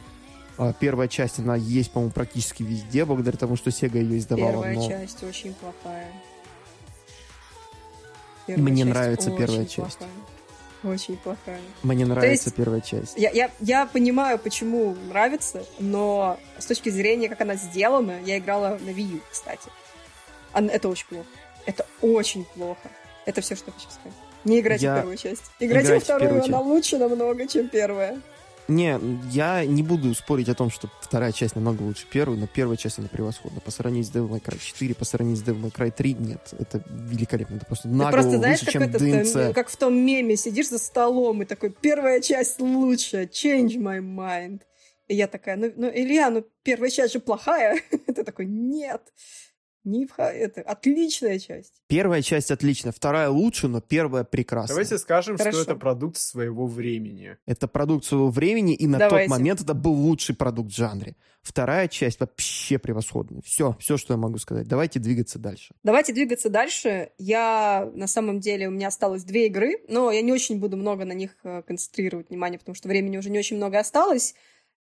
А, 0.58 0.74
первая 0.74 1.08
часть, 1.08 1.40
она 1.40 1.56
есть, 1.56 1.92
по-моему, 1.92 2.14
практически 2.14 2.64
везде, 2.64 3.06
благодаря 3.06 3.38
тому, 3.38 3.56
что 3.58 3.70
Sega 3.72 3.98
ее 3.98 4.18
издавала. 4.18 4.64
Первая 4.64 4.76
но... 4.76 4.88
часть 4.88 5.24
очень 5.24 5.54
плохая. 5.54 6.12
Первая 8.48 8.64
Мне 8.64 8.86
нравится 8.86 9.32
первая 9.32 9.66
часть. 9.66 9.98
Плохая. 9.98 10.16
Очень 10.84 11.18
плохая. 11.18 11.62
Мне 11.82 12.06
нравится 12.06 12.50
есть, 12.50 12.56
первая 12.56 12.80
часть. 12.80 13.18
Я, 13.18 13.32
я, 13.32 13.50
я 13.60 13.86
понимаю, 13.88 14.38
почему 14.38 14.96
нравится, 15.10 15.66
но 15.80 16.38
с 16.60 16.66
точки 16.68 16.90
зрения, 16.90 17.28
как 17.28 17.42
она 17.42 17.56
сделана, 17.56 18.20
я 18.24 18.38
играла 18.38 18.78
на 18.80 18.92
Wii 18.92 19.16
U, 19.16 19.20
кстати. 19.32 19.70
Это 20.54 20.88
очень 20.88 21.08
плохо. 21.08 21.26
Это 21.66 21.86
очень 22.02 22.46
плохо. 22.46 22.90
Это 23.26 23.42
все, 23.42 23.56
что 23.56 23.68
я 23.68 23.74
хочу 23.74 23.90
сказать. 23.90 24.18
Не 24.44 24.60
играйте 24.60 24.86
я... 24.86 24.94
в 24.94 24.98
первую 24.98 25.18
часть. 25.18 25.44
Играйте, 25.60 25.88
играйте 25.88 26.14
во 26.14 26.18
вторую, 26.18 26.44
она 26.44 26.60
лучше 26.60 26.98
намного, 26.98 27.48
чем 27.48 27.68
первая. 27.70 28.22
Не, 28.68 29.00
я 29.32 29.64
не 29.64 29.84
буду 29.84 30.14
спорить 30.16 30.50
о 30.50 30.56
том, 30.56 30.72
что 30.72 30.90
вторая 31.00 31.32
часть 31.32 31.56
намного 31.56 31.84
лучше 31.84 32.08
первой, 32.10 32.38
но 32.38 32.48
первая 32.48 32.78
часть 32.78 32.98
она 32.98 33.08
превосходна. 33.08 33.60
По 33.62 33.70
сравнению 33.70 34.06
с 34.06 34.12
Devil 34.12 34.28
May 34.30 34.42
Cry 34.42 34.60
4, 34.60 34.96
по 34.96 35.06
сравнению 35.06 35.38
с 35.44 35.48
Devil 35.48 35.62
May 35.62 35.72
Cry 35.72 35.92
3, 35.92 36.14
нет, 36.16 36.54
это 36.58 36.84
великолепно. 36.90 37.58
Это 37.58 37.66
просто 37.66 37.88
на 37.88 38.10
просто 38.10 38.38
знаешь, 38.38 38.62
как 38.62 38.72
чем 38.72 38.84
это, 38.84 39.54
Как 39.54 39.70
в 39.70 39.78
том 39.78 39.96
меме, 39.96 40.36
сидишь 40.36 40.70
за 40.70 40.80
столом 40.80 41.44
и 41.44 41.46
такой, 41.46 41.70
первая 41.70 42.22
часть 42.22 42.60
лучше, 42.60 43.30
change 43.32 43.78
my 43.78 44.00
mind. 44.00 44.62
И 45.08 45.16
я 45.16 45.28
такая, 45.28 45.58
ну, 45.58 45.72
ну 45.76 45.92
Илья, 45.94 46.32
ну 46.32 46.44
первая 46.64 46.90
часть 46.90 47.14
же 47.14 47.20
плохая. 47.20 47.80
Ты 48.08 48.24
такой, 48.24 48.48
нет. 48.48 49.02
Не 49.86 50.08
в... 50.08 50.18
Это 50.18 50.62
отличная 50.62 51.38
часть. 51.38 51.76
Первая 51.88 52.24
часть 52.24 52.50
отличная, 52.50 52.92
вторая 52.92 53.30
лучше, 53.30 53.68
но 53.68 53.82
первая 53.82 54.24
прекрасная. 54.24 54.76
Давайте 54.76 54.98
скажем, 54.98 55.38
Хорошо. 55.38 55.62
что 55.62 55.72
это 55.72 55.80
продукт 55.80 56.18
своего 56.18 56.66
времени. 56.66 57.38
Это 57.46 57.68
продукт 57.68 58.04
своего 58.04 58.30
времени, 58.30 58.74
и 58.74 58.88
на 58.88 58.98
Давайте. 58.98 59.30
тот 59.30 59.38
момент 59.38 59.62
это 59.62 59.76
был 59.76 59.94
лучший 59.94 60.36
продукт 60.36 60.72
в 60.72 60.76
жанре. 60.76 61.16
Вторая 61.44 61.88
часть 61.88 62.20
вообще 62.20 62.80
превосходная. 62.80 63.44
Все, 63.44 63.78
все, 63.80 63.98
что 63.98 64.16
я 64.16 64.18
могу 64.18 64.40
сказать. 64.40 64.68
Давайте 64.68 65.00
двигаться 65.00 65.38
дальше. 65.38 65.76
Давайте 65.84 66.12
двигаться 66.12 66.50
дальше. 66.50 67.12
Я, 67.20 67.88
на 67.94 68.08
самом 68.08 68.40
деле, 68.40 68.68
у 68.68 68.72
меня 68.72 68.88
осталось 68.88 69.24
две 69.24 69.46
игры, 69.46 69.84
но 69.88 70.12
я 70.12 70.24
не 70.24 70.34
очень 70.34 70.60
буду 70.60 70.78
много 70.78 71.06
на 71.06 71.14
них 71.14 71.36
э, 71.44 71.62
концентрировать 71.62 72.30
внимание, 72.30 72.58
потому 72.58 72.74
что 72.74 72.88
времени 72.88 73.18
уже 73.18 73.30
не 73.30 73.38
очень 73.38 73.58
много 73.58 73.78
осталось. 73.78 74.34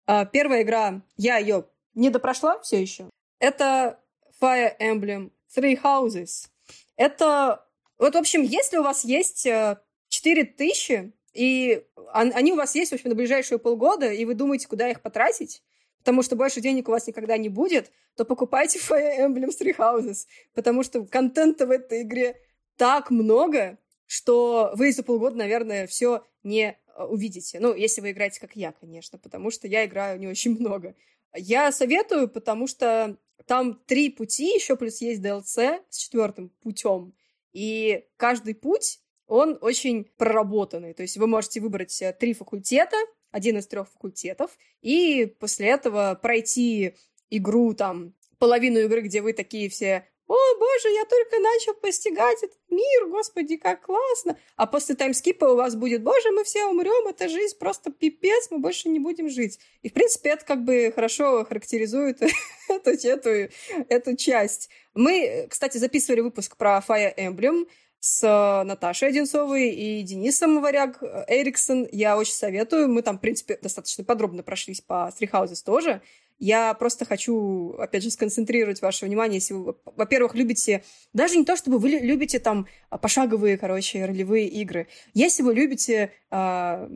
А, 0.06 0.24
Первая 0.24 0.62
игра, 0.62 1.02
я 1.18 1.36
ее 1.36 1.66
не 1.94 2.08
допрошла 2.08 2.58
все 2.60 2.80
еще. 2.80 3.10
Это 3.40 3.98
Fire 4.40 4.76
Emblem 4.80 5.30
Three 5.54 5.80
Houses. 5.82 6.48
Это, 6.96 7.66
вот, 7.98 8.14
в 8.14 8.18
общем, 8.18 8.42
если 8.42 8.76
у 8.78 8.82
вас 8.82 9.04
есть 9.04 9.46
э, 9.46 9.78
4000, 10.08 11.12
и 11.32 11.84
он- 12.14 12.32
они 12.34 12.52
у 12.52 12.56
вас 12.56 12.74
есть, 12.74 12.92
в 12.92 12.94
общем, 12.94 13.10
на 13.10 13.16
ближайшие 13.16 13.58
полгода, 13.58 14.10
и 14.10 14.24
вы 14.24 14.34
думаете, 14.34 14.68
куда 14.68 14.88
их 14.90 15.02
потратить, 15.02 15.62
потому 15.98 16.22
что 16.22 16.36
больше 16.36 16.60
денег 16.60 16.88
у 16.88 16.92
вас 16.92 17.06
никогда 17.06 17.36
не 17.36 17.48
будет, 17.48 17.90
то 18.16 18.24
покупайте 18.24 18.78
Fire 18.78 19.18
Emblem 19.18 19.50
Three 19.50 19.76
Houses, 19.76 20.26
потому 20.54 20.82
что 20.82 21.04
контента 21.04 21.66
в 21.66 21.70
этой 21.70 22.02
игре 22.02 22.36
так 22.76 23.10
много, 23.10 23.78
что 24.06 24.72
вы 24.74 24.92
за 24.92 25.02
полгода, 25.02 25.36
наверное, 25.36 25.86
все 25.86 26.24
не 26.42 26.76
э, 26.96 27.04
увидите. 27.04 27.58
Ну, 27.60 27.74
если 27.74 28.00
вы 28.00 28.12
играете 28.12 28.40
как 28.40 28.54
я, 28.54 28.72
конечно, 28.72 29.18
потому 29.18 29.50
что 29.50 29.66
я 29.66 29.84
играю 29.84 30.18
не 30.18 30.28
очень 30.28 30.58
много. 30.58 30.94
Я 31.34 31.72
советую, 31.72 32.28
потому 32.28 32.66
что 32.68 33.16
там 33.46 33.80
три 33.86 34.10
пути, 34.10 34.54
еще 34.54 34.76
плюс 34.76 35.00
есть 35.00 35.22
DLC 35.22 35.80
с 35.88 35.96
четвертым 35.96 36.50
путем. 36.62 37.14
И 37.52 38.04
каждый 38.16 38.54
путь, 38.54 39.00
он 39.26 39.58
очень 39.60 40.04
проработанный. 40.16 40.94
То 40.94 41.02
есть 41.02 41.16
вы 41.16 41.26
можете 41.26 41.60
выбрать 41.60 42.02
три 42.18 42.34
факультета, 42.34 42.96
один 43.30 43.58
из 43.58 43.66
трех 43.66 43.88
факультетов, 43.90 44.56
и 44.80 45.26
после 45.40 45.68
этого 45.68 46.18
пройти 46.20 46.96
игру 47.30 47.74
там, 47.74 48.14
половину 48.38 48.78
игры, 48.80 49.00
где 49.02 49.22
вы 49.22 49.32
такие 49.32 49.68
все 49.68 50.06
«О, 50.26 50.34
боже, 50.58 50.88
я 50.88 51.04
только 51.04 51.38
начал 51.38 51.74
постигать 51.74 52.42
этот 52.42 52.58
мир, 52.70 53.06
господи, 53.08 53.56
как 53.56 53.82
классно!» 53.82 54.38
А 54.56 54.66
после 54.66 54.94
таймскипа 54.94 55.44
у 55.44 55.56
вас 55.56 55.74
будет 55.76 56.02
«Боже, 56.02 56.30
мы 56.30 56.44
все 56.44 56.64
умрем, 56.64 57.06
это 57.08 57.28
жизнь 57.28 57.58
просто 57.58 57.90
пипец, 57.92 58.48
мы 58.50 58.58
больше 58.58 58.88
не 58.88 59.00
будем 59.00 59.28
жить». 59.28 59.58
И, 59.82 59.90
в 59.90 59.92
принципе, 59.92 60.30
это 60.30 60.44
как 60.44 60.64
бы 60.64 60.92
хорошо 60.94 61.44
характеризует 61.44 62.22
эту, 62.68 62.90
эту, 62.90 63.52
эту 63.88 64.16
часть. 64.16 64.70
Мы, 64.94 65.46
кстати, 65.50 65.76
записывали 65.78 66.20
выпуск 66.20 66.56
про 66.56 66.82
Fire 66.86 67.14
Emblem 67.16 67.66
с 68.04 68.22
э, 68.22 68.64
Наташей 68.64 69.08
Одинцовой 69.08 69.70
и 69.70 70.02
Денисом 70.02 70.60
Варяг 70.60 71.02
э, 71.02 71.24
Эриксон. 71.26 71.88
Я 71.90 72.18
очень 72.18 72.34
советую. 72.34 72.90
Мы 72.90 73.00
там, 73.00 73.16
в 73.16 73.20
принципе, 73.22 73.58
достаточно 73.60 74.04
подробно 74.04 74.42
прошлись 74.42 74.82
по 74.82 75.10
Houses 75.18 75.64
тоже. 75.64 76.02
Я 76.38 76.74
просто 76.74 77.04
хочу, 77.04 77.74
опять 77.78 78.02
же, 78.02 78.10
сконцентрировать 78.10 78.82
ваше 78.82 79.06
внимание, 79.06 79.36
если 79.36 79.54
вы, 79.54 79.76
во-первых, 79.84 80.34
любите... 80.34 80.82
Даже 81.12 81.36
не 81.36 81.44
то, 81.44 81.56
чтобы 81.56 81.78
вы 81.78 81.90
лю- 81.90 82.02
любите 82.04 82.38
там 82.38 82.66
а, 82.90 82.98
пошаговые, 82.98 83.56
короче, 83.56 84.04
ролевые 84.04 84.48
игры. 84.48 84.88
Если 85.14 85.42
вы 85.42 85.54
любите 85.54 86.12
а, 86.30 86.90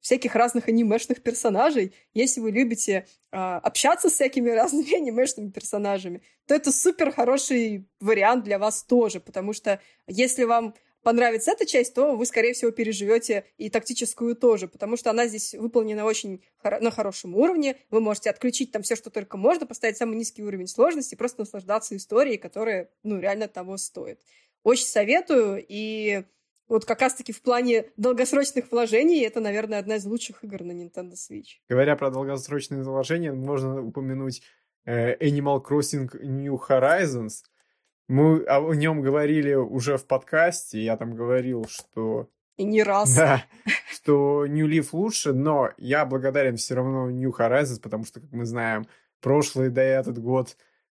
всяких 0.00 0.36
разных 0.36 0.68
анимешных 0.68 1.22
персонажей, 1.22 1.92
если 2.14 2.40
вы 2.40 2.52
любите 2.52 3.06
а, 3.32 3.58
общаться 3.58 4.08
с 4.08 4.12
всякими 4.12 4.50
разными 4.60 4.94
анимешными 4.94 5.50
персонажами, 5.50 6.22
то 6.46 6.54
это 6.54 6.70
супер 6.70 7.12
хороший 7.12 7.88
вариант 8.00 8.44
для 8.44 8.58
вас 8.58 8.84
тоже, 8.84 9.20
потому 9.20 9.52
что 9.52 9.80
если 10.06 10.44
вам 10.44 10.74
понравится 11.06 11.52
эта 11.52 11.66
часть, 11.66 11.94
то 11.94 12.16
вы, 12.16 12.26
скорее 12.26 12.52
всего, 12.52 12.72
переживете 12.72 13.44
и 13.58 13.70
тактическую 13.70 14.34
тоже, 14.34 14.66
потому 14.66 14.96
что 14.96 15.10
она 15.10 15.28
здесь 15.28 15.54
выполнена 15.54 16.04
очень 16.04 16.42
хоро- 16.60 16.80
на 16.80 16.90
хорошем 16.90 17.36
уровне. 17.36 17.76
Вы 17.90 18.00
можете 18.00 18.28
отключить 18.28 18.72
там 18.72 18.82
все, 18.82 18.96
что 18.96 19.08
только 19.08 19.36
можно, 19.36 19.68
поставить 19.68 19.96
самый 19.96 20.16
низкий 20.16 20.42
уровень 20.42 20.66
сложности, 20.66 21.14
просто 21.14 21.42
наслаждаться 21.42 21.94
историей, 21.96 22.38
которая, 22.38 22.90
ну, 23.04 23.20
реально 23.20 23.46
того 23.46 23.76
стоит. 23.76 24.18
Очень 24.64 24.86
советую, 24.86 25.64
и 25.68 26.24
вот 26.66 26.84
как 26.84 27.00
раз-таки 27.00 27.32
в 27.32 27.40
плане 27.40 27.84
долгосрочных 27.96 28.72
вложений 28.72 29.26
это, 29.26 29.38
наверное, 29.38 29.78
одна 29.78 29.96
из 29.96 30.06
лучших 30.06 30.42
игр 30.42 30.64
на 30.64 30.72
Nintendo 30.72 31.12
Switch. 31.12 31.60
Говоря 31.68 31.94
про 31.94 32.10
долгосрочные 32.10 32.82
вложения, 32.82 33.32
можно 33.32 33.80
упомянуть 33.80 34.42
э, 34.84 35.14
Animal 35.18 35.62
Crossing 35.64 36.08
New 36.20 36.58
Horizons. 36.68 37.44
Мы 38.08 38.44
о 38.44 38.72
нем 38.72 39.02
говорили 39.02 39.54
уже 39.54 39.96
в 39.96 40.06
подкасте, 40.06 40.82
я 40.82 40.96
там 40.96 41.14
говорил, 41.14 41.66
что 41.68 42.28
И 42.56 42.64
не 42.64 42.82
раз. 42.82 43.14
Да, 43.14 43.44
что 43.92 44.46
New 44.46 44.68
Leaf 44.68 44.88
лучше, 44.92 45.32
но 45.32 45.70
я 45.76 46.04
благодарен 46.04 46.56
все 46.56 46.74
равно 46.74 47.10
New 47.10 47.34
Horizons, 47.36 47.80
потому 47.80 48.04
что, 48.04 48.20
как 48.20 48.30
мы 48.32 48.44
знаем, 48.44 48.86
прошлый 49.20 49.70
да 49.70 49.84
и 49.84 49.90
этот 49.90 50.18
год 50.18 50.56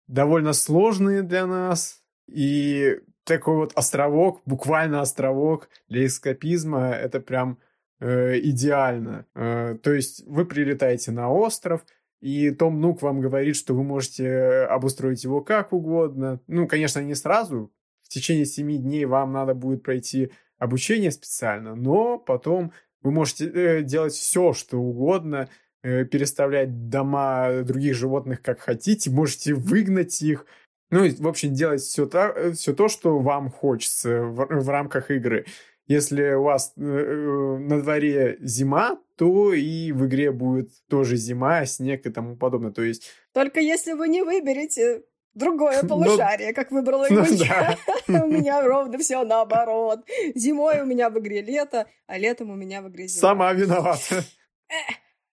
довольно 0.07 0.53
сложные 0.53 1.21
для 1.21 1.45
нас, 1.45 2.01
и 2.27 2.99
такой 3.23 3.55
вот 3.55 3.73
островок, 3.75 4.41
буквально 4.45 5.01
островок 5.01 5.69
для 5.89 6.05
эскапизма, 6.05 6.89
это 6.89 7.19
прям 7.19 7.59
э, 7.99 8.39
идеально. 8.39 9.25
Э, 9.35 9.77
то 9.81 9.93
есть 9.93 10.25
вы 10.25 10.45
прилетаете 10.45 11.11
на 11.11 11.29
остров, 11.29 11.85
и 12.21 12.51
Том 12.51 12.81
Нук 12.81 13.01
вам 13.01 13.21
говорит, 13.21 13.55
что 13.55 13.73
вы 13.73 13.83
можете 13.83 14.65
обустроить 14.69 15.23
его 15.23 15.41
как 15.41 15.73
угодно. 15.73 16.39
Ну, 16.47 16.67
конечно, 16.67 16.99
не 16.99 17.15
сразу. 17.15 17.71
В 18.03 18.09
течение 18.09 18.45
семи 18.45 18.77
дней 18.77 19.05
вам 19.05 19.33
надо 19.33 19.53
будет 19.53 19.83
пройти 19.83 20.31
обучение 20.57 21.11
специально, 21.11 21.75
но 21.75 22.17
потом 22.17 22.71
вы 23.01 23.11
можете 23.11 23.49
э, 23.49 23.81
делать 23.83 24.13
все, 24.13 24.53
что 24.53 24.79
угодно, 24.79 25.49
э, 25.83 26.05
переставлять 26.05 26.89
дома 26.89 27.63
других 27.63 27.95
животных 27.95 28.41
как 28.41 28.59
хотите, 28.59 29.11
можете 29.11 29.53
выгнать 29.53 30.21
их. 30.21 30.45
Ну, 30.89 31.07
в 31.07 31.27
общем, 31.27 31.53
делать 31.53 31.81
все, 31.81 32.05
та, 32.05 32.51
все 32.53 32.73
то, 32.73 32.87
что 32.87 33.19
вам 33.19 33.51
хочется 33.51 34.21
в, 34.21 34.47
в 34.47 34.69
рамках 34.69 35.11
игры. 35.11 35.45
Если 35.85 36.33
у 36.33 36.43
вас 36.43 36.73
э, 36.75 36.81
э, 36.81 37.57
на 37.59 37.81
дворе 37.81 38.37
зима, 38.41 38.99
то 39.17 39.53
и 39.53 39.91
в 39.91 40.05
игре 40.05 40.31
будет 40.31 40.69
тоже 40.89 41.15
зима, 41.17 41.65
снег 41.65 42.05
и 42.05 42.09
тому 42.09 42.37
подобное. 42.37 42.71
То 42.71 42.83
есть, 42.83 43.09
Только 43.33 43.59
если 43.59 43.93
вы 43.93 44.07
не 44.07 44.21
выберете 44.23 45.03
другое 45.33 45.83
полушарие, 45.87 46.53
как 46.53 46.71
выбрала 46.71 47.07
ну 47.09 47.23
его 47.25 47.37
да. 47.45 47.77
я. 48.07 48.23
У 48.23 48.27
меня 48.27 48.61
ровно 48.61 48.97
все 48.99 49.23
наоборот. 49.23 50.05
Зимой 50.35 50.81
у 50.81 50.85
меня 50.85 51.09
в 51.09 51.19
игре 51.19 51.41
лето, 51.41 51.87
а 52.05 52.17
летом 52.17 52.51
у 52.51 52.55
меня 52.55 52.81
в 52.81 52.89
игре 52.89 53.07
зима. 53.07 53.21
сама 53.21 53.53
виновата. 53.53 54.23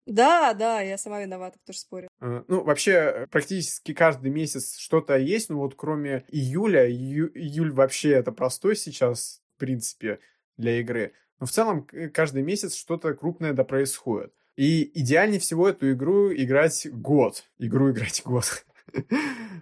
Да, 0.06 0.52
да, 0.52 0.82
я 0.82 0.98
сама 0.98 1.23
виновата, 1.23 1.59
кто 1.62 1.73
же 1.73 1.78
спорит. 1.78 2.11
Э, 2.20 2.43
Ну, 2.47 2.62
вообще, 2.62 3.27
практически 3.31 3.94
каждый 3.94 4.31
месяц 4.31 4.77
что-то 4.77 5.16
есть, 5.16 5.48
ну 5.48 5.59
вот 5.59 5.74
кроме 5.77 6.24
июля, 6.28 6.86
ию- 6.86 7.32
июль 7.35 7.73
вообще 7.73 8.11
это 8.11 8.31
простой 8.31 8.77
сейчас, 8.77 9.40
в 9.56 9.61
принципе, 9.61 10.19
для 10.59 10.78
игры. 10.81 11.15
Но 11.45 11.47
в 11.47 11.51
целом 11.51 11.83
к- 11.83 12.09
каждый 12.09 12.43
месяц 12.43 12.75
что-то 12.75 13.12
крупное 13.12 13.53
да 13.53 13.65
происходит. 13.65 14.33
И 14.57 14.91
идеальнее 14.99 15.39
всего 15.39 15.69
эту 15.69 15.93
игру 15.93 16.33
играть 16.33 16.87
год. 16.91 17.45
Игру 17.59 17.91
играть 17.91 18.23
год. 18.25 18.65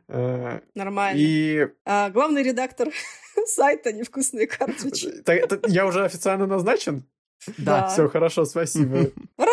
Э, 0.09 0.61
Нормально. 0.75 1.19
И 1.19 1.67
А, 1.85 2.11
главный 2.11 2.43
редактор 2.45 2.89
сайта 3.47 3.93
«Невкусные 3.93 4.47
картриджи». 4.47 5.23
Так, 5.23 5.39
это 5.39 5.61
я 5.69 5.87
уже 5.87 6.05
официально 6.05 6.47
назначен? 6.47 7.05
Да. 7.59 7.89
Все 7.89 8.09
хорошо, 8.09 8.45
спасибо. 8.45 9.11
Ура! 9.39 9.51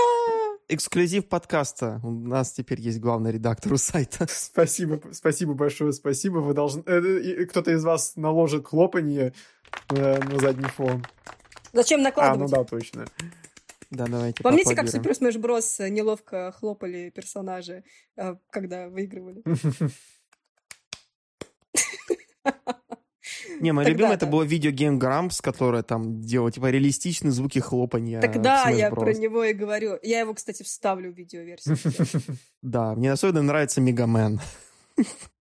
Эксклюзив 0.67 1.27
подкаста. 1.29 1.99
У 2.03 2.11
нас 2.11 2.51
теперь 2.51 2.79
есть 2.81 2.99
главный 2.99 3.31
редактор 3.31 3.73
у 3.73 3.77
сайта. 3.77 4.25
Спасибо, 4.29 5.01
спасибо 5.13 5.53
большое, 5.53 5.93
спасибо. 5.93 6.37
Вы 6.39 6.53
должны... 6.53 6.83
э, 6.85 7.45
Кто-то 7.45 7.71
из 7.71 7.83
вас 7.83 8.15
наложит 8.17 8.67
хлопанье 8.67 9.33
э, 9.89 10.19
на 10.23 10.39
задний 10.39 10.67
фон. 10.67 11.03
Зачем 11.73 11.99
А, 11.99 12.03
ну 12.03 12.05
накладывать? 12.05 12.51
да, 12.51 12.63
точно. 12.63 13.05
Да, 13.91 14.05
давайте 14.05 14.43
Помните, 14.43 14.75
как 14.75 14.87
в. 14.87 14.99
Super 14.99 15.11
Smash 15.11 15.39
Bros. 15.39 15.89
неловко 15.89 16.51
хлопали 16.51 17.09
персонажи, 17.09 17.83
э, 18.17 18.35
когда 18.51 18.87
выигрывали? 18.87 19.43
Не, 23.59 23.73
мое 23.73 23.85
Тогда 23.85 23.97
любимое 23.97 24.15
это 24.15 24.25
было 24.25 24.43
видео 24.43 24.71
Game 24.71 24.97
Grumps, 24.97 25.41
которое 25.41 25.83
там 25.83 26.21
делало, 26.21 26.51
типа, 26.51 26.69
реалистичные 26.69 27.31
звуки 27.31 27.59
хлопанья 27.59 28.21
Так 28.21 28.35
в 28.37 28.41
да, 28.41 28.71
Smash 28.71 28.77
я 28.77 28.89
про 28.89 29.13
него 29.13 29.43
и 29.43 29.53
говорю. 29.53 29.99
Я 30.01 30.21
его, 30.21 30.33
кстати, 30.33 30.63
вставлю 30.63 31.11
в 31.11 31.17
видеоверсию. 31.17 31.77
Да, 32.61 32.95
мне 32.95 33.11
особенно 33.11 33.43
нравится 33.43 33.81
Мегамен. 33.81 34.39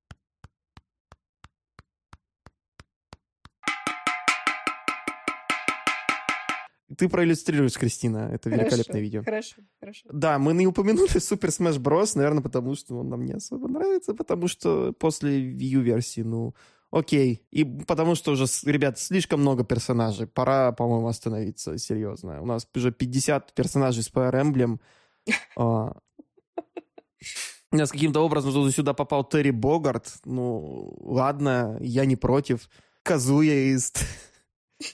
Ты 6.96 7.08
проиллюстрируешь, 7.08 7.78
Кристина. 7.78 8.30
Это 8.32 8.50
Хорошо, 8.50 8.64
великолепное 8.64 9.00
видео. 9.00 9.22
Хорошо, 9.22 9.56
хорошо. 9.80 10.08
Да, 10.12 10.38
мы 10.38 10.54
не 10.54 10.66
упомянули 10.66 11.16
Super 11.16 11.48
Smash 11.48 11.78
Bros. 11.78 12.12
Наверное, 12.16 12.42
потому 12.42 12.74
что 12.74 12.98
он 12.98 13.08
нам 13.08 13.24
не 13.24 13.32
особо 13.32 13.68
нравится, 13.68 14.14
потому 14.14 14.48
что 14.48 14.92
после 14.92 15.40
Wii 15.40 15.76
U 15.76 15.80
версии, 15.80 16.22
ну, 16.22 16.54
окей. 16.90 17.46
И 17.50 17.64
потому 17.64 18.14
что 18.14 18.32
уже, 18.32 18.46
ребят, 18.64 18.98
слишком 18.98 19.40
много 19.40 19.64
персонажей. 19.64 20.26
Пора, 20.26 20.72
по-моему, 20.72 21.08
остановиться, 21.08 21.78
серьезно. 21.78 22.40
У 22.42 22.46
нас 22.46 22.68
уже 22.74 22.92
50 22.92 23.54
персонажей 23.54 24.02
с 24.02 24.10
Fire 24.10 24.32
Emblem. 24.32 24.78
А, 25.56 25.94
У 27.72 27.76
нас 27.76 27.90
каким-то 27.90 28.20
образом 28.20 28.70
сюда 28.70 28.92
попал 28.92 29.24
Терри 29.24 29.50
Богарт. 29.50 30.18
Ну, 30.24 30.94
ладно, 31.00 31.78
я 31.80 32.04
не 32.04 32.16
против. 32.16 32.68
Казуя 33.02 33.72
из... 33.72 33.92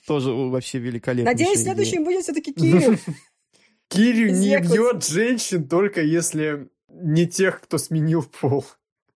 Тоже 0.06 0.30
вообще 0.32 0.78
великолепно. 0.78 1.30
Надеюсь, 1.30 1.62
следующим 1.62 2.04
будет 2.04 2.22
все-таки 2.22 2.52
Кирилл. 2.52 2.96
Кирю 3.88 4.28
Из 4.28 4.40
не 4.40 4.58
бьет 4.58 5.04
женщин 5.04 5.66
только 5.66 6.02
если 6.02 6.68
не 6.88 7.26
тех, 7.26 7.60
кто 7.60 7.78
сменил 7.78 8.22
пол. 8.22 8.64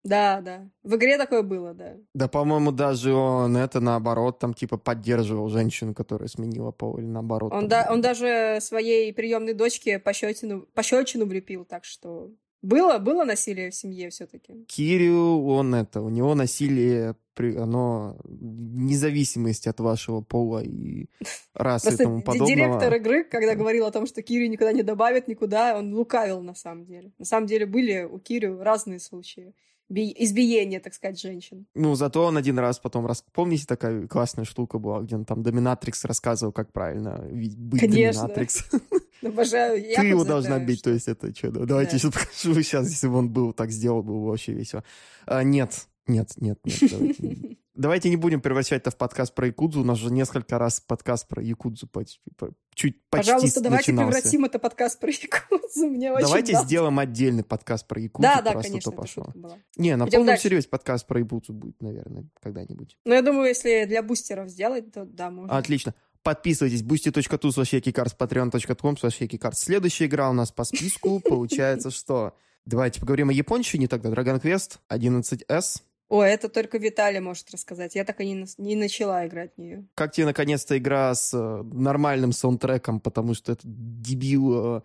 Да, 0.04 0.42
да. 0.42 0.68
В 0.82 0.96
игре 0.96 1.18
такое 1.18 1.44
было, 1.44 1.74
да. 1.74 1.94
Да, 2.16 2.28
по-моему, 2.28 2.72
даже 2.72 3.14
он 3.14 3.56
это 3.56 3.80
наоборот, 3.80 4.40
там, 4.40 4.54
типа, 4.54 4.78
поддерживал 4.78 5.48
женщину, 5.50 5.94
которая 5.94 6.28
сменила 6.28 6.72
пол, 6.72 6.98
или 6.98 7.06
наоборот. 7.06 7.54
Он, 7.54 7.62
там, 7.62 7.70
да, 7.70 7.88
он 7.92 8.02
даже 8.02 8.58
своей 8.62 9.14
приемной 9.14 9.54
дочке 9.54 10.00
пощечину, 10.00 10.62
пощечину 10.74 11.26
влепил, 11.26 11.66
так 11.66 11.86
что 11.86 12.32
было, 12.62 12.98
было 13.00 13.24
насилие 13.24 13.70
в 13.72 13.76
семье 13.76 14.10
все-таки. 14.10 14.66
Кирю, 14.68 15.46
он 15.48 15.74
это, 15.76 16.02
у 16.02 16.10
него 16.10 16.36
насилие, 16.36 17.16
оно 17.38 18.18
вне 18.24 18.96
зависимости 18.98 19.68
от 19.70 19.80
вашего 19.80 20.22
пола 20.22 20.64
и 20.64 21.08
расы 21.54 21.88
и 21.88 21.90
Просто 21.90 22.04
тому 22.04 22.18
ди- 22.20 22.24
подобного. 22.24 22.48
директор 22.56 22.94
игры, 22.96 23.24
когда 23.24 23.56
говорил 23.56 23.86
о 23.86 23.92
том, 23.92 24.06
что 24.06 24.22
Кирю 24.22 24.48
никуда 24.48 24.72
не 24.74 24.84
добавят, 24.84 25.28
никуда, 25.28 25.78
он 25.78 25.94
лукавил 25.96 26.42
на 26.42 26.54
самом 26.56 26.86
деле. 26.86 27.12
На 27.18 27.26
самом 27.26 27.48
деле 27.48 27.66
были 27.66 28.04
у 28.04 28.20
Кирю 28.20 28.62
разные 28.62 29.00
случаи 29.00 29.54
би- 29.90 30.14
избиения, 30.20 30.80
так 30.80 30.94
сказать, 30.94 31.20
женщин. 31.20 31.66
Ну, 31.74 31.96
зато 31.96 32.24
он 32.26 32.38
один 32.38 32.60
раз 32.60 32.78
потом... 32.80 33.08
Рас... 33.08 33.26
Помните, 33.34 33.66
такая 33.66 34.08
классная 34.08 34.46
штука 34.46 34.78
была, 34.78 35.02
где 35.02 35.16
он 35.16 35.26
там 35.26 35.42
Доминатрикс 35.42 36.06
рассказывал, 36.06 36.52
как 36.54 36.72
правильно 36.72 37.26
ви- 37.32 37.56
быть 37.58 37.80
Конечно. 37.82 38.22
Доминатрикс? 38.24 38.70
Обожаю. 39.28 39.82
Ты 39.96 40.06
его 40.08 40.24
должна 40.24 40.60
бить, 40.60 40.82
то 40.84 40.90
есть 40.92 41.08
это 41.08 41.34
что? 41.36 41.52
Давайте 41.52 41.94
Да. 41.94 41.98
сейчас 42.00 42.14
покажу 42.14 42.62
сейчас, 42.64 42.90
если 42.90 43.08
бы 43.08 43.16
он 43.18 43.30
был 43.30 43.54
так 43.54 43.72
сделал, 43.72 44.04
было 44.04 44.20
бы 44.20 44.28
вообще 44.28 44.54
весело. 44.54 44.84
А, 45.26 45.44
нет, 45.44 45.88
нет, 46.08 46.32
нет, 46.38 46.60
нет, 46.66 46.78
давайте 47.76 48.10
не- 48.10 48.18
будем 48.18 48.42
превращать 48.42 48.82
это 48.82 48.92
в 48.92 48.98
подкаст 48.98 49.34
про 49.36 49.48
Якудзу. 49.48 49.82
У 49.82 49.84
нас 49.84 49.98
же 50.00 50.12
несколько 50.12 50.58
раз 50.58 50.80
подкаст 50.82 51.28
про 51.28 51.42
Якудзу 51.42 51.88
по- 51.88 52.04
по- 52.38 52.52
чуть 52.74 52.98
почти 53.10 53.32
Пожалуйста, 53.32 53.62
давайте 53.62 53.92
начинался. 53.92 54.18
превратим 54.20 54.46
это 54.46 54.60
подкаст 54.60 55.00
про 55.00 55.10
Якудзу. 55.12 55.88
Мне 55.88 56.12
очень 56.12 56.26
Давайте 56.26 56.52
нравится. 56.54 56.68
сделаем 56.68 57.00
отдельный 57.00 57.44
подкаст 57.44 57.88
про 57.88 58.02
Якудзу, 58.02 58.24
Да, 58.24 58.42
да, 58.42 58.52
просто 58.52 58.70
конечно, 58.72 58.92
пошло. 58.92 59.34
Не, 59.78 59.96
на 59.96 60.04
Идем 60.04 60.12
полном 60.12 60.28
дальше. 60.28 60.44
серьезе 60.44 60.68
подкаст 60.68 61.08
про 61.08 61.20
Якудзу 61.20 61.54
будет, 61.54 61.82
наверное, 61.82 62.26
когда-нибудь. 62.42 62.98
Но 63.06 63.14
я 63.14 63.22
думаю, 63.22 63.48
если 63.50 63.86
для 63.86 64.02
бустеров 64.04 64.50
сделать, 64.50 64.92
то 64.92 65.06
да, 65.06 65.30
можно. 65.30 65.56
Отлично. 65.58 65.94
Подписывайтесь. 66.24 66.84
boosty.tu 66.84 67.50
slash 67.50 67.76
якикарс, 67.76 68.16
patreon.com 68.18 68.96
slash 68.96 69.16
якикарс. 69.20 69.60
Следующая 69.60 70.06
игра 70.06 70.30
у 70.30 70.34
нас 70.34 70.52
по 70.52 70.64
списку. 70.64 71.20
Получается, 71.30 71.90
что... 71.92 72.34
Давайте 72.66 73.00
поговорим 73.00 73.30
о 73.30 73.34
японщине 73.34 73.88
тогда. 73.88 74.10
Dragon 74.10 74.40
Quest 74.40 74.78
11S. 74.92 75.82
О, 76.10 76.22
это 76.22 76.48
только 76.50 76.78
Виталий 76.78 77.20
может 77.22 77.50
рассказать. 77.52 77.96
Я 77.96 78.04
так 78.04 78.20
и 78.22 78.26
не, 78.32 78.46
не 78.60 78.76
начала 78.76 79.26
играть 79.26 79.54
в 79.56 79.58
нее. 79.58 79.88
Как 79.96 80.12
тебе, 80.12 80.26
наконец-то, 80.28 80.78
игра 80.78 81.16
с 81.16 81.34
э, 81.34 81.64
нормальным 81.64 82.34
саундтреком, 82.34 83.00
потому 83.00 83.34
что 83.34 83.54
этот 83.54 83.66
дебил 83.66 84.78
э, 84.78 84.82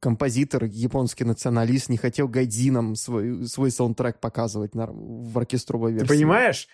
композитор, 0.00 0.64
японский 0.64 1.24
националист, 1.24 1.88
не 1.88 1.96
хотел 1.96 2.28
гайдзинам 2.28 2.96
свой, 2.96 3.46
свой 3.46 3.70
саундтрек 3.70 4.20
показывать 4.20 4.74
на- 4.74 4.90
в 4.90 5.38
оркестровой 5.38 5.92
версии. 5.92 6.06
Ты 6.08 6.14
понимаешь, 6.14 6.68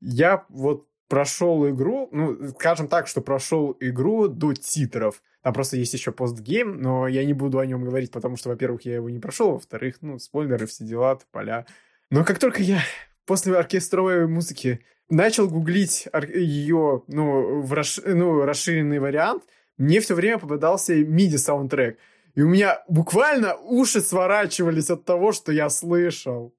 я 0.00 0.44
вот 0.48 0.86
прошел 1.12 1.68
игру, 1.68 2.08
ну, 2.10 2.38
скажем 2.58 2.88
так, 2.88 3.06
что 3.06 3.20
прошел 3.20 3.76
игру 3.80 4.28
до 4.28 4.54
титров. 4.54 5.22
Там 5.42 5.52
просто 5.52 5.76
есть 5.76 5.92
еще 5.92 6.10
постгейм, 6.10 6.80
но 6.80 7.06
я 7.06 7.22
не 7.26 7.34
буду 7.34 7.58
о 7.58 7.66
нем 7.66 7.84
говорить, 7.84 8.10
потому 8.10 8.38
что, 8.38 8.48
во-первых, 8.48 8.86
я 8.86 8.94
его 8.94 9.10
не 9.10 9.18
прошел, 9.18 9.52
во-вторых, 9.52 9.96
ну, 10.00 10.18
спойлеры, 10.18 10.64
все 10.64 10.84
дела, 10.84 11.18
поля. 11.30 11.66
Но 12.08 12.24
как 12.24 12.38
только 12.38 12.62
я 12.62 12.80
после 13.26 13.54
оркестровой 13.54 14.26
музыки 14.26 14.80
начал 15.10 15.50
гуглить 15.50 16.08
ее, 16.34 17.02
ну, 17.08 17.60
в 17.60 17.74
расш- 17.74 18.10
ну, 18.10 18.46
расширенный 18.46 18.98
вариант, 18.98 19.42
мне 19.76 20.00
все 20.00 20.14
время 20.14 20.38
попадался 20.38 20.94
MIDI-саундтрек. 20.98 21.98
И 22.34 22.40
у 22.40 22.48
меня 22.48 22.82
буквально 22.88 23.56
уши 23.56 24.00
сворачивались 24.00 24.88
от 24.88 25.04
того, 25.04 25.32
что 25.32 25.52
я 25.52 25.68
слышал. 25.68 26.54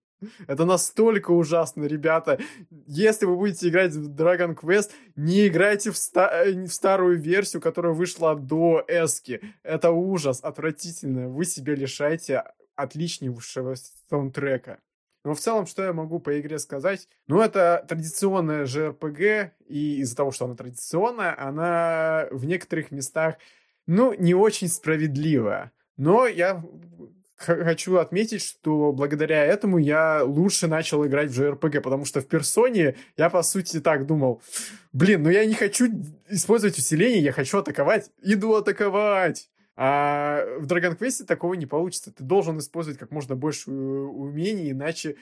Это 0.48 0.66
настолько 0.66 1.32
ужасно, 1.32 1.86
ребята. 1.86 2.40
Если 2.88 3.26
вы 3.26 3.36
будете 3.36 3.70
играть 3.70 3.94
в 3.94 4.10
Dragon 4.10 4.56
Quest, 4.56 4.92
не 5.16 5.48
играйте 5.48 5.92
в, 5.92 5.98
ста- 5.98 6.46
э, 6.46 6.54
в 6.54 6.72
старую 6.72 7.20
версию, 7.20 7.62
которая 7.62 7.94
вышла 7.94 8.36
до 8.36 8.84
Эски. 8.88 9.42
Это 9.64 9.92
ужас, 9.92 10.40
отвратительно. 10.44 11.30
Вы 11.30 11.46
себя 11.46 11.76
лишаете 11.76 12.44
отличнейшего 12.76 13.76
саундтрека. 14.10 14.80
Но 15.26 15.34
в 15.34 15.40
целом, 15.40 15.66
что 15.66 15.84
я 15.84 15.94
могу 15.94 16.20
по 16.20 16.38
игре 16.40 16.60
сказать? 16.60 17.08
Ну, 17.28 17.40
это 17.40 17.86
традиционная 17.88 18.66
JRPG, 18.66 19.52
и 19.68 20.00
из-за 20.02 20.18
того, 20.18 20.32
что 20.32 20.46
она 20.46 20.56
традиционная, 20.56 21.40
она 21.40 22.28
в 22.32 22.46
некоторых 22.46 22.92
местах, 22.92 23.36
ну, 23.88 24.14
не 24.14 24.34
очень 24.34 24.68
справедливая. 24.68 25.72
Но 25.96 26.26
я 26.28 26.62
хочу 27.44 27.98
отметить, 27.98 28.42
что 28.42 28.92
благодаря 28.92 29.44
этому 29.46 29.78
я 29.78 30.24
лучше 30.24 30.68
начал 30.68 31.06
играть 31.06 31.30
в 31.30 31.40
JRPG, 31.40 31.82
потому 31.82 32.06
что 32.06 32.22
в 32.22 32.28
персоне 32.28 32.96
я, 33.18 33.30
по 33.30 33.44
сути, 33.44 33.80
так 33.80 34.06
думал, 34.06 34.42
блин, 34.92 35.24
ну 35.24 35.30
я 35.30 35.46
не 35.46 35.54
хочу 35.54 35.88
использовать 36.30 36.78
усиление, 36.78 37.22
я 37.22 37.32
хочу 37.32 37.58
атаковать, 37.58 38.10
иду 38.22 38.56
атаковать. 38.56 39.50
А 39.76 40.46
в 40.60 40.68
Dragon 40.68 40.98
Quest 40.98 41.26
такого 41.26 41.56
не 41.56 41.66
получится. 41.66 42.12
Ты 42.12 42.24
должен 42.24 42.60
использовать 42.60 43.00
как 43.00 43.12
можно 43.12 43.36
больше 43.36 43.72
э, 43.72 43.74
умений, 43.74 44.72
иначе 44.72 45.16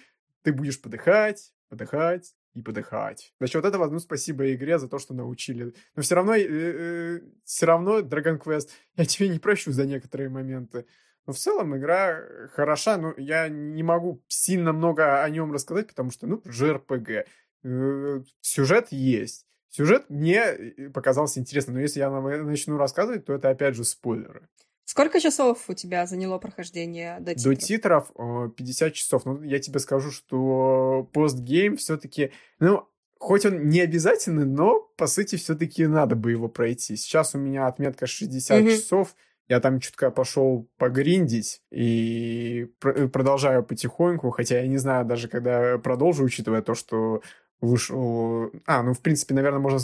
ты 0.44 0.52
будешь 0.52 0.82
подыхать, 0.82 1.54
подыхать 1.70 2.34
и 2.54 2.62
подыхать. 2.62 3.34
За 3.40 3.48
счет 3.48 3.64
этого, 3.64 3.90
ну, 3.90 4.00
спасибо 4.00 4.54
игре 4.54 4.78
за 4.78 4.90
то, 4.90 5.00
что 5.00 5.14
научили. 5.14 5.74
Но 5.96 6.02
все 6.02 6.16
равно, 6.16 6.36
э, 6.36 7.22
все 7.46 7.66
равно 7.66 8.00
Dragon 8.00 8.40
Quest 8.40 8.70
я 8.98 9.06
тебе 9.06 9.30
не 9.30 9.40
прощу 9.40 9.72
за 9.72 9.86
некоторые 9.86 10.30
моменты. 10.30 10.86
Но 11.28 11.34
в 11.34 11.38
целом 11.38 11.78
игра 11.78 12.22
хороша, 12.54 12.98
но 12.98 13.14
я 13.18 13.48
не 13.48 13.84
могу 13.84 14.22
сильно 14.28 14.74
много 14.74 15.22
о 15.24 15.30
нем 15.30 15.52
рассказать, 15.52 15.88
потому 15.88 16.12
что, 16.12 16.28
ну, 16.28 16.42
JRPG. 16.46 17.26
Э, 17.64 18.22
Сюжет 18.42 18.88
есть. 18.92 19.46
Сюжет 19.70 20.10
мне 20.10 20.38
э, 20.40 20.90
показался 20.90 21.40
интересным, 21.40 21.76
но 21.76 21.82
если 21.82 22.00
я 22.00 22.10
на- 22.10 22.44
начну 22.44 22.78
рассказывать, 22.78 23.26
то 23.26 23.34
это 23.34 23.50
опять 23.50 23.76
же 23.76 23.84
спойлеры. 23.84 24.48
Сколько 24.86 25.22
часов 25.22 25.70
у 25.70 25.74
тебя 25.74 26.06
заняло 26.08 26.38
прохождение 26.40 27.20
до 27.20 27.34
До 27.36 27.56
титров? 27.56 27.60
титров 27.60 28.12
э, 28.18 28.50
50 28.58 28.94
часов. 28.94 29.26
Ну, 29.26 29.42
я 29.44 29.60
тебе 29.60 29.80
скажу, 29.80 30.12
что 30.12 31.08
постгейм 31.14 31.78
все-таки, 31.78 32.32
ну, 32.60 32.88
хоть 33.20 33.46
он 33.46 33.70
не 33.70 33.80
обязательный, 33.80 34.46
но, 34.46 34.82
по 34.98 35.06
сути, 35.08 35.36
все-таки 35.36 35.86
надо 35.86 36.16
бы 36.16 36.32
его 36.32 36.50
пройти. 36.50 36.96
Сейчас 36.98 37.36
у 37.36 37.38
меня 37.38 37.68
отметка 37.68 38.08
60 38.08 38.60
Мгм. 38.64 38.70
часов. 38.72 39.16
Я 39.52 39.60
там 39.60 39.82
чутка 39.82 40.12
пошел 40.12 40.70
погриндить 40.78 41.62
и 41.72 42.72
пр- 42.80 43.10
продолжаю 43.10 43.64
потихоньку, 43.66 44.30
хотя 44.30 44.62
я 44.62 44.68
не 44.68 44.78
знаю 44.78 45.04
даже, 45.04 45.28
когда 45.28 45.78
продолжу, 45.78 46.24
учитывая 46.24 46.62
то, 46.62 46.74
что 46.74 47.22
вышел... 47.60 48.50
А, 48.66 48.82
ну, 48.82 48.94
в 48.94 49.02
принципе, 49.02 49.34
наверное, 49.34 49.60
можно 49.60 49.80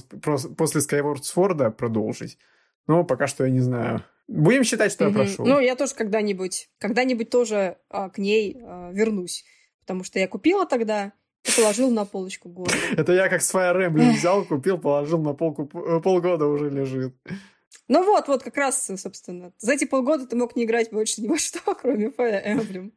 после 0.56 0.80
Skyward 0.80 1.18
Sword 1.18 1.72
продолжить. 1.72 2.38
Но 2.88 3.04
пока 3.04 3.28
что 3.28 3.44
я 3.44 3.52
не 3.52 3.60
знаю. 3.60 4.06
Будем 4.30 4.64
считать, 4.64 4.94
что 4.94 5.04
Мгм. 5.04 5.14
я 5.14 5.20
прошел. 5.20 5.46
Ну, 5.46 5.60
я 5.60 5.76
тоже 5.76 5.96
когда-нибудь, 5.96 6.70
когда-нибудь 6.80 7.30
тоже 7.30 7.78
а, 7.90 8.10
к 8.10 8.20
ней 8.20 8.58
а, 8.64 8.92
вернусь. 8.94 9.44
Потому 9.82 10.06
что 10.06 10.18
я 10.18 10.30
купила 10.30 10.66
тогда 10.66 11.12
и 11.44 11.52
положила 11.60 11.92
на 11.92 12.06
полочку 12.06 12.48
года. 12.48 12.72
Это 12.96 13.12
я 13.12 13.28
как 13.28 13.42
с 13.42 13.54
Fire 13.54 13.86
Emblem 13.90 14.14
взял, 14.14 14.46
купил, 14.46 14.78
положил 14.78 15.22
на 15.22 15.34
полку, 15.34 15.66
полгода 15.66 16.46
уже 16.46 16.70
лежит. 16.70 17.14
Ну 17.88 18.04
вот, 18.04 18.28
вот 18.28 18.44
как 18.44 18.58
раз, 18.58 18.92
собственно, 18.98 19.54
за 19.60 19.74
эти 19.74 19.86
полгода 19.86 20.28
ты 20.28 20.36
мог 20.36 20.56
не 20.56 20.66
играть 20.66 20.92
больше 20.92 21.22
ни 21.22 21.28
во 21.28 21.38
что, 21.38 21.60
кроме 21.82 22.08
Fire 22.08 22.46
Emblem. 22.46 22.92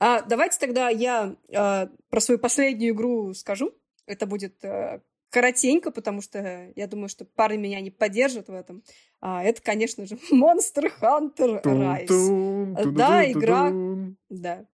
А 0.00 0.22
давайте 0.22 0.58
тогда 0.58 0.88
я 0.88 1.36
а, 1.54 1.88
про 2.10 2.20
свою 2.20 2.38
последнюю 2.38 2.92
игру 2.92 3.34
скажу. 3.34 3.72
Это 4.06 4.26
будет 4.26 4.56
а, 4.64 5.00
коротенько, 5.30 5.90
потому 5.90 6.20
что 6.20 6.72
я 6.76 6.86
думаю, 6.86 7.08
что 7.08 7.24
парни 7.24 7.56
меня 7.56 7.80
не 7.80 7.90
поддержат 7.90 8.48
в 8.48 8.52
этом. 8.52 8.82
А, 9.20 9.44
это, 9.44 9.62
конечно 9.62 10.04
же, 10.04 10.16
Monster 10.32 10.90
Hunter 11.00 11.62
Rise. 11.62 12.92
Да, 12.92 13.30
игра. 13.30 13.70
Да. 14.28 14.64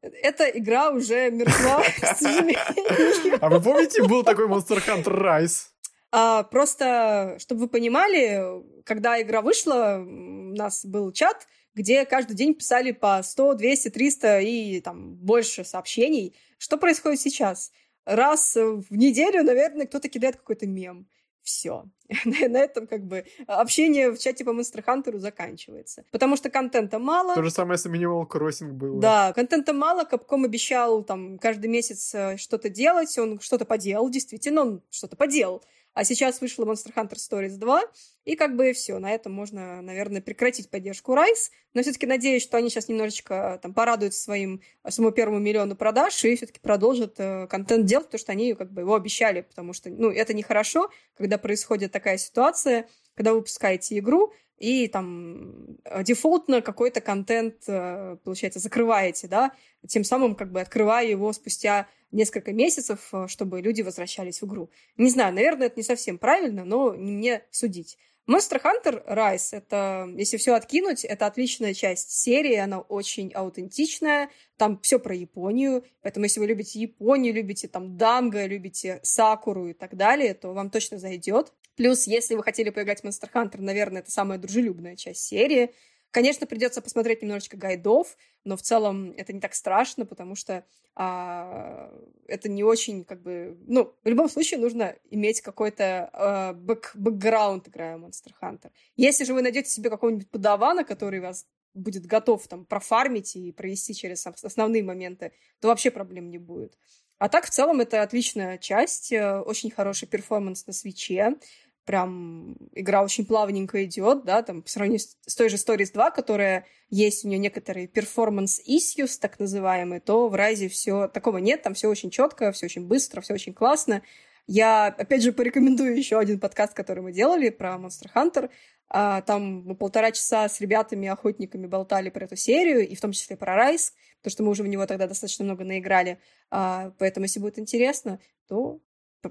Эта 0.00 0.44
игра 0.44 0.90
уже 0.90 1.30
мертва, 1.30 1.82
к 2.00 2.16
сожалению. 2.16 3.38
А 3.40 3.48
вы 3.50 3.60
помните, 3.60 4.02
был 4.02 4.24
такой 4.24 4.48
Monster 4.48 4.82
Hunter 4.84 5.20
Rise? 5.20 5.66
А, 6.12 6.42
просто, 6.42 7.36
чтобы 7.38 7.62
вы 7.62 7.68
понимали, 7.68 8.62
когда 8.84 9.20
игра 9.20 9.40
вышла, 9.40 9.98
у 9.98 10.54
нас 10.54 10.84
был 10.84 11.10
чат, 11.10 11.48
где 11.74 12.04
каждый 12.04 12.34
день 12.34 12.54
писали 12.54 12.92
по 12.92 13.22
100, 13.22 13.54
200, 13.54 13.88
300 13.88 14.40
и 14.40 14.80
там 14.80 15.14
больше 15.14 15.64
сообщений. 15.64 16.36
Что 16.58 16.76
происходит 16.76 17.18
сейчас? 17.20 17.72
Раз 18.04 18.56
в 18.56 18.94
неделю, 18.94 19.42
наверное, 19.42 19.86
кто-то 19.86 20.08
кидает 20.08 20.36
какой-то 20.36 20.66
мем 20.66 21.06
все. 21.42 21.84
на 22.24 22.58
этом 22.58 22.86
как 22.86 23.04
бы 23.04 23.24
общение 23.46 24.10
в 24.10 24.18
чате 24.18 24.44
по 24.44 24.50
Monster 24.50 24.84
Hunter 24.84 25.18
заканчивается. 25.18 26.04
Потому 26.10 26.36
что 26.36 26.50
контента 26.50 26.98
мало. 26.98 27.34
То 27.34 27.42
же 27.42 27.50
самое 27.50 27.78
с 27.78 27.86
Animal 27.86 28.26
Crossing 28.28 28.72
было. 28.72 29.00
Да, 29.00 29.32
контента 29.32 29.72
мало. 29.72 30.04
Капком 30.04 30.44
обещал 30.44 31.02
там 31.04 31.38
каждый 31.38 31.68
месяц 31.68 32.14
э, 32.14 32.36
что-то 32.36 32.68
делать. 32.68 33.16
Он 33.18 33.40
что-то 33.40 33.64
поделал, 33.64 34.08
действительно, 34.10 34.62
он 34.62 34.82
что-то 34.90 35.16
поделал. 35.16 35.64
А 35.94 36.04
сейчас 36.04 36.40
вышла 36.40 36.64
Monster 36.64 36.92
Hunter 36.94 37.16
Stories 37.16 37.56
2, 37.58 37.82
и 38.24 38.36
как 38.36 38.56
бы 38.56 38.72
все, 38.72 38.98
на 38.98 39.10
этом 39.10 39.32
можно, 39.32 39.82
наверное, 39.82 40.22
прекратить 40.22 40.70
поддержку 40.70 41.12
Rise. 41.12 41.50
Но 41.74 41.82
все-таки 41.82 42.06
надеюсь, 42.06 42.42
что 42.42 42.56
они 42.56 42.70
сейчас 42.70 42.88
немножечко 42.88 43.58
там 43.62 43.74
порадуют 43.74 44.14
своим, 44.14 44.62
своему 44.88 45.12
первому 45.12 45.38
миллиону 45.38 45.76
продаж 45.76 46.24
и 46.24 46.36
все-таки 46.36 46.60
продолжат 46.60 47.14
э, 47.18 47.46
контент 47.48 47.84
делать, 47.84 48.06
потому 48.06 48.20
что 48.20 48.32
они 48.32 48.54
как 48.54 48.72
бы 48.72 48.82
его 48.82 48.94
обещали, 48.94 49.42
потому 49.42 49.72
что, 49.72 49.90
ну, 49.90 50.10
это 50.10 50.34
нехорошо, 50.34 50.90
когда 51.14 51.36
происходит 51.36 51.92
такая 51.92 52.16
ситуация, 52.16 52.88
когда 53.14 53.32
вы 53.32 53.38
выпускаете 53.38 53.98
игру, 53.98 54.32
и 54.62 54.86
там 54.86 55.76
э, 55.84 56.04
дефолтно 56.04 56.62
какой-то 56.62 57.00
контент, 57.00 57.64
э, 57.66 58.16
получается, 58.22 58.60
закрываете, 58.60 59.26
да, 59.26 59.50
тем 59.88 60.04
самым 60.04 60.36
как 60.36 60.52
бы 60.52 60.60
открывая 60.60 61.04
его 61.04 61.32
спустя 61.32 61.88
несколько 62.12 62.52
месяцев, 62.52 63.08
э, 63.12 63.26
чтобы 63.26 63.60
люди 63.60 63.82
возвращались 63.82 64.40
в 64.40 64.46
игру. 64.46 64.70
Не 64.96 65.10
знаю, 65.10 65.34
наверное, 65.34 65.66
это 65.66 65.80
не 65.80 65.82
совсем 65.82 66.16
правильно, 66.16 66.64
но 66.64 66.94
не 66.94 67.42
судить. 67.50 67.98
Monster 68.30 68.62
Hunter 68.62 69.04
Rise, 69.04 69.48
это, 69.50 70.08
если 70.16 70.36
все 70.36 70.54
откинуть, 70.54 71.04
это 71.04 71.26
отличная 71.26 71.74
часть 71.74 72.12
серии, 72.12 72.54
она 72.54 72.78
очень 72.78 73.32
аутентичная, 73.32 74.30
там 74.56 74.78
все 74.80 75.00
про 75.00 75.12
Японию, 75.12 75.84
поэтому 76.02 76.26
если 76.26 76.38
вы 76.38 76.46
любите 76.46 76.78
Японию, 76.78 77.34
любите 77.34 77.66
там 77.66 77.96
Данго, 77.96 78.46
любите 78.46 79.00
Сакуру 79.02 79.70
и 79.70 79.72
так 79.72 79.96
далее, 79.96 80.34
то 80.34 80.52
вам 80.52 80.70
точно 80.70 80.98
зайдет. 80.98 81.52
Плюс, 81.76 82.06
если 82.06 82.34
вы 82.34 82.42
хотели 82.42 82.70
поиграть 82.70 83.00
в 83.00 83.04
Monster 83.04 83.30
Hunter, 83.32 83.60
наверное, 83.60 84.02
это 84.02 84.10
самая 84.10 84.38
дружелюбная 84.38 84.96
часть 84.96 85.24
серии. 85.24 85.74
Конечно, 86.10 86.46
придется 86.46 86.82
посмотреть 86.82 87.22
немножечко 87.22 87.56
гайдов, 87.56 88.18
но 88.44 88.56
в 88.56 88.62
целом 88.62 89.12
это 89.16 89.32
не 89.32 89.40
так 89.40 89.54
страшно, 89.54 90.04
потому 90.04 90.34
что 90.34 90.64
а, 90.94 91.90
это 92.26 92.50
не 92.50 92.62
очень, 92.62 93.04
как 93.04 93.22
бы... 93.22 93.56
Ну, 93.66 93.94
в 94.04 94.08
любом 94.08 94.28
случае 94.28 94.60
нужно 94.60 94.94
иметь 95.10 95.40
какой-то 95.40 96.10
а, 96.12 96.52
бэк, 96.52 96.92
бэкграунд, 96.94 97.68
играя 97.68 97.96
в 97.96 98.04
Monster 98.04 98.32
Hunter. 98.42 98.70
Если 98.96 99.24
же 99.24 99.32
вы 99.32 99.40
найдете 99.40 99.70
себе 99.70 99.88
какого-нибудь 99.88 100.28
подавана, 100.28 100.84
который 100.84 101.20
вас 101.20 101.46
будет 101.72 102.04
готов 102.04 102.46
там 102.46 102.66
профармить 102.66 103.34
и 103.34 103.50
провести 103.50 103.94
через 103.94 104.26
основные 104.26 104.82
моменты, 104.82 105.32
то 105.60 105.68
вообще 105.68 105.90
проблем 105.90 106.28
не 106.28 106.36
будет. 106.36 106.76
А 107.18 107.28
так, 107.28 107.46
в 107.46 107.50
целом, 107.50 107.80
это 107.80 108.02
отличная 108.02 108.58
часть, 108.58 109.12
э, 109.12 109.38
очень 109.40 109.70
хороший 109.70 110.08
performance 110.08 110.66
на 110.66 110.72
Switch 110.72 111.20
е, 111.20 111.36
прям 111.84 112.56
игра 112.72 113.02
очень 113.02 113.26
плавненько 113.26 113.84
идет, 113.84 114.24
да, 114.24 114.42
там, 114.42 114.62
по 114.62 114.68
сравнению 114.68 115.00
с, 115.00 115.34
той 115.34 115.48
же 115.48 115.56
Stories 115.56 115.92
2, 115.92 116.10
которая 116.10 116.66
есть 116.90 117.24
у 117.24 117.28
нее 117.28 117.38
некоторые 117.38 117.86
performance 117.86 118.60
issues, 118.68 119.18
так 119.20 119.38
называемые, 119.38 120.00
то 120.00 120.28
в 120.28 120.34
Rise 120.34 120.61
е 120.61 120.68
все 120.68 121.08
такого 121.08 121.38
нет, 121.38 121.62
там 121.62 121.74
все 121.74 121.88
очень 121.88 122.10
четко, 122.10 122.52
все 122.52 122.66
очень 122.66 122.86
быстро, 122.86 123.20
все 123.20 123.34
очень 123.34 123.54
классно. 123.54 124.02
Я, 124.46 124.86
опять 124.86 125.22
же, 125.22 125.32
порекомендую 125.32 125.96
еще 125.96 126.18
один 126.18 126.40
подкаст, 126.40 126.74
который 126.74 127.02
мы 127.02 127.12
делали 127.12 127.48
про 127.48 127.76
Monster 127.76 128.10
Hunter. 128.14 128.50
А, 128.88 129.22
там 129.22 129.62
мы 129.64 129.74
полтора 129.74 130.10
часа 130.12 130.48
с 130.48 130.60
ребятами-охотниками 130.60 131.66
болтали 131.66 132.10
про 132.10 132.24
эту 132.24 132.36
серию, 132.36 132.86
и 132.86 132.94
в 132.94 133.00
том 133.00 133.12
числе 133.12 133.36
про 133.36 133.54
Райс, 133.54 133.94
потому 134.18 134.32
что 134.32 134.42
мы 134.42 134.50
уже 134.50 134.62
в 134.62 134.66
него 134.66 134.84
тогда 134.86 135.06
достаточно 135.06 135.44
много 135.44 135.64
наиграли. 135.64 136.18
А, 136.50 136.92
поэтому, 136.98 137.24
если 137.24 137.40
будет 137.40 137.58
интересно, 137.58 138.20
то 138.48 138.80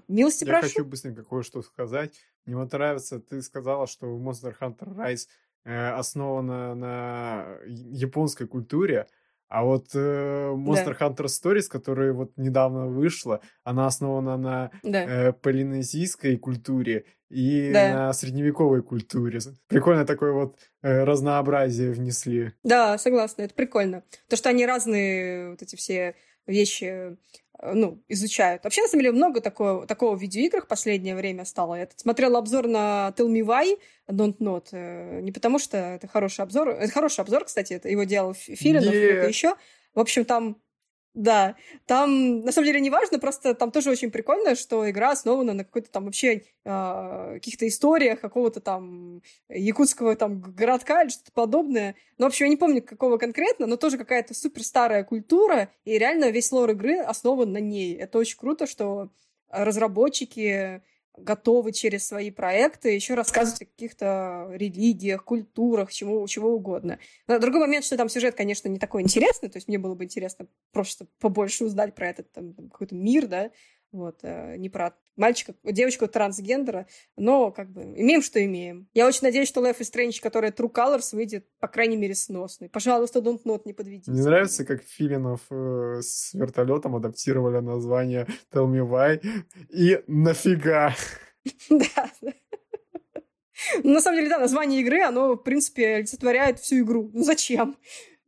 милости 0.07 0.45
Я 0.45 0.53
прошу. 0.53 0.67
хочу 0.67 0.85
быстренько 0.85 1.23
кое-что 1.23 1.61
сказать. 1.61 2.15
Мне 2.45 2.55
вот 2.55 2.71
нравится, 2.71 3.19
ты 3.19 3.41
сказала, 3.41 3.87
что 3.87 4.07
Monster 4.17 4.55
Hunter 4.59 4.95
Rise 4.95 5.27
э, 5.65 5.89
основана 5.89 6.75
на 6.75 7.45
японской 7.65 8.47
культуре, 8.47 9.07
а 9.51 9.65
вот 9.65 9.87
э, 9.93 10.53
Monster 10.55 10.95
да. 10.97 11.07
Hunter 11.07 11.25
Stories, 11.25 11.67
которая 11.67 12.13
вот 12.13 12.31
недавно 12.37 12.87
вышла, 12.87 13.41
она 13.65 13.85
основана 13.85 14.37
на 14.37 14.71
да. 14.81 15.03
э, 15.03 15.33
полинезийской 15.33 16.37
культуре 16.37 17.03
и 17.29 17.69
да. 17.73 17.93
на 17.93 18.13
средневековой 18.13 18.81
культуре. 18.81 19.39
Прикольно 19.67 20.05
такое 20.05 20.31
вот 20.31 20.55
э, 20.81 21.03
разнообразие 21.03 21.91
внесли. 21.91 22.53
Да, 22.63 22.97
согласна, 22.97 23.41
это 23.41 23.53
прикольно. 23.53 24.03
То, 24.29 24.37
что 24.37 24.47
они 24.47 24.65
разные, 24.65 25.51
вот 25.51 25.61
эти 25.61 25.75
все 25.75 26.15
вещи 26.47 27.17
Э, 27.61 27.73
ну, 27.73 28.01
изучают. 28.07 28.63
Вообще, 28.63 28.81
на 28.81 28.87
самом 28.87 29.03
деле, 29.03 29.13
много 29.13 29.39
такого, 29.39 29.85
такого 29.85 30.15
в 30.15 30.21
видеоиграх 30.21 30.65
в 30.65 30.67
последнее 30.67 31.15
время 31.15 31.45
стало. 31.45 31.75
Я 31.75 31.87
смотрела 31.95 32.39
обзор 32.39 32.67
на 32.67 33.13
Tell 33.15 33.27
Me 33.27 33.41
Why, 33.41 33.77
Don't 34.09 34.37
Not, 34.39 34.69
э, 34.71 35.21
не 35.21 35.31
потому 35.31 35.59
что 35.59 35.77
это 35.77 36.07
хороший 36.07 36.41
обзор. 36.41 36.69
Это 36.69 36.91
хороший 36.91 37.21
обзор, 37.21 37.45
кстати, 37.45 37.73
это 37.73 37.87
его 37.89 38.03
делал 38.03 38.33
Филинов, 38.33 38.93
yeah. 38.93 39.27
еще. 39.27 39.55
В 39.93 39.99
общем, 39.99 40.25
там 40.25 40.57
да, 41.13 41.55
там 41.85 42.41
на 42.41 42.51
самом 42.51 42.67
деле 42.67 42.79
не 42.79 42.89
важно, 42.89 43.19
просто 43.19 43.53
там 43.53 43.71
тоже 43.71 43.89
очень 43.89 44.11
прикольно, 44.11 44.55
что 44.55 44.89
игра 44.89 45.11
основана 45.11 45.53
на 45.53 45.65
какой-то 45.65 45.91
там 45.91 46.05
вообще 46.05 46.43
э, 46.63 47.33
каких-то 47.33 47.67
историях 47.67 48.21
какого-то 48.21 48.61
там 48.61 49.21
якутского 49.49 50.15
там 50.15 50.41
городка 50.41 51.03
или 51.03 51.09
что-то 51.09 51.31
подобное. 51.33 51.95
Ну, 52.17 52.25
в 52.25 52.27
общем, 52.27 52.45
я 52.45 52.49
не 52.49 52.57
помню 52.57 52.81
какого 52.81 53.17
конкретно, 53.17 53.67
но 53.67 53.75
тоже 53.75 53.97
какая-то 53.97 54.33
супер 54.33 54.63
старая 54.63 55.03
культура, 55.03 55.69
и 55.83 55.97
реально 55.97 56.29
весь 56.29 56.51
лор 56.51 56.71
игры 56.71 56.99
основан 56.99 57.51
на 57.51 57.59
ней. 57.59 57.93
Это 57.95 58.17
очень 58.17 58.37
круто, 58.37 58.65
что 58.65 59.09
разработчики 59.49 60.81
готовы 61.17 61.71
через 61.71 62.07
свои 62.07 62.31
проекты 62.31 62.89
еще 62.89 63.15
рассказывать 63.15 63.61
о 63.61 63.65
каких-то 63.65 64.47
религиях, 64.51 65.23
культурах, 65.23 65.91
чему, 65.91 66.25
чего 66.27 66.53
угодно. 66.55 66.99
Но 67.27 67.39
другой 67.39 67.61
момент, 67.61 67.85
что 67.85 67.97
там 67.97 68.09
сюжет, 68.09 68.35
конечно, 68.35 68.67
не 68.69 68.79
такой 68.79 69.01
интересный, 69.01 69.49
то 69.49 69.57
есть 69.57 69.67
мне 69.67 69.77
было 69.77 69.95
бы 69.95 70.05
интересно 70.05 70.47
просто 70.71 71.07
побольше 71.19 71.65
узнать 71.65 71.95
про 71.95 72.09
этот 72.09 72.31
там, 72.31 72.53
какой-то 72.53 72.95
мир, 72.95 73.27
да, 73.27 73.51
вот, 73.91 74.19
э, 74.23 74.57
не 74.57 74.69
про 74.69 74.93
мальчика, 75.15 75.53
девочку 75.63 76.07
трансгендера, 76.07 76.87
но 77.17 77.51
как 77.51 77.69
бы 77.71 77.83
имеем, 77.83 78.21
что 78.21 78.43
имеем. 78.43 78.87
Я 78.93 79.07
очень 79.07 79.21
надеюсь, 79.23 79.47
что 79.47 79.61
Life 79.61 79.79
is 79.79 79.91
Strange, 79.93 80.21
которая 80.21 80.51
True 80.51 80.71
Colors, 80.71 81.15
выйдет, 81.15 81.45
по 81.59 81.67
крайней 81.67 81.97
мере, 81.97 82.15
сносной. 82.15 82.69
Пожалуйста, 82.69 83.19
Don't 83.19 83.43
Not 83.43 83.61
не 83.65 83.73
подведите. 83.73 84.11
Мне 84.11 84.23
нравится, 84.23 84.65
как 84.65 84.83
Филинов 84.83 85.41
э, 85.49 85.99
с 86.01 86.33
вертолетом 86.33 86.95
адаптировали 86.95 87.59
название 87.59 88.27
Tell 88.51 88.67
Me 88.67 88.87
Why 88.87 89.21
и 89.69 90.03
нафига. 90.07 90.95
Да. 91.69 92.11
На 93.83 94.01
самом 94.01 94.17
деле, 94.17 94.29
да, 94.29 94.39
название 94.39 94.81
игры, 94.81 95.01
оно, 95.01 95.33
в 95.33 95.37
принципе, 95.37 95.95
олицетворяет 95.95 96.59
всю 96.59 96.79
игру. 96.79 97.09
Ну 97.13 97.23
зачем? 97.23 97.77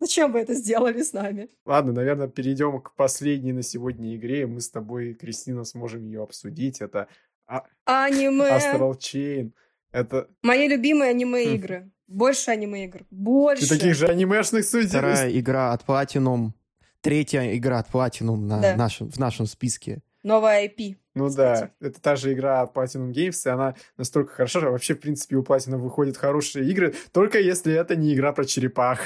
Зачем 0.04 0.34
вы 0.34 0.42
это 0.42 0.54
сделали 0.54 1.02
с 1.02 1.14
нами? 1.14 1.48
Ладно, 1.66 1.94
наверное, 1.94 2.28
перейдем 2.28 2.82
к 2.82 2.94
последней 2.94 3.54
на 3.54 3.64
сегодня 3.64 4.18
игре. 4.18 4.46
Мы 4.46 4.60
с 4.60 4.70
тобой, 4.70 5.14
Кристина, 5.14 5.64
сможем 5.64 6.04
ее 6.04 6.24
обсудить. 6.24 6.82
Это 6.82 7.08
а... 7.48 7.64
аниме. 7.86 8.50
Astral 8.50 8.98
Chain. 8.98 9.54
Это... 9.94 10.28
Мои 10.42 10.68
любимые 10.68 11.12
аниме-игры. 11.12 11.90
Больше 12.08 12.52
аниме-игр. 12.52 13.06
Больше. 13.12 13.64
И 13.64 13.70
таких 13.70 13.96
же 13.96 14.08
анимешных 14.08 14.66
судей. 14.66 14.90
Вторая 14.90 15.32
игра 15.40 15.72
от 15.72 15.86
Platinum. 15.86 16.50
Третья 17.00 17.56
игра 17.56 17.80
от 17.80 17.90
Platinum 17.90 18.42
на 18.42 18.60
да. 18.60 18.76
нашем, 18.76 19.10
в 19.10 19.18
нашем 19.20 19.46
списке. 19.46 20.02
Новая 20.22 20.68
IP. 20.68 20.98
Ну 21.16 21.30
кстати. 21.30 21.72
да, 21.80 21.88
это 21.88 22.02
та 22.02 22.18
же 22.18 22.34
игра 22.34 22.62
от 22.62 22.76
Platinum 22.76 23.14
Games, 23.14 23.40
и 23.46 23.50
она 23.50 23.76
настолько 23.96 24.34
хороша. 24.34 24.60
Вообще, 24.70 24.96
в 24.96 25.00
принципе, 25.00 25.38
у 25.38 25.44
Platinum 25.44 25.78
выходят 25.78 26.18
хорошие 26.18 26.70
игры, 26.70 26.94
только 27.14 27.40
если 27.40 27.74
это 27.74 27.96
не 27.96 28.14
игра 28.14 28.34
про 28.34 28.44
черепах. 28.44 29.00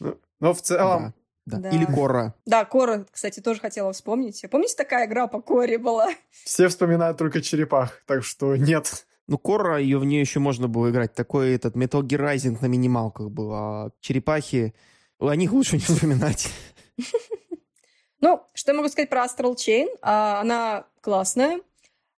Ну, 0.00 0.20
но 0.44 0.52
в 0.52 0.60
целом... 0.60 1.14
Да. 1.46 1.58
Да. 1.58 1.70
Или 1.70 1.84
Кора. 1.84 2.34
Да, 2.46 2.64
Кора, 2.64 3.04
кстати, 3.10 3.40
тоже 3.40 3.60
хотела 3.60 3.92
вспомнить. 3.92 4.42
Помните, 4.50 4.74
такая 4.76 5.06
игра 5.06 5.26
по 5.26 5.42
Коре 5.42 5.76
была? 5.76 6.08
Все 6.44 6.68
вспоминают 6.68 7.18
только 7.18 7.42
черепах, 7.42 8.02
так 8.06 8.24
что 8.24 8.56
нет. 8.56 9.06
Ну, 9.26 9.36
Кора, 9.36 9.78
ее 9.78 9.98
в 9.98 10.06
нее 10.06 10.20
еще 10.20 10.40
можно 10.40 10.68
было 10.68 10.90
играть. 10.90 11.14
Такой 11.14 11.54
этот 11.54 11.76
Metal 11.76 12.00
Gear 12.02 12.34
Rising 12.34 12.58
на 12.62 12.66
минималках 12.66 13.30
был. 13.30 13.52
А 13.52 13.90
черепахи, 14.00 14.74
о 15.18 15.34
них 15.34 15.52
лучше 15.52 15.76
не 15.76 15.82
вспоминать. 15.82 16.48
Ну, 18.20 18.42
что 18.54 18.72
я 18.72 18.76
могу 18.76 18.88
сказать 18.88 19.10
про 19.10 19.24
Astral 19.24 19.54
Chain? 19.54 19.88
А, 20.00 20.40
она 20.40 20.86
классная. 21.02 21.60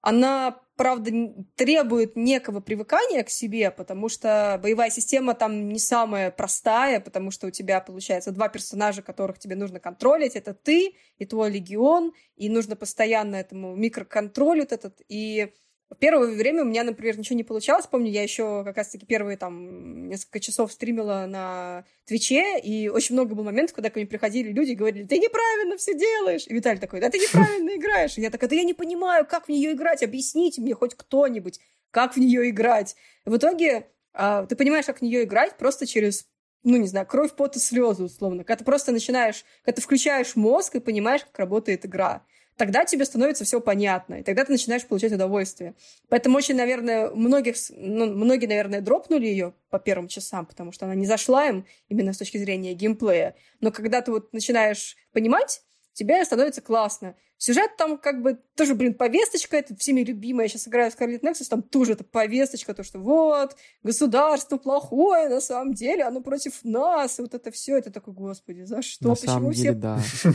Она 0.02 0.60
правда, 0.76 1.10
требует 1.54 2.16
некого 2.16 2.60
привыкания 2.60 3.24
к 3.24 3.30
себе, 3.30 3.70
потому 3.70 4.08
что 4.08 4.60
боевая 4.62 4.90
система 4.90 5.34
там 5.34 5.68
не 5.68 5.78
самая 5.78 6.30
простая, 6.30 7.00
потому 7.00 7.30
что 7.30 7.46
у 7.46 7.50
тебя, 7.50 7.80
получается, 7.80 8.30
два 8.30 8.48
персонажа, 8.48 9.02
которых 9.02 9.38
тебе 9.38 9.56
нужно 9.56 9.80
контролить. 9.80 10.36
Это 10.36 10.54
ты 10.54 10.94
и 11.18 11.24
твой 11.24 11.50
легион, 11.50 12.12
и 12.36 12.48
нужно 12.48 12.76
постоянно 12.76 13.36
этому 13.36 13.74
микроконтролить 13.74 14.72
этот. 14.72 15.00
И 15.08 15.52
Первое 16.00 16.34
время 16.34 16.62
у 16.62 16.66
меня, 16.66 16.82
например, 16.82 17.16
ничего 17.16 17.36
не 17.36 17.44
получалось. 17.44 17.86
Помню, 17.86 18.10
я 18.10 18.22
еще 18.22 18.64
как 18.64 18.76
раз-таки 18.76 19.06
первые 19.06 19.36
там 19.36 20.08
несколько 20.08 20.40
часов 20.40 20.72
стримила 20.72 21.26
на 21.28 21.84
Твиче, 22.06 22.58
и 22.58 22.88
очень 22.88 23.14
много 23.14 23.36
было 23.36 23.44
моментов, 23.44 23.76
когда 23.76 23.90
ко 23.90 24.00
мне 24.00 24.06
приходили 24.06 24.50
люди 24.50 24.72
и 24.72 24.74
говорили, 24.74 25.06
ты 25.06 25.18
неправильно 25.18 25.76
все 25.76 25.96
делаешь. 25.96 26.44
И 26.48 26.54
Виталий 26.54 26.80
такой, 26.80 27.00
да 27.00 27.08
ты 27.08 27.18
неправильно 27.18 27.76
играешь. 27.76 28.18
И 28.18 28.20
я 28.20 28.30
такая, 28.30 28.50
да 28.50 28.56
я 28.56 28.64
не 28.64 28.74
понимаю, 28.74 29.26
как 29.26 29.46
в 29.46 29.48
нее 29.48 29.72
играть, 29.72 30.02
объясните 30.02 30.60
мне 30.60 30.74
хоть 30.74 30.96
кто-нибудь, 30.96 31.60
как 31.92 32.16
в 32.16 32.18
нее 32.18 32.50
играть. 32.50 32.96
И 33.24 33.30
в 33.30 33.36
итоге 33.36 33.86
а, 34.12 34.44
ты 34.44 34.56
понимаешь, 34.56 34.86
как 34.86 34.98
в 34.98 35.02
нее 35.02 35.22
играть 35.22 35.56
просто 35.56 35.86
через 35.86 36.26
ну, 36.64 36.78
не 36.78 36.88
знаю, 36.88 37.06
кровь, 37.06 37.32
пот 37.36 37.54
и 37.54 37.60
слезы, 37.60 38.02
условно. 38.02 38.42
Когда 38.42 38.56
ты 38.58 38.64
просто 38.64 38.90
начинаешь, 38.90 39.44
когда 39.62 39.76
ты 39.76 39.82
включаешь 39.82 40.34
мозг 40.34 40.74
и 40.74 40.80
понимаешь, 40.80 41.24
как 41.24 41.38
работает 41.38 41.86
игра 41.86 42.26
тогда 42.56 42.84
тебе 42.84 43.04
становится 43.04 43.44
все 43.44 43.60
понятно, 43.60 44.16
и 44.16 44.22
тогда 44.22 44.44
ты 44.44 44.52
начинаешь 44.52 44.86
получать 44.86 45.12
удовольствие. 45.12 45.74
Поэтому 46.08 46.36
очень, 46.36 46.56
наверное, 46.56 47.10
многих, 47.10 47.56
ну, 47.70 48.06
многие, 48.06 48.46
наверное, 48.46 48.80
дропнули 48.80 49.26
ее 49.26 49.54
по 49.70 49.78
первым 49.78 50.08
часам, 50.08 50.46
потому 50.46 50.72
что 50.72 50.86
она 50.86 50.94
не 50.94 51.06
зашла 51.06 51.48
им 51.48 51.66
именно 51.88 52.12
с 52.12 52.18
точки 52.18 52.38
зрения 52.38 52.74
геймплея. 52.74 53.36
Но 53.60 53.70
когда 53.70 54.00
ты 54.00 54.10
вот 54.10 54.32
начинаешь 54.32 54.96
понимать, 55.12 55.62
тебе 55.92 56.24
становится 56.24 56.60
классно. 56.60 57.14
Сюжет 57.38 57.76
там 57.76 57.98
как 57.98 58.22
бы 58.22 58.38
тоже, 58.56 58.74
блин, 58.74 58.94
повесточка, 58.94 59.58
это 59.58 59.76
всеми 59.76 60.00
любимая. 60.00 60.46
Я 60.46 60.48
сейчас 60.48 60.68
играю 60.68 60.90
в 60.90 60.98
Scarlet 60.98 61.20
Nexus, 61.20 61.48
там 61.50 61.62
тоже 61.62 61.92
это 61.92 62.04
повесточка, 62.04 62.72
то, 62.72 62.82
что 62.82 62.98
вот, 62.98 63.56
государство 63.82 64.56
плохое, 64.56 65.28
на 65.28 65.40
самом 65.40 65.74
деле, 65.74 66.04
оно 66.04 66.22
против 66.22 66.64
нас, 66.64 67.18
и 67.18 67.22
вот 67.22 67.34
это 67.34 67.50
все, 67.50 67.76
это 67.76 67.90
такой, 67.90 68.14
господи, 68.14 68.62
за 68.62 68.80
что? 68.80 69.08
На 69.08 69.14
Почему 69.14 69.32
самом 69.32 69.52
все... 69.52 69.62
деле, 69.62 69.74
да. 69.74 70.00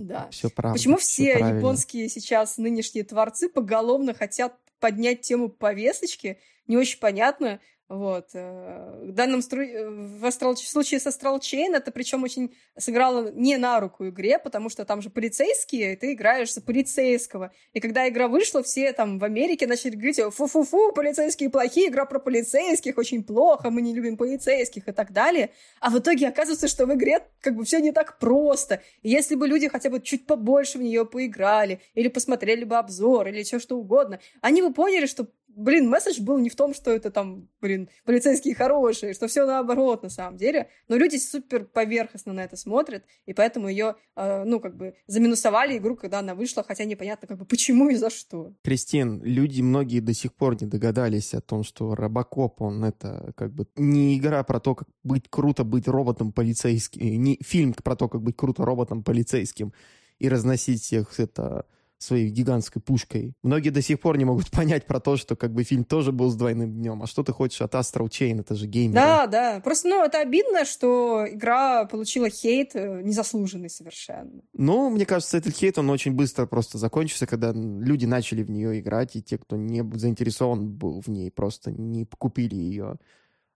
Да. 0.00 0.28
Все 0.30 0.50
правда. 0.50 0.78
Почему 0.78 0.96
все 0.96 1.34
правильно. 1.34 1.58
японские 1.58 2.08
сейчас 2.08 2.58
нынешние 2.58 3.04
творцы 3.04 3.48
поголовно 3.48 4.14
хотят 4.14 4.56
поднять 4.78 5.22
тему 5.22 5.48
повесточки? 5.48 6.38
Не 6.66 6.76
очень 6.76 6.98
понятно. 6.98 7.60
Вот. 7.90 8.28
э, 8.34 9.00
В 9.02 9.12
данном 9.12 9.42
стру... 9.42 9.62
э, 9.62 9.90
в 9.90 10.24
астрал... 10.24 10.54
в 10.54 10.60
случае 10.60 11.00
с 11.00 11.08
Astral 11.08 11.40
Chain 11.40 11.74
это 11.74 11.90
причем 11.90 12.22
очень 12.22 12.54
сыграло 12.78 13.32
не 13.32 13.56
на 13.56 13.80
руку 13.80 14.06
игре, 14.06 14.38
потому 14.38 14.68
что 14.68 14.84
там 14.84 15.02
же 15.02 15.10
полицейские, 15.10 15.94
и 15.94 15.96
ты 15.96 16.12
играешь 16.12 16.54
за 16.54 16.62
полицейского. 16.62 17.50
И 17.72 17.80
когда 17.80 18.08
игра 18.08 18.28
вышла, 18.28 18.62
все 18.62 18.92
там 18.92 19.18
в 19.18 19.24
Америке 19.24 19.66
начали 19.66 19.96
говорить, 19.96 20.20
фу-фу-фу, 20.20 20.92
полицейские 20.92 21.50
плохие, 21.50 21.88
игра 21.88 22.04
про 22.04 22.20
полицейских, 22.20 22.96
очень 22.96 23.24
плохо, 23.24 23.70
мы 23.70 23.82
не 23.82 23.92
любим 23.92 24.16
полицейских 24.16 24.86
и 24.86 24.92
так 24.92 25.12
далее. 25.12 25.50
А 25.80 25.90
в 25.90 25.98
итоге 25.98 26.28
оказывается, 26.28 26.68
что 26.68 26.86
в 26.86 26.94
игре 26.94 27.26
как 27.40 27.56
бы 27.56 27.64
все 27.64 27.80
не 27.80 27.90
так 27.90 28.20
просто. 28.20 28.82
И 29.02 29.10
если 29.10 29.34
бы 29.34 29.48
люди 29.48 29.66
хотя 29.66 29.90
бы 29.90 30.00
чуть 30.00 30.26
побольше 30.26 30.78
в 30.78 30.82
нее 30.82 31.04
поиграли, 31.04 31.80
или 31.94 32.06
посмотрели 32.06 32.62
бы 32.62 32.76
обзор, 32.76 33.26
или 33.26 33.42
все 33.42 33.58
что 33.58 33.76
угодно, 33.76 34.20
они 34.42 34.62
бы 34.62 34.72
поняли, 34.72 35.06
что 35.06 35.26
блин, 35.56 35.88
месседж 35.88 36.20
был 36.20 36.38
не 36.38 36.48
в 36.48 36.56
том, 36.56 36.74
что 36.74 36.90
это 36.90 37.10
там, 37.10 37.48
блин, 37.60 37.88
полицейские 38.04 38.54
хорошие, 38.54 39.14
что 39.14 39.28
все 39.28 39.46
наоборот 39.46 40.02
на 40.02 40.08
самом 40.08 40.36
деле. 40.36 40.68
Но 40.88 40.96
люди 40.96 41.16
супер 41.16 41.64
поверхностно 41.64 42.32
на 42.32 42.44
это 42.44 42.56
смотрят, 42.56 43.04
и 43.26 43.32
поэтому 43.32 43.68
ее, 43.68 43.96
э, 44.16 44.44
ну, 44.44 44.60
как 44.60 44.76
бы 44.76 44.94
заминусовали 45.06 45.78
игру, 45.78 45.96
когда 45.96 46.20
она 46.20 46.34
вышла, 46.34 46.62
хотя 46.62 46.84
непонятно, 46.84 47.28
как 47.28 47.38
бы, 47.38 47.44
почему 47.44 47.90
и 47.90 47.96
за 47.96 48.10
что. 48.10 48.54
Кристин, 48.62 49.22
люди 49.22 49.60
многие 49.60 50.00
до 50.00 50.14
сих 50.14 50.34
пор 50.34 50.60
не 50.60 50.66
догадались 50.66 51.34
о 51.34 51.40
том, 51.40 51.64
что 51.64 51.94
Робокоп, 51.94 52.62
он 52.62 52.84
это 52.84 53.32
как 53.36 53.52
бы 53.52 53.66
не 53.76 54.18
игра 54.18 54.42
про 54.42 54.60
то, 54.60 54.74
как 54.74 54.88
быть 55.02 55.28
круто 55.28 55.64
быть 55.64 55.88
роботом 55.88 56.32
полицейским, 56.32 57.22
не 57.22 57.38
фильм 57.42 57.74
про 57.74 57.96
то, 57.96 58.08
как 58.08 58.22
быть 58.22 58.36
круто 58.36 58.64
роботом 58.64 59.02
полицейским 59.02 59.72
и 60.18 60.28
разносить 60.28 60.82
всех 60.82 61.18
это 61.18 61.66
своей 62.02 62.30
гигантской 62.30 62.80
пушкой. 62.80 63.34
Многие 63.42 63.70
до 63.70 63.82
сих 63.82 64.00
пор 64.00 64.16
не 64.16 64.24
могут 64.24 64.50
понять 64.52 64.86
про 64.86 65.00
то, 65.00 65.16
что 65.16 65.36
как 65.36 65.52
бы 65.52 65.62
фильм 65.64 65.84
тоже 65.84 66.12
был 66.12 66.30
с 66.30 66.34
двойным 66.34 66.72
днем. 66.72 67.02
А 67.02 67.06
что 67.06 67.22
ты 67.22 67.32
хочешь 67.32 67.60
от 67.60 67.74
Astral 67.74 68.08
Chain? 68.08 68.40
Это 68.40 68.54
же 68.54 68.66
геймер. 68.66 68.94
Да, 68.94 69.26
да. 69.26 69.60
Просто, 69.60 69.88
ну, 69.88 70.04
это 70.04 70.20
обидно, 70.20 70.64
что 70.64 71.26
игра 71.28 71.84
получила 71.84 72.30
хейт 72.30 72.74
э, 72.74 73.02
незаслуженный 73.02 73.70
совершенно. 73.70 74.42
Ну, 74.54 74.90
мне 74.90 75.04
кажется, 75.04 75.36
этот 75.36 75.54
хейт, 75.54 75.78
он 75.78 75.90
очень 75.90 76.12
быстро 76.12 76.46
просто 76.46 76.78
закончился, 76.78 77.26
когда 77.26 77.52
люди 77.52 78.06
начали 78.06 78.42
в 78.42 78.50
нее 78.50 78.80
играть, 78.80 79.16
и 79.16 79.22
те, 79.22 79.38
кто 79.38 79.56
не 79.56 79.84
заинтересован 79.96 80.68
был 80.68 81.00
в 81.00 81.08
ней, 81.08 81.30
просто 81.30 81.70
не 81.70 82.06
купили 82.06 82.56
ее. 82.56 82.96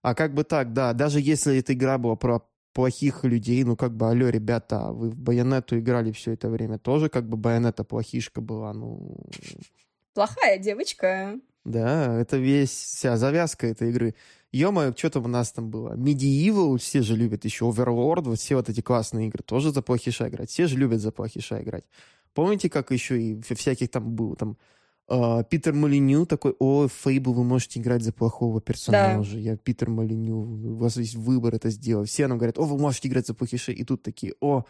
А 0.01 0.13
как 0.13 0.35
бы 0.35 0.43
так, 0.43 0.71
да, 0.71 0.93
даже 0.93 1.19
если 1.19 1.57
эта 1.57 1.73
игра 1.73 1.97
была 1.97 2.15
про 2.15 2.41
плохих 2.75 3.23
людей, 3.23 3.63
ну 3.63 3.77
как 3.77 3.95
бы, 3.95 4.09
алло, 4.09 4.27
ребята, 4.27 4.87
а 4.87 4.91
вы 4.91 5.09
в 5.09 5.15
Байонету 5.15 5.79
играли 5.79 6.11
все 6.11 6.33
это 6.33 6.49
время, 6.49 6.77
тоже 6.77 7.07
как 7.07 7.27
бы 7.27 7.37
Байонета 7.37 7.85
плохишка 7.85 8.41
была, 8.41 8.73
ну... 8.73 9.17
Плохая 10.13 10.59
девочка. 10.59 11.39
Да, 11.63 12.19
это 12.19 12.37
весь, 12.37 12.69
вся 12.69 13.15
завязка 13.17 13.65
этой 13.67 13.89
игры. 13.89 14.13
Ё-моё, 14.51 14.93
что 14.95 15.09
там 15.09 15.25
у 15.25 15.27
нас 15.29 15.51
там 15.53 15.69
было? 15.69 15.95
Medieval, 15.95 16.77
все 16.77 17.01
же 17.01 17.15
любят 17.15 17.45
еще 17.45 17.65
Overlord, 17.65 18.23
вот 18.23 18.39
все 18.39 18.55
вот 18.55 18.69
эти 18.69 18.81
классные 18.81 19.29
игры, 19.29 19.41
тоже 19.43 19.71
за 19.71 19.81
плохиша 19.81 20.27
играть. 20.27 20.49
Все 20.49 20.67
же 20.67 20.77
любят 20.77 20.99
за 20.99 21.11
плохиша 21.11 21.63
играть. 21.63 21.85
Помните, 22.33 22.69
как 22.69 22.91
еще 22.91 23.21
и 23.21 23.41
всяких 23.41 23.89
там 23.89 24.15
было, 24.15 24.35
там, 24.35 24.57
Питер 25.07 25.73
Молиню 25.73 26.25
такой, 26.25 26.55
о, 26.57 26.87
Фейбл, 26.87 27.33
вы 27.33 27.43
можете 27.43 27.79
играть 27.79 28.01
за 28.01 28.11
плохого 28.11 28.59
персонажа. 28.59 29.33
Да. 29.33 29.39
Я 29.39 29.57
Питер 29.57 29.89
Молиню, 29.89 30.37
у 30.37 30.75
вас 30.77 30.97
есть 30.97 31.15
выбор 31.15 31.53
это 31.53 31.69
сделать. 31.69 32.09
Все 32.09 32.27
нам 32.27 32.37
говорят, 32.37 32.57
о, 32.57 32.63
вы 32.63 32.77
можете 32.77 33.07
играть 33.07 33.27
за 33.27 33.33
плохишей. 33.33 33.75
И 33.75 33.83
тут 33.83 34.01
такие, 34.01 34.33
о, 34.41 34.65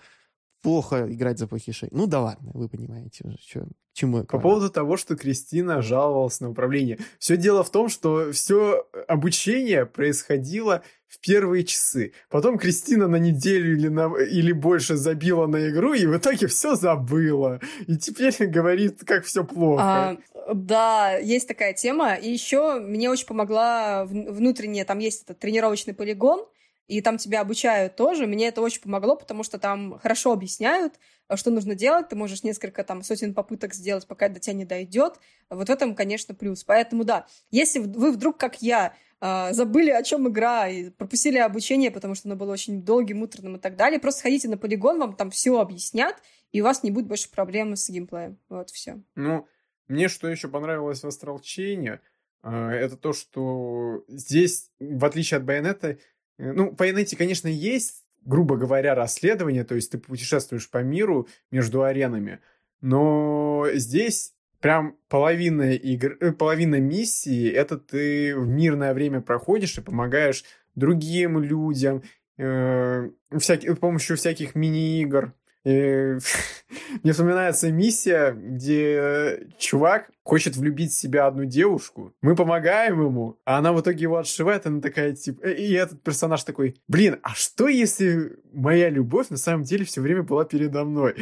плохо 0.66 1.06
играть 1.08 1.38
за 1.38 1.48
плохишей. 1.48 1.90
Ну 1.92 2.08
да 2.08 2.22
ладно, 2.22 2.50
вы 2.56 2.68
понимаете 2.68 3.24
уже, 3.24 3.38
что, 3.38 3.68
чему 3.94 4.18
я 4.18 4.24
По 4.24 4.40
поводу 4.40 4.72
того, 4.72 4.98
что 4.98 5.16
Кристина 5.16 5.84
жаловалась 5.84 6.40
на 6.40 6.50
управление. 6.50 6.98
Все 7.20 7.38
дело 7.38 7.64
в 7.64 7.70
том, 7.70 7.88
что 7.88 8.32
все 8.32 8.88
обучение 9.08 9.86
происходило 9.86 10.82
в 11.08 11.20
первые 11.20 11.66
часы. 11.66 12.14
Потом 12.32 12.58
Кристина 12.58 13.08
на 13.08 13.18
неделю 13.18 13.78
или, 13.78 13.90
на, 13.90 14.12
или 14.18 14.54
больше 14.54 14.96
забила 14.96 15.46
на 15.46 15.70
игру, 15.70 15.94
и 15.94 16.08
в 16.08 16.18
итоге 16.18 16.48
все 16.48 16.74
забыла. 16.74 17.62
И 17.86 17.96
теперь 17.98 18.34
говорит, 18.48 19.04
как 19.06 19.24
все 19.24 19.44
плохо. 19.44 19.84
А, 19.84 20.18
да, 20.52 21.16
есть 21.18 21.48
такая 21.48 21.74
тема. 21.74 22.16
И 22.16 22.32
еще 22.32 22.80
мне 22.80 23.12
очень 23.12 23.28
помогла 23.28 24.06
внутренняя, 24.06 24.84
там 24.84 24.98
есть 24.98 25.26
этот 25.26 25.38
тренировочный 25.38 25.94
полигон, 25.94 26.44
и 26.88 27.02
там 27.02 27.18
тебя 27.18 27.42
обучают 27.42 27.96
тоже. 27.96 28.28
Мне 28.28 28.48
это 28.48 28.62
очень 28.62 28.82
помогло, 28.82 29.16
потому 29.16 29.44
что 29.44 29.58
там 29.58 30.00
хорошо 30.00 30.32
объясняют, 30.32 30.94
что 31.36 31.52
нужно 31.52 31.76
делать. 31.76 32.10
Ты 32.10 32.16
можешь 32.16 32.44
несколько 32.44 32.84
там 32.84 33.02
сотен 33.02 33.34
попыток 33.34 33.74
сделать, 33.74 34.06
пока 34.08 34.30
до 34.30 34.40
тебя 34.40 34.54
не 34.54 34.66
дойдет. 34.66 35.20
Вот 35.50 35.68
в 35.68 35.72
этом, 35.72 35.96
конечно, 35.96 36.36
плюс. 36.36 36.64
Поэтому 36.64 37.04
да, 37.04 37.26
если 37.52 37.80
вы 37.80 38.12
вдруг, 38.12 38.38
как 38.38 38.62
я, 38.62 38.94
а, 39.20 39.54
забыли, 39.54 39.90
о 39.90 40.04
чем 40.04 40.28
игра, 40.28 40.68
и 40.68 40.90
пропустили 40.92 41.38
обучение, 41.38 41.90
потому 41.90 42.14
что 42.16 42.28
оно 42.28 42.36
было 42.36 42.54
очень 42.54 42.84
долгим, 42.84 43.20
муторным 43.20 43.56
и 43.56 43.60
так 43.60 43.76
далее, 43.76 44.00
просто 44.00 44.20
сходите 44.20 44.48
на 44.50 44.58
полигон, 44.58 45.00
вам 45.00 45.16
там 45.16 45.32
все 45.32 45.60
объяснят, 45.60 46.16
и 46.52 46.62
у 46.62 46.64
вас 46.64 46.84
не 46.84 46.92
будет 46.92 47.08
больше 47.08 47.32
проблем 47.32 47.76
с 47.76 47.90
геймплеем. 47.90 48.38
Вот, 48.50 48.70
все. 48.70 49.02
Ну, 49.16 49.48
мне 49.88 50.10
что 50.10 50.28
еще 50.28 50.48
понравилось 50.48 51.04
в 51.04 51.08
Astral 51.08 51.40
Chain, 51.42 52.00
это 52.44 52.98
то, 52.98 53.14
что 53.14 54.04
здесь, 54.08 54.70
в 54.80 55.04
отличие 55.04 55.40
от 55.40 55.46
Байонета, 55.46 55.98
ну, 56.38 56.72
в 56.72 56.76
Байонете, 56.76 57.16
конечно, 57.16 57.48
есть, 57.48 58.04
грубо 58.24 58.58
говоря, 58.58 58.96
расследование, 58.96 59.64
то 59.64 59.76
есть 59.76 59.92
ты 59.92 59.98
путешествуешь 59.98 60.70
по 60.70 60.80
миру 60.80 61.28
между 61.52 61.84
аренами, 61.84 62.40
но 62.82 63.68
здесь 63.74 64.34
прям 64.60 64.98
половина 65.10 65.74
игр, 65.74 66.34
половина 66.34 66.80
миссии 66.80 67.50
это 67.50 67.78
ты 67.78 68.36
в 68.36 68.48
мирное 68.48 68.94
время 68.94 69.22
проходишь 69.22 69.78
и 69.78 69.82
помогаешь 69.82 70.44
другим 70.76 71.40
людям 71.40 72.04
э, 72.38 73.10
всякие, 73.38 73.76
с 73.76 73.78
помощью 73.78 74.18
всяких 74.18 74.56
мини-игр. 74.56 75.34
И, 75.66 76.18
мне 77.04 77.12
вспоминается 77.12 77.72
миссия, 77.72 78.32
где 78.32 79.48
чувак 79.58 80.10
хочет 80.24 80.56
влюбить 80.56 80.92
в 80.92 81.00
себя 81.00 81.28
одну 81.28 81.46
девушку. 81.46 82.14
Мы 82.22 82.36
помогаем 82.36 83.02
ему, 83.02 83.40
а 83.46 83.58
она 83.58 83.74
в 83.74 83.82
итоге 83.82 84.04
его 84.04 84.18
отшивает, 84.18 84.66
она 84.66 84.80
такая, 84.80 85.14
типа... 85.14 85.48
И 85.48 85.74
этот 85.74 86.02
персонаж 86.02 86.44
такой, 86.44 86.82
блин, 86.88 87.20
а 87.24 87.34
что 87.34 87.68
если 87.68 88.38
моя 88.54 88.90
любовь 88.90 89.30
на 89.30 89.38
самом 89.38 89.64
деле 89.64 89.86
все 89.86 90.02
время 90.02 90.24
была 90.24 90.46
передо 90.46 90.86
мной? 90.86 91.16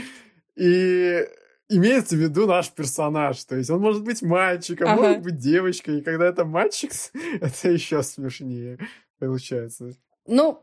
И 0.55 1.25
имеется 1.69 2.15
в 2.15 2.19
виду 2.19 2.45
наш 2.45 2.71
персонаж. 2.71 3.43
То 3.45 3.55
есть 3.55 3.69
он 3.69 3.81
может 3.81 4.03
быть 4.03 4.21
мальчиком, 4.21 4.89
ага. 4.89 5.01
может 5.01 5.21
быть 5.21 5.37
девочкой. 5.37 5.99
И 5.99 6.01
когда 6.01 6.25
это 6.25 6.45
мальчик, 6.45 6.91
это 7.41 7.71
еще 7.71 8.03
смешнее 8.03 8.77
получается. 9.19 9.91
Ну, 10.25 10.61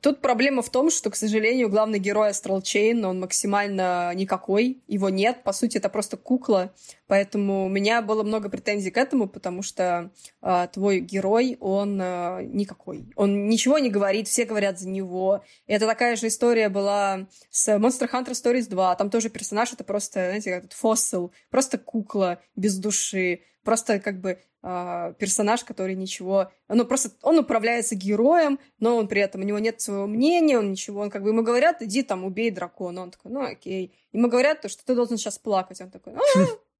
Тут 0.00 0.20
проблема 0.20 0.62
в 0.62 0.70
том, 0.70 0.90
что, 0.90 1.10
к 1.10 1.16
сожалению, 1.16 1.68
главный 1.68 1.98
герой 1.98 2.30
Astral 2.30 2.62
Chain, 2.62 3.04
он 3.04 3.20
максимально 3.20 4.12
никакой, 4.14 4.82
его 4.86 5.08
нет, 5.08 5.42
по 5.42 5.52
сути, 5.52 5.78
это 5.78 5.88
просто 5.88 6.16
кукла, 6.16 6.72
поэтому 7.06 7.66
у 7.66 7.68
меня 7.68 8.00
было 8.00 8.22
много 8.22 8.48
претензий 8.48 8.90
к 8.90 8.96
этому, 8.96 9.28
потому 9.28 9.62
что 9.62 10.10
э, 10.42 10.68
твой 10.72 11.00
герой, 11.00 11.56
он 11.60 12.00
э, 12.00 12.44
никакой, 12.44 13.10
он 13.16 13.48
ничего 13.48 13.78
не 13.78 13.90
говорит, 13.90 14.28
все 14.28 14.44
говорят 14.44 14.78
за 14.78 14.88
него. 14.88 15.42
И 15.66 15.72
это 15.72 15.86
такая 15.86 16.16
же 16.16 16.28
история 16.28 16.68
была 16.68 17.26
с 17.50 17.68
Monster 17.68 18.10
Hunter 18.10 18.30
Stories 18.30 18.68
2, 18.68 18.94
там 18.96 19.10
тоже 19.10 19.28
персонаж, 19.28 19.72
это 19.72 19.84
просто, 19.84 20.20
знаете, 20.20 20.60
как 20.60 20.72
фоссил, 20.72 21.32
просто 21.50 21.78
кукла 21.78 22.40
без 22.54 22.76
души, 22.78 23.40
просто 23.64 24.00
как 24.00 24.20
бы 24.20 24.38
э, 24.62 25.14
персонаж, 25.18 25.64
который 25.64 25.94
ничего... 25.94 26.50
Ну, 26.68 26.84
просто 26.84 27.10
он 27.22 27.38
управляется 27.38 27.94
героем, 27.94 28.58
но 28.78 28.96
он 28.96 29.08
при 29.08 29.20
этом, 29.20 29.40
у 29.40 29.44
него 29.44 29.58
нет 29.58 29.80
своего 29.80 30.06
мнения, 30.06 30.58
он 30.58 30.70
ничего, 30.70 31.00
он 31.00 31.10
как 31.10 31.22
бы, 31.22 31.30
ему 31.30 31.42
говорят, 31.42 31.82
иди 31.82 32.02
там, 32.02 32.24
убей 32.24 32.50
дракона. 32.50 33.02
Он 33.02 33.10
такой, 33.10 33.32
ну, 33.32 33.42
окей. 33.42 33.94
Ему 34.12 34.28
говорят, 34.28 34.62
то, 34.62 34.68
что 34.68 34.84
ты 34.84 34.94
должен 34.94 35.16
сейчас 35.16 35.38
плакать. 35.38 35.80
Он 35.80 35.90
такой, 35.90 36.14
а 36.14 36.20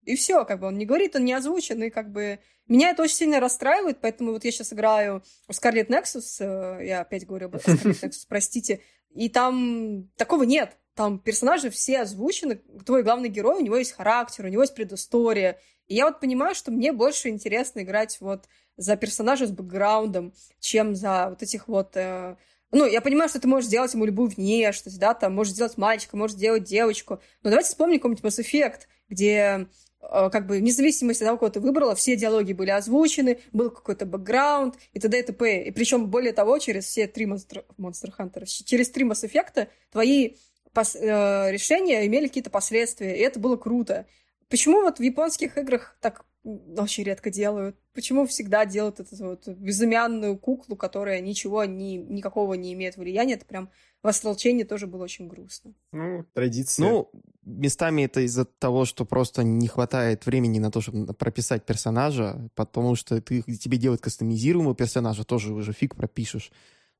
и 0.04 0.16
все, 0.16 0.44
как 0.44 0.60
бы 0.60 0.66
он 0.66 0.78
не 0.78 0.86
говорит, 0.86 1.16
он 1.16 1.24
не 1.24 1.32
озвучен, 1.32 1.82
и 1.82 1.90
как 1.90 2.10
бы 2.10 2.38
меня 2.66 2.90
это 2.90 3.02
очень 3.02 3.16
сильно 3.16 3.40
расстраивает, 3.40 3.98
поэтому 4.00 4.32
вот 4.32 4.44
я 4.44 4.50
сейчас 4.50 4.72
играю 4.72 5.22
в 5.46 5.52
Scarlet 5.52 5.88
Nexus, 5.88 6.36
э, 6.40 6.86
я 6.86 7.00
опять 7.00 7.26
говорю 7.26 7.46
об 7.46 7.56
Scarlet 7.56 8.00
Nexus, 8.02 8.24
простите, 8.28 8.80
и 9.14 9.28
там 9.28 10.08
такого 10.16 10.44
нет. 10.44 10.76
Там 10.94 11.18
персонажи 11.18 11.70
все 11.70 12.00
озвучены, 12.00 12.60
твой 12.84 13.02
главный 13.02 13.28
герой, 13.28 13.60
у 13.60 13.64
него 13.64 13.76
есть 13.76 13.92
характер, 13.92 14.44
у 14.44 14.48
него 14.48 14.62
есть 14.62 14.74
предыстория. 14.74 15.58
И 15.86 15.94
я 15.94 16.04
вот 16.04 16.20
понимаю, 16.20 16.54
что 16.54 16.70
мне 16.70 16.92
больше 16.92 17.28
интересно 17.28 17.80
играть 17.80 18.18
вот 18.20 18.46
за 18.76 18.96
персонажа 18.96 19.46
с 19.46 19.50
бэкграундом, 19.50 20.32
чем 20.58 20.94
за 20.94 21.30
вот 21.30 21.42
этих 21.42 21.68
вот... 21.68 21.96
Э... 21.96 22.36
Ну, 22.72 22.86
я 22.86 23.00
понимаю, 23.00 23.28
что 23.28 23.40
ты 23.40 23.48
можешь 23.48 23.66
сделать 23.66 23.92
ему 23.92 24.04
любую 24.04 24.30
внешность, 24.30 24.98
да, 24.98 25.14
там, 25.14 25.34
можешь 25.34 25.54
сделать 25.54 25.76
мальчика, 25.76 26.16
можешь 26.16 26.36
сделать 26.36 26.64
девочку. 26.64 27.20
Но 27.42 27.50
давайте 27.50 27.68
вспомним 27.68 27.98
какой-нибудь 27.98 28.24
Mass 28.24 28.40
Effect, 28.40 28.82
где 29.08 29.66
э, 30.00 30.30
как 30.30 30.46
бы 30.46 30.58
вне 30.58 30.70
зависимости 30.70 31.22
от 31.24 31.26
того, 31.26 31.38
кого 31.38 31.50
ты 31.50 31.60
выбрала, 31.60 31.94
все 31.94 32.16
диалоги 32.16 32.52
были 32.52 32.70
озвучены, 32.70 33.40
был 33.52 33.70
какой-то 33.70 34.06
бэкграунд 34.06 34.76
и 34.92 35.00
т.д. 35.00 35.18
и 35.18 35.22
т.п. 35.22 35.64
И 35.64 35.70
причем, 35.72 36.06
более 36.06 36.32
того, 36.32 36.58
через 36.58 36.84
все 36.84 37.06
три 37.06 37.26
Monster, 37.26 37.64
Monster 37.78 38.12
Hunter, 38.16 38.44
через 38.46 38.90
три 38.90 39.04
Mass 39.04 39.28
Effect 39.28 39.66
твои 39.90 40.36
пос, 40.72 40.96
э, 40.96 41.50
решения 41.50 42.06
имели 42.06 42.26
какие-то 42.26 42.50
последствия, 42.50 43.16
и 43.16 43.20
это 43.20 43.40
было 43.40 43.56
круто. 43.56 44.06
Почему 44.48 44.82
вот 44.82 44.98
в 44.98 45.02
японских 45.02 45.56
играх 45.58 45.96
так 46.00 46.24
очень 46.42 47.04
редко 47.04 47.30
делают? 47.30 47.76
Почему 47.92 48.26
всегда 48.26 48.64
делают 48.64 48.98
эту 48.98 49.14
вот 49.24 49.46
безымянную 49.46 50.38
куклу, 50.38 50.76
которая 50.76 51.20
ничего, 51.20 51.64
ни, 51.64 51.96
никакого 51.96 52.54
не 52.54 52.72
имеет 52.72 52.96
влияния? 52.96 53.34
Это 53.34 53.44
прям 53.44 53.70
в 54.02 54.08
«Остолчении» 54.08 54.64
тоже 54.64 54.86
было 54.86 55.04
очень 55.04 55.28
грустно. 55.28 55.74
Ну, 55.92 56.24
традиция. 56.32 56.88
Ну, 56.88 57.10
местами 57.42 58.02
это 58.02 58.22
из-за 58.22 58.44
того, 58.46 58.86
что 58.86 59.04
просто 59.04 59.42
не 59.42 59.68
хватает 59.68 60.24
времени 60.24 60.58
на 60.58 60.70
то, 60.70 60.80
чтобы 60.80 61.12
прописать 61.12 61.66
персонажа, 61.66 62.48
потому 62.54 62.94
что 62.94 63.20
ты, 63.20 63.42
тебе 63.42 63.76
делать 63.76 64.00
кастомизируемого 64.00 64.74
персонажа 64.74 65.24
тоже 65.24 65.52
уже 65.52 65.72
фиг 65.72 65.94
пропишешь 65.94 66.50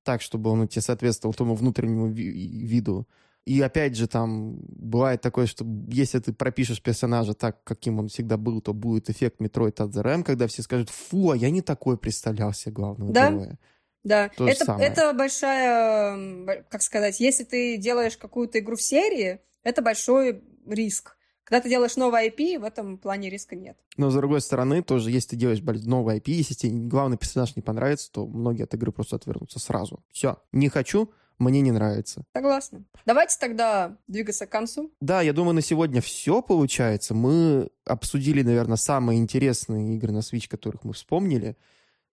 так, 0.03 0.21
чтобы 0.23 0.51
он 0.51 0.69
тебе 0.69 0.83
соответствовал 0.83 1.35
тому 1.35 1.55
внутреннему 1.55 2.09
ви- 2.09 2.67
виду. 2.67 3.09
И 3.47 3.61
опять 3.61 3.97
же, 3.97 4.07
там 4.07 4.59
бывает 4.61 5.23
такое, 5.23 5.47
что 5.47 5.67
если 5.89 6.19
ты 6.19 6.33
пропишешь 6.33 6.83
персонажа 6.83 7.35
так, 7.35 7.65
каким 7.65 7.99
он 7.99 8.09
всегда 8.09 8.37
был, 8.37 8.61
то 8.61 8.75
будет 8.75 9.09
эффект 9.09 9.41
Metroid 9.41 9.77
Other 9.77 10.07
M, 10.07 10.25
когда 10.25 10.47
все 10.47 10.62
скажут, 10.62 10.91
фу, 10.91 11.31
а 11.31 11.37
я 11.37 11.51
не 11.51 11.62
такой 11.62 11.97
представлял 11.97 12.53
себе 12.53 12.73
главного 12.73 13.12
да? 13.12 13.31
героя. 13.31 13.59
Да, 14.03 14.31
То 14.37 14.49
это, 14.49 14.77
это 14.81 15.12
большая, 15.12 16.65
как 16.71 16.83
сказать, 16.83 17.21
если 17.21 17.45
ты 17.45 17.77
делаешь 17.77 18.17
какую-то 18.17 18.59
игру 18.59 18.77
в 18.77 18.83
серии, 18.83 19.41
это 19.62 19.83
большой 19.83 20.43
риск. 20.67 21.17
Когда 21.45 21.62
ты 21.62 21.69
делаешь 21.69 21.97
новый 21.97 22.29
IP, 22.29 22.61
в 22.61 22.65
этом 22.65 22.97
плане 22.97 23.29
риска 23.29 23.57
нет. 23.57 23.77
Но, 23.97 24.09
с 24.09 24.15
другой 24.15 24.41
стороны, 24.41 24.83
тоже, 24.83 25.11
если 25.11 25.31
ты 25.31 25.37
делаешь 25.37 25.61
новый 25.61 26.19
IP, 26.19 26.31
если 26.31 26.55
тебе 26.55 26.89
главный 26.89 27.19
персонаж 27.19 27.57
не 27.57 27.62
понравится, 27.62 28.11
то 28.12 28.27
многие 28.27 28.62
от 28.62 28.75
игры 28.75 28.93
просто 28.93 29.17
отвернутся 29.17 29.59
сразу. 29.59 30.05
Все, 30.12 30.41
не 30.53 30.69
хочу, 30.69 31.11
мне 31.41 31.61
не 31.61 31.73
нравится. 31.73 32.23
Согласна. 32.35 32.85
Давайте 33.07 33.37
тогда 33.41 33.97
двигаться 34.07 34.47
к 34.47 34.51
концу. 34.51 34.93
Да, 35.01 35.23
я 35.23 35.33
думаю, 35.33 35.55
на 35.55 35.62
сегодня 35.62 36.01
все 36.01 36.43
получается. 36.43 37.15
Мы 37.15 37.71
обсудили, 37.85 38.43
наверное, 38.43 38.77
самые 38.77 39.19
интересные 39.19 39.97
игры 39.97 40.12
на 40.12 40.19
Switch, 40.19 40.49
которых 40.49 40.85
мы 40.85 40.93
вспомнили. 40.93 41.57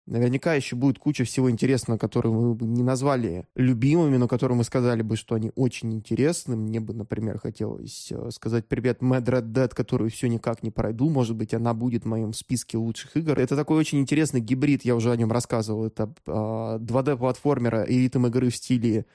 Наверняка 0.07 0.53
еще 0.53 0.77
будет 0.77 0.99
куча 0.99 1.25
всего 1.25 1.51
интересного, 1.51 1.97
которые 1.97 2.31
мы 2.31 2.55
бы 2.55 2.67
не 2.67 2.83
назвали 2.83 3.47
любимыми, 3.55 4.19
но 4.19 4.29
которые 4.29 4.59
мы 4.59 4.65
сказали 4.65 5.01
бы, 5.01 5.17
что 5.17 5.35
они 5.35 5.51
очень 5.55 5.95
интересны. 5.95 6.57
Мне 6.57 6.79
бы, 6.79 6.93
например, 6.93 7.39
хотелось 7.39 8.13
э, 8.13 8.31
сказать 8.31 8.67
привет 8.69 9.01
Mad 9.01 9.25
Red 9.25 9.53
Dead, 9.53 9.75
которую 9.75 10.11
все 10.11 10.29
никак 10.29 10.63
не 10.63 10.71
пройду. 10.71 11.09
Может 11.09 11.37
быть, 11.37 11.55
она 11.55 11.73
будет 11.73 12.05
в 12.05 12.09
моем 12.09 12.35
списке 12.35 12.77
лучших 12.77 13.17
игр. 13.17 13.39
Это 13.39 13.57
такой 13.57 13.79
очень 13.79 13.99
интересный 13.99 14.43
гибрид, 14.43 14.85
я 14.85 14.95
уже 14.95 15.11
о 15.11 15.17
нем 15.17 15.33
рассказывал. 15.33 15.87
Это 15.87 16.05
э, 16.05 16.09
а, 16.27 16.79
2D-платформера 16.79 17.85
и 17.85 17.99
ритм 17.99 18.27
игры 18.27 18.51
в 18.51 18.57
стиле 18.57 19.07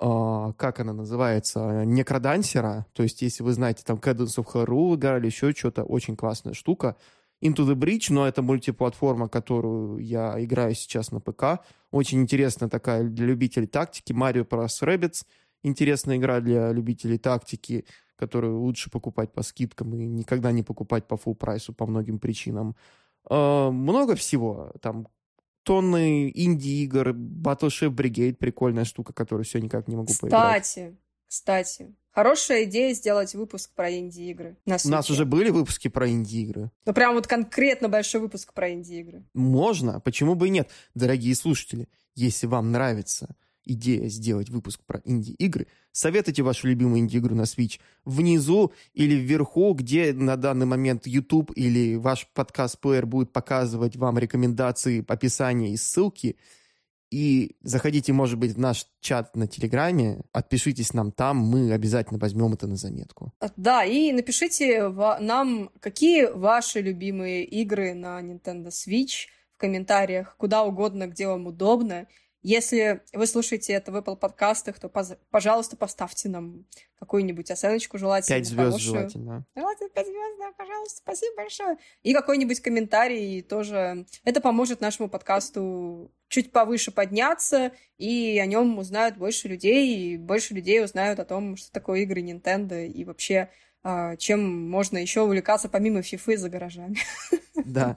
Uh, 0.00 0.52
как 0.54 0.80
она 0.80 0.92
называется, 0.92 1.84
некродансера, 1.84 2.84
то 2.94 3.04
есть, 3.04 3.22
если 3.22 3.44
вы 3.44 3.52
знаете, 3.52 3.84
там, 3.86 3.98
Cadence 3.98 4.36
of 4.38 4.46
Hyrule 4.52 4.96
играли, 4.96 5.26
еще 5.26 5.52
что-то, 5.52 5.84
очень 5.84 6.16
классная 6.16 6.52
штука. 6.52 6.96
Into 7.44 7.66
the 7.66 7.74
Bridge, 7.74 8.06
но 8.08 8.26
это 8.26 8.40
мультиплатформа, 8.40 9.28
которую 9.28 9.98
я 9.98 10.42
играю 10.42 10.74
сейчас 10.74 11.12
на 11.12 11.20
ПК. 11.20 11.60
Очень 11.90 12.22
интересная 12.22 12.70
такая 12.70 13.04
для 13.04 13.26
любителей 13.26 13.66
тактики. 13.66 14.12
Mario 14.12 14.48
Bros. 14.48 14.82
Rabbids. 14.82 15.26
Интересная 15.62 16.16
игра 16.16 16.40
для 16.40 16.72
любителей 16.72 17.18
тактики, 17.18 17.84
которую 18.16 18.60
лучше 18.60 18.90
покупать 18.90 19.32
по 19.32 19.42
скидкам 19.42 19.94
и 19.94 20.06
никогда 20.06 20.52
не 20.52 20.62
покупать 20.62 21.06
по 21.06 21.14
full 21.16 21.34
прайсу 21.34 21.74
по 21.74 21.86
многим 21.86 22.18
причинам. 22.18 22.76
Э, 23.28 23.68
много 23.70 24.14
всего. 24.14 24.72
Там 24.80 25.08
тонны 25.64 26.30
инди-игр, 26.34 27.10
Battleship 27.10 27.90
Brigade, 27.90 28.34
прикольная 28.34 28.84
штука, 28.84 29.12
которую 29.12 29.44
все 29.44 29.60
никак 29.60 29.88
не 29.88 29.96
могу 29.96 30.12
кстати, 30.12 30.30
поиграть. 30.30 30.78
Кстати, 31.28 31.94
Хорошая 32.14 32.62
идея 32.64 32.94
сделать 32.94 33.34
выпуск 33.34 33.72
про 33.74 33.92
инди-игры. 33.92 34.56
У 34.66 34.88
нас 34.88 35.10
уже 35.10 35.24
были 35.24 35.50
выпуски 35.50 35.88
про 35.88 36.08
инди-игры. 36.08 36.70
Ну, 36.86 36.94
прям 36.94 37.14
вот 37.14 37.26
конкретно 37.26 37.88
большой 37.88 38.20
выпуск 38.20 38.52
про 38.52 38.72
инди-игры. 38.72 39.24
Можно, 39.34 39.98
почему 39.98 40.36
бы 40.36 40.46
и 40.46 40.50
нет. 40.50 40.70
Дорогие 40.94 41.34
слушатели, 41.34 41.88
если 42.14 42.46
вам 42.46 42.70
нравится 42.70 43.34
идея 43.64 44.08
сделать 44.08 44.48
выпуск 44.48 44.80
про 44.86 45.00
инди-игры, 45.04 45.66
советуйте 45.90 46.42
вашу 46.44 46.68
любимую 46.68 47.00
инди-игру 47.00 47.34
на 47.34 47.42
Switch 47.42 47.80
внизу 48.04 48.72
или 48.92 49.16
вверху, 49.16 49.74
где 49.74 50.12
на 50.12 50.36
данный 50.36 50.66
момент 50.66 51.08
YouTube 51.08 51.50
или 51.56 51.96
ваш 51.96 52.28
подкаст-плеер 52.32 53.06
будет 53.06 53.32
показывать 53.32 53.96
вам 53.96 54.18
рекомендации, 54.18 55.04
описания 55.08 55.72
и 55.72 55.76
ссылки– 55.76 56.36
и 57.14 57.56
заходите, 57.62 58.12
может 58.12 58.40
быть, 58.40 58.54
в 58.54 58.58
наш 58.58 58.88
чат 59.00 59.36
на 59.36 59.46
Телеграме, 59.46 60.22
отпишитесь 60.32 60.94
нам 60.94 61.12
там, 61.12 61.36
мы 61.36 61.72
обязательно 61.72 62.18
возьмем 62.18 62.54
это 62.54 62.66
на 62.66 62.74
заметку. 62.74 63.32
А, 63.38 63.50
да, 63.56 63.84
и 63.84 64.10
напишите 64.10 64.88
нам, 65.20 65.70
какие 65.78 66.26
ваши 66.26 66.80
любимые 66.80 67.44
игры 67.44 67.94
на 67.94 68.20
Nintendo 68.20 68.70
Switch 68.70 69.28
в 69.54 69.58
комментариях, 69.58 70.34
куда 70.38 70.64
угодно, 70.64 71.06
где 71.06 71.28
вам 71.28 71.46
удобно. 71.46 72.08
Если 72.44 73.00
вы 73.14 73.26
слушаете 73.26 73.72
это 73.72 73.90
в 73.90 73.96
Apple 73.96 74.16
подкастах, 74.16 74.78
то, 74.78 74.90
пожалуйста, 75.30 75.78
поставьте 75.78 76.28
нам 76.28 76.66
какую-нибудь 76.98 77.50
оценочку 77.50 77.96
желательно. 77.96 78.36
Пять 78.36 78.46
звезд 78.46 78.72
хорошую. 78.72 78.94
желательно. 78.94 79.46
Давайте 79.54 79.88
пять 79.88 80.06
звезд, 80.06 80.38
да, 80.38 80.52
пожалуйста, 80.52 80.98
спасибо 80.98 81.36
большое. 81.36 81.78
И 82.02 82.12
какой-нибудь 82.12 82.60
комментарий 82.60 83.40
тоже. 83.40 84.04
Это 84.24 84.42
поможет 84.42 84.82
нашему 84.82 85.08
подкасту 85.08 86.12
чуть 86.28 86.52
повыше 86.52 86.90
подняться, 86.90 87.72
и 87.96 88.38
о 88.38 88.44
нем 88.44 88.76
узнают 88.78 89.16
больше 89.16 89.48
людей, 89.48 89.96
и 89.96 90.18
больше 90.18 90.52
людей 90.52 90.84
узнают 90.84 91.20
о 91.20 91.24
том, 91.24 91.56
что 91.56 91.72
такое 91.72 92.00
игры 92.00 92.20
Nintendo, 92.20 92.86
и 92.86 93.04
вообще 93.06 93.48
а, 93.82 94.16
чем 94.16 94.68
можно 94.70 94.98
еще 94.98 95.22
увлекаться 95.22 95.70
помимо 95.70 96.02
фифы 96.02 96.36
за 96.36 96.50
гаражами. 96.50 96.96
Да. 97.64 97.96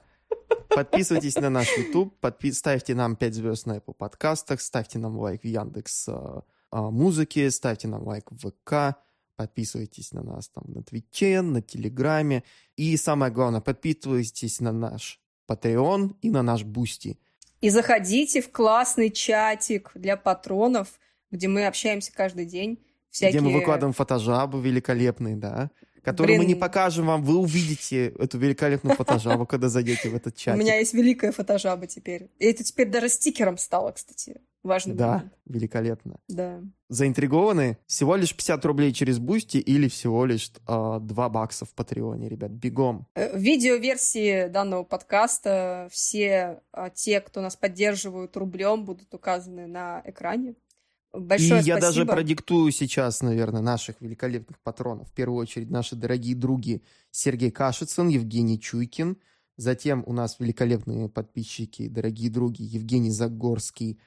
Подписывайтесь 0.69 1.35
на 1.35 1.49
наш 1.49 1.75
YouTube, 1.75 2.13
подпи- 2.21 2.51
ставьте 2.51 2.93
нам 2.93 3.15
5 3.15 3.33
звезд 3.33 3.65
на 3.65 3.77
Apple 3.77 3.93
подкастах, 3.93 4.61
ставьте 4.61 4.99
нам 4.99 5.17
лайк 5.17 5.41
в 5.41 5.47
Яндекс 5.47 6.09
а, 6.09 6.43
а, 6.71 6.91
музыке, 6.91 7.49
ставьте 7.49 7.87
нам 7.87 8.03
лайк 8.05 8.31
в 8.31 8.49
ВК, 8.49 8.97
подписывайтесь 9.35 10.13
на 10.13 10.21
нас 10.21 10.49
там 10.49 10.65
на 10.67 10.83
Твиче, 10.83 11.41
на 11.41 11.61
Телеграме. 11.61 12.43
И 12.75 12.95
самое 12.97 13.31
главное, 13.31 13.61
подписывайтесь 13.61 14.59
на 14.59 14.71
наш 14.71 15.19
Patreon 15.49 16.15
и 16.21 16.29
на 16.29 16.43
наш 16.43 16.63
Бусти. 16.63 17.17
И 17.61 17.69
заходите 17.69 18.41
в 18.41 18.51
классный 18.51 19.09
чатик 19.09 19.91
для 19.95 20.15
патронов, 20.15 20.99
где 21.31 21.47
мы 21.47 21.65
общаемся 21.65 22.13
каждый 22.13 22.45
день. 22.45 22.85
Всякие... 23.09 23.39
Где 23.39 23.49
мы 23.49 23.53
выкладываем 23.53 23.93
фотожабы 23.93 24.61
великолепные, 24.61 25.35
да 25.37 25.71
который 26.07 26.27
Блин. 26.27 26.39
мы 26.39 26.45
не 26.45 26.55
покажем 26.55 27.05
вам. 27.07 27.21
Вы 27.21 27.35
увидите 27.35 28.13
эту 28.17 28.37
великолепную 28.37 28.95
фотожабу, 28.95 29.45
когда 29.45 29.67
зайдете 29.67 30.07
в 30.09 30.15
этот 30.15 30.37
чат. 30.37 30.55
У 30.55 30.57
меня 30.57 30.77
есть 30.77 30.93
великая 30.93 31.33
фотожаба 31.33 31.85
теперь. 31.85 32.29
И 32.39 32.45
это 32.45 32.63
теперь 32.63 32.87
даже 32.87 33.09
стикером 33.09 33.57
стало, 33.57 33.91
кстати. 33.91 34.39
Важный 34.63 34.95
Да, 34.95 35.07
момент. 35.07 35.33
великолепно. 35.45 36.15
Да. 36.29 36.61
Заинтригованы? 36.87 37.77
Всего 37.87 38.15
лишь 38.15 38.33
50 38.33 38.63
рублей 38.65 38.93
через 38.93 39.19
Бусти 39.19 39.57
или 39.57 39.89
всего 39.89 40.25
лишь 40.25 40.49
э, 40.65 40.97
2 41.01 41.29
бакса 41.29 41.65
в 41.65 41.73
Патреоне, 41.73 42.29
ребят. 42.29 42.51
Бегом. 42.51 43.05
Э, 43.13 43.37
в 43.37 43.41
видеоверсии 43.41 44.47
данного 44.47 44.83
подкаста 44.83 45.89
все 45.91 46.61
э, 46.73 46.89
те, 46.95 47.19
кто 47.19 47.41
нас 47.41 47.57
поддерживают 47.57 48.35
рублем, 48.37 48.85
будут 48.85 49.13
указаны 49.13 49.67
на 49.67 50.01
экране. 50.05 50.55
Большое 51.19 51.61
И 51.61 51.63
спасибо. 51.63 51.75
я 51.75 51.81
даже 51.81 52.05
продиктую 52.05 52.71
сейчас, 52.71 53.21
наверное, 53.21 53.61
наших 53.61 54.01
великолепных 54.01 54.59
патронов. 54.59 55.09
В 55.09 55.13
первую 55.13 55.39
очередь 55.39 55.69
наши 55.69 55.95
дорогие 55.95 56.35
други 56.35 56.83
Сергей 57.11 57.51
Кашицын, 57.51 58.07
Евгений 58.07 58.59
Чуйкин, 58.59 59.17
Затем 59.57 60.03
у 60.05 60.13
нас 60.13 60.39
великолепные 60.39 61.09
подписчики, 61.09 61.87
дорогие 61.87 62.29
други, 62.29 62.63
Евгений 62.63 63.09
Загорский, 63.09 63.99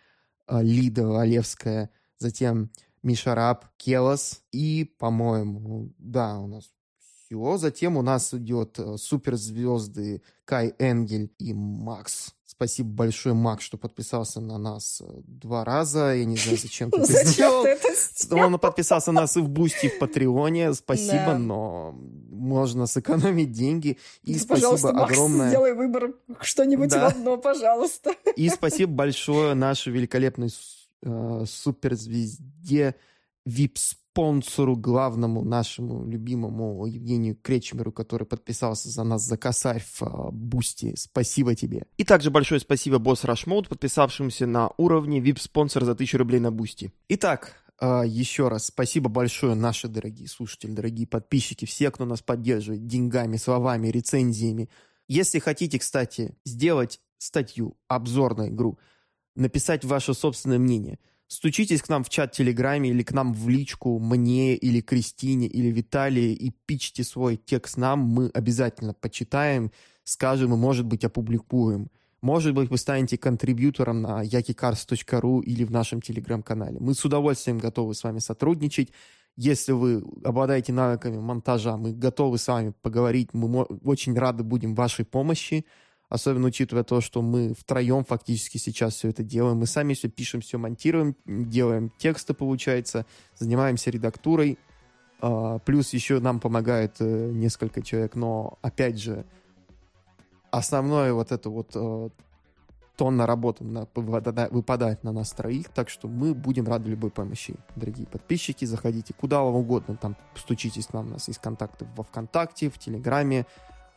а, 0.47 0.63
Лида 0.63 1.21
Олевская, 1.21 1.91
затем 2.19 2.71
Миша 3.03 3.35
Раб, 3.35 3.67
Келос 3.77 4.43
и, 4.53 4.85
по-моему, 4.99 5.93
да, 5.99 6.39
у 6.39 6.47
нас 6.47 6.71
все. 6.99 7.57
Затем 7.57 7.97
у 7.97 8.03
нас 8.03 8.33
идет 8.33 8.79
э, 8.79 8.97
суперзвезды 8.97 10.23
Кай 10.45 10.75
Энгель 10.79 11.33
и 11.39 11.53
Макс. 11.53 12.35
Спасибо 12.61 12.91
большое, 12.91 13.35
Макс, 13.35 13.65
что 13.65 13.79
подписался 13.79 14.39
на 14.39 14.59
нас 14.59 15.01
э, 15.01 15.23
два 15.27 15.65
раза. 15.65 16.15
Я 16.15 16.27
не 16.27 16.37
знаю, 16.37 16.59
зачем 16.59 16.91
ты 16.91 16.99
это 17.01 17.25
сделал. 17.25 17.65
Он 18.33 18.59
подписался 18.59 19.13
на 19.13 19.23
нас 19.23 19.35
и 19.39 19.41
в 19.41 19.49
Бусти, 19.49 19.87
и 19.87 19.89
в 19.89 19.99
Патреоне. 19.99 20.75
Спасибо, 20.75 21.39
но 21.39 21.93
можно 22.31 22.87
сэкономить 22.87 23.51
деньги. 23.51 23.97
И 24.25 24.39
спасибо 24.39 24.91
огромное. 24.91 25.49
сделай 25.49 25.73
выбор 25.73 26.13
что-нибудь 26.43 26.93
в 26.93 27.03
одно, 27.03 27.39
пожалуйста. 27.39 28.15
И 28.37 28.47
спасибо 28.51 28.93
большое 28.93 29.55
нашей 29.55 29.95
великолепной 29.95 30.51
э, 31.03 31.45
суперзвезде 31.47 32.95
VIP-спонсору, 33.47 34.77
главному 34.77 35.43
нашему 35.43 36.07
любимому 36.07 36.85
Евгению 36.85 37.37
Кречмеру, 37.37 37.91
который 37.91 38.27
подписался 38.27 38.91
за 38.91 39.03
нас 39.03 39.23
за 39.23 39.39
косарь 39.39 39.83
в 39.83 40.03
а, 40.03 40.31
Бусти. 40.31 40.95
Спасибо 40.95 41.55
тебе. 41.55 41.87
И 41.97 42.05
также 42.05 42.31
большое 42.31 42.61
спасибо 42.61 42.99
босс 42.99 43.25
Рашмоут, 43.25 43.71
подписавшимся 43.71 44.47
на 44.47 44.73
уровне 44.77 45.21
VIP-спонсор 45.21 45.87
за 45.87 45.93
1000 45.93 46.19
рублей 46.19 46.39
на 46.39 46.53
Бусти. 46.53 46.93
Итак, 47.09 47.55
а, 47.79 48.03
еще 48.03 48.49
раз 48.49 48.67
спасибо 48.67 49.09
большое, 49.09 49.55
наши 49.55 49.89
дорогие 49.89 50.29
слушатели, 50.29 50.71
дорогие 50.71 51.07
подписчики, 51.07 51.65
все, 51.65 51.91
кто 51.91 52.05
нас 52.05 52.21
поддерживает 52.21 52.87
деньгами, 52.87 53.39
словами, 53.39 53.89
рецензиями. 53.89 54.69
Если 55.09 55.39
хотите, 55.39 55.79
кстати, 55.79 56.37
сделать 56.45 57.01
статью, 57.17 57.75
обзор 57.89 58.37
на 58.37 58.49
игру, 58.51 58.79
написать 59.35 59.83
ваше 59.83 60.13
собственное 60.13 60.59
мнение– 60.59 60.99
Стучитесь 61.33 61.81
к 61.81 61.89
нам 61.89 62.03
в 62.03 62.09
чат 62.09 62.33
Телеграме 62.33 62.91
или 62.91 63.05
к 63.05 63.13
нам 63.13 63.33
в 63.33 63.49
личку, 63.49 64.01
мне 64.01 64.57
или 64.57 64.81
Кристине 64.81 65.47
или 65.47 65.69
Виталии 65.69 66.33
и 66.33 66.51
пичьте 66.67 67.05
свой 67.05 67.37
текст 67.37 67.77
нам, 67.77 68.01
мы 68.01 68.31
обязательно 68.35 68.95
почитаем, 68.95 69.71
скажем 70.03 70.53
и, 70.53 70.57
может 70.57 70.87
быть, 70.87 71.05
опубликуем. 71.05 71.89
Может 72.21 72.53
быть, 72.53 72.69
вы 72.69 72.77
станете 72.79 73.17
контрибьютором 73.17 74.03
на 74.03 74.25
yakicars.ru 74.25 75.41
или 75.45 75.63
в 75.63 75.71
нашем 75.71 76.03
телеграм-канале. 76.03 76.81
Мы 76.81 76.95
с 76.95 77.05
удовольствием 77.05 77.59
готовы 77.59 77.95
с 77.95 78.03
вами 78.03 78.19
сотрудничать. 78.19 78.91
Если 79.37 79.71
вы 79.71 80.03
обладаете 80.25 80.73
навыками 80.73 81.19
монтажа, 81.19 81.77
мы 81.77 81.93
готовы 81.93 82.39
с 82.39 82.49
вами 82.49 82.73
поговорить. 82.83 83.35
Мы 83.35 83.63
очень 83.63 84.19
рады 84.19 84.43
будем 84.43 84.75
вашей 84.75 85.05
помощи 85.05 85.65
особенно 86.11 86.49
учитывая 86.49 86.85
то, 86.85 87.01
что 87.01 87.23
мы 87.23 87.55
втроем 87.55 88.05
фактически 88.05 88.59
сейчас 88.59 88.95
все 88.95 89.09
это 89.09 89.23
делаем. 89.23 89.59
Мы 89.59 89.67
сами 89.67 89.95
все 89.95 90.09
пишем, 90.09 90.43
все 90.43 90.59
монтируем, 90.59 91.17
делаем 91.25 91.91
тексты, 91.97 92.35
получается, 92.35 93.07
занимаемся 93.39 93.91
редактурой. 93.91 94.59
А, 95.21 95.61
плюс 95.61 95.93
еще 95.95 96.19
нам 96.19 96.41
помогает 96.41 96.97
э, 96.99 97.31
несколько 97.33 97.81
человек, 97.81 98.17
но, 98.17 98.59
опять 98.61 98.99
же, 98.99 99.25
основное 100.51 101.13
вот 101.13 101.31
это 101.31 101.49
вот 101.49 101.71
э, 101.75 102.09
тонна 102.97 103.25
работы 103.25 103.65
выпадает 103.95 105.05
на 105.05 105.13
нас 105.13 105.31
троих, 105.31 105.69
так 105.69 105.89
что 105.89 106.09
мы 106.09 106.35
будем 106.35 106.67
рады 106.67 106.91
любой 106.91 107.11
помощи. 107.11 107.55
Дорогие 107.77 108.07
подписчики, 108.07 108.65
заходите 108.65 109.15
куда 109.15 109.43
вам 109.43 109.55
угодно, 109.55 109.97
там 109.97 110.17
стучитесь 110.35 110.93
нам, 110.93 111.07
у 111.07 111.11
нас 111.11 111.29
есть 111.29 111.41
контакты 111.41 111.87
во 111.97 112.03
ВКонтакте, 112.03 112.69
в 112.69 112.79
Телеграме, 112.79 113.47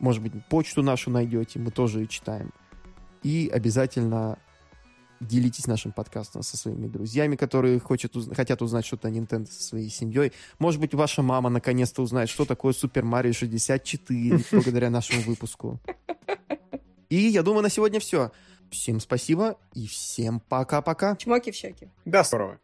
может 0.03 0.21
быть, 0.21 0.33
почту 0.49 0.83
нашу 0.83 1.09
найдете, 1.09 1.59
мы 1.59 1.71
тоже 1.71 2.01
ее 2.01 2.07
читаем. 2.07 2.51
И 3.23 3.49
обязательно 3.51 4.37
делитесь 5.21 5.65
нашим 5.65 5.93
подкастом 5.93 6.43
со 6.43 6.57
своими 6.57 6.87
друзьями, 6.87 7.37
которые 7.37 7.79
хочет, 7.79 8.13
уз... 8.17 8.27
хотят 8.35 8.61
узнать 8.61 8.85
что-то 8.85 9.07
о 9.07 9.11
Nintendo 9.11 9.49
со 9.49 9.63
своей 9.63 9.89
семьей. 9.89 10.33
Может 10.59 10.81
быть, 10.81 10.93
ваша 10.93 11.21
мама 11.21 11.49
наконец-то 11.49 12.01
узнает, 12.01 12.27
что 12.27 12.43
такое 12.43 12.73
Super 12.73 13.03
Mario 13.03 13.31
64 13.31 14.39
благодаря 14.51 14.89
нашему 14.89 15.21
выпуску. 15.21 15.79
И 17.07 17.15
я 17.15 17.41
думаю, 17.41 17.63
на 17.63 17.69
сегодня 17.69 18.01
все. 18.01 18.33
Всем 18.71 18.99
спасибо 18.99 19.57
и 19.73 19.87
всем 19.87 20.41
пока-пока. 20.41 21.15
Чмоки 21.15 21.51
в 21.51 21.55
щеки. 21.55 21.87
До 22.03 22.23
скорого. 22.25 22.59